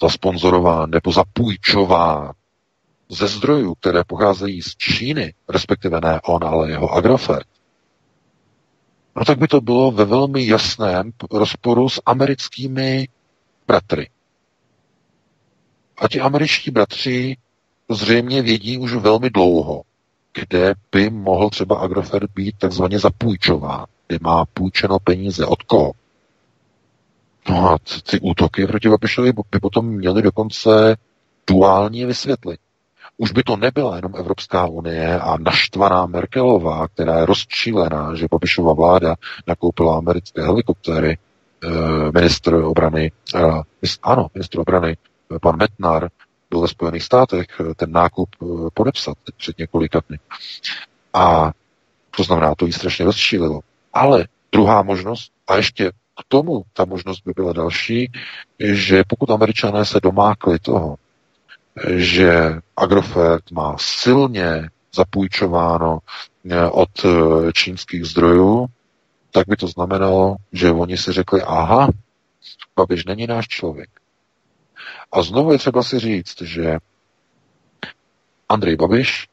za 0.02 0.10
sponzorován 0.10 0.90
nebo 0.90 1.12
zapůjčován 1.12 2.32
ze 3.10 3.28
zdrojů, 3.28 3.76
které 3.76 4.04
pocházejí 4.04 4.62
z 4.62 4.76
Číny, 4.76 5.34
respektive 5.50 6.02
ne 6.02 6.22
on, 6.22 6.44
ale 6.44 6.72
jeho 6.72 6.90
Agrofert, 6.92 7.48
no 9.16 9.26
tak 9.26 9.38
by 9.38 9.48
to 9.48 9.62
bylo 9.62 9.92
ve 9.92 10.06
velmi 10.06 10.48
jasném 10.48 11.12
rozporu 11.32 11.90
s 11.90 12.02
americkými 12.06 13.08
bratry. 13.68 14.10
A 15.98 16.08
ti 16.08 16.22
američtí 16.22 16.72
bratři 16.72 17.38
zřejmě 17.90 18.42
vědí 18.42 18.78
už 18.78 18.94
velmi 18.94 19.30
dlouho, 19.30 19.82
kde 20.34 20.74
by 20.92 21.10
mohl 21.10 21.50
třeba 21.50 21.80
Agrofert 21.80 22.32
být 22.32 22.58
takzvaně 22.58 23.00
zapůjčován, 23.00 23.86
kde 24.08 24.18
má 24.22 24.46
půjčeno 24.46 25.00
peníze 25.00 25.46
od 25.46 25.64
koho. 25.64 25.92
No 27.50 27.70
a 27.70 27.78
ty 28.12 28.20
útoky 28.20 28.68
proti 28.68 28.90
Babišovi 28.90 29.34
by 29.52 29.60
potom 29.60 29.86
měly 29.86 30.22
dokonce 30.22 30.98
duálně 31.48 32.06
vysvětlit. 32.06 32.60
Už 33.18 33.32
by 33.32 33.44
to 33.44 33.56
nebyla 33.58 33.96
jenom 33.96 34.16
Evropská 34.16 34.66
unie 34.66 35.20
a 35.20 35.38
naštvaná 35.38 36.06
Merkelová, 36.06 36.88
která 36.88 37.20
je 37.20 37.26
rozčílená, 37.26 38.16
že 38.16 38.28
Babišova 38.32 38.74
vláda 38.74 39.16
nakoupila 39.48 39.98
americké 39.98 40.42
helikoptéry, 40.42 41.18
eh, 41.18 41.68
ministr 42.14 42.54
obrany, 42.54 43.12
eh, 43.36 43.40
ano, 44.04 44.28
ministr 44.34 44.60
obrany, 44.60 44.98
eh, 45.36 45.40
pan 45.40 45.58
Metnar, 45.58 46.10
byl 46.50 46.62
ve 46.62 46.68
Spojených 46.68 47.04
státech 47.04 47.48
ten 47.76 47.92
nákup 47.92 48.30
podepsat 48.74 49.18
před 49.38 49.58
několika 49.58 50.02
dny. 50.10 50.20
A 51.14 51.52
to 52.18 52.24
znamená, 52.24 52.56
to 52.56 52.66
jí 52.66 52.74
strašně 52.74 53.06
rozčílilo. 53.06 53.60
Ale 53.94 54.28
druhá 54.52 54.82
možnost, 54.82 55.32
a 55.48 55.56
ještě 55.56 55.92
k 55.92 56.24
tomu 56.28 56.64
ta 56.74 56.86
možnost 56.86 57.22
by 57.26 57.34
byla 57.36 57.54
další, 57.54 58.12
že 58.60 59.04
pokud 59.08 59.30
američané 59.30 59.86
se 59.86 60.00
domákli 60.00 60.60
toho, 60.60 60.96
že 61.96 62.60
Agrofert 62.78 63.52
má 63.52 63.76
silně 63.80 64.70
zapůjčováno 64.96 66.00
eh, 66.50 66.70
od 66.70 66.90
eh, 67.06 67.54
čínských 67.54 68.06
zdrojů, 68.06 68.66
tak 69.32 69.48
by 69.48 69.56
to 69.56 69.68
znamenalo, 69.68 70.36
že 70.52 70.72
oni 70.72 70.98
si 70.98 71.12
řekli, 71.12 71.42
aha, 71.42 71.90
Babiš 72.76 73.06
není 73.06 73.28
náš 73.28 73.48
člověk. 73.48 73.90
A 75.12 75.22
znovu 75.22 75.52
je 75.52 75.58
třeba 75.58 75.84
si 75.84 76.00
říct, 76.00 76.42
že 76.42 76.78
Andrej 78.50 78.76
Babiš, 78.76 79.28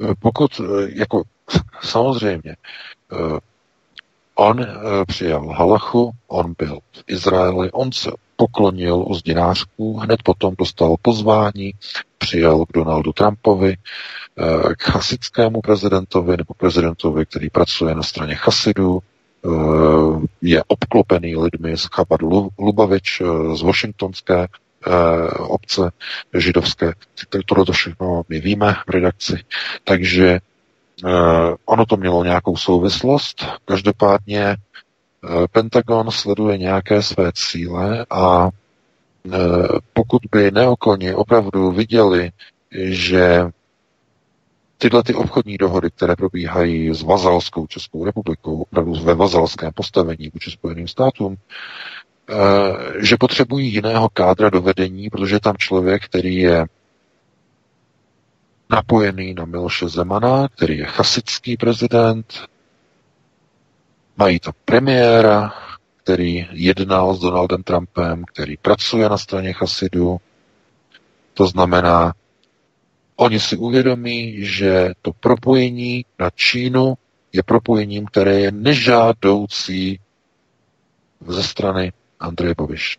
eh, 0.00 0.14
pokud, 0.18 0.60
jako 0.86 1.22
samozřejmě, 1.82 2.56
on 4.34 4.66
přijal 5.06 5.48
Halachu, 5.48 6.12
on 6.26 6.54
byl 6.58 6.78
v 6.92 7.04
Izraeli, 7.06 7.72
on 7.72 7.92
se 7.92 8.10
poklonil 8.42 9.04
u 9.08 9.14
zdinářků, 9.14 9.98
hned 9.98 10.22
potom 10.22 10.54
dostal 10.58 10.96
pozvání, 11.02 11.72
přijel 12.18 12.66
k 12.66 12.72
Donaldu 12.72 13.12
Trumpovi, 13.12 13.76
eh, 13.76 14.74
k 14.74 14.82
chasickému 14.82 15.60
prezidentovi 15.60 16.36
nebo 16.36 16.54
prezidentovi, 16.54 17.26
který 17.26 17.50
pracuje 17.50 17.94
na 17.94 18.02
straně 18.02 18.34
chasidů, 18.34 18.98
eh, 18.98 19.48
je 20.42 20.62
obklopený 20.66 21.36
lidmi 21.36 21.76
z 21.76 21.84
Chabad 21.94 22.20
Lubavič, 22.58 23.20
eh, 23.20 23.56
z 23.56 23.62
Washingtonské 23.62 24.46
obce 25.38 25.90
židovské. 26.34 26.92
Tohle 27.46 27.64
to 27.64 27.72
všechno 27.72 28.22
my 28.28 28.40
víme 28.40 28.74
v 28.86 28.90
redakci. 28.90 29.38
Takže 29.84 30.38
ono 31.64 31.86
to 31.86 31.96
mělo 31.96 32.24
nějakou 32.24 32.56
souvislost. 32.56 33.46
Každopádně 33.64 34.56
Pentagon 35.52 36.10
sleduje 36.10 36.58
nějaké 36.58 37.02
své 37.02 37.32
cíle 37.34 38.06
a 38.10 38.48
eh, 39.32 39.38
pokud 39.92 40.22
by 40.32 40.50
neokoni 40.50 41.14
opravdu 41.14 41.70
viděli, 41.70 42.30
že 42.70 43.42
tyhle 44.78 45.02
ty 45.02 45.14
obchodní 45.14 45.58
dohody, 45.58 45.90
které 45.90 46.16
probíhají 46.16 46.94
s 46.94 47.02
vazalskou 47.02 47.66
Českou 47.66 48.04
republikou, 48.04 48.62
opravdu 48.62 48.94
ve 48.94 49.14
vazalském 49.14 49.72
postavení 49.74 50.30
vůči 50.34 50.50
Spojeným 50.50 50.88
státům, 50.88 51.36
eh, 51.36 52.34
že 52.98 53.16
potřebují 53.16 53.72
jiného 53.72 54.08
kádra 54.08 54.50
do 54.50 54.62
vedení, 54.62 55.10
protože 55.10 55.36
je 55.36 55.40
tam 55.40 55.56
člověk, 55.56 56.04
který 56.04 56.36
je 56.36 56.66
napojený 58.70 59.34
na 59.34 59.44
Miloše 59.44 59.88
Zemana, 59.88 60.48
který 60.48 60.78
je 60.78 60.84
chasický 60.84 61.56
prezident, 61.56 62.26
Mají 64.16 64.40
to 64.40 64.50
premiéra, 64.64 65.52
který 66.02 66.46
jednal 66.52 67.14
s 67.14 67.20
Donaldem 67.20 67.62
Trumpem, 67.62 68.24
který 68.24 68.56
pracuje 68.56 69.08
na 69.08 69.18
straně 69.18 69.52
Chasidů. 69.52 70.20
To 71.34 71.46
znamená, 71.46 72.12
oni 73.16 73.40
si 73.40 73.56
uvědomí, 73.56 74.44
že 74.44 74.90
to 75.02 75.12
propojení 75.12 76.04
na 76.18 76.30
Čínu 76.30 76.94
je 77.32 77.42
propojením, 77.42 78.06
které 78.06 78.40
je 78.40 78.52
nežádoucí 78.52 80.00
ze 81.26 81.42
strany 81.42 81.92
Andreje 82.20 82.54
Babiš. 82.58 82.98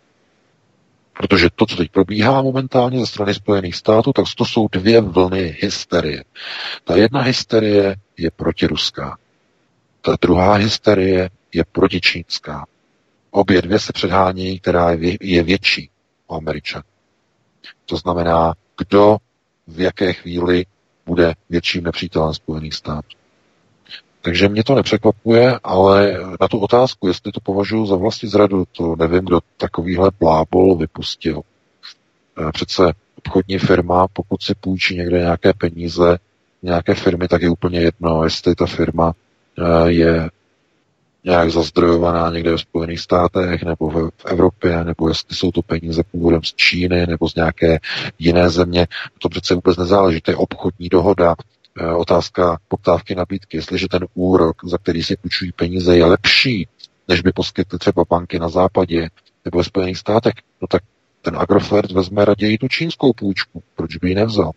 Protože 1.14 1.49
to, 1.56 1.65
co 1.65 1.76
teď 1.76 1.91
probíhá 1.91 2.41
momentálně 2.41 2.99
ze 2.99 3.06
strany 3.06 3.34
Spojených 3.34 3.76
států, 3.76 4.14
tak 4.14 4.26
to 4.38 4.45
jsou 4.45 4.68
dvě 4.72 5.02
vlny 5.02 5.57
hysterie. 5.60 6.23
Ta 6.84 6.95
jedna 6.95 7.22
hysterie 7.22 7.95
je 8.18 8.31
protiruská. 8.31 9.18
Ta 10.05 10.17
druhá 10.21 10.53
hysterie 10.53 11.30
je 11.53 11.63
protičínská. 11.71 12.65
Obě 13.31 13.61
dvě 13.61 13.80
se 13.80 13.93
předhání, 13.93 14.59
která 14.59 14.91
je 15.21 15.43
větší 15.43 15.89
o 16.27 16.35
Američan. 16.35 16.81
To 17.85 17.97
znamená, 17.97 18.53
kdo 18.77 19.17
v 19.67 19.80
jaké 19.80 20.13
chvíli 20.13 20.65
bude 21.05 21.34
větším 21.49 21.84
nepřítelem 21.84 22.34
Spojených 22.34 22.73
států. 22.73 23.17
Takže 24.21 24.49
mě 24.49 24.63
to 24.63 24.75
nepřekvapuje, 24.75 25.59
ale 25.63 26.17
na 26.41 26.47
tu 26.47 26.59
otázku, 26.59 27.07
jestli 27.07 27.31
to 27.31 27.39
považuji 27.39 27.85
za 27.85 27.95
vlastní 27.95 28.30
zradu, 28.30 28.65
to 28.71 28.95
nevím, 28.95 29.25
kdo 29.25 29.39
takovýhle 29.57 30.11
blábol 30.19 30.75
vypustil. 30.75 31.41
Eh, 32.38 32.51
přece 32.51 32.93
obchodní 33.17 33.57
firma, 33.57 34.07
pokud 34.07 34.43
si 34.43 34.55
půjčí 34.55 34.97
někde 34.97 35.19
nějaké 35.19 35.53
peníze 35.53 36.17
nějaké 36.63 36.95
firmy, 36.95 37.27
tak 37.27 37.41
je 37.41 37.49
úplně 37.49 37.80
jedno, 37.80 38.23
jestli 38.23 38.55
ta 38.55 38.65
firma 38.65 39.13
je 39.85 40.30
nějak 41.23 41.51
zazdrojovaná 41.51 42.30
někde 42.30 42.51
ve 42.51 42.57
Spojených 42.57 42.99
státech 42.99 43.63
nebo 43.63 43.89
v, 43.89 44.25
Evropě, 44.25 44.84
nebo 44.84 45.09
jestli 45.09 45.35
jsou 45.35 45.51
to 45.51 45.61
peníze 45.61 46.03
původem 46.11 46.43
z 46.43 46.53
Číny 46.53 47.07
nebo 47.07 47.30
z 47.30 47.35
nějaké 47.35 47.80
jiné 48.19 48.49
země. 48.49 48.88
To 49.19 49.30
přece 49.30 49.55
vůbec 49.55 49.77
nezáleží. 49.77 50.21
To 50.21 50.31
je 50.31 50.38
obchodní 50.38 50.89
dohoda, 50.89 51.35
eh, 51.80 51.91
otázka 51.91 52.59
poptávky 52.67 53.15
nabídky. 53.15 53.57
Jestliže 53.57 53.88
ten 53.88 54.05
úrok, 54.13 54.65
za 54.65 54.77
který 54.77 55.03
si 55.03 55.15
půjčují 55.15 55.51
peníze, 55.51 55.97
je 55.97 56.05
lepší, 56.05 56.67
než 57.07 57.21
by 57.21 57.31
poskytly 57.31 57.80
třeba 57.80 58.03
banky 58.09 58.39
na 58.39 58.49
západě 58.49 59.09
nebo 59.45 59.57
ve 59.57 59.63
Spojených 59.63 59.97
státech, 59.97 60.34
no 60.61 60.67
tak 60.67 60.84
ten 61.21 61.38
Agrofert 61.38 61.91
vezme 61.91 62.25
raději 62.25 62.57
tu 62.57 62.67
čínskou 62.67 63.13
půjčku. 63.13 63.63
Proč 63.75 63.97
by 63.97 64.09
ji 64.09 64.15
nevzal? 64.15 64.51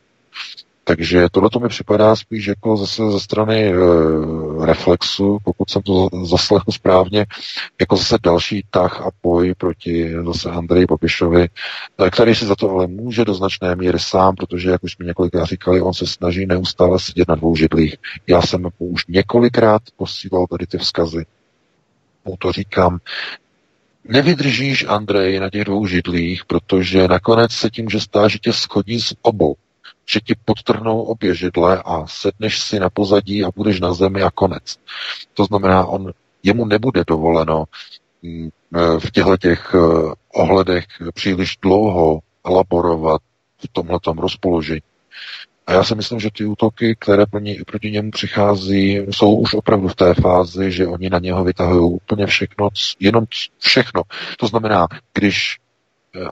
Takže 0.88 1.26
tohle 1.32 1.50
to 1.50 1.60
mi 1.60 1.68
připadá 1.68 2.16
spíš 2.16 2.46
jako 2.46 2.76
zase 2.76 3.10
ze 3.10 3.20
strany 3.20 3.64
e, 3.64 3.74
reflexu, 4.66 5.38
pokud 5.44 5.70
jsem 5.70 5.82
to 5.82 6.08
zaslechl 6.24 6.72
správně, 6.72 7.26
jako 7.80 7.96
zase 7.96 8.16
další 8.22 8.64
tah 8.70 9.00
a 9.00 9.10
boj 9.22 9.54
proti 9.58 10.14
zase 10.26 10.50
Andreji 10.50 10.86
Babišovi, 10.86 11.48
eh, 11.98 12.10
který 12.10 12.34
si 12.34 12.46
za 12.46 12.56
to 12.56 12.70
ale 12.70 12.86
může 12.86 13.24
do 13.24 13.34
značné 13.34 13.76
míry 13.76 13.98
sám, 13.98 14.34
protože, 14.34 14.70
jak 14.70 14.84
už 14.84 14.92
jsme 14.92 15.06
několikrát 15.06 15.44
říkali, 15.44 15.80
on 15.80 15.94
se 15.94 16.06
snaží 16.06 16.46
neustále 16.46 16.98
sedět 16.98 17.28
na 17.28 17.34
dvou 17.34 17.56
židlích. 17.56 17.96
Já 18.26 18.42
jsem 18.42 18.68
už 18.78 19.06
několikrát 19.08 19.82
posílal 19.96 20.46
tady 20.46 20.66
ty 20.66 20.78
vzkazy. 20.78 21.26
Mu 22.24 22.36
to 22.38 22.52
říkám, 22.52 22.98
nevydržíš, 24.04 24.84
Andrej, 24.88 25.40
na 25.40 25.50
těch 25.50 25.64
dvou 25.64 25.86
židlích, 25.86 26.44
protože 26.44 27.08
nakonec 27.08 27.52
se 27.52 27.70
tím, 27.70 27.88
že 27.88 28.00
stážitě 28.00 28.52
schodí 28.52 29.00
z 29.00 29.14
obou 29.22 29.56
že 30.08 30.20
ti 30.20 30.34
podtrhnou 30.44 31.02
obě 31.02 31.34
židle 31.34 31.82
a 31.84 32.06
sedneš 32.06 32.60
si 32.60 32.80
na 32.80 32.90
pozadí 32.90 33.44
a 33.44 33.50
budeš 33.56 33.80
na 33.80 33.94
zemi 33.94 34.22
a 34.22 34.30
konec. 34.30 34.76
To 35.34 35.44
znamená, 35.44 35.86
on, 35.86 36.12
jemu 36.42 36.64
nebude 36.64 37.04
dovoleno 37.06 37.64
mm, 38.22 38.48
e, 38.74 39.00
v 39.00 39.10
těchto 39.10 39.36
těch 39.36 39.74
e, 39.74 39.78
ohledech 40.34 40.84
příliš 41.14 41.56
dlouho 41.62 42.20
elaborovat 42.46 43.20
v 43.58 43.68
tomhletom 43.72 44.18
rozpoložení. 44.18 44.80
A 45.66 45.72
já 45.72 45.84
si 45.84 45.94
myslím, 45.94 46.20
že 46.20 46.30
ty 46.30 46.44
útoky, 46.44 46.96
které 46.98 47.26
proti, 47.26 47.62
proti 47.66 47.90
němu 47.90 48.10
přichází, 48.10 48.96
jsou 49.10 49.34
už 49.34 49.54
opravdu 49.54 49.88
v 49.88 49.94
té 49.94 50.14
fázi, 50.14 50.72
že 50.72 50.86
oni 50.86 51.10
na 51.10 51.18
něho 51.18 51.44
vytahují 51.44 51.94
úplně 51.94 52.26
všechno, 52.26 52.68
jenom 53.00 53.24
všechno. 53.58 54.02
To 54.38 54.46
znamená, 54.46 54.86
když 55.14 55.56
Eh, 55.65 55.65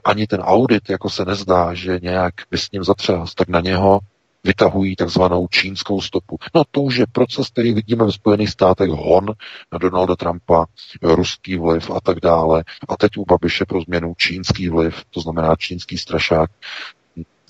ani 0.05 0.27
ten 0.27 0.41
audit 0.41 0.89
jako 0.89 1.09
se 1.09 1.25
nezdá, 1.25 1.73
že 1.73 1.99
nějak 2.01 2.33
by 2.51 2.57
s 2.57 2.71
ním 2.71 2.83
zatřás, 2.83 3.33
tak 3.35 3.47
na 3.47 3.61
něho 3.61 3.99
vytahují 4.45 4.95
takzvanou 4.95 5.47
čínskou 5.47 6.01
stopu. 6.01 6.37
No 6.55 6.63
to 6.71 6.81
už 6.81 6.95
je 6.95 7.05
proces, 7.11 7.49
který 7.49 7.73
vidíme 7.73 8.05
ve 8.05 8.11
Spojených 8.11 8.49
státech, 8.49 8.89
hon 8.89 9.25
na 9.71 9.77
Donalda 9.77 10.15
Trumpa, 10.15 10.65
ruský 11.01 11.57
vliv 11.57 11.91
a 11.91 12.01
tak 12.01 12.19
dále. 12.19 12.63
A 12.89 12.97
teď 12.97 13.17
u 13.17 13.25
Babiše 13.25 13.65
pro 13.65 13.81
změnu 13.81 14.13
čínský 14.17 14.69
vliv, 14.69 15.03
to 15.09 15.21
znamená 15.21 15.55
čínský 15.55 15.97
strašák. 15.97 16.49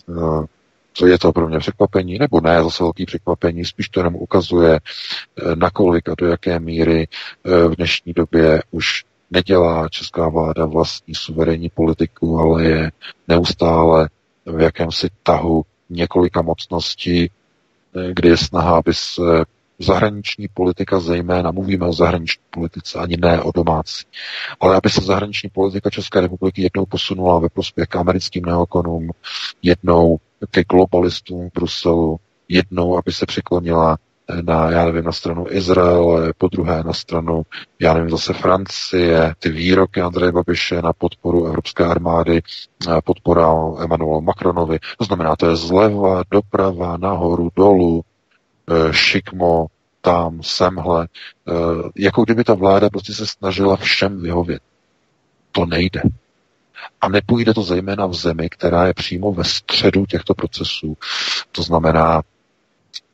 Eh, 0.10 0.46
co 0.94 1.08
je 1.08 1.20
to 1.20 1.32
pro 1.32 1.48
mě 1.48 1.60
překvapení, 1.60 2.18
nebo 2.20 2.42
ne, 2.42 2.64
zase 2.64 2.84
velký 2.84 3.06
překvapení, 3.06 3.66
spíš 3.66 3.90
to 3.90 4.00
jenom 4.00 4.16
ukazuje, 4.16 4.80
eh, 4.80 5.56
nakolik 5.56 6.10
a 6.10 6.16
do 6.18 6.28
jaké 6.28 6.60
míry 6.60 7.08
v 7.44 7.76
dnešní 7.76 8.14
době 8.14 8.64
už 8.72 9.04
nedělá 9.32 9.90
česká 9.90 10.30
vláda 10.30 10.66
vlastní 10.66 11.16
suverénní 11.16 11.70
politiku, 11.70 12.40
ale 12.40 12.64
je 12.64 12.92
neustále 13.28 14.10
v 14.46 14.62
jakémsi 14.62 15.08
tahu 15.24 15.66
několika 15.90 16.42
mocností, 16.42 17.32
kdy 18.14 18.30
je 18.30 18.38
snaha, 18.38 18.78
aby 18.78 18.94
se 18.94 19.22
zahraniční 19.80 20.48
politika 20.54 21.00
zejména, 21.00 21.52
mluvíme 21.52 21.86
o 21.88 21.94
zahraniční 21.94 22.44
politice, 22.50 23.00
ani 23.00 23.18
ne 23.18 23.42
o 23.42 23.52
domácí, 23.52 24.06
ale 24.60 24.76
aby 24.76 24.90
se 24.90 25.02
zahraniční 25.02 25.50
politika 25.50 25.90
České 25.90 26.22
republiky 26.22 26.62
jednou 26.62 26.86
posunula 26.86 27.40
ve 27.40 27.50
prospěch 27.50 27.88
k 27.88 27.96
americkým 27.96 28.46
neokonům, 28.46 29.12
jednou 29.62 30.18
ke 30.52 30.64
globalistům 30.64 31.50
v 31.50 31.54
Bruselu, 31.54 32.20
jednou, 32.50 32.98
aby 32.98 33.12
se 33.12 33.26
přiklonila 33.26 33.98
na, 34.42 34.72
já 34.72 34.86
nevím, 34.86 35.04
na 35.04 35.12
stranu 35.12 35.46
Izraele, 35.50 36.34
po 36.38 36.48
druhé 36.48 36.84
na 36.84 36.94
stranu, 36.94 37.44
já 37.80 37.94
nevím, 37.94 38.10
zase 38.10 38.34
Francie, 38.34 39.36
ty 39.40 39.50
výroky 39.50 40.02
Andreje 40.02 40.32
Babiše 40.32 40.82
na 40.82 40.94
podporu 40.94 41.46
Evropské 41.46 41.86
armády, 41.86 42.42
podpora 43.04 43.54
Emmanuel 43.80 44.22
Macronovi. 44.22 44.80
To 44.98 45.06
znamená, 45.06 45.36
to 45.36 45.50
je 45.50 45.56
zleva, 45.56 46.24
doprava, 46.32 46.98
nahoru, 46.98 47.50
dolů, 47.56 48.02
e, 48.70 48.94
šikmo, 48.94 49.68
tam, 50.02 50.40
semhle, 50.44 51.04
e, 51.04 51.52
jako 51.96 52.24
kdyby 52.24 52.44
ta 52.44 52.54
vláda 52.54 52.90
prostě 52.90 53.14
se 53.14 53.28
snažila 53.28 53.76
všem 53.76 54.22
vyhovět. 54.22 54.62
To 55.52 55.66
nejde. 55.66 56.02
A 57.02 57.10
nepůjde 57.10 57.54
to 57.54 57.64
zejména 57.64 58.06
v 58.06 58.14
zemi, 58.14 58.50
která 58.50 58.88
je 58.88 58.94
přímo 58.94 59.32
ve 59.32 59.44
středu 59.44 60.06
těchto 60.06 60.34
procesů. 60.34 60.98
To 61.52 61.62
znamená 61.64 62.22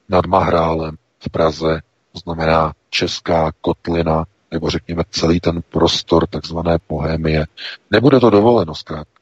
nad 0.09 0.25
Mahrálem 0.25 0.97
v 1.21 1.29
Praze, 1.29 1.81
to 2.13 2.19
znamená 2.19 2.73
Česká 2.89 3.51
kotlina, 3.61 4.25
nebo 4.51 4.69
řekněme 4.69 5.03
celý 5.09 5.39
ten 5.39 5.61
prostor 5.69 6.27
takzvané 6.27 6.77
Bohémie. 6.89 7.45
Nebude 7.91 8.19
to 8.19 8.29
dovoleno 8.29 8.75
zkrátka. 8.75 9.21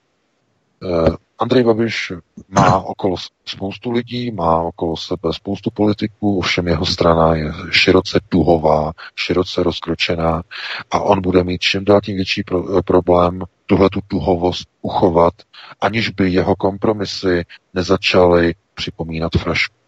Eh, 0.84 1.16
Andrej 1.40 1.64
Babiš 1.64 2.14
má 2.50 2.80
okolo 2.80 3.16
spoustu 3.46 3.92
lidí, 3.92 4.32
má 4.32 4.62
okolo 4.62 4.98
sebe 4.98 5.34
spoustu 5.34 5.72
politiků, 5.72 6.38
ovšem 6.38 6.68
jeho 6.68 6.86
strana 6.86 7.36
je 7.36 7.54
široce 7.72 8.20
duhová, 8.32 8.92
široce 9.16 9.64
rozkročená 9.64 10.44
a 10.92 11.00
on 11.00 11.22
bude 11.22 11.44
mít 11.44 11.62
čím 11.62 11.86
dál 11.86 12.02
tím 12.02 12.16
větší 12.16 12.44
pro, 12.44 12.84
problém 12.84 13.42
tuhle 13.66 13.90
tu 13.90 14.00
duhovost 14.10 14.70
uchovat, 14.82 15.34
aniž 15.82 16.10
by 16.10 16.32
jeho 16.32 16.56
kompromisy 16.56 17.46
nezačaly 17.74 18.56
připomínat 18.74 19.32
frašku. 19.38 19.79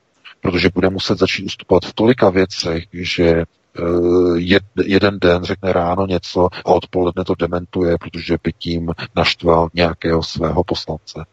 Protože 0.42 0.70
bude 0.74 0.90
muset 0.90 1.20
začít 1.20 1.46
ustupovat 1.46 1.86
v 1.86 1.94
tolika 1.94 2.30
věcech, 2.30 2.84
že 2.94 3.44
Eh, 3.80 4.60
jeden 4.86 5.20
den 5.20 5.44
řekne 5.44 5.74
ráno 5.74 6.08
něco 6.08 6.50
a 6.66 6.66
odpoledne 6.66 7.24
to 7.24 7.36
dementuje, 7.36 7.98
protože 7.98 8.38
by 8.44 8.54
tím 8.54 8.92
naštval 9.16 9.70
nějakého 9.74 10.24
svého 10.24 10.64
poslance. 10.64 11.26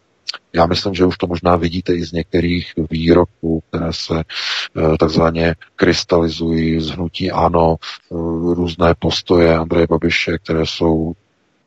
Já 0.52 0.66
myslím, 0.66 0.94
že 0.94 1.04
už 1.04 1.16
to 1.18 1.26
možná 1.26 1.56
vidíte 1.56 1.94
i 1.94 2.04
z 2.04 2.12
některých 2.12 2.72
výroků, 2.90 3.62
které 3.68 3.92
se 3.92 4.14
eh, 4.20 4.98
takzvaně 4.98 5.54
krystalizují 5.76 6.80
z 6.80 6.90
hnutí 6.90 7.30
ANO, 7.30 7.76
eh, 7.80 8.14
různé 8.54 8.94
postoje 8.98 9.56
Andreje 9.56 9.86
Babiše, 9.86 10.38
které 10.38 10.66
jsou, 10.66 11.12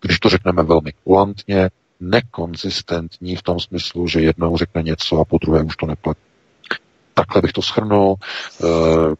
když 0.01 0.19
to 0.19 0.29
řekneme 0.29 0.63
velmi 0.63 0.93
kulantně, 1.03 1.69
nekonzistentní 1.99 3.35
v 3.35 3.43
tom 3.43 3.59
smyslu, 3.59 4.07
že 4.07 4.21
jednou 4.21 4.57
řekne 4.57 4.83
něco 4.83 5.19
a 5.19 5.25
po 5.25 5.37
druhé 5.37 5.63
už 5.63 5.75
to 5.77 5.85
neplatí. 5.85 6.30
Takhle 7.21 7.41
bych 7.41 7.53
to 7.53 7.61
schrnul, 7.61 8.15
eh, 8.63 8.67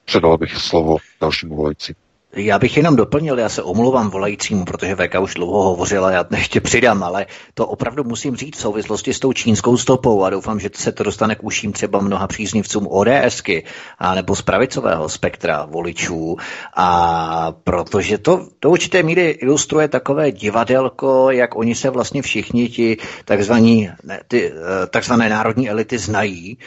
předal 0.06 0.38
bych 0.38 0.58
slovo 0.58 0.98
dalšímu 1.22 1.56
volající. 1.56 1.96
Já 2.36 2.60
bych 2.60 2.78
jenom 2.78 2.96
doplnil, 2.96 3.40
já 3.40 3.50
se 3.50 3.64
omluvám 3.64 4.10
volajícímu, 4.10 4.66
protože 4.66 4.96
VK 4.96 5.20
už 5.22 5.34
dlouho 5.34 5.64
hovořila, 5.64 6.12
já 6.12 6.26
ještě 6.38 6.62
přidám, 6.62 7.04
ale 7.04 7.26
to 7.54 7.68
opravdu 7.68 8.04
musím 8.04 8.36
říct 8.36 8.58
v 8.58 8.62
souvislosti 8.62 9.14
s 9.14 9.20
tou 9.20 9.34
čínskou 9.34 9.78
stopou 9.78 10.24
a 10.24 10.30
doufám, 10.30 10.60
že 10.60 10.70
se 10.74 10.92
to 10.92 11.04
dostane 11.04 11.36
k 11.36 11.44
uším 11.44 11.74
třeba 11.74 12.00
mnoha 12.00 12.28
příznivcům 12.28 12.88
ODSky 12.88 13.64
a 14.00 14.16
nebo 14.16 14.36
z 14.36 14.42
pravicového 14.42 15.10
spektra 15.10 15.66
voličů. 15.66 16.38
A 16.76 17.54
protože 17.64 18.18
to 18.18 18.48
do 18.62 18.70
určité 18.70 19.04
míry 19.04 19.30
ilustruje 19.30 19.88
takové 19.88 20.32
divadelko, 20.32 21.32
jak 21.32 21.56
oni 21.56 21.76
se 21.76 21.90
vlastně 21.90 22.22
všichni 22.22 22.70
ti 22.70 22.98
takzvaní, 23.26 23.90
ne, 24.04 24.22
ty, 24.28 24.52
eh, 24.52 24.88
takzvané 24.88 25.30
národní 25.30 25.70
elity 25.70 25.98
znají 25.98 26.58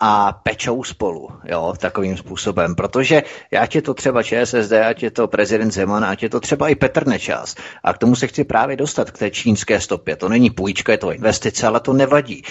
a 0.00 0.32
pečou 0.32 0.84
spolu, 0.84 1.28
jo, 1.44 1.74
takovým 1.78 2.16
způsobem, 2.16 2.74
protože 2.74 3.22
ať 3.60 3.74
je 3.74 3.82
to 3.82 3.94
třeba 3.94 4.22
ČSSD, 4.22 4.72
ať 4.72 5.02
je 5.02 5.10
to 5.10 5.28
prezident 5.28 5.70
Zeman, 5.70 6.04
ať 6.04 6.22
je 6.22 6.28
to 6.28 6.40
třeba 6.40 6.68
i 6.68 6.74
Petr 6.74 7.06
Nečas. 7.06 7.54
A 7.84 7.92
k 7.92 7.98
tomu 7.98 8.16
se 8.16 8.26
chci 8.26 8.44
právě 8.44 8.76
dostat, 8.76 9.10
k 9.10 9.18
té 9.18 9.30
čínské 9.30 9.80
stopě. 9.80 10.16
To 10.16 10.28
není 10.28 10.50
půjčka, 10.50 10.92
je 10.92 10.98
to 10.98 11.12
investice, 11.12 11.66
ale 11.66 11.80
to 11.80 11.92
nevadí. 11.92 12.42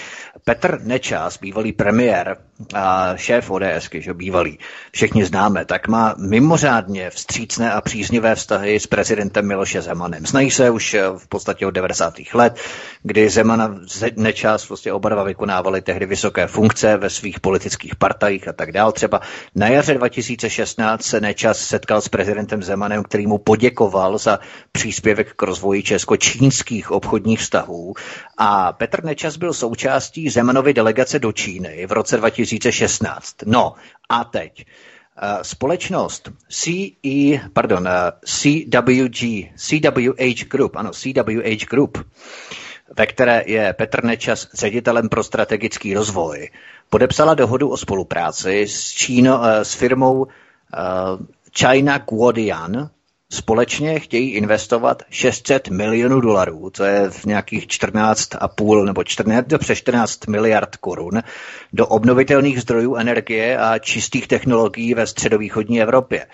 Petr 0.44 0.80
Nečas, 0.82 1.38
bývalý 1.38 1.72
premiér 1.72 2.36
šéf 3.16 3.50
ODS, 3.50 3.88
že 3.92 4.14
bývalý, 4.14 4.58
všichni 4.92 5.24
známe, 5.24 5.64
tak 5.64 5.88
má 5.88 6.14
mimořádně 6.18 7.10
vstřícné 7.10 7.72
a 7.72 7.80
příznivé 7.80 8.34
vztahy 8.34 8.80
s 8.80 8.86
prezidentem 8.86 9.48
Miloše 9.48 9.82
Zemanem. 9.82 10.26
Znají 10.26 10.50
se 10.50 10.70
už 10.70 10.96
v 11.18 11.28
podstatě 11.28 11.66
od 11.66 11.70
90. 11.70 12.14
let, 12.34 12.58
kdy 13.02 13.30
Zeman 13.30 13.62
a 13.62 13.74
Nečas 14.16 14.68
vlastně 14.68 14.92
oba 14.92 15.08
dva 15.08 15.22
vykonávali 15.22 15.82
tehdy 15.82 16.06
vysoké 16.06 16.46
funkce 16.46 16.96
ve 16.96 17.10
svých 17.10 17.40
politických 17.40 17.96
partajích 17.96 18.48
a 18.48 18.52
tak 18.52 18.72
dál. 18.72 18.92
Třeba 18.92 19.20
na 19.54 19.68
jaře 19.68 19.94
2016 19.94 21.02
se 21.02 21.20
Nečas 21.20 21.58
setkal 21.58 22.00
s 22.00 22.08
prezidentem 22.08 22.62
Zemanem, 22.62 23.02
který 23.02 23.26
mu 23.26 23.38
poděkoval 23.38 24.18
za 24.18 24.38
příspěvek 24.72 25.32
k 25.36 25.42
rozvoji 25.42 25.82
česko-čínských 25.82 26.90
obchodních 26.90 27.40
vztahů 27.40 27.94
a 28.38 28.72
Petr 28.72 29.04
Nečas 29.04 29.36
byl 29.36 29.52
součástí 29.52 30.30
Zemanovy 30.30 30.74
delegace 30.74 31.18
do 31.18 31.32
Číny 31.32 31.86
v 31.86 31.92
roce 31.92 32.16
2016. 32.58 33.36
No 33.46 33.74
a 34.08 34.24
teď. 34.24 34.64
Eh, 35.22 35.44
společnost 35.44 36.30
CE, 36.48 37.40
pardon, 37.52 37.88
eh, 37.88 38.12
CWG, 38.24 39.52
CWH 39.56 40.44
Group, 40.48 40.76
ano, 40.76 40.90
CWH 40.90 41.66
Group, 41.70 41.98
ve 42.96 43.06
které 43.06 43.42
je 43.46 43.72
Petr 43.72 44.04
Nečas 44.04 44.48
ředitelem 44.54 45.08
pro 45.08 45.22
strategický 45.24 45.94
rozvoj, 45.94 46.50
podepsala 46.88 47.34
dohodu 47.34 47.68
o 47.68 47.76
spolupráci 47.76 48.62
s, 48.62 48.90
Číno, 48.90 49.44
eh, 49.44 49.64
s 49.64 49.74
firmou 49.74 50.26
China 51.58 51.98
Guodian. 51.98 52.90
Společně 53.32 54.00
chtějí 54.00 54.30
investovat 54.30 55.02
600 55.10 55.68
milionů 55.68 56.20
dolarů, 56.20 56.70
to 56.70 56.84
je 56.84 57.10
v 57.10 57.24
nějakých 57.24 57.66
14,5 57.66 58.84
nebo 58.84 59.04
14, 59.04 59.46
přes 59.58 59.78
14 59.78 60.26
miliard 60.26 60.76
korun, 60.76 61.22
do 61.72 61.86
obnovitelných 61.86 62.60
zdrojů 62.62 62.96
energie 62.96 63.58
a 63.58 63.78
čistých 63.78 64.28
technologií 64.28 64.94
ve 64.94 65.06
středovýchodní 65.06 65.82
Evropě. 65.82 66.26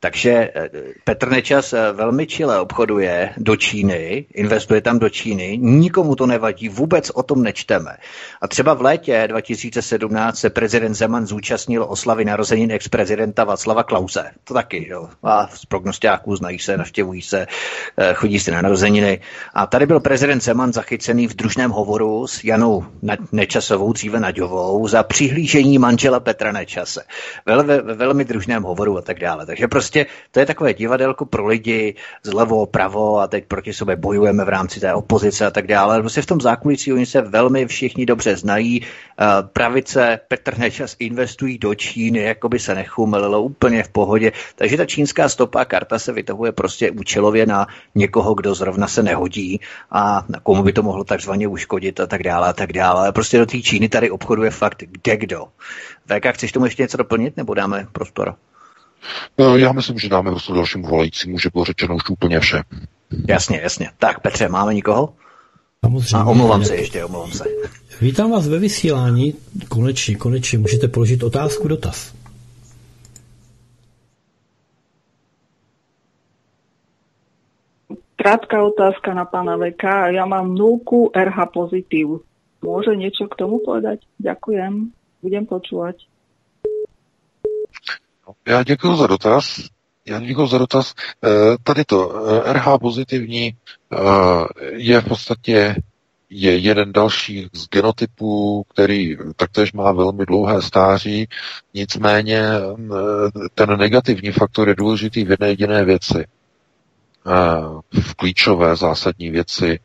Takže 0.00 0.30
eh, 0.54 0.70
Petr 1.04 1.28
Nečas 1.28 1.72
eh, 1.72 1.92
velmi 1.92 2.26
čile 2.26 2.60
obchoduje 2.60 3.32
do 3.36 3.56
Číny, 3.56 4.26
investuje 4.34 4.80
tam 4.80 4.98
do 4.98 5.08
Číny, 5.08 5.58
nikomu 5.58 6.16
to 6.16 6.26
nevadí, 6.26 6.68
vůbec 6.68 7.10
o 7.10 7.22
tom 7.22 7.42
nečteme. 7.42 7.96
A 8.40 8.48
třeba 8.48 8.74
v 8.74 8.82
létě 8.82 9.24
2017 9.28 10.38
se 10.38 10.50
prezident 10.50 10.94
Zeman 10.94 11.26
zúčastnil 11.26 11.86
oslavy 11.88 12.24
narozenin 12.24 12.72
ex-prezidenta 12.72 13.44
Václava 13.44 13.82
Klauze. 13.82 14.30
To 14.44 14.54
taky, 14.54 14.88
jo. 14.88 15.08
A 15.22 15.46
z 15.46 15.66
prognostiáků 15.66 16.36
znají 16.36 16.58
se, 16.58 16.76
navštěvují 16.76 17.22
se, 17.22 17.46
eh, 17.96 18.14
chodí 18.14 18.40
si 18.40 18.50
na 18.50 18.62
narozeniny. 18.62 19.20
A 19.54 19.66
tady 19.66 19.86
byl 19.86 20.00
prezident 20.00 20.42
Zeman 20.42 20.72
zachycený 20.72 21.26
v 21.26 21.36
družném 21.36 21.70
hovoru 21.70 22.26
s 22.26 22.44
Janou 22.44 22.86
Nečasovou, 23.32 23.92
dříve 23.92 24.20
Naďovou, 24.20 24.88
za 24.88 25.02
přihlížení 25.02 25.78
manžela 25.78 26.20
Petra 26.20 26.52
Nečase. 26.52 27.02
Ve 27.46 27.94
velmi 27.94 28.24
družném 28.24 28.62
hovoru 28.62 28.98
a 28.98 29.02
tak 29.02 29.18
dále. 29.18 29.46
Takže 29.46 29.68
prostě 29.68 29.89
prostě 29.90 30.06
to 30.30 30.40
je 30.40 30.46
takové 30.46 30.74
divadelko 30.74 31.26
pro 31.26 31.46
lidi 31.46 31.94
zlevo, 32.22 32.66
pravo 32.66 33.18
a 33.18 33.26
teď 33.26 33.44
proti 33.44 33.72
sobě 33.72 33.96
bojujeme 33.96 34.44
v 34.44 34.48
rámci 34.48 34.80
té 34.80 34.94
opozice 34.94 35.46
a 35.46 35.50
tak 35.50 35.66
dále. 35.66 36.00
Prostě 36.00 36.22
v 36.22 36.26
tom 36.26 36.40
zákulisí 36.40 36.92
oni 36.92 37.06
se 37.06 37.20
velmi 37.20 37.66
všichni 37.66 38.06
dobře 38.06 38.36
znají. 38.36 38.86
Pravice, 39.52 40.20
Petr 40.28 40.58
Nečas 40.58 40.96
investují 40.98 41.58
do 41.58 41.74
Číny, 41.74 42.22
jako 42.22 42.48
by 42.48 42.58
se 42.58 42.74
nechumelilo 42.74 43.42
úplně 43.42 43.82
v 43.82 43.88
pohodě. 43.88 44.32
Takže 44.54 44.76
ta 44.76 44.86
čínská 44.86 45.28
stopa 45.28 45.64
karta 45.64 45.98
se 45.98 46.12
vytahuje 46.12 46.52
prostě 46.52 46.90
účelově 46.90 47.46
na 47.46 47.66
někoho, 47.94 48.34
kdo 48.34 48.54
zrovna 48.54 48.86
se 48.86 49.02
nehodí 49.02 49.60
a 49.90 50.24
na 50.28 50.40
komu 50.40 50.62
by 50.62 50.72
to 50.72 50.82
mohlo 50.82 51.04
takzvaně 51.04 51.48
uškodit 51.48 52.00
a 52.00 52.06
tak 52.06 52.22
dále 52.22 52.48
a 52.48 52.52
tak 52.52 52.72
dále. 52.72 53.12
Prostě 53.12 53.38
do 53.38 53.46
té 53.46 53.60
Číny 53.60 53.88
tady 53.88 54.10
obchoduje 54.10 54.50
fakt 54.50 54.82
kde 54.86 55.16
kdo. 55.16 55.46
VK, 56.06 56.34
chceš 56.34 56.52
tomu 56.52 56.64
ještě 56.64 56.82
něco 56.82 56.96
doplnit 56.96 57.36
nebo 57.36 57.54
dáme 57.54 57.86
prostor? 57.92 58.34
No, 59.38 59.56
já 59.56 59.72
myslím, 59.72 59.98
že 59.98 60.08
dáme 60.08 60.30
prostě 60.30 60.52
dalšímu 60.52 60.86
volajícímu, 60.86 61.38
že 61.38 61.50
bylo 61.52 61.64
řečeno 61.64 61.96
už 61.96 62.10
úplně 62.10 62.40
vše. 62.40 62.62
Jasně, 63.28 63.60
jasně. 63.62 63.90
Tak 63.98 64.20
Petře, 64.20 64.48
máme 64.48 64.74
nikoho? 64.74 65.14
Samozřejmě. 65.84 66.16
A 66.16 66.24
omlouvám 66.24 66.64
se 66.64 66.76
ještě, 66.76 67.04
omlouvám 67.04 67.32
se. 67.32 67.44
Vítám 68.00 68.30
vás 68.30 68.48
ve 68.48 68.58
vysílání. 68.58 69.34
Konečně, 69.68 70.16
konečně 70.16 70.58
můžete 70.58 70.88
položit 70.88 71.22
otázku, 71.22 71.68
dotaz. 71.68 72.12
Krátka 78.16 78.64
otázka 78.64 79.14
na 79.14 79.24
pána 79.24 79.56
VK. 79.56 80.12
Ja 80.12 80.28
mám 80.28 80.52
nulku 80.52 81.08
RH 81.16 81.56
pozitív. 81.56 82.20
Môže 82.60 82.92
niečo 82.92 83.24
k 83.32 83.32
tomu 83.32 83.64
povedať? 83.64 84.04
Ďakujem. 84.20 84.92
Budem 85.24 85.44
počúvať. 85.48 86.09
Já 88.48 88.62
děkuji 88.62 88.96
za 88.96 89.06
dotaz. 89.06 89.60
Já 90.06 90.20
děkuji 90.20 90.46
za 90.46 90.58
dotaz. 90.58 90.94
Eh, 91.24 91.28
tady 91.62 91.84
to 91.84 92.26
eh, 92.46 92.52
RH 92.52 92.78
pozitivní 92.80 93.56
eh, 93.92 93.96
je 94.72 95.00
v 95.00 95.08
podstatě 95.08 95.76
je 96.30 96.56
jeden 96.58 96.92
další 96.92 97.48
z 97.52 97.68
genotypů, 97.68 98.64
který 98.68 99.16
taktéž 99.36 99.72
má 99.72 99.92
velmi 99.92 100.26
dlouhé 100.26 100.62
stáří, 100.62 101.28
nicméně 101.74 102.42
ten 103.54 103.78
negativní 103.78 104.32
faktor 104.32 104.68
je 104.68 104.74
důležitý 104.74 105.24
v 105.24 105.30
jedné 105.30 105.48
jediné 105.48 105.84
věci. 105.84 106.26
V 108.02 108.14
klíčové 108.14 108.76
zásadní 108.76 109.30
věci 109.30 109.80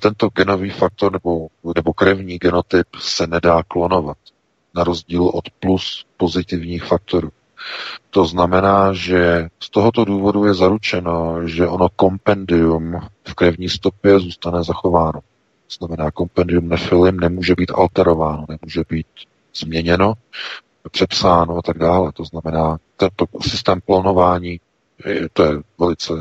tento 0.00 0.28
genový 0.28 0.70
faktor 0.70 1.12
nebo, 1.12 1.48
nebo 1.76 1.92
krevní 1.92 2.38
genotyp 2.38 2.86
se 3.00 3.26
nedá 3.26 3.62
klonovat, 3.68 4.16
na 4.74 4.84
rozdíl 4.84 5.24
od 5.24 5.44
plus 5.60 6.06
pozitivních 6.16 6.84
faktorů. 6.84 7.30
To 8.10 8.24
znamená, 8.24 8.92
že 8.92 9.48
z 9.60 9.70
tohoto 9.70 10.04
důvodu 10.04 10.44
je 10.44 10.54
zaručeno, 10.54 11.48
že 11.48 11.68
ono 11.68 11.88
kompendium 11.96 13.00
v 13.28 13.34
krevní 13.34 13.68
stopě 13.68 14.18
zůstane 14.20 14.64
zachováno. 14.64 15.20
To 15.78 15.86
znamená, 15.86 16.10
kompendium 16.10 16.68
nefilim 16.68 17.20
nemůže 17.20 17.54
být 17.54 17.72
alterováno, 17.74 18.46
nemůže 18.48 18.82
být 18.88 19.06
změněno, 19.54 20.12
přepsáno 20.90 21.56
a 21.58 21.62
tak 21.62 21.78
dále. 21.78 22.12
To 22.12 22.24
znamená, 22.24 22.76
tento 22.96 23.26
systém 23.40 23.80
klonování, 23.86 24.60
to 25.32 25.44
je 25.44 25.52
velice 25.78 26.12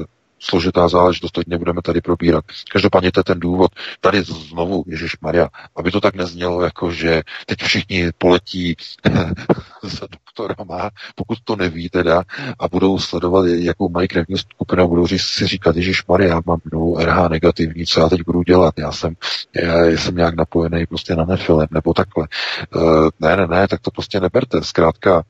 složitá 0.46 0.88
záležitost, 0.88 1.32
teď 1.32 1.48
nebudeme 1.48 1.82
tady 1.82 2.02
probírat. 2.02 2.46
Každopádně 2.72 3.12
to 3.12 3.20
je 3.20 3.24
ten 3.24 3.40
důvod. 3.40 3.72
Tady 4.02 4.22
znovu, 4.22 4.84
Ježíš 4.88 5.20
Maria, 5.22 5.50
aby 5.76 5.92
to 5.92 6.02
tak 6.02 6.16
neznělo, 6.16 6.62
jako 6.62 6.92
že 6.92 7.22
teď 7.46 7.64
všichni 7.64 8.12
poletí 8.18 8.76
za 9.84 10.08
doktorama, 10.12 10.90
pokud 11.16 11.38
to 11.44 11.56
neví 11.56 11.90
teda, 11.90 12.24
a 12.60 12.68
budou 12.68 13.00
sledovat, 13.00 13.46
jakou 13.46 13.90
mají 13.90 14.08
krevní 14.08 14.38
skupinu, 14.38 14.84
a 14.84 14.88
budou 14.88 15.08
si 15.08 15.48
říkat, 15.48 15.76
Ježíš 15.76 16.06
Maria, 16.08 16.30
já 16.30 16.42
mám 16.46 16.60
novou 16.74 17.00
RH 17.00 17.30
negativní, 17.30 17.86
co 17.86 18.00
já 18.00 18.10
teď 18.10 18.22
budu 18.26 18.44
dělat? 18.44 18.74
Já 18.78 18.92
jsem, 18.92 19.14
já 19.56 19.86
jsem 19.86 20.16
nějak 20.16 20.36
napojený 20.36 20.86
prostě 20.86 21.16
na 21.16 21.26
nefilem, 21.26 21.68
nebo 21.72 21.94
takhle. 21.94 22.28
Uh, 22.76 23.10
ne, 23.20 23.38
ne, 23.38 23.48
ne, 23.48 23.68
tak 23.68 23.82
to 23.82 23.92
prostě 23.92 24.20
neberte. 24.20 24.64
Zkrátka, 24.64 25.24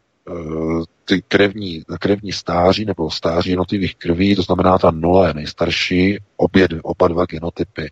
ty 1.05 1.21
krevní, 1.21 1.83
krevní 1.99 2.31
stáří 2.31 2.85
nebo 2.85 3.11
stáří 3.11 3.49
jednotlivých 3.49 3.95
krví, 3.95 4.35
to 4.35 4.41
znamená 4.41 4.77
ta 4.77 4.91
nula 4.91 5.27
je 5.27 5.33
nejstarší, 5.33 6.19
obě, 6.37 6.67
oba 6.83 7.07
dva 7.07 7.25
genotypy 7.25 7.91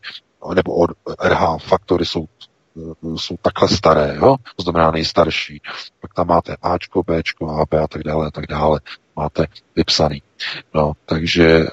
nebo 0.56 0.76
od 0.76 0.92
RH 1.24 1.58
faktory 1.60 2.06
jsou 2.06 2.26
jsou 3.16 3.36
takhle 3.42 3.70
staré, 3.70 4.16
jo? 4.16 4.36
to 4.56 4.64
znamená 4.64 4.92
nejstarší. 4.92 5.62
Pak 6.02 6.14
tam 6.14 6.28
máte 6.28 6.56
Ačko, 6.62 7.04
Bčko, 7.04 7.50
AB 7.50 7.74
a 7.74 7.88
tak 7.88 8.04
dále, 8.04 8.28
a 8.28 8.32
tak 8.32 8.48
dále. 8.48 8.80
Máte 9.16 9.46
vypsaný. 9.76 10.22
No, 10.74 10.94
takže 11.06 11.66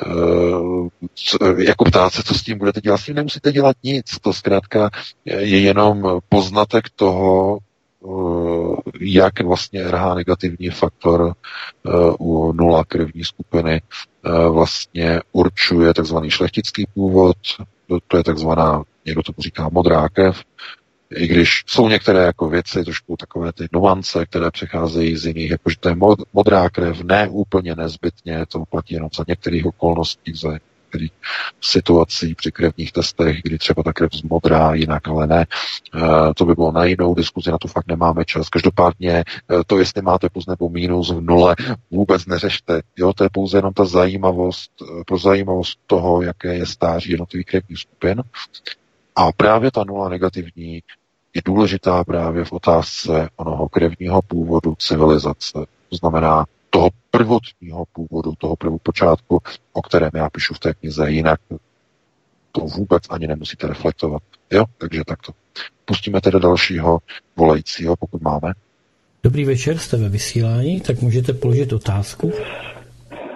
co, 1.14 1.38
jako 1.58 1.84
ptát 1.84 2.12
se, 2.12 2.22
co 2.22 2.34
s 2.34 2.42
tím 2.42 2.58
budete 2.58 2.80
dělat, 2.80 2.98
s 2.98 3.04
tím 3.04 3.14
nemusíte 3.14 3.52
dělat 3.52 3.76
nic. 3.82 4.18
To 4.20 4.32
zkrátka 4.32 4.90
je 5.24 5.60
jenom 5.60 6.20
poznatek 6.28 6.84
toho, 6.96 7.58
Eh, 8.04 8.59
jak 9.00 9.40
vlastně 9.40 9.90
RH 9.90 10.14
negativní 10.14 10.70
faktor 10.70 11.34
eh, 11.86 11.90
u 12.18 12.52
nula 12.52 12.84
krevní 12.84 13.24
skupiny 13.24 13.82
eh, 14.24 14.48
vlastně 14.48 15.20
určuje 15.32 15.94
takzvaný 15.94 16.30
šlechtický 16.30 16.86
původ, 16.94 17.36
to 18.08 18.16
je 18.16 18.24
takzvaná, 18.24 18.82
někdo 19.06 19.22
to 19.22 19.32
říká 19.38 19.68
modrá 19.72 20.08
krev, 20.08 20.42
i 21.14 21.26
když 21.26 21.62
jsou 21.66 21.88
některé 21.88 22.22
jako 22.22 22.48
věci, 22.48 22.84
trošku 22.84 23.16
takové 23.16 23.52
ty 23.52 23.66
nuance, 23.72 24.26
které 24.26 24.50
přecházejí 24.50 25.16
z 25.16 25.26
jiných, 25.26 25.50
jakože 25.50 25.76
to 25.80 25.88
je 25.88 25.96
modrá 26.32 26.70
krev, 26.70 27.00
ne 27.02 27.28
úplně 27.28 27.76
nezbytně, 27.76 28.46
to 28.46 28.64
platí 28.70 28.94
jenom 28.94 29.10
za 29.16 29.24
některých 29.28 29.66
okolností, 29.66 30.34
za 30.34 30.58
některých 30.90 31.12
situací 31.60 32.34
při 32.34 32.52
krevních 32.52 32.92
testech, 32.92 33.42
kdy 33.42 33.58
třeba 33.58 33.82
ta 33.82 33.92
krev 33.92 34.14
zmodrá, 34.14 34.74
jinak 34.74 35.08
ale 35.08 35.26
ne. 35.26 35.46
Eh, 35.94 36.34
to 36.36 36.44
by 36.44 36.54
bylo 36.54 36.72
na 36.72 36.84
jinou 36.84 37.14
diskuzi, 37.14 37.50
na 37.50 37.58
to 37.58 37.68
fakt 37.68 37.86
nemáme 37.86 38.24
čas. 38.24 38.48
Každopádně 38.48 39.12
eh, 39.12 39.24
to, 39.66 39.78
jestli 39.78 40.02
máte 40.02 40.28
plus 40.28 40.46
nebo 40.46 40.68
mínus 40.68 41.10
v 41.10 41.20
nule, 41.20 41.56
vůbec 41.90 42.26
neřešte. 42.26 42.82
Jo, 42.96 43.12
to 43.12 43.24
je 43.24 43.30
pouze 43.32 43.58
jenom 43.58 43.72
ta 43.72 43.84
zajímavost, 43.84 44.70
eh, 44.82 45.04
pro 45.06 45.18
zajímavost 45.18 45.78
toho, 45.86 46.22
jaké 46.22 46.54
je 46.54 46.66
stáří 46.66 47.10
jednotlivých 47.10 47.46
krevních 47.46 47.78
skupin. 47.78 48.22
A 49.16 49.32
právě 49.32 49.70
ta 49.70 49.84
nula 49.84 50.08
negativní 50.08 50.82
je 51.34 51.42
důležitá 51.44 52.04
právě 52.04 52.44
v 52.44 52.52
otázce 52.52 53.28
onoho 53.36 53.68
krevního 53.68 54.22
původu 54.22 54.74
civilizace. 54.78 55.58
To 55.88 55.96
znamená, 55.96 56.46
toho 56.70 56.90
prvotního 57.10 57.84
původu, 57.92 58.32
toho 58.38 58.56
prvopočátku, 58.56 59.42
o 59.72 59.82
kterém 59.82 60.10
já 60.14 60.30
píšu 60.30 60.54
v 60.54 60.58
té 60.58 60.74
knize, 60.74 61.10
jinak 61.10 61.40
to 62.52 62.60
vůbec 62.60 63.02
ani 63.10 63.26
nemusíte 63.26 63.66
reflektovat. 63.66 64.22
Jo, 64.50 64.64
takže 64.78 65.02
takto. 65.06 65.32
Pustíme 65.84 66.20
tedy 66.20 66.40
dalšího 66.40 66.98
volajícího, 67.36 67.96
pokud 67.96 68.22
máme. 68.22 68.52
Dobrý 69.22 69.44
večer, 69.44 69.78
jste 69.78 69.96
ve 69.96 70.08
vysílání, 70.08 70.80
tak 70.80 71.00
můžete 71.00 71.32
položit 71.32 71.72
otázku. 71.72 72.32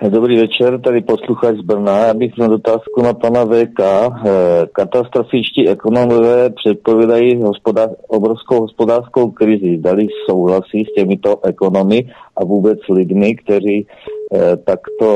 Dobrý 0.03 0.37
večer, 0.37 0.81
tady 0.81 1.01
posluchač 1.01 1.57
z 1.57 1.61
Brna. 1.61 1.99
Já 1.99 2.15
bych 2.15 2.37
měl 2.37 2.55
otázku 2.55 3.03
na 3.03 3.15
pana 3.15 3.45
VK. 3.45 3.81
Eh, 3.81 4.31
katastrofičtí 4.73 5.69
ekonomové 5.69 6.51
předpovídají 6.51 7.43
hospodář, 7.43 7.91
obrovskou 8.09 8.61
hospodářskou 8.61 9.31
krizi. 9.31 9.77
Dali 9.79 10.07
souhlasí 10.29 10.85
s 10.85 10.95
těmito 10.95 11.45
ekonomy 11.45 12.11
a 12.37 12.45
vůbec 12.45 12.79
lidmi, 12.89 13.35
kteří 13.35 13.87
eh, 14.35 14.57
takto 14.57 15.09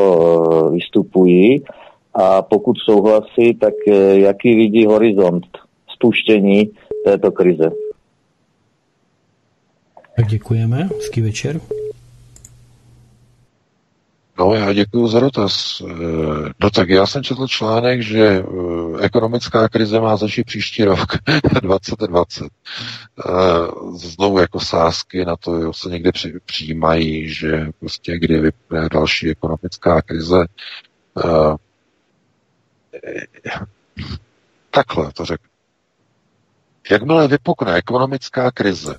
eh, 0.69 0.71
vystupují. 0.71 1.63
A 2.15 2.43
pokud 2.43 2.77
souhlasí, 2.79 3.55
tak 3.55 3.75
jaký 4.13 4.57
vidí 4.57 4.87
horizont 4.87 5.47
spuštění 5.95 6.71
této 7.05 7.33
krize? 7.33 7.71
Tak 10.17 10.27
děkujeme. 10.27 10.89
Hezký 10.97 11.21
večer. 11.21 11.61
No, 14.39 14.55
já 14.55 14.73
děkuji 14.73 15.09
za 15.09 15.21
dotaz. 15.21 15.83
Eh, 15.91 16.53
no 16.61 16.71
tak 16.71 16.89
já 16.89 17.07
jsem 17.07 17.23
četl 17.23 17.49
článek, 17.49 18.01
že 18.03 18.25
eh, 18.27 18.45
ekonomická 19.01 19.69
krize 19.69 20.01
má 20.01 20.17
začít 20.17 20.45
příští 20.45 20.85
rok 20.85 21.09
2020. 21.63 22.45
Eh, 22.45 22.51
znovu 23.97 24.39
jako 24.39 24.61
sázky 24.61 25.25
na 25.25 25.37
to 25.37 25.55
jo, 25.55 25.73
se 25.73 25.89
někde 25.89 26.11
přijímají, 26.45 27.35
že 27.35 27.67
prostě 27.81 28.19
kdy 28.19 28.41
vypne 28.41 28.89
další 28.93 29.31
ekonomická 29.31 30.03
krize. 30.03 30.47
Takhle 34.71 35.13
to 35.13 35.25
řeknu. 35.25 35.49
Jakmile 36.91 37.29
vypukne 37.29 37.75
ekonomická 37.75 38.51
krize, 38.51 38.95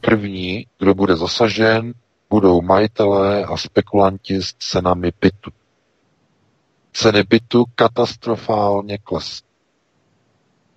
první, 0.00 0.66
kdo 0.78 0.94
bude 0.94 1.16
zasažen, 1.16 1.92
budou 2.34 2.62
majitelé 2.62 3.44
a 3.44 3.56
spekulanti 3.56 4.42
s 4.42 4.54
cenami 4.58 5.12
bytu. 5.20 5.50
Ceny 6.92 7.22
bytu 7.22 7.64
katastrofálně 7.74 8.98
klesly. 8.98 9.46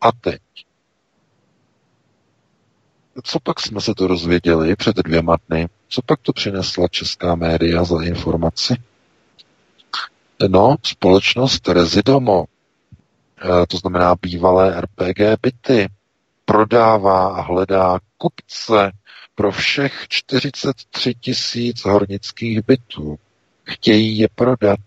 A 0.01 0.11
teď. 0.11 0.41
Co 3.23 3.39
pak 3.39 3.59
jsme 3.59 3.81
se 3.81 3.93
to 3.95 4.07
rozvěděli 4.07 4.75
před 4.75 4.95
dvěma 4.95 5.35
dny? 5.49 5.69
Co 5.89 6.01
pak 6.01 6.19
to 6.21 6.33
přinesla 6.33 6.87
česká 6.87 7.35
média 7.35 7.83
za 7.83 8.03
informaci? 8.03 8.75
No, 10.49 10.75
společnost 10.83 11.67
Rezidomo, 11.67 12.45
eh, 13.41 13.65
to 13.67 13.77
znamená 13.77 14.15
bývalé 14.21 14.81
RPG 14.81 15.37
byty, 15.41 15.89
prodává 16.45 17.27
a 17.27 17.41
hledá 17.41 17.99
kupce 18.17 18.91
pro 19.37 19.51
všech 19.51 20.05
43 20.09 21.13
tisíc 21.13 21.85
hornických 21.85 22.65
bytů. 22.65 23.19
Chtějí 23.63 24.17
je 24.17 24.27
prodat 24.35 24.79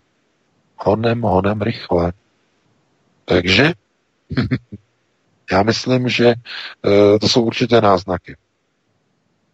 honem, 0.77 1.21
honem 1.21 1.61
rychle. 1.61 2.13
Takže 3.25 3.73
já 5.51 5.63
myslím, 5.63 6.09
že 6.09 6.25
uh, 6.25 7.19
to 7.19 7.29
jsou 7.29 7.43
určité 7.43 7.81
náznaky. 7.81 8.35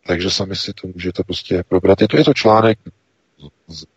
Takže 0.07 0.31
sami 0.31 0.55
si 0.55 0.73
to 0.73 0.87
můžete 0.87 1.23
prostě 1.23 1.63
probrat. 1.69 2.01
Je 2.01 2.07
to, 2.07 2.17
je 2.17 2.23
to 2.23 2.33
článek, 2.33 2.79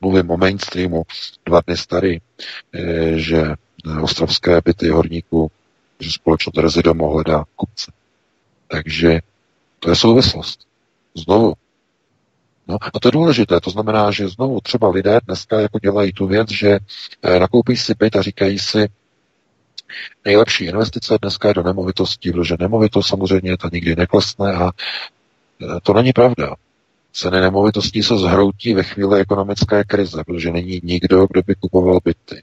mluvím 0.01 0.31
o 0.31 0.37
mainstreamu, 0.37 1.03
dva 1.47 1.61
dny 1.67 1.77
starý, 1.77 2.17
e, 2.17 2.21
že 3.19 3.43
ostrovské 4.03 4.61
byty 4.65 4.89
horníků, 4.89 5.51
že 6.01 6.13
společnost 6.13 6.57
Rezidomo 6.57 7.11
hledá 7.11 7.45
kupce. 7.57 7.93
Takže 8.69 9.21
to 9.79 9.91
je 9.91 9.97
souvislost. 9.97 10.70
Znovu. 11.15 11.55
No, 12.69 12.79
a 12.95 13.01
to 13.01 13.09
je 13.09 13.13
důležité. 13.13 13.61
To 13.61 13.71
znamená, 13.71 14.11
že 14.11 14.29
znovu 14.29 14.61
třeba 14.61 14.89
lidé 14.89 15.21
dneska 15.27 15.61
jako 15.61 15.79
dělají 15.79 16.13
tu 16.13 16.27
věc, 16.27 16.51
že 16.51 16.79
eh, 17.23 17.39
nakoupí 17.39 17.77
si 17.77 17.95
byt 17.95 18.17
a 18.17 18.23
říkají 18.23 18.59
si, 18.59 18.89
nejlepší 20.25 20.65
investice 20.65 21.19
dneska 21.23 21.49
je 21.49 21.55
do 21.55 21.63
nemovitostí, 21.63 22.33
protože 22.33 22.57
nemovitost 22.59 23.07
samozřejmě 23.07 23.57
ta 23.57 23.69
nikdy 23.73 23.97
neklesne 23.97 24.53
a 24.55 24.71
eh, 25.63 25.81
to 25.83 25.93
není 25.93 26.13
pravda. 26.13 26.55
Ceny 27.13 27.41
nemovitostí 27.41 28.03
se 28.03 28.19
zhroutí 28.19 28.75
ve 28.75 28.83
chvíli 28.83 29.21
ekonomické 29.21 29.85
krize, 29.85 30.25
protože 30.27 30.51
není 30.51 30.81
nikdo, 30.83 31.27
kdo 31.31 31.43
by 31.43 31.55
kupoval 31.55 31.99
byty. 32.05 32.43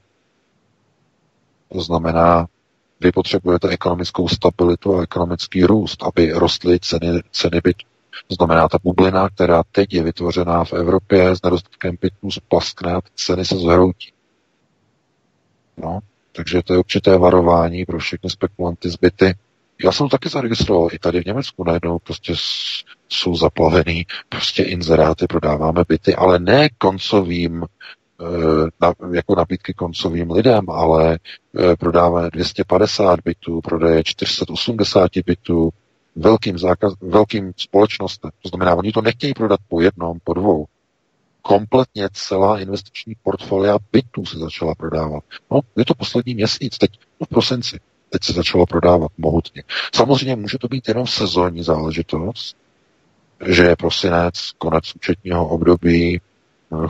To 1.72 1.80
znamená, 1.80 2.46
vy 3.00 3.12
potřebujete 3.12 3.68
ekonomickou 3.68 4.28
stabilitu 4.28 4.96
a 4.96 5.02
ekonomický 5.02 5.64
růst, 5.64 6.02
aby 6.02 6.32
rostly 6.32 6.80
ceny, 6.80 7.22
ceny 7.30 7.60
bytů. 7.64 7.86
To 8.26 8.34
znamená, 8.34 8.68
ta 8.68 8.78
bublina, 8.82 9.28
která 9.28 9.62
teď 9.72 9.94
je 9.94 10.02
vytvořená 10.02 10.64
v 10.64 10.72
Evropě 10.72 11.30
s 11.30 11.42
nedostatkem 11.42 11.96
bytů, 12.00 12.30
splaskne 12.30 12.92
a 12.92 13.00
ceny 13.14 13.44
se 13.44 13.56
zhroutí. 13.56 14.12
No, 15.76 15.98
takže 16.32 16.62
to 16.62 16.72
je 16.72 16.78
určité 16.78 17.18
varování 17.18 17.84
pro 17.84 17.98
všechny 17.98 18.30
spekulanty 18.30 18.90
zbyty, 18.90 19.34
Já 19.84 19.92
jsem 19.92 20.06
to 20.06 20.10
taky 20.10 20.28
zaregistroval 20.28 20.88
i 20.92 20.98
tady 20.98 21.20
v 21.22 21.26
Německu, 21.26 21.64
najednou 21.64 21.98
prostě 21.98 22.34
jsou 23.08 23.36
zaplavený 23.36 24.06
prostě 24.28 24.62
inzeráty, 24.62 25.26
prodáváme 25.26 25.82
byty, 25.88 26.14
ale 26.14 26.38
ne 26.38 26.68
koncovým 26.78 27.64
eh, 28.20 28.86
jako 29.16 29.34
nabídky 29.34 29.74
koncovým 29.74 30.30
lidem, 30.30 30.70
ale 30.70 31.18
e, 31.58 31.76
prodáváme 31.76 32.30
250 32.30 33.20
bytů, 33.24 33.60
prodeje 33.60 34.04
480 34.04 35.10
bytů 35.26 35.70
velkým, 36.16 36.58
zákaz, 36.58 36.92
velkým 37.00 37.52
společnostem. 37.56 38.30
To 38.42 38.48
znamená, 38.48 38.74
oni 38.74 38.92
to 38.92 39.02
nechtějí 39.02 39.34
prodat 39.34 39.60
po 39.68 39.80
jednom, 39.80 40.18
po 40.24 40.34
dvou. 40.34 40.66
Kompletně 41.42 42.08
celá 42.12 42.60
investiční 42.60 43.14
portfolia 43.22 43.78
bytů 43.92 44.26
se 44.26 44.38
začala 44.38 44.74
prodávat. 44.74 45.24
No, 45.50 45.60
je 45.76 45.84
to 45.84 45.94
poslední 45.94 46.34
měsíc, 46.34 46.78
teď 46.78 46.90
no, 47.20 47.26
v 47.26 47.28
prosinci. 47.28 47.80
Teď 48.10 48.24
se 48.24 48.32
začalo 48.32 48.66
prodávat 48.66 49.12
mohutně. 49.18 49.62
Samozřejmě 49.94 50.36
může 50.36 50.58
to 50.58 50.68
být 50.68 50.88
jenom 50.88 51.06
sezónní 51.06 51.62
záležitost, 51.62 52.56
že 53.46 53.62
je 53.62 53.76
prosinec, 53.76 54.34
konec 54.58 54.94
účetního 54.94 55.48
období, 55.48 56.20
eh, 56.72 56.86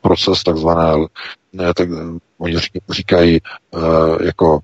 proces 0.00 0.42
takzvané, 0.42 1.06
tak, 1.76 1.88
oni 2.38 2.56
říkají 2.90 3.40
eh, 3.40 3.78
jako 4.24 4.60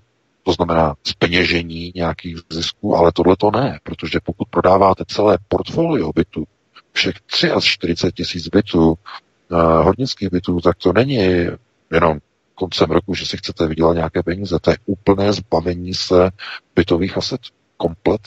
to 0.48 0.52
znamená 0.52 0.94
zpeněžení 1.04 1.92
nějakých 1.94 2.36
zisků, 2.50 2.96
ale 2.96 3.12
tohle 3.12 3.36
to 3.36 3.50
ne, 3.50 3.78
protože 3.82 4.18
pokud 4.24 4.48
prodáváte 4.48 5.04
celé 5.08 5.38
portfolio 5.48 6.12
bytů, 6.12 6.44
všech 6.92 7.14
43 7.60 8.12
tisíc 8.12 8.48
bytů, 8.48 8.88
uh, 8.88 8.96
hornických 9.58 10.30
bytů, 10.30 10.60
tak 10.60 10.76
to 10.76 10.92
není 10.92 11.16
jenom 11.92 12.18
koncem 12.54 12.90
roku, 12.90 13.14
že 13.14 13.26
si 13.26 13.36
chcete 13.36 13.66
vydělat 13.66 13.94
nějaké 13.94 14.22
peníze. 14.22 14.58
To 14.60 14.70
je 14.70 14.76
úplné 14.86 15.32
zbavení 15.32 15.94
se 15.94 16.30
bytových 16.76 17.16
aset. 17.16 17.40
Komplet. 17.76 18.20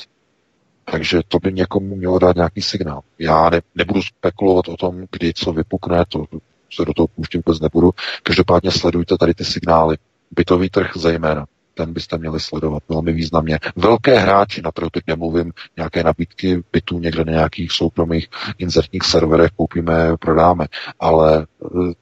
Takže 0.85 1.21
to 1.27 1.39
by 1.39 1.53
někomu 1.53 1.95
mělo 1.95 2.19
dát 2.19 2.35
nějaký 2.35 2.61
signál. 2.61 3.01
Já 3.19 3.49
ne, 3.49 3.61
nebudu 3.75 4.01
spekulovat 4.01 4.67
o 4.67 4.77
tom, 4.77 5.05
kdy 5.11 5.33
co 5.33 5.53
vypukne, 5.53 6.05
to 6.09 6.25
se 6.73 6.85
do 6.85 6.93
toho 6.93 7.07
pouštět 7.07 7.41
vůbec 7.45 7.61
nebudu. 7.61 7.91
Každopádně 8.23 8.71
sledujte 8.71 9.17
tady 9.17 9.33
ty 9.33 9.45
signály. 9.45 9.97
Bytový 10.31 10.69
trh 10.69 10.91
zejména 10.95 11.45
ten 11.81 11.93
byste 11.93 12.17
měli 12.17 12.39
sledovat 12.39 12.83
velmi 12.89 13.13
významně. 13.13 13.59
Velké 13.75 14.19
hráči, 14.19 14.61
na 14.61 14.71
trhu 14.71 14.89
teď 14.89 15.03
nemluvím, 15.07 15.53
nějaké 15.77 16.03
nabídky 16.03 16.63
bytů 16.71 16.99
někde 16.99 17.25
na 17.25 17.31
nějakých 17.31 17.71
soukromých 17.71 18.27
inzertních 18.57 19.03
serverech 19.03 19.51
koupíme, 19.55 20.17
prodáme, 20.19 20.65
ale 20.99 21.47
eh, 21.65 21.93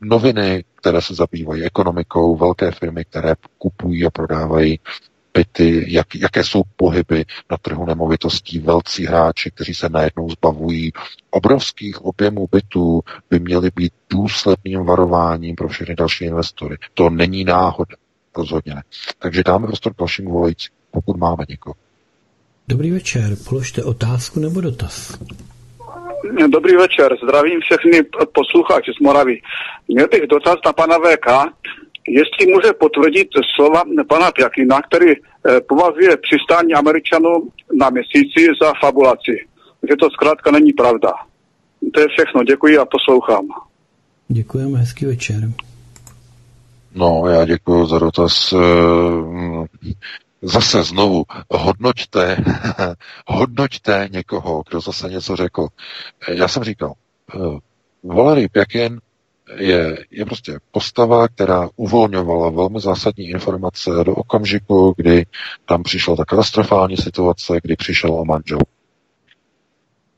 noviny, 0.00 0.64
které 0.74 1.02
se 1.02 1.14
zabývají 1.14 1.64
ekonomikou, 1.64 2.36
velké 2.36 2.70
firmy, 2.70 3.04
které 3.04 3.34
kupují 3.58 4.06
a 4.06 4.10
prodávají 4.10 4.80
byty, 5.36 5.84
jak, 5.94 6.14
jaké 6.14 6.44
jsou 6.44 6.62
pohyby 6.76 7.24
na 7.50 7.56
trhu 7.56 7.86
nemovitostí, 7.86 8.58
velcí 8.58 9.06
hráči, 9.06 9.50
kteří 9.50 9.74
se 9.74 9.88
najednou 9.88 10.30
zbavují 10.30 10.92
obrovských 11.30 12.04
objemů 12.04 12.48
bytů, 12.52 13.00
by 13.30 13.38
měli 13.38 13.70
být 13.76 13.92
důsledným 14.10 14.84
varováním 14.84 15.56
pro 15.56 15.68
všechny 15.68 15.94
další 15.94 16.24
investory. 16.24 16.76
To 16.94 17.10
není 17.10 17.44
náhoda. 17.44 17.96
Rozhodně 18.36 18.74
ne. 18.74 18.82
Takže 19.18 19.42
dáme 19.46 19.66
prostor 19.66 19.94
k 19.94 19.98
dalšímu 19.98 20.30
volající, 20.32 20.68
pokud 20.90 21.16
máme 21.16 21.44
někoho. 21.48 21.74
Dobrý 22.68 22.90
večer, 22.90 23.36
položte 23.48 23.84
otázku 23.84 24.40
nebo 24.40 24.60
dotaz. 24.60 25.18
Dobrý 26.48 26.76
večer, 26.76 27.16
zdravím 27.24 27.60
všechny 27.60 28.02
posluchače 28.32 28.92
z 28.98 29.00
Moravy. 29.00 29.40
Měl 29.88 30.08
bych 30.08 30.22
dotaz 30.26 30.56
na 30.66 30.72
pana 30.72 30.98
VK, 30.98 31.26
jestli 32.08 32.52
může 32.52 32.72
potvrdit 32.72 33.28
slova 33.56 33.82
pana 34.08 34.30
Pjakina, 34.30 34.82
který 34.82 35.12
eh, 35.12 35.60
považuje 35.60 36.16
přistání 36.16 36.74
Američanů 36.74 37.48
na 37.78 37.90
měsíci 37.90 38.46
za 38.62 38.72
fabulaci. 38.80 39.46
Že 39.88 39.96
to 39.96 40.10
zkrátka 40.10 40.50
není 40.50 40.72
pravda. 40.72 41.12
To 41.94 42.00
je 42.00 42.08
všechno, 42.08 42.44
děkuji 42.44 42.78
a 42.78 42.84
poslouchám. 42.84 43.48
Děkujeme, 44.28 44.78
hezký 44.78 45.06
večer. 45.06 45.36
No, 46.96 47.28
já 47.28 47.44
děkuji 47.44 47.86
za 47.86 47.98
dotaz. 47.98 48.52
Eh, 48.52 48.56
zase 50.42 50.82
znovu, 50.84 51.24
hodnoťte, 51.50 52.36
hodnoťte 53.26 54.08
někoho, 54.12 54.62
kdo 54.68 54.80
zase 54.80 55.08
něco 55.08 55.36
řekl. 55.36 55.68
Já 56.28 56.48
jsem 56.48 56.64
říkal, 56.64 56.92
eh, 57.34 57.58
Valery 58.04 58.48
Pěkin 58.48 59.00
je, 59.56 60.04
je 60.10 60.24
prostě 60.24 60.58
postava, 60.70 61.28
která 61.28 61.68
uvolňovala 61.76 62.50
velmi 62.50 62.80
zásadní 62.80 63.24
informace 63.28 63.90
do 64.04 64.14
okamžiku, 64.14 64.94
kdy 64.96 65.26
tam 65.64 65.82
přišla 65.82 66.16
ta 66.16 66.24
katastrofální 66.24 66.96
situace, 66.96 67.58
kdy 67.62 67.76
přišel 67.76 68.14
o 68.14 68.24
manžel. 68.24 68.58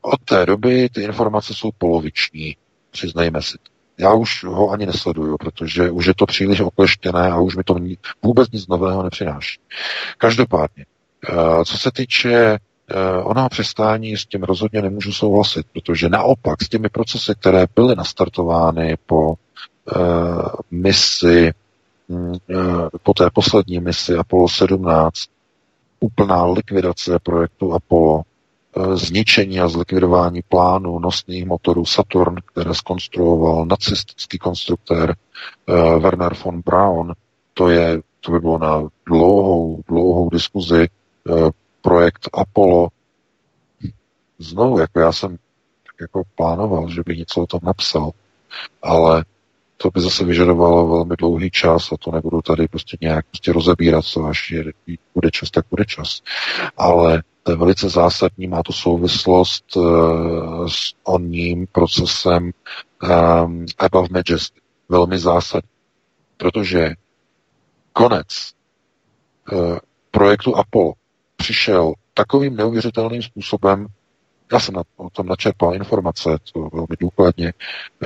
Od 0.01 0.21
té 0.25 0.45
doby 0.45 0.89
ty 0.89 1.01
informace 1.01 1.53
jsou 1.53 1.69
poloviční, 1.77 2.57
přiznejme 2.91 3.41
si 3.41 3.57
to. 3.57 3.78
Já 3.99 4.13
už 4.13 4.43
ho 4.43 4.69
ani 4.69 4.85
nesleduju, 4.85 5.37
protože 5.37 5.91
už 5.91 6.05
je 6.05 6.13
to 6.13 6.25
příliš 6.25 6.59
okleštěné 6.59 7.31
a 7.31 7.39
už 7.39 7.55
mi 7.55 7.63
to 7.63 7.75
vůbec 8.23 8.51
nic 8.51 8.67
nového 8.67 9.03
nepřináší. 9.03 9.59
Každopádně, 10.17 10.85
eh, 11.29 11.65
co 11.65 11.77
se 11.77 11.91
týče 11.91 12.57
eh, 12.91 13.23
onoho 13.23 13.49
přestání, 13.49 14.17
s 14.17 14.25
tím 14.25 14.43
rozhodně 14.43 14.81
nemůžu 14.81 15.11
souhlasit, 15.13 15.65
protože 15.73 16.09
naopak 16.09 16.63
s 16.63 16.69
těmi 16.69 16.89
procesy, 16.89 17.33
které 17.39 17.65
byly 17.75 17.95
nastartovány 17.95 18.97
po 19.05 19.33
eh, 19.33 19.99
misi, 20.71 21.51
mm, 22.07 22.33
po 23.03 23.13
té 23.13 23.29
poslední 23.33 23.79
misi 23.79 24.15
Apollo 24.15 24.49
17, 24.49 25.13
úplná 25.99 26.45
likvidace 26.45 27.19
projektu 27.23 27.73
Apollo, 27.73 28.21
zničení 28.93 29.59
a 29.59 29.67
zlikvidování 29.67 30.41
plánu 30.49 30.99
nosných 30.99 31.45
motorů 31.45 31.85
Saturn, 31.85 32.35
které 32.45 32.73
skonstruoval 32.73 33.65
nacistický 33.65 34.37
konstruktér 34.37 35.15
uh, 35.65 35.99
Werner 35.99 36.33
von 36.45 36.61
Braun. 36.65 37.13
To, 37.53 37.69
je, 37.69 38.01
to 38.19 38.31
by 38.31 38.39
bylo 38.39 38.57
na 38.57 38.83
dlouhou, 39.05 39.83
dlouhou 39.87 40.29
diskuzi 40.29 40.87
uh, 41.29 41.49
projekt 41.81 42.29
Apollo. 42.33 42.87
Znovu, 44.39 44.79
jako 44.79 44.99
já 44.99 45.11
jsem 45.11 45.37
jako 46.01 46.23
plánoval, 46.35 46.89
že 46.89 47.01
bych 47.05 47.17
něco 47.17 47.41
o 47.41 47.47
tom 47.47 47.59
napsal, 47.63 48.11
ale 48.81 49.25
to 49.77 49.89
by 49.93 50.01
zase 50.01 50.25
vyžadovalo 50.25 50.87
velmi 50.87 51.15
dlouhý 51.15 51.51
čas 51.51 51.91
a 51.91 51.97
to 51.97 52.11
nebudu 52.11 52.41
tady 52.41 52.67
prostě 52.67 52.97
nějak 53.01 53.25
prostě 53.25 53.53
rozebírat, 53.53 54.05
co 54.05 54.25
až 54.25 54.51
je, 54.51 54.63
bude 55.13 55.31
čas, 55.31 55.51
tak 55.51 55.65
bude 55.69 55.85
čas. 55.85 56.21
Ale 56.77 57.23
to 57.43 57.51
je 57.51 57.57
velice 57.57 57.89
zásadní, 57.89 58.47
má 58.47 58.63
to 58.63 58.73
souvislost 58.73 59.75
uh, 59.75 60.67
s 60.67 60.93
oním 61.03 61.67
procesem 61.71 62.51
um, 63.03 63.65
Above 63.79 64.07
Majesty. 64.11 64.59
Velmi 64.89 65.19
zásadní, 65.19 65.69
protože 66.37 66.93
konec 67.93 68.27
uh, 69.51 69.77
projektu 70.11 70.55
Apollo 70.55 70.93
přišel 71.35 71.93
takovým 72.13 72.55
neuvěřitelným 72.55 73.23
způsobem, 73.23 73.87
já 74.53 74.59
jsem 74.59 74.75
na, 74.75 74.83
o 74.97 75.09
tom 75.09 75.27
načerpal 75.27 75.75
informace, 75.75 76.29
to 76.53 76.69
velmi 76.73 76.95
důkladně, 76.99 77.53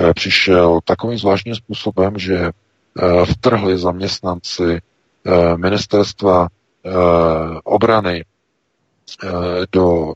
uh, 0.00 0.12
přišel 0.12 0.80
takovým 0.84 1.18
zvláštním 1.18 1.54
způsobem, 1.54 2.18
že 2.18 2.50
vtrhli 3.24 3.78
zaměstnanci 3.78 4.80
ministerstva 5.56 6.48
obrany 7.64 8.24
do 9.72 10.12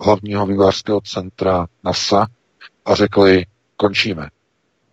hlavního 0.00 0.46
vývářského 0.46 1.00
centra 1.00 1.66
NASA 1.84 2.26
a 2.84 2.94
řekli, 2.94 3.46
končíme. 3.76 4.28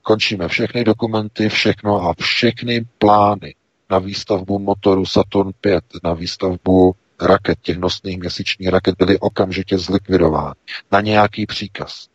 Končíme 0.02 0.48
všechny 0.48 0.84
dokumenty, 0.84 1.50
všechno 1.50 2.02
a 2.02 2.14
všechny 2.22 2.86
plány 2.98 3.56
na 3.90 4.00
výstavbu 4.00 4.60
motoru 4.60 5.06
Saturn 5.06 5.52
5, 5.62 5.84
na 6.04 6.14
výstavbu 6.14 6.96
raket, 7.22 7.60
těch 7.62 7.78
nosných 7.78 8.18
měsíčních 8.20 8.70
raket 8.70 8.96
byly 8.98 9.20
okamžitě 9.20 9.78
zlikvidovány 9.78 10.56
na 10.92 11.02
nějaký 11.02 11.46
příkaz. 11.46 12.08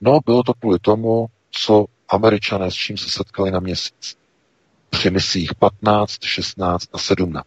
No, 0.00 0.20
bylo 0.26 0.42
to 0.42 0.54
kvůli 0.54 0.78
tomu, 0.78 1.26
co 1.50 1.84
američané 2.08 2.70
s 2.70 2.74
čím 2.74 2.96
se 2.96 3.10
setkali 3.10 3.50
na 3.50 3.60
měsíc. 3.60 4.16
Při 4.90 5.10
misích 5.10 5.54
15, 5.54 6.24
16 6.24 6.88
a 6.92 6.98
17. 6.98 7.44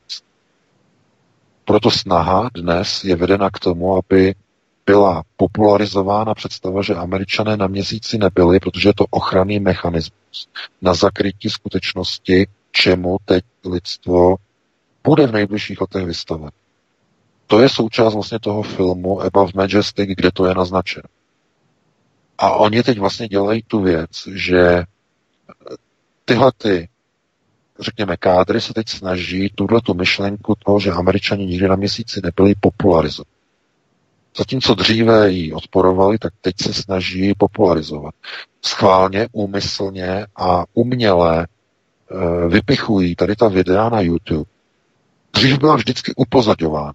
Proto 1.66 1.92
snaha 1.92 2.50
dnes 2.54 3.04
je 3.04 3.16
vedena 3.16 3.50
k 3.50 3.60
tomu, 3.60 3.96
aby 3.98 4.36
byla 4.86 5.24
popularizována 5.38 6.34
představa, 6.34 6.82
že 6.82 6.96
američané 6.96 7.58
na 7.58 7.68
měsíci 7.68 8.18
nebyli, 8.18 8.60
protože 8.60 8.90
je 8.90 8.94
to 8.94 9.06
ochranný 9.10 9.60
mechanismus 9.60 10.48
na 10.82 10.94
zakrytí 10.94 11.50
skutečnosti, 11.50 12.48
čemu 12.72 13.18
teď 13.26 13.44
lidstvo 13.66 14.36
bude 15.04 15.28
v 15.28 15.32
nejbližších 15.32 15.82
letech 15.82 16.06
vystaven. 16.06 16.52
To 17.48 17.60
je 17.60 17.70
součást 17.70 18.14
vlastně 18.14 18.40
toho 18.40 18.64
filmu 18.64 19.22
Above 19.22 19.52
Majestic, 19.56 20.10
kde 20.10 20.32
to 20.32 20.46
je 20.46 20.54
naznačeno. 20.54 21.04
A 22.38 22.52
oni 22.52 22.84
teď 22.84 23.00
vlastně 23.00 23.28
dělají 23.28 23.64
tu 23.68 23.82
věc, 23.82 24.10
že 24.34 24.84
tyhle 26.26 26.52
ty 26.58 26.90
řekněme, 27.80 28.18
kádry 28.18 28.62
se 28.62 28.74
teď 28.74 28.90
snaží 28.90 29.52
tuhle 29.56 29.82
tu 29.82 29.94
myšlenku 29.94 30.56
toho, 30.66 30.80
že 30.80 30.92
američani 30.92 31.46
nikdy 31.46 31.68
na 31.68 31.76
měsíci 31.76 32.22
nebyli 32.24 32.56
popularizovat. 32.60 33.28
Zatímco 34.38 34.76
dříve 34.76 35.32
ji 35.32 35.54
odporovali, 35.54 36.18
tak 36.18 36.34
teď 36.42 36.56
se 36.62 36.74
snaží 36.74 37.34
popularizovat. 37.38 38.16
Schválně, 38.62 39.28
úmyslně 39.32 40.26
a 40.36 40.64
uměle 40.74 41.48
e, 41.48 42.48
vypichují 42.48 43.16
tady 43.16 43.36
ta 43.36 43.48
videa 43.48 43.90
na 43.90 44.02
YouTube. 44.02 44.50
Dřív 45.34 45.60
byla 45.60 45.76
vždycky 45.76 46.14
upozadňována. 46.16 46.94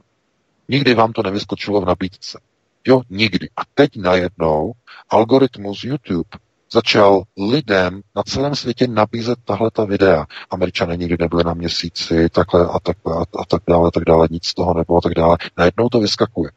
Nikdy 0.69 0.95
vám 0.95 1.13
to 1.13 1.23
nevyskočilo 1.23 1.81
v 1.81 1.85
nabídce. 1.85 2.41
Jo, 2.87 3.03
nikdy. 3.11 3.49
A 3.57 3.61
teď 3.75 3.97
najednou 3.97 4.73
algoritmus 5.11 5.85
YouTube 5.85 6.29
začal 6.73 7.23
lidem 7.37 8.01
na 8.17 8.23
celém 8.23 8.55
světě 8.55 8.87
nabízet 8.87 9.39
tahle 9.45 9.71
ta 9.71 9.85
videa. 9.85 10.27
Američané 10.51 10.97
nikdy 10.97 11.17
nebyli 11.21 11.45
na 11.45 11.55
měsíci, 11.55 12.29
takhle 12.29 12.67
a 12.67 12.81
takhle 12.81 13.17
a, 13.17 13.21
a 13.21 13.45
tak 13.49 13.63
dále, 13.69 13.91
tak 13.91 14.05
dále, 14.05 14.29
nic 14.31 14.47
z 14.47 14.55
toho 14.55 14.75
nebylo 14.75 14.99
a 14.99 15.01
tak 15.01 15.15
dále. 15.15 15.37
Najednou 15.57 15.89
to 15.89 16.01
vyskakuje. 16.01 16.51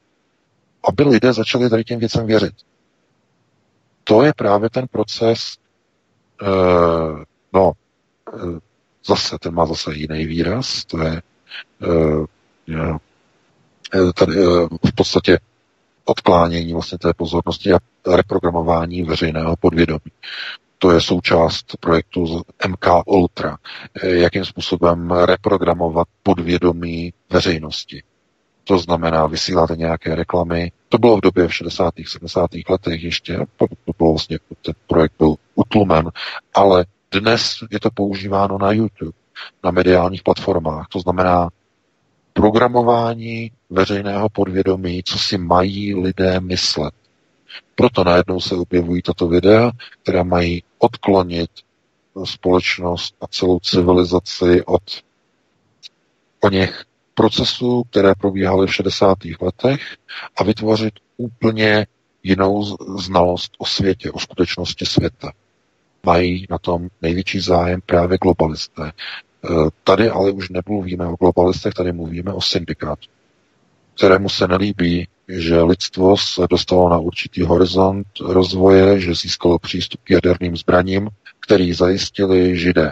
Aby 0.88 1.03
lidé 1.03 1.34
začali 1.34 1.69
tady 1.69 1.84
těm 1.84 1.99
věcem 1.99 2.27
věřit. 2.27 2.53
To 4.03 4.23
je 4.23 4.34
právě 4.34 4.69
ten 4.69 4.88
proces, 4.88 5.57
uh, 6.41 7.23
no, 7.53 7.72
uh, 8.34 8.57
zase, 9.06 9.38
ten 9.40 9.53
má 9.53 9.65
zase 9.65 9.94
jiný 9.94 10.26
výraz, 10.26 10.86
to 10.86 11.02
je 11.02 11.22
uh, 11.88 12.26
tady, 14.14 14.48
uh, 14.48 14.68
v 14.86 14.95
podstatě 14.95 15.40
odklánění 16.10 16.73
vlastně 16.73 16.98
té 16.98 17.14
pozornosti 17.14 17.73
a 17.73 17.77
reprogramování 18.15 19.03
veřejného 19.03 19.56
podvědomí. 19.60 20.11
To 20.77 20.91
je 20.91 21.02
součást 21.02 21.77
projektu 21.80 22.41
MK 22.68 22.86
Ultra. 23.06 23.57
Jakým 24.03 24.45
způsobem 24.45 25.11
reprogramovat 25.11 26.07
podvědomí 26.23 27.14
veřejnosti. 27.30 28.03
To 28.64 28.77
znamená, 28.77 29.27
vysíláte 29.27 29.76
nějaké 29.76 30.15
reklamy. 30.15 30.72
To 30.90 30.98
bylo 30.98 31.18
v 31.18 31.22
době 31.22 31.48
v 31.48 31.56
60. 31.56 31.94
70. 32.07 32.49
letech 32.69 33.03
ještě, 33.03 33.38
to 33.57 33.65
bylo 33.98 34.11
vlastně, 34.14 34.40
ten 34.61 34.73
projekt 34.88 35.14
byl 35.18 35.36
utlumen, 35.56 36.10
ale 36.53 36.86
dnes 37.11 37.56
je 37.72 37.80
to 37.80 37.90
používáno 37.94 38.57
na 38.57 38.72
YouTube, 38.72 39.11
na 39.64 39.72
mediálních 39.72 40.23
platformách. 40.23 40.88
To 40.88 40.99
znamená, 40.99 41.49
programování 42.41 43.51
veřejného 43.69 44.29
podvědomí, 44.29 45.03
co 45.03 45.17
si 45.19 45.37
mají 45.37 45.95
lidé 45.95 46.39
myslet. 46.39 46.93
Proto 47.75 48.03
najednou 48.03 48.39
se 48.39 48.55
objevují 48.55 49.01
tato 49.01 49.27
videa, 49.27 49.71
která 50.03 50.23
mají 50.23 50.63
odklonit 50.77 51.49
společnost 52.23 53.15
a 53.21 53.27
celou 53.27 53.59
civilizaci 53.59 54.63
od 54.65 54.81
o 56.41 56.49
něch 56.49 56.85
procesů, 57.13 57.83
které 57.89 58.15
probíhaly 58.15 58.67
v 58.67 58.73
60. 58.75 59.17
letech 59.41 59.81
a 60.35 60.43
vytvořit 60.43 60.93
úplně 61.17 61.87
jinou 62.23 62.63
znalost 62.97 63.51
o 63.57 63.65
světě, 63.65 64.11
o 64.11 64.19
skutečnosti 64.19 64.85
světa. 64.85 65.31
Mají 66.05 66.45
na 66.49 66.57
tom 66.57 66.87
největší 67.01 67.39
zájem 67.39 67.81
právě 67.85 68.17
globalisté. 68.17 68.91
Eh, 69.45 69.69
tady 69.83 70.09
ale 70.09 70.31
už 70.31 70.49
nemluvíme 70.49 71.07
o 71.07 71.15
globalistech, 71.15 71.73
tady 71.73 71.91
mluvíme 71.91 72.33
o 72.33 72.41
syndikátu, 72.41 73.07
kterému 73.95 74.29
se 74.29 74.47
nelíbí, 74.47 75.07
že 75.27 75.61
lidstvo 75.61 76.17
se 76.17 76.41
dostalo 76.49 76.89
na 76.89 76.97
určitý 76.97 77.41
horizont 77.41 78.07
rozvoje, 78.21 78.99
že 78.99 79.15
získalo 79.15 79.59
přístup 79.59 80.01
k 80.03 80.09
jaderným 80.11 80.57
zbraním, 80.57 81.09
který 81.39 81.73
zajistili 81.73 82.57
židé. 82.57 82.91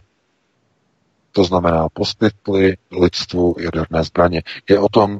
To 1.31 1.43
znamená, 1.43 1.89
poskytli 1.93 2.77
lidstvu 2.91 3.55
jaderné 3.59 4.03
zbraně. 4.03 4.43
Je 4.69 4.79
o 4.79 4.89
tom 4.89 5.19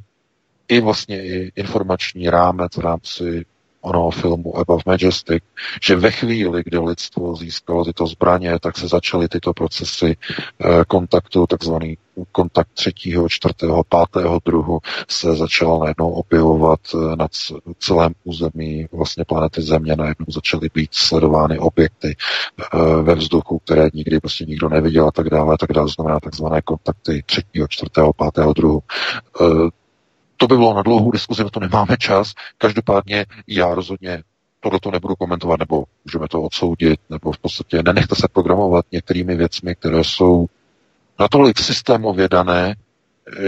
i 0.68 0.82
vlastně 0.82 1.24
i 1.24 1.52
informační 1.56 2.30
rámec 2.30 2.78
v 2.78 2.80
rámci 2.80 3.46
onoho 3.88 4.12
filmu 4.12 4.58
Above 4.58 4.84
Majestic, 4.86 5.44
že 5.82 5.96
ve 5.96 6.12
chvíli, 6.12 6.64
kdy 6.66 6.80
lidstvo 6.80 7.36
získalo 7.36 7.86
tyto 7.86 8.08
zbraně, 8.08 8.60
tak 8.60 8.78
se 8.78 8.88
začaly 8.88 9.28
tyto 9.28 9.54
procesy 9.54 10.16
eh, 10.16 10.84
kontaktu, 10.88 11.48
takzvaný 11.48 11.98
kontakt 12.32 12.70
třetího, 12.74 13.30
čtvrtého, 13.30 13.84
pátého 13.84 14.40
druhu 14.46 14.80
se 15.10 15.36
začal 15.36 15.80
najednou 15.80 16.12
objevovat 16.12 16.80
eh, 16.94 17.16
na 17.16 17.28
celém 17.80 18.14
území 18.24 18.88
vlastně 18.92 19.26
planety 19.26 19.62
Země. 19.62 19.96
Najednou 19.96 20.26
začaly 20.30 20.70
být 20.74 20.90
sledovány 20.94 21.60
objekty 21.60 22.16
eh, 22.16 22.78
ve 23.02 23.16
vzduchu, 23.16 23.60
které 23.60 23.90
nikdy 23.94 24.20
prostě 24.20 24.46
nikdo 24.46 24.70
neviděl 24.70 25.08
a 25.08 25.12
tak 25.12 25.30
dále, 25.30 25.58
tak 25.60 25.74
dále. 25.74 25.88
Znamená 25.88 26.20
takzvané 26.20 26.62
kontakty 26.62 27.24
třetího, 27.26 27.68
čtvrtého, 27.68 28.14
pátého 28.14 28.54
druhu 28.54 28.80
to 30.38 30.48
by 30.48 30.56
bylo 30.56 30.74
na 30.74 30.82
dlouhou 30.82 31.12
diskuzi, 31.12 31.44
na 31.44 31.50
to 31.50 31.60
nemáme 31.60 31.98
čas. 31.98 32.34
Každopádně 32.58 33.26
já 33.48 33.74
rozhodně 33.76 34.24
tohle 34.60 34.80
to 34.80 34.92
nebudu 34.92 35.16
komentovat, 35.16 35.60
nebo 35.60 35.84
můžeme 36.06 36.28
to 36.28 36.42
odsoudit, 36.42 37.00
nebo 37.10 37.32
v 37.32 37.38
podstatě 37.38 37.84
nenechte 37.84 38.16
se 38.16 38.28
programovat 38.34 38.86
některými 38.92 39.36
věcmi, 39.36 39.76
které 39.76 40.04
jsou 40.04 40.48
natolik 41.20 41.60
systémově 41.60 42.28
dané, 42.30 42.76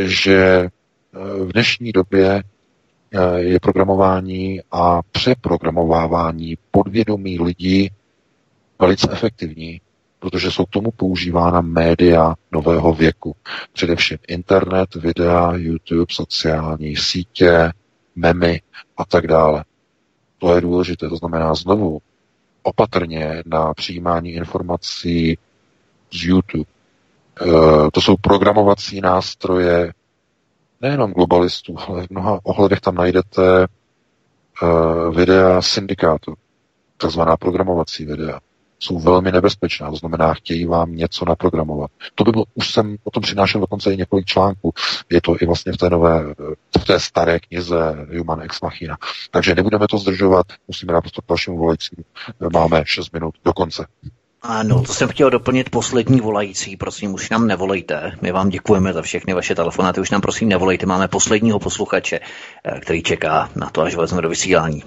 že 0.05 0.35
eh, 0.35 0.69
v 1.45 1.51
dnešní 1.53 1.91
době 1.91 2.43
eh, 3.13 3.39
je 3.39 3.59
programování 3.59 4.61
a 4.71 4.99
přeprogramovávání 5.11 6.57
podvědomí 6.71 7.39
lidí 7.39 7.89
velice 8.79 9.07
efektivní 9.11 9.81
protože 10.19 10.51
jsou 10.51 10.65
k 10.65 10.69
tomu 10.69 10.91
používána 10.91 11.61
média 11.61 12.35
nového 12.51 12.93
věku. 12.93 13.35
Především 13.73 14.17
internet, 14.27 14.95
videa, 14.95 15.53
YouTube, 15.55 16.05
sociální 16.09 16.95
sítě, 16.95 17.71
memy 18.15 18.61
a 18.97 19.05
tak 19.05 19.27
dále. 19.27 19.65
To 20.37 20.55
je 20.55 20.61
důležité, 20.61 21.09
to 21.09 21.15
znamená 21.15 21.55
znovu 21.55 21.99
opatrně 22.63 23.43
na 23.45 23.73
přijímání 23.73 24.31
informací 24.31 25.37
z 26.11 26.23
YouTube. 26.23 26.69
E, 27.41 27.45
to 27.93 28.01
jsou 28.01 28.15
programovací 28.21 29.01
nástroje 29.01 29.93
nejenom 30.81 31.11
globalistů, 31.11 31.75
ale 31.87 32.07
v 32.07 32.09
mnoha 32.09 32.39
ohledech 32.43 32.81
tam 32.81 32.95
najdete 32.95 33.63
e, 33.63 33.67
videa 35.15 35.61
syndikátu, 35.61 36.33
takzvaná 36.97 37.37
programovací 37.37 38.05
videa 38.05 38.39
jsou 38.79 38.99
velmi 38.99 39.31
nebezpečná, 39.31 39.89
to 39.89 39.95
znamená, 39.95 40.33
chtějí 40.33 40.65
vám 40.65 40.95
něco 40.95 41.25
naprogramovat. 41.25 41.91
To 42.15 42.23
by 42.23 42.31
bylo, 42.31 42.45
už 42.53 42.71
jsem 42.71 42.97
o 43.03 43.11
tom 43.11 43.23
přinášel 43.23 43.61
dokonce 43.61 43.93
i 43.93 43.97
několik 43.97 44.25
článků. 44.25 44.73
Je 45.09 45.21
to 45.21 45.35
i 45.41 45.45
vlastně 45.45 45.71
v 45.71 45.77
té 45.77 45.89
nové, 45.89 46.33
v 46.81 46.85
té 46.85 46.99
staré 46.99 47.39
knize 47.39 48.07
Human 48.17 48.41
Ex 48.41 48.61
Machina. 48.61 48.97
Takže 49.31 49.55
nebudeme 49.55 49.87
to 49.89 49.97
zdržovat, 49.97 50.45
musíme 50.67 50.93
dát 50.93 51.01
prostě 51.01 51.21
k 51.25 51.29
dalšímu 51.29 51.57
volajícímu. 51.57 52.03
Máme 52.53 52.83
6 52.85 53.13
minut 53.13 53.35
do 53.45 53.53
konce. 53.53 53.85
Ano, 54.41 54.81
to 54.81 54.93
jsem 54.93 55.09
chtěl 55.09 55.29
doplnit 55.29 55.69
poslední 55.69 56.21
volající, 56.21 56.77
prosím, 56.77 57.13
už 57.13 57.29
nám 57.29 57.47
nevolejte. 57.47 58.11
My 58.21 58.31
vám 58.31 58.49
děkujeme 58.49 58.93
za 58.93 59.01
všechny 59.01 59.33
vaše 59.33 59.55
telefonáty, 59.55 60.01
už 60.01 60.11
nám 60.11 60.21
prosím 60.21 60.49
nevolejte. 60.49 60.85
Máme 60.85 61.07
posledního 61.07 61.59
posluchače, 61.59 62.19
eh, 62.19 62.79
který 62.79 63.03
čeká 63.03 63.49
na 63.55 63.69
to, 63.69 63.81
až 63.81 63.95
vezme 63.95 64.21
do 64.21 64.29
vysílání. 64.29 64.83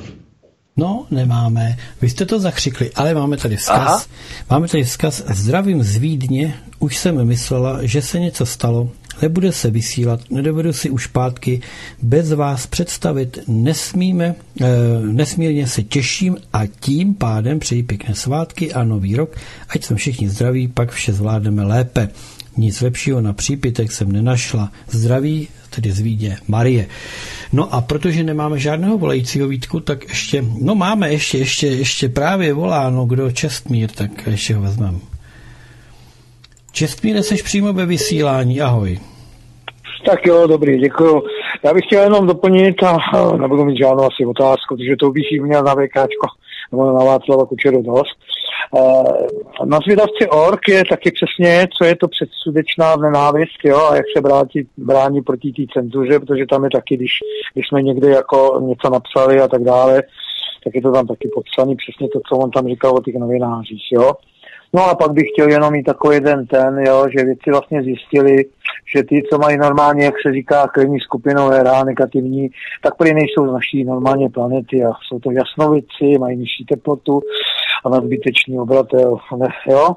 No, 0.76 1.06
nemáme. 1.10 1.76
Vy 2.02 2.10
jste 2.10 2.26
to 2.26 2.40
zakřikli, 2.40 2.90
ale 2.94 3.14
máme 3.14 3.36
tady 3.36 3.56
vzkaz. 3.56 3.78
Aha. 3.78 4.04
Máme 4.50 4.68
tady 4.68 4.84
vzkaz. 4.84 5.22
Zdravím 5.34 5.82
z 5.82 5.96
Vídně. 5.96 6.54
Už 6.78 6.96
jsem 6.96 7.24
myslela, 7.24 7.78
že 7.82 8.02
se 8.02 8.20
něco 8.20 8.46
stalo. 8.46 8.90
Nebude 9.22 9.52
se 9.52 9.70
vysílat. 9.70 10.20
Nedovedu 10.30 10.72
si 10.72 10.90
už 10.90 11.06
pátky 11.06 11.60
bez 12.02 12.32
vás 12.32 12.66
představit. 12.66 13.38
Nesmíme, 13.48 14.34
e, 14.60 14.66
nesmírně 15.00 15.66
se 15.66 15.82
těším 15.82 16.36
a 16.52 16.66
tím 16.66 17.14
pádem 17.14 17.58
přeji 17.58 17.82
pěkné 17.82 18.14
svátky 18.14 18.72
a 18.72 18.84
nový 18.84 19.16
rok. 19.16 19.36
Ať 19.68 19.84
jsme 19.84 19.96
všichni 19.96 20.28
zdraví, 20.28 20.68
pak 20.68 20.90
vše 20.90 21.12
zvládneme 21.12 21.62
lépe. 21.64 22.08
Nic 22.56 22.80
lepšího 22.80 23.20
na 23.20 23.32
přípitek 23.32 23.92
jsem 23.92 24.12
nenašla. 24.12 24.70
Zdraví, 24.88 25.48
tedy 25.70 25.92
z 25.92 26.00
Vídně, 26.00 26.36
Marie. 26.48 26.86
No 27.52 27.74
a 27.74 27.80
protože 27.80 28.22
nemáme 28.22 28.58
žádného 28.58 28.98
volajícího 28.98 29.48
Vítku, 29.48 29.80
tak 29.80 30.08
ještě, 30.08 30.44
no 30.60 30.74
máme 30.74 31.12
ještě, 31.12 31.38
ještě, 31.38 31.66
ještě 31.66 32.08
právě 32.08 32.52
volá, 32.52 32.90
no 32.90 33.04
kdo 33.04 33.30
Čestmír, 33.30 33.90
tak 33.90 34.26
ještě 34.26 34.54
ho 34.54 34.62
vezmeme. 34.62 34.98
Čestmíre, 36.72 37.22
jsi 37.22 37.42
přímo 37.42 37.72
ve 37.72 37.86
vysílání, 37.86 38.60
ahoj. 38.60 38.98
Tak 40.06 40.26
jo, 40.26 40.46
dobrý, 40.46 40.78
děkuju. 40.78 41.22
Já 41.64 41.74
bych 41.74 41.84
chtěl 41.86 42.02
jenom 42.02 42.26
doplnit 42.26 42.82
a 42.82 42.98
nebudu 43.36 43.64
mít 43.64 43.78
žádnou 43.78 44.04
asi 44.04 44.26
otázku, 44.26 44.76
protože 44.76 44.96
to 45.00 45.10
bych 45.10 45.24
měl 45.42 45.62
na 45.62 45.74
VKčko 45.74 46.26
nebo 46.72 46.92
na 46.98 47.04
Václava 47.04 47.46
Kučeru 47.46 47.82
dost. 47.82 48.16
Eh, 48.76 49.64
na 49.64 49.78
zvědavci 49.78 50.28
org 50.28 50.68
je 50.68 50.82
taky 50.90 51.10
přesně, 51.12 51.68
co 51.78 51.84
je 51.84 51.96
to 51.96 52.08
předsudečná 52.08 52.96
nenávist, 52.96 53.58
jo, 53.64 53.78
a 53.78 53.96
jak 53.96 54.04
se 54.16 54.22
brání, 54.22 54.66
brání 54.76 55.22
proti 55.22 55.52
té 55.52 55.62
cenzuře, 55.72 56.20
protože 56.20 56.46
tam 56.46 56.64
je 56.64 56.70
taky, 56.70 56.96
když, 56.96 57.12
když 57.54 57.68
jsme 57.68 57.82
někde 57.82 58.08
jako 58.10 58.60
něco 58.62 58.90
napsali 58.90 59.40
a 59.40 59.48
tak 59.48 59.64
dále, 59.64 60.02
tak 60.64 60.74
je 60.74 60.82
to 60.82 60.92
tam 60.92 61.06
taky 61.06 61.28
popsané 61.34 61.74
přesně 61.76 62.08
to, 62.08 62.20
co 62.28 62.36
on 62.36 62.50
tam 62.50 62.68
říkal 62.68 62.96
o 62.96 63.02
těch 63.02 63.14
novinářích, 63.14 63.92
jo. 63.92 64.12
No 64.74 64.82
a 64.84 64.94
pak 64.94 65.12
bych 65.12 65.28
chtěl 65.32 65.48
jenom 65.50 65.72
mít 65.72 65.82
takový 65.82 66.14
jeden 66.14 66.46
ten, 66.46 66.78
jo, 66.86 67.06
že 67.18 67.24
věci 67.24 67.50
vlastně 67.50 67.82
zjistili, 67.82 68.44
že 68.96 69.02
ty, 69.02 69.22
co 69.32 69.38
mají 69.38 69.56
normálně, 69.56 70.04
jak 70.04 70.14
se 70.26 70.32
říká, 70.32 70.68
krevní 70.68 71.00
skupinové 71.00 71.62
RH 71.62 71.84
negativní, 71.84 72.50
tak 72.82 72.96
prý 72.96 73.14
nejsou 73.14 73.48
z 73.48 73.52
naší 73.52 73.84
normálně 73.84 74.30
planety 74.30 74.84
a 74.84 74.90
jsou 75.08 75.18
to 75.18 75.30
jasnovici, 75.30 76.18
mají 76.18 76.36
nižší 76.38 76.64
teplotu 76.64 77.20
a 77.84 77.88
nadbytečný 77.88 78.58
obratel, 78.58 79.16
ne, 79.36 79.48
jo. 79.70 79.94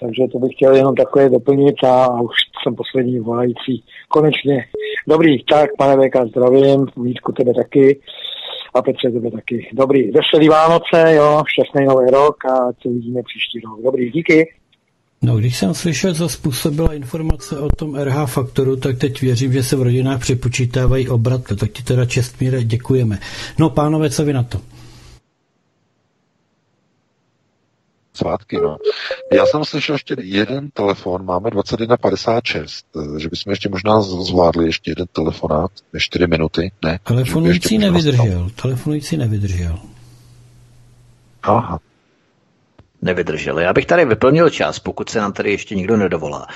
Takže 0.00 0.22
to 0.32 0.38
bych 0.38 0.52
chtěl 0.52 0.74
jenom 0.74 0.94
takové 0.94 1.28
doplnit 1.28 1.84
a, 1.84 2.04
a 2.04 2.20
už 2.20 2.36
jsem 2.62 2.74
poslední 2.74 3.20
volající. 3.20 3.84
Konečně. 4.08 4.64
Dobrý, 5.08 5.44
tak 5.44 5.70
pane 5.78 5.96
VK, 5.96 6.16
zdravím, 6.28 6.86
Vítku 6.96 7.32
tebe 7.32 7.54
taky 7.54 8.00
a 8.74 8.82
Petře 8.82 9.10
tebe 9.10 9.30
taky. 9.30 9.70
Dobrý, 9.72 10.10
veselý 10.10 10.48
Vánoce, 10.48 11.14
jo, 11.14 11.42
šťastný 11.46 11.86
nový 11.86 12.10
rok 12.10 12.44
a 12.44 12.72
co 12.82 12.88
vidíme 12.88 13.20
příští 13.22 13.60
rok. 13.60 13.82
Dobrý, 13.84 14.10
díky. 14.10 14.54
No, 15.22 15.36
když 15.36 15.58
jsem 15.58 15.74
slyšel, 15.74 16.14
co 16.14 16.28
způsobila 16.28 16.94
informace 16.94 17.58
o 17.58 17.68
tom 17.68 17.94
RH 17.96 18.26
faktoru, 18.26 18.76
tak 18.76 18.98
teď 18.98 19.20
věřím, 19.20 19.52
že 19.52 19.62
se 19.62 19.76
v 19.76 19.82
rodinách 19.82 20.20
přepočítávají 20.20 21.08
obratle. 21.08 21.56
Tak 21.56 21.70
ti 21.70 21.82
teda 21.82 22.04
čestmíre 22.06 22.64
děkujeme. 22.64 23.18
No, 23.58 23.70
pánové, 23.70 24.10
co 24.10 24.24
vy 24.24 24.32
na 24.32 24.42
to? 24.42 24.58
Svátky. 28.16 28.56
No. 28.56 28.76
Já 29.32 29.46
jsem 29.46 29.64
slyšel 29.64 29.94
ještě 29.94 30.16
jeden 30.20 30.70
telefon, 30.70 31.24
máme 31.24 31.50
21.56, 31.50 33.16
eh, 33.16 33.20
že 33.20 33.28
bychom 33.28 33.50
ještě 33.50 33.68
možná 33.68 34.00
zvládli 34.00 34.66
ještě 34.66 34.90
jeden 34.90 35.06
telefonát, 35.12 35.70
4 35.98 36.26
minuty, 36.26 36.72
ne? 36.84 36.98
Telefonující 37.04 37.78
nevydržel, 37.78 38.50
telefonující 38.62 39.16
nevydržel. 39.16 39.78
Aha, 41.42 41.78
nevydrželi. 43.04 43.62
Já 43.62 43.72
bych 43.72 43.86
tady 43.86 44.04
vyplnil 44.04 44.50
čas, 44.50 44.78
pokud 44.78 45.10
se 45.10 45.18
nám 45.18 45.32
tady 45.32 45.50
ještě 45.50 45.74
nikdo 45.74 45.96
nedovolá. 45.96 46.46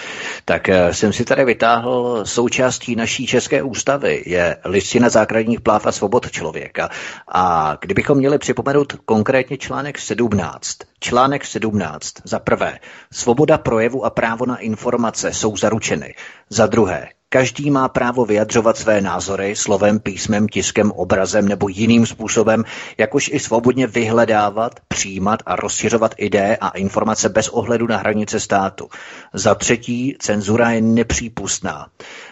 Tak 0.45 0.69
eh, 0.69 0.95
jsem 0.95 1.13
si 1.13 1.25
tady 1.25 1.45
vytáhl 1.45 2.21
součástí 2.25 2.97
naší 2.97 3.27
české 3.27 3.63
ústavy, 3.63 4.23
je 4.27 4.57
listina 4.65 5.09
základních 5.09 5.61
práv 5.61 5.87
a 5.87 5.93
svobod 5.93 6.31
člověka. 6.31 6.91
A 7.29 7.77
kdybychom 7.81 8.19
měli 8.19 8.39
připomenout 8.39 8.93
konkrétně 9.05 9.57
článek 9.57 9.99
17. 9.99 10.77
Článek 11.01 11.45
17. 11.45 12.13
Za 12.25 12.39
prvé, 12.39 12.79
svoboda 13.13 13.59
projevu 13.59 14.05
a 14.05 14.11
právo 14.11 14.47
na 14.47 14.57
informace 14.57 15.33
jsou 15.33 15.57
zaručeny. 15.57 16.15
Za 16.51 16.67
druhé, 16.67 17.09
Každý 17.31 17.71
má 17.71 17.89
právo 17.89 18.25
vyjadřovat 18.25 18.77
své 18.77 19.01
názory 19.01 19.57
slovem, 19.57 20.01
písmem, 20.01 20.49
tiskem, 20.49 20.91
obrazem 20.91 21.49
nebo 21.49 21.69
jiným 21.69 22.07
způsobem, 22.07 22.65
jakož 22.99 23.31
i 23.33 23.39
svobodně 23.41 23.87
vyhledávat, 23.87 24.81
přijímat 24.89 25.43
a 25.47 25.57
rozšiřovat 25.57 26.15
ideje 26.19 26.57
a 26.57 26.69
informace 26.69 27.29
bez 27.29 27.49
ohledu 27.49 27.87
na 27.87 27.97
hranice 27.97 28.41
státu. 28.41 28.89
Za 29.33 29.55
třetí, 29.55 30.17
cenzura 30.19 30.71
je 30.71 30.81
nepřípustná. 30.81 31.87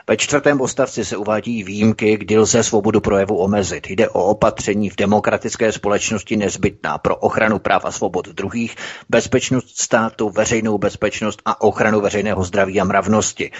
Ve 0.08 0.16
čtvrtém 0.16 0.60
odstavci 0.60 1.04
se 1.04 1.16
uvádí 1.16 1.64
výjimky, 1.64 2.16
kdy 2.16 2.38
lze 2.38 2.62
svobodu 2.62 3.00
projevu 3.00 3.36
omezit. 3.36 3.90
Jde 3.90 4.08
o 4.08 4.24
opatření 4.24 4.90
v 4.90 4.96
demokratické 4.96 5.72
společnosti 5.72 6.36
nezbytná 6.36 6.98
pro 6.98 7.16
ochranu 7.16 7.58
práv 7.58 7.84
a 7.84 7.92
svobod 7.92 8.28
druhých, 8.28 8.76
bezpečnost 9.08 9.78
státu, 9.78 10.30
veřejnou 10.30 10.78
bezpečnost 10.78 11.42
a 11.44 11.60
ochranu 11.60 12.00
veřejného 12.00 12.44
zdraví 12.44 12.80
a 12.80 12.84
mravnosti. 12.84 13.50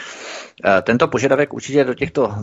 E, 0.65 0.83
tento 0.83 1.09
požadavek 1.09 1.55
určitě 1.55 1.85
do 1.85 1.95
těchto 1.95 2.31
e, 2.31 2.35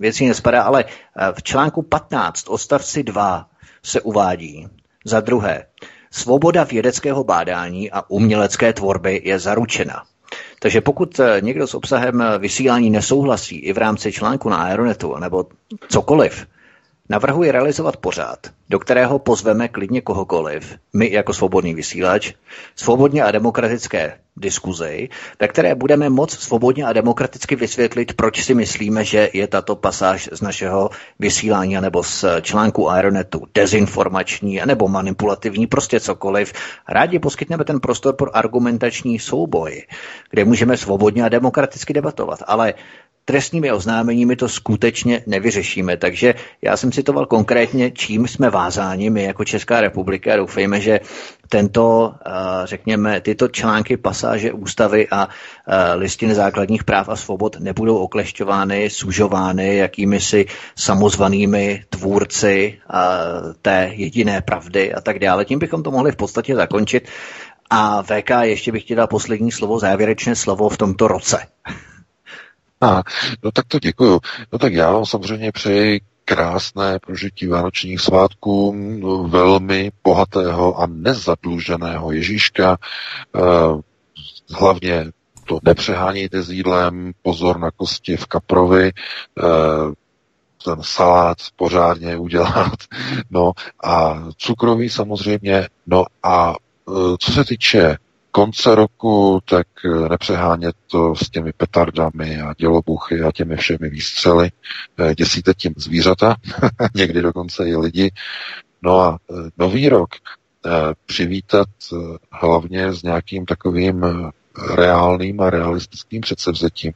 věcí 0.00 0.26
nespadá, 0.26 0.62
ale 0.62 0.84
e, 0.84 0.86
v 1.32 1.42
článku 1.42 1.82
15 1.82 2.48
odstavci 2.48 3.02
2 3.02 3.48
se 3.82 4.00
uvádí 4.00 4.68
za 5.04 5.20
druhé, 5.20 5.66
svoboda 6.10 6.64
vědeckého 6.64 7.24
bádání 7.24 7.90
a 7.90 8.10
umělecké 8.10 8.72
tvorby 8.72 9.22
je 9.24 9.38
zaručena. 9.38 10.04
Takže 10.60 10.80
pokud 10.80 11.20
eh, 11.20 11.40
někdo 11.40 11.66
s 11.66 11.74
obsahem 11.74 12.22
eh, 12.22 12.38
vysílání 12.38 12.90
nesouhlasí 12.90 13.56
i 13.58 13.72
v 13.72 13.78
rámci 13.78 14.12
článku 14.12 14.48
na 14.48 14.56
Aeronetu 14.56 15.16
nebo 15.18 15.46
cokoliv, 15.88 16.46
Navrhuji 17.08 17.50
realizovat 17.50 17.96
pořád, 17.96 18.38
do 18.68 18.78
kterého 18.78 19.18
pozveme 19.18 19.68
klidně 19.68 20.00
kohokoliv, 20.00 20.74
my 20.92 21.12
jako 21.12 21.32
svobodný 21.32 21.74
vysílač, 21.74 22.32
svobodně 22.76 23.22
a 23.22 23.30
demokratické 23.30 24.18
diskuzi, 24.36 25.08
ve 25.40 25.48
které 25.48 25.74
budeme 25.74 26.10
moc 26.10 26.38
svobodně 26.38 26.84
a 26.84 26.92
demokraticky 26.92 27.56
vysvětlit, 27.56 28.12
proč 28.12 28.44
si 28.44 28.54
myslíme, 28.54 29.04
že 29.04 29.30
je 29.32 29.46
tato 29.46 29.76
pasáž 29.76 30.28
z 30.32 30.40
našeho 30.40 30.90
vysílání 31.18 31.80
nebo 31.80 32.02
z 32.02 32.24
článku 32.42 32.90
Aeronetu 32.90 33.42
dezinformační 33.54 34.60
nebo 34.66 34.88
manipulativní, 34.88 35.66
prostě 35.66 36.00
cokoliv. 36.00 36.52
Rádi 36.88 37.18
poskytneme 37.18 37.64
ten 37.64 37.80
prostor 37.80 38.14
pro 38.16 38.36
argumentační 38.36 39.18
souboj, 39.18 39.82
kde 40.30 40.44
můžeme 40.44 40.76
svobodně 40.76 41.24
a 41.24 41.28
demokraticky 41.28 41.92
debatovat, 41.92 42.38
ale 42.46 42.74
trestními 43.24 43.72
oznámeními 43.72 44.36
to 44.36 44.48
skutečně 44.48 45.22
nevyřešíme. 45.26 45.96
Takže 45.96 46.34
já 46.62 46.76
jsem 46.76 46.92
citoval 46.92 47.26
konkrétně, 47.26 47.90
čím 47.90 48.28
jsme 48.28 48.50
vázáni 48.56 49.10
my 49.10 49.22
jako 49.24 49.44
Česká 49.44 49.80
republika 49.80 50.36
doufejme, 50.36 50.80
že 50.80 51.00
tento, 51.48 52.14
eh, 52.26 52.30
řekněme, 52.64 53.20
tyto 53.20 53.48
články, 53.48 53.96
pasáže 53.96 54.52
ústavy 54.52 55.08
a 55.10 55.28
eh, 55.28 55.94
listiny 55.94 56.34
základních 56.34 56.84
práv 56.84 57.08
a 57.08 57.16
svobod 57.16 57.60
nebudou 57.60 57.96
oklešťovány, 57.96 58.90
sužovány 58.90 59.76
jakými 59.76 60.20
si 60.20 60.46
samozvanými 60.76 61.84
tvůrci 61.90 62.78
eh, 62.78 62.96
té 63.62 63.90
jediné 63.92 64.40
pravdy 64.40 64.94
a 64.94 65.00
tak 65.00 65.18
dále. 65.18 65.44
Tím 65.44 65.58
bychom 65.58 65.82
to 65.82 65.90
mohli 65.90 66.12
v 66.12 66.16
podstatě 66.16 66.56
zakončit. 66.56 67.08
A 67.70 68.02
VK, 68.02 68.30
ještě 68.42 68.72
bych 68.72 68.84
ti 68.84 68.94
dal 68.94 69.06
poslední 69.06 69.52
slovo, 69.52 69.78
závěrečné 69.78 70.36
slovo 70.36 70.68
v 70.68 70.76
tomto 70.76 71.08
roce. 71.08 71.38
A, 72.80 73.02
no 73.44 73.50
tak 73.52 73.64
to 73.68 73.78
děkuju. 73.78 74.20
No 74.52 74.58
tak 74.58 74.72
já 74.72 74.92
vám 74.92 75.06
samozřejmě 75.06 75.52
přeji 75.52 76.00
krásné 76.28 76.98
prožití 76.98 77.46
vánočních 77.46 78.00
svátků, 78.00 78.74
velmi 79.28 79.92
bohatého 80.04 80.80
a 80.80 80.86
nezadluženého 80.86 82.12
Ježíška. 82.12 82.76
E, 82.76 83.40
hlavně 84.54 85.04
to 85.48 85.58
nepřehánějte 85.62 86.42
s 86.42 86.50
jídlem, 86.50 87.12
pozor 87.22 87.58
na 87.58 87.70
kosti 87.70 88.16
v 88.16 88.26
kaprovi, 88.26 88.88
e, 88.88 88.92
ten 90.64 90.82
salát 90.82 91.38
pořádně 91.56 92.16
udělat, 92.16 92.74
no 93.30 93.52
a 93.84 94.24
cukroví 94.36 94.90
samozřejmě, 94.90 95.68
no 95.86 96.04
a 96.22 96.54
e, 96.54 96.92
co 97.18 97.32
se 97.32 97.44
týče 97.44 97.96
konce 98.36 98.74
roku, 98.74 99.40
tak 99.44 99.66
eh, 99.84 100.08
nepřehánět 100.08 100.76
to 100.86 101.14
s 101.14 101.30
těmi 101.30 101.52
petardami 101.52 102.40
a 102.40 102.54
dělobuchy 102.58 103.22
a 103.22 103.32
těmi 103.32 103.56
všemi 103.56 103.90
výstřely. 103.90 104.50
Eh, 104.98 105.14
děsíte 105.14 105.54
tím 105.54 105.74
zvířata, 105.76 106.36
někdy 106.94 107.22
dokonce 107.22 107.68
i 107.68 107.76
lidi. 107.76 108.12
No 108.82 109.00
a 109.00 109.18
eh, 109.30 109.34
nový 109.58 109.88
rok 109.88 110.08
přivítat 111.06 111.68
hlavně 112.30 112.92
s 112.92 113.02
nějakým 113.02 113.46
takovým 113.46 114.06
reálným 114.74 115.40
a 115.40 115.50
realistickým 115.50 116.20
předsevzetím, 116.20 116.92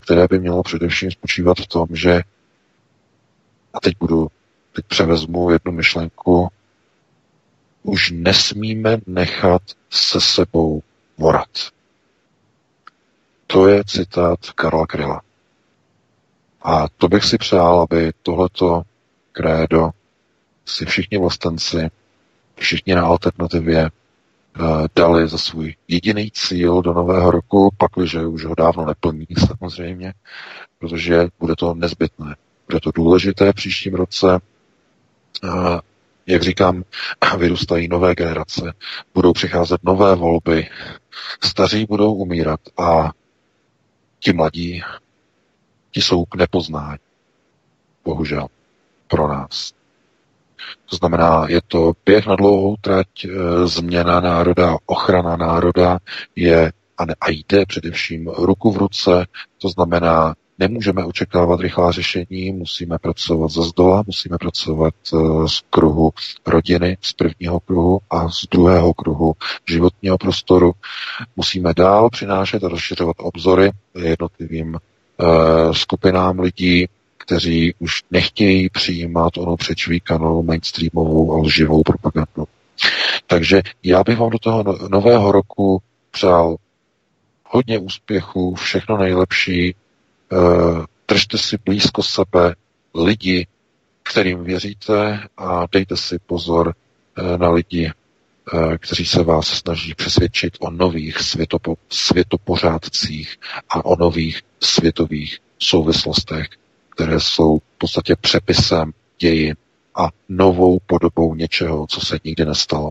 které 0.00 0.26
by 0.30 0.38
mělo 0.38 0.62
především 0.62 1.10
spočívat 1.10 1.58
v 1.58 1.66
tom, 1.66 1.86
že 1.92 2.22
a 3.74 3.80
teď 3.80 3.94
budu, 4.00 4.28
teď 4.72 4.84
převezmu 4.88 5.50
jednu 5.50 5.72
myšlenku, 5.72 6.48
už 7.88 8.10
nesmíme 8.10 8.98
nechat 9.06 9.62
se 9.90 10.20
sebou 10.20 10.82
vorat. 11.18 11.48
To 13.46 13.68
je 13.68 13.84
citát 13.84 14.50
Karla 14.50 14.86
Kryla. 14.86 15.22
A 16.62 16.88
to 16.88 17.08
bych 17.08 17.24
si 17.24 17.38
přál, 17.38 17.80
aby 17.80 18.12
tohleto 18.22 18.82
krédo 19.32 19.90
si 20.66 20.84
všichni 20.84 21.18
vlastenci, 21.18 21.90
všichni 22.56 22.94
na 22.94 23.06
alternativě 23.06 23.86
eh, 23.86 24.60
dali 24.96 25.28
za 25.28 25.38
svůj 25.38 25.74
jediný 25.88 26.30
cíl 26.30 26.82
do 26.82 26.92
nového 26.92 27.30
roku, 27.30 27.70
pakliže 27.78 28.26
už 28.26 28.44
ho 28.44 28.54
dávno 28.54 28.86
neplní 28.86 29.26
samozřejmě, 29.46 30.14
protože 30.78 31.28
bude 31.38 31.56
to 31.56 31.74
nezbytné. 31.74 32.36
Bude 32.66 32.80
to 32.80 32.90
důležité 32.90 33.52
v 33.52 33.56
příštím 33.56 33.94
roce 33.94 34.40
eh, 35.44 35.48
jak 36.28 36.42
říkám, 36.42 36.84
vyrůstají 37.38 37.88
nové 37.88 38.14
generace, 38.14 38.72
budou 39.14 39.32
přicházet 39.32 39.80
nové 39.82 40.14
volby, 40.14 40.68
staří 41.44 41.86
budou 41.86 42.14
umírat 42.14 42.60
a 42.78 43.10
ti 44.20 44.32
mladí, 44.32 44.82
ti 45.90 46.02
jsou 46.02 46.24
k 46.24 46.34
nepoznání. 46.34 46.98
Bohužel. 48.04 48.46
Pro 49.08 49.28
nás. 49.28 49.72
To 50.90 50.96
znamená, 50.96 51.46
je 51.48 51.60
to 51.68 51.92
běh 52.06 52.26
na 52.26 52.36
dlouhou 52.36 52.76
trať, 52.80 53.24
e, 53.24 53.28
změna 53.66 54.20
národa, 54.20 54.76
ochrana 54.86 55.36
národa 55.36 55.98
je 56.36 56.72
a, 56.98 57.04
ne, 57.04 57.14
a 57.20 57.30
jde 57.30 57.66
především 57.66 58.28
ruku 58.28 58.72
v 58.72 58.76
ruce, 58.76 59.26
to 59.58 59.68
znamená 59.68 60.34
nemůžeme 60.58 61.04
očekávat 61.04 61.60
rychlá 61.60 61.92
řešení, 61.92 62.52
musíme 62.52 62.98
pracovat 62.98 63.50
ze 63.50 63.62
zdola, 63.62 64.02
musíme 64.06 64.38
pracovat 64.38 64.94
z 65.46 65.60
kruhu 65.70 66.10
rodiny, 66.46 66.96
z 67.00 67.12
prvního 67.12 67.60
kruhu 67.60 68.00
a 68.10 68.28
z 68.28 68.46
druhého 68.50 68.94
kruhu 68.94 69.34
životního 69.68 70.18
prostoru. 70.18 70.72
Musíme 71.36 71.74
dál 71.74 72.10
přinášet 72.10 72.64
a 72.64 72.68
rozšiřovat 72.68 73.16
obzory 73.18 73.70
jednotlivým 73.94 74.74
uh, 74.74 75.72
skupinám 75.72 76.40
lidí, 76.40 76.86
kteří 77.18 77.74
už 77.78 78.02
nechtějí 78.10 78.68
přijímat 78.68 79.38
ono 79.38 79.56
přečvíkanou 79.56 80.42
mainstreamovou 80.42 81.32
a 81.32 81.38
lživou 81.38 81.82
propagandu. 81.82 82.44
Takže 83.26 83.62
já 83.82 84.04
bych 84.04 84.18
vám 84.18 84.30
do 84.30 84.38
toho 84.38 84.62
no, 84.62 84.78
nového 84.88 85.32
roku 85.32 85.82
přál 86.10 86.56
hodně 87.44 87.78
úspěchů, 87.78 88.54
všechno 88.54 88.96
nejlepší, 88.98 89.74
eh, 89.74 89.87
držte 91.08 91.38
si 91.38 91.58
blízko 91.64 92.02
sebe 92.02 92.54
lidi, 92.94 93.46
kterým 94.02 94.44
věříte 94.44 95.20
a 95.36 95.66
dejte 95.72 95.96
si 95.96 96.18
pozor 96.26 96.74
eh, 97.16 97.38
na 97.38 97.50
lidi, 97.50 97.92
eh, 98.54 98.78
kteří 98.78 99.06
se 99.06 99.22
vás 99.22 99.46
snaží 99.46 99.94
přesvědčit 99.94 100.56
o 100.60 100.70
nových 100.70 101.18
světopo, 101.18 101.74
světopořádcích 101.88 103.36
a 103.68 103.84
o 103.84 103.96
nových 103.96 104.42
světových 104.60 105.38
souvislostech, 105.58 106.46
které 106.88 107.20
jsou 107.20 107.58
v 107.58 107.78
podstatě 107.78 108.16
přepisem 108.16 108.92
dějin 109.18 109.54
a 109.94 110.08
novou 110.28 110.78
podobou 110.86 111.34
něčeho, 111.34 111.86
co 111.86 112.00
se 112.00 112.18
nikdy 112.24 112.44
nestalo. 112.44 112.90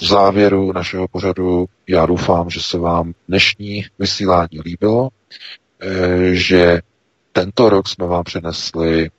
V 0.00 0.04
závěru 0.04 0.72
našeho 0.72 1.08
pořadu 1.08 1.66
já 1.88 2.06
doufám, 2.06 2.50
že 2.50 2.60
se 2.60 2.78
vám 2.78 3.12
dnešní 3.28 3.84
vysílání 3.98 4.60
líbilo, 4.64 5.08
eh, 5.80 6.34
že 6.34 6.80
tento 7.32 7.68
rok 7.68 7.88
jsme 7.88 8.06
vám 8.06 8.24
přinesli 8.24 9.10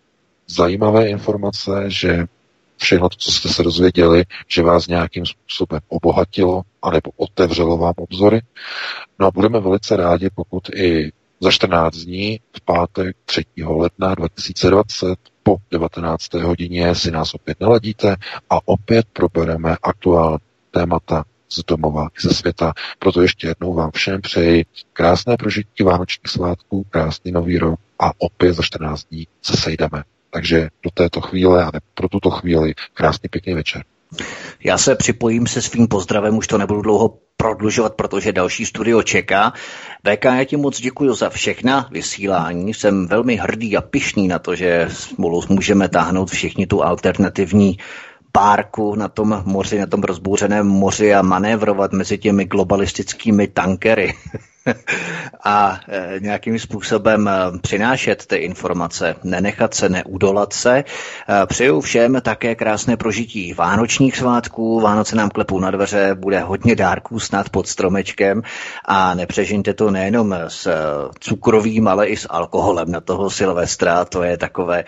zajímavé 0.48 1.08
informace, 1.10 1.84
že 1.88 2.26
všechno 2.78 3.10
co 3.10 3.32
jste 3.32 3.50
se 3.50 3.64
dozvěděli, 3.64 4.24
že 4.48 4.62
vás 4.62 4.88
nějakým 4.88 5.26
způsobem 5.26 5.80
obohatilo, 5.88 6.62
anebo 6.82 7.12
otevřelo 7.16 7.78
vám 7.78 7.94
obzory. 7.98 8.42
No 9.20 9.28
a 9.28 9.32
budeme 9.32 9.60
velice 9.60 9.96
rádi, 9.96 10.30
pokud 10.36 10.70
i 10.70 11.12
za 11.40 11.52
14 11.52 11.96
dní, 11.96 12.40
v 12.58 12.62
pátek 12.62 13.16
3. 13.26 13.46
ledna 13.66 14.16
2020, 14.16 15.20
po 15.44 15.58
19. 15.72 16.34
hodině 16.34 16.96
si 16.96 17.12
nás 17.12 17.34
opět 17.34 17.60
naladíte 17.60 18.16
a 18.50 18.60
opět 18.66 19.06
probereme 19.14 19.78
aktuální 19.84 20.47
témata 20.78 21.24
z 21.50 21.64
domova 21.64 22.08
i 22.08 22.28
ze 22.28 22.34
světa. 22.34 22.74
Proto 23.00 23.22
ještě 23.22 23.48
jednou 23.48 23.74
vám 23.74 23.92
všem 23.92 24.22
přeji 24.22 24.66
krásné 24.94 25.38
prožití 25.38 25.84
vánočních 25.84 26.32
svátků, 26.32 26.86
krásný 26.90 27.32
nový 27.32 27.58
rok 27.58 27.80
a 28.00 28.12
opět 28.18 28.54
za 28.54 28.64
14 28.64 29.04
dní 29.12 29.28
se 29.42 29.58
sejdeme. 29.58 30.04
Takže 30.30 30.70
do 30.84 30.90
této 30.94 31.22
chvíle 31.22 31.66
a 31.66 31.72
pro 31.94 32.10
tuto 32.10 32.30
chvíli 32.30 32.74
krásný 32.94 33.30
pěkný 33.30 33.54
večer. 33.54 33.84
Já 34.64 34.78
se 34.78 34.96
připojím 34.96 35.48
se 35.48 35.62
svým 35.62 35.88
pozdravem, 35.88 36.38
už 36.38 36.48
to 36.48 36.58
nebudu 36.58 36.82
dlouho 36.82 37.18
prodlužovat, 37.38 37.96
protože 37.96 38.32
další 38.32 38.66
studio 38.66 39.04
čeká. 39.04 39.54
VK, 40.08 40.26
já 40.26 40.44
ti 40.44 40.58
moc 40.58 40.82
děkuji 40.82 41.14
za 41.14 41.30
všechna 41.30 41.90
vysílání. 41.92 42.74
Jsem 42.74 43.08
velmi 43.08 43.36
hrdý 43.36 43.78
a 43.78 43.82
pišný 43.82 44.28
na 44.28 44.40
to, 44.40 44.56
že 44.56 44.88
spolu 44.92 45.44
můžeme 45.50 45.90
táhnout 45.90 46.32
všichni 46.32 46.68
tu 46.68 46.84
alternativní 46.84 47.78
párku 48.38 48.96
na 48.96 49.08
tom 49.08 49.42
moři, 49.46 49.80
na 49.80 49.86
tom 49.86 50.04
rozbouřeném 50.04 50.68
moři 50.68 51.14
a 51.14 51.22
manévrovat 51.22 51.92
mezi 51.92 52.18
těmi 52.18 52.46
globalistickými 52.46 53.48
tankery 53.48 54.14
a 55.44 55.80
e, 55.88 56.20
nějakým 56.20 56.60
způsobem 56.60 57.28
e, 57.28 57.60
přinášet 57.62 58.26
ty 58.26 58.36
informace, 58.36 59.16
nenechat 59.24 59.74
se, 59.74 59.90
neudolat 59.90 60.54
se. 60.54 60.78
E, 60.78 60.84
přeju 61.46 61.82
všem 61.82 62.22
také 62.22 62.56
krásné 62.56 62.98
prožití 62.98 63.54
vánočních 63.54 64.18
svátků. 64.18 64.80
Vánoce 64.80 65.16
nám 65.16 65.30
klepou 65.30 65.60
na 65.60 65.72
dveře, 65.72 66.16
bude 66.16 66.40
hodně 66.40 66.76
dárků 66.76 67.20
snad 67.20 67.50
pod 67.50 67.68
stromečkem 67.68 68.42
a 68.86 69.14
nepřežinte 69.14 69.74
to 69.74 69.92
nejenom 69.92 70.36
s 70.48 70.68
cukrovým, 71.20 71.88
ale 71.88 72.08
i 72.08 72.18
s 72.18 72.28
alkoholem 72.30 72.92
na 72.92 73.02
toho 73.02 73.30
Silvestra. 73.30 74.06
To 74.06 74.24
je 74.24 74.38
takové 74.38 74.84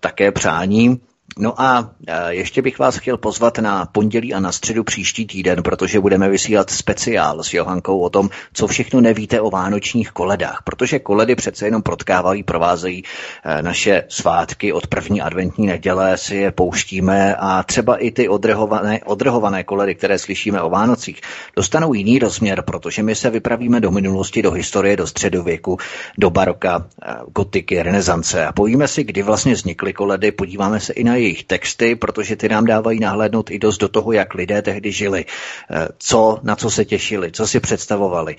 také 0.00 0.32
přání. 0.32 1.00
No 1.38 1.60
a 1.60 1.90
e, 2.06 2.34
ještě 2.34 2.62
bych 2.62 2.78
vás 2.78 2.96
chtěl 2.96 3.16
pozvat 3.16 3.58
na 3.58 3.86
pondělí 3.86 4.34
a 4.34 4.40
na 4.40 4.52
středu 4.52 4.84
příští 4.84 5.26
týden, 5.26 5.62
protože 5.62 6.00
budeme 6.00 6.28
vysílat 6.28 6.70
speciál 6.70 7.42
s 7.42 7.54
Johankou 7.54 7.98
o 8.00 8.10
tom, 8.10 8.30
co 8.52 8.66
všechno 8.66 9.00
nevíte 9.00 9.40
o 9.40 9.50
vánočních 9.50 10.10
koledách, 10.10 10.62
protože 10.64 10.98
koledy 10.98 11.34
přece 11.34 11.66
jenom 11.66 11.82
protkávají, 11.82 12.42
provázejí 12.42 13.04
e, 13.44 13.62
naše 13.62 14.04
svátky 14.08 14.72
od 14.72 14.86
první 14.86 15.20
adventní 15.20 15.66
neděle, 15.66 16.18
si 16.18 16.36
je 16.36 16.52
pouštíme 16.52 17.36
a 17.36 17.62
třeba 17.62 17.96
i 17.96 18.10
ty 18.10 18.28
odrhované, 18.28 19.00
odrhované 19.04 19.64
koledy, 19.64 19.94
které 19.94 20.18
slyšíme 20.18 20.62
o 20.62 20.70
Vánocích, 20.70 21.20
dostanou 21.56 21.94
jiný 21.94 22.18
rozměr, 22.18 22.62
protože 22.62 23.02
my 23.02 23.14
se 23.14 23.30
vypravíme 23.30 23.80
do 23.80 23.90
minulosti, 23.90 24.42
do 24.42 24.50
historie, 24.50 24.96
do 24.96 25.06
středověku, 25.06 25.78
do 26.18 26.30
baroka, 26.30 26.86
e, 27.02 27.14
gotiky, 27.34 27.82
renesance 27.82 28.46
a 28.46 28.52
povíme 28.52 28.88
si, 28.88 29.04
kdy 29.04 29.22
vlastně 29.22 29.54
vznikly 29.54 29.92
koledy, 29.92 30.32
podíváme 30.32 30.80
se 30.80 30.92
i 30.92 31.04
na 31.04 31.21
jejich 31.22 31.44
texty, 31.44 31.96
protože 31.96 32.36
ty 32.36 32.48
nám 32.48 32.64
dávají 32.64 33.00
nahlédnout 33.00 33.50
i 33.50 33.58
dost 33.58 33.78
do 33.78 33.88
toho, 33.88 34.12
jak 34.12 34.34
lidé 34.34 34.62
tehdy 34.62 34.92
žili, 34.92 35.24
eh, 35.24 35.88
co, 35.98 36.38
na 36.42 36.56
co 36.56 36.70
se 36.70 36.84
těšili, 36.84 37.32
co 37.32 37.46
si 37.46 37.60
představovali 37.60 38.36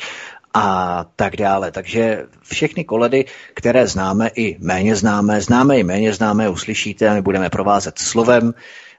a 0.54 1.06
tak 1.16 1.36
dále. 1.36 1.72
Takže 1.72 2.26
všechny 2.44 2.84
koledy, 2.84 3.26
které 3.54 3.88
známe 3.88 4.30
i 4.36 4.58
méně 4.60 4.96
známé, 4.96 5.42
známe 5.42 5.80
i 5.80 5.84
méně 5.84 6.14
známé, 6.14 6.50
uslyšíte 6.50 7.10
a 7.10 7.14
my 7.14 7.22
budeme 7.22 7.50
provázet 7.50 8.00
slovem 8.00 8.54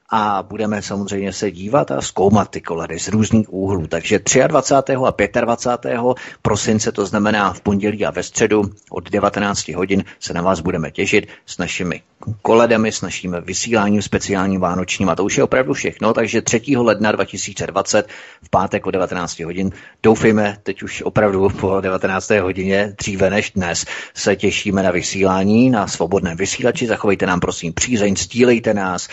a 0.09 0.43
budeme 0.43 0.81
samozřejmě 0.81 1.33
se 1.33 1.51
dívat 1.51 1.91
a 1.91 2.01
zkoumat 2.01 2.49
ty 2.49 2.61
koledy 2.61 2.99
z 2.99 3.07
různých 3.07 3.53
úhlů. 3.53 3.87
Takže 3.87 4.19
23. 4.47 4.95
a 4.95 5.41
25. 5.41 5.99
prosince, 6.41 6.91
to 6.91 7.05
znamená 7.05 7.53
v 7.53 7.61
pondělí 7.61 8.05
a 8.05 8.11
ve 8.11 8.23
středu 8.23 8.61
od 8.89 9.09
19 9.09 9.67
hodin 9.67 10.03
se 10.19 10.33
na 10.33 10.41
vás 10.41 10.59
budeme 10.59 10.91
těšit 10.91 11.27
s 11.45 11.57
našimi 11.57 12.01
koledami, 12.41 12.91
s 12.91 13.01
naším 13.01 13.35
vysíláním 13.41 14.01
speciálním 14.01 14.61
vánočním 14.61 15.09
a 15.09 15.15
to 15.15 15.23
už 15.23 15.37
je 15.37 15.43
opravdu 15.43 15.73
všechno, 15.73 16.13
takže 16.13 16.41
3. 16.41 16.61
ledna 16.77 17.11
2020 17.11 18.07
v 18.43 18.49
pátek 18.49 18.87
o 18.87 18.91
19 18.91 19.39
hodin 19.39 19.71
doufejme, 20.03 20.57
teď 20.63 20.83
už 20.83 21.01
opravdu 21.01 21.49
po 21.49 21.81
19. 21.81 22.29
hodině, 22.29 22.93
dříve 22.97 23.29
než 23.29 23.51
dnes, 23.51 23.85
se 24.13 24.35
těšíme 24.35 24.83
na 24.83 24.91
vysílání 24.91 25.69
na 25.69 25.87
svobodném 25.87 26.37
vysílači, 26.37 26.87
zachovejte 26.87 27.25
nám 27.25 27.39
prosím 27.39 27.73
přízeň, 27.73 28.15
stílejte 28.15 28.73
nás, 28.73 29.07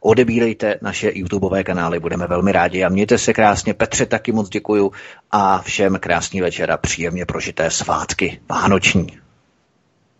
odebírejte 0.00 0.37
naše 0.82 1.12
YouTubeové 1.14 1.64
kanály, 1.64 2.00
budeme 2.00 2.26
velmi 2.26 2.52
rádi 2.52 2.84
a 2.84 2.88
mějte 2.88 3.18
se 3.18 3.32
krásně. 3.32 3.74
Petře 3.74 4.06
taky 4.06 4.32
moc 4.32 4.48
děkuju 4.48 4.92
a 5.30 5.62
všem 5.62 5.98
krásný 6.00 6.40
večer 6.40 6.70
a 6.70 6.76
příjemně 6.76 7.26
prožité 7.26 7.70
svátky 7.70 8.40
vánoční. 8.48 9.18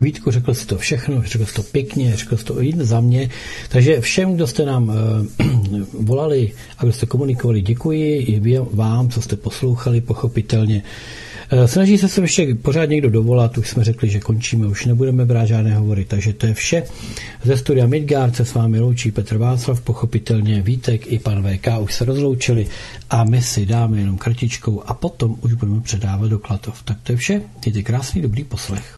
Vítku, 0.01 0.31
řekl 0.31 0.55
jsi 0.55 0.67
to 0.67 0.79
všechno, 0.79 1.23
řekl 1.23 1.47
jsi 1.47 1.55
to 1.55 1.63
pěkně, 1.63 2.17
řekl 2.17 2.37
jsi 2.37 2.45
to 2.45 2.63
i 2.63 2.73
za 2.77 3.01
mě. 3.01 3.31
Takže 3.69 4.01
všem, 4.01 4.35
kdo 4.35 4.47
jste 4.47 4.65
nám 4.65 4.89
uh, 4.89 4.97
volali 6.07 6.53
a 6.79 6.83
kdo 6.83 6.93
jste 6.93 7.07
komunikovali, 7.07 7.61
děkuji 7.61 8.17
i 8.19 8.59
vám, 8.73 9.11
co 9.11 9.23
jste 9.23 9.37
poslouchali, 9.37 10.01
pochopitelně. 10.01 10.83
Eh, 10.85 11.28
snaží 11.67 11.99
se 11.99 12.09
se 12.09 12.21
ještě 12.21 12.55
pořád 12.55 12.85
někdo 12.85 13.11
dovolat, 13.11 13.59
už 13.59 13.69
jsme 13.69 13.85
řekli, 13.85 14.09
že 14.09 14.21
končíme, 14.21 14.67
už 14.67 14.87
nebudeme 14.87 15.25
brát 15.25 15.45
žádné 15.45 15.75
hovory, 15.75 16.05
takže 16.05 16.33
to 16.33 16.47
je 16.47 16.55
vše. 16.55 16.83
Ze 17.43 17.57
studia 17.57 17.87
Midgard 17.87 18.37
se 18.37 18.45
s 18.45 18.55
vámi 18.55 18.81
loučí 18.81 19.11
Petr 19.11 19.37
Václav, 19.37 19.81
pochopitelně 19.81 20.63
Vítek 20.63 21.13
i 21.13 21.19
pan 21.19 21.43
VK 21.43 21.67
už 21.81 21.95
se 21.95 22.05
rozloučili 22.05 22.67
a 23.11 23.25
my 23.25 23.43
si 23.43 23.67
dáme 23.67 23.99
jenom 23.99 24.19
kartičkou 24.19 24.83
a 24.87 24.95
potom 24.95 25.37
už 25.41 25.53
budeme 25.53 25.81
předávat 25.81 26.31
do 26.31 26.39
Klatov. 26.39 26.83
Tak 26.83 26.97
to 27.03 27.13
je 27.13 27.17
vše, 27.17 27.43
mějte 27.65 27.83
krásný 27.83 28.23
dobrý 28.23 28.45
poslech. 28.45 28.98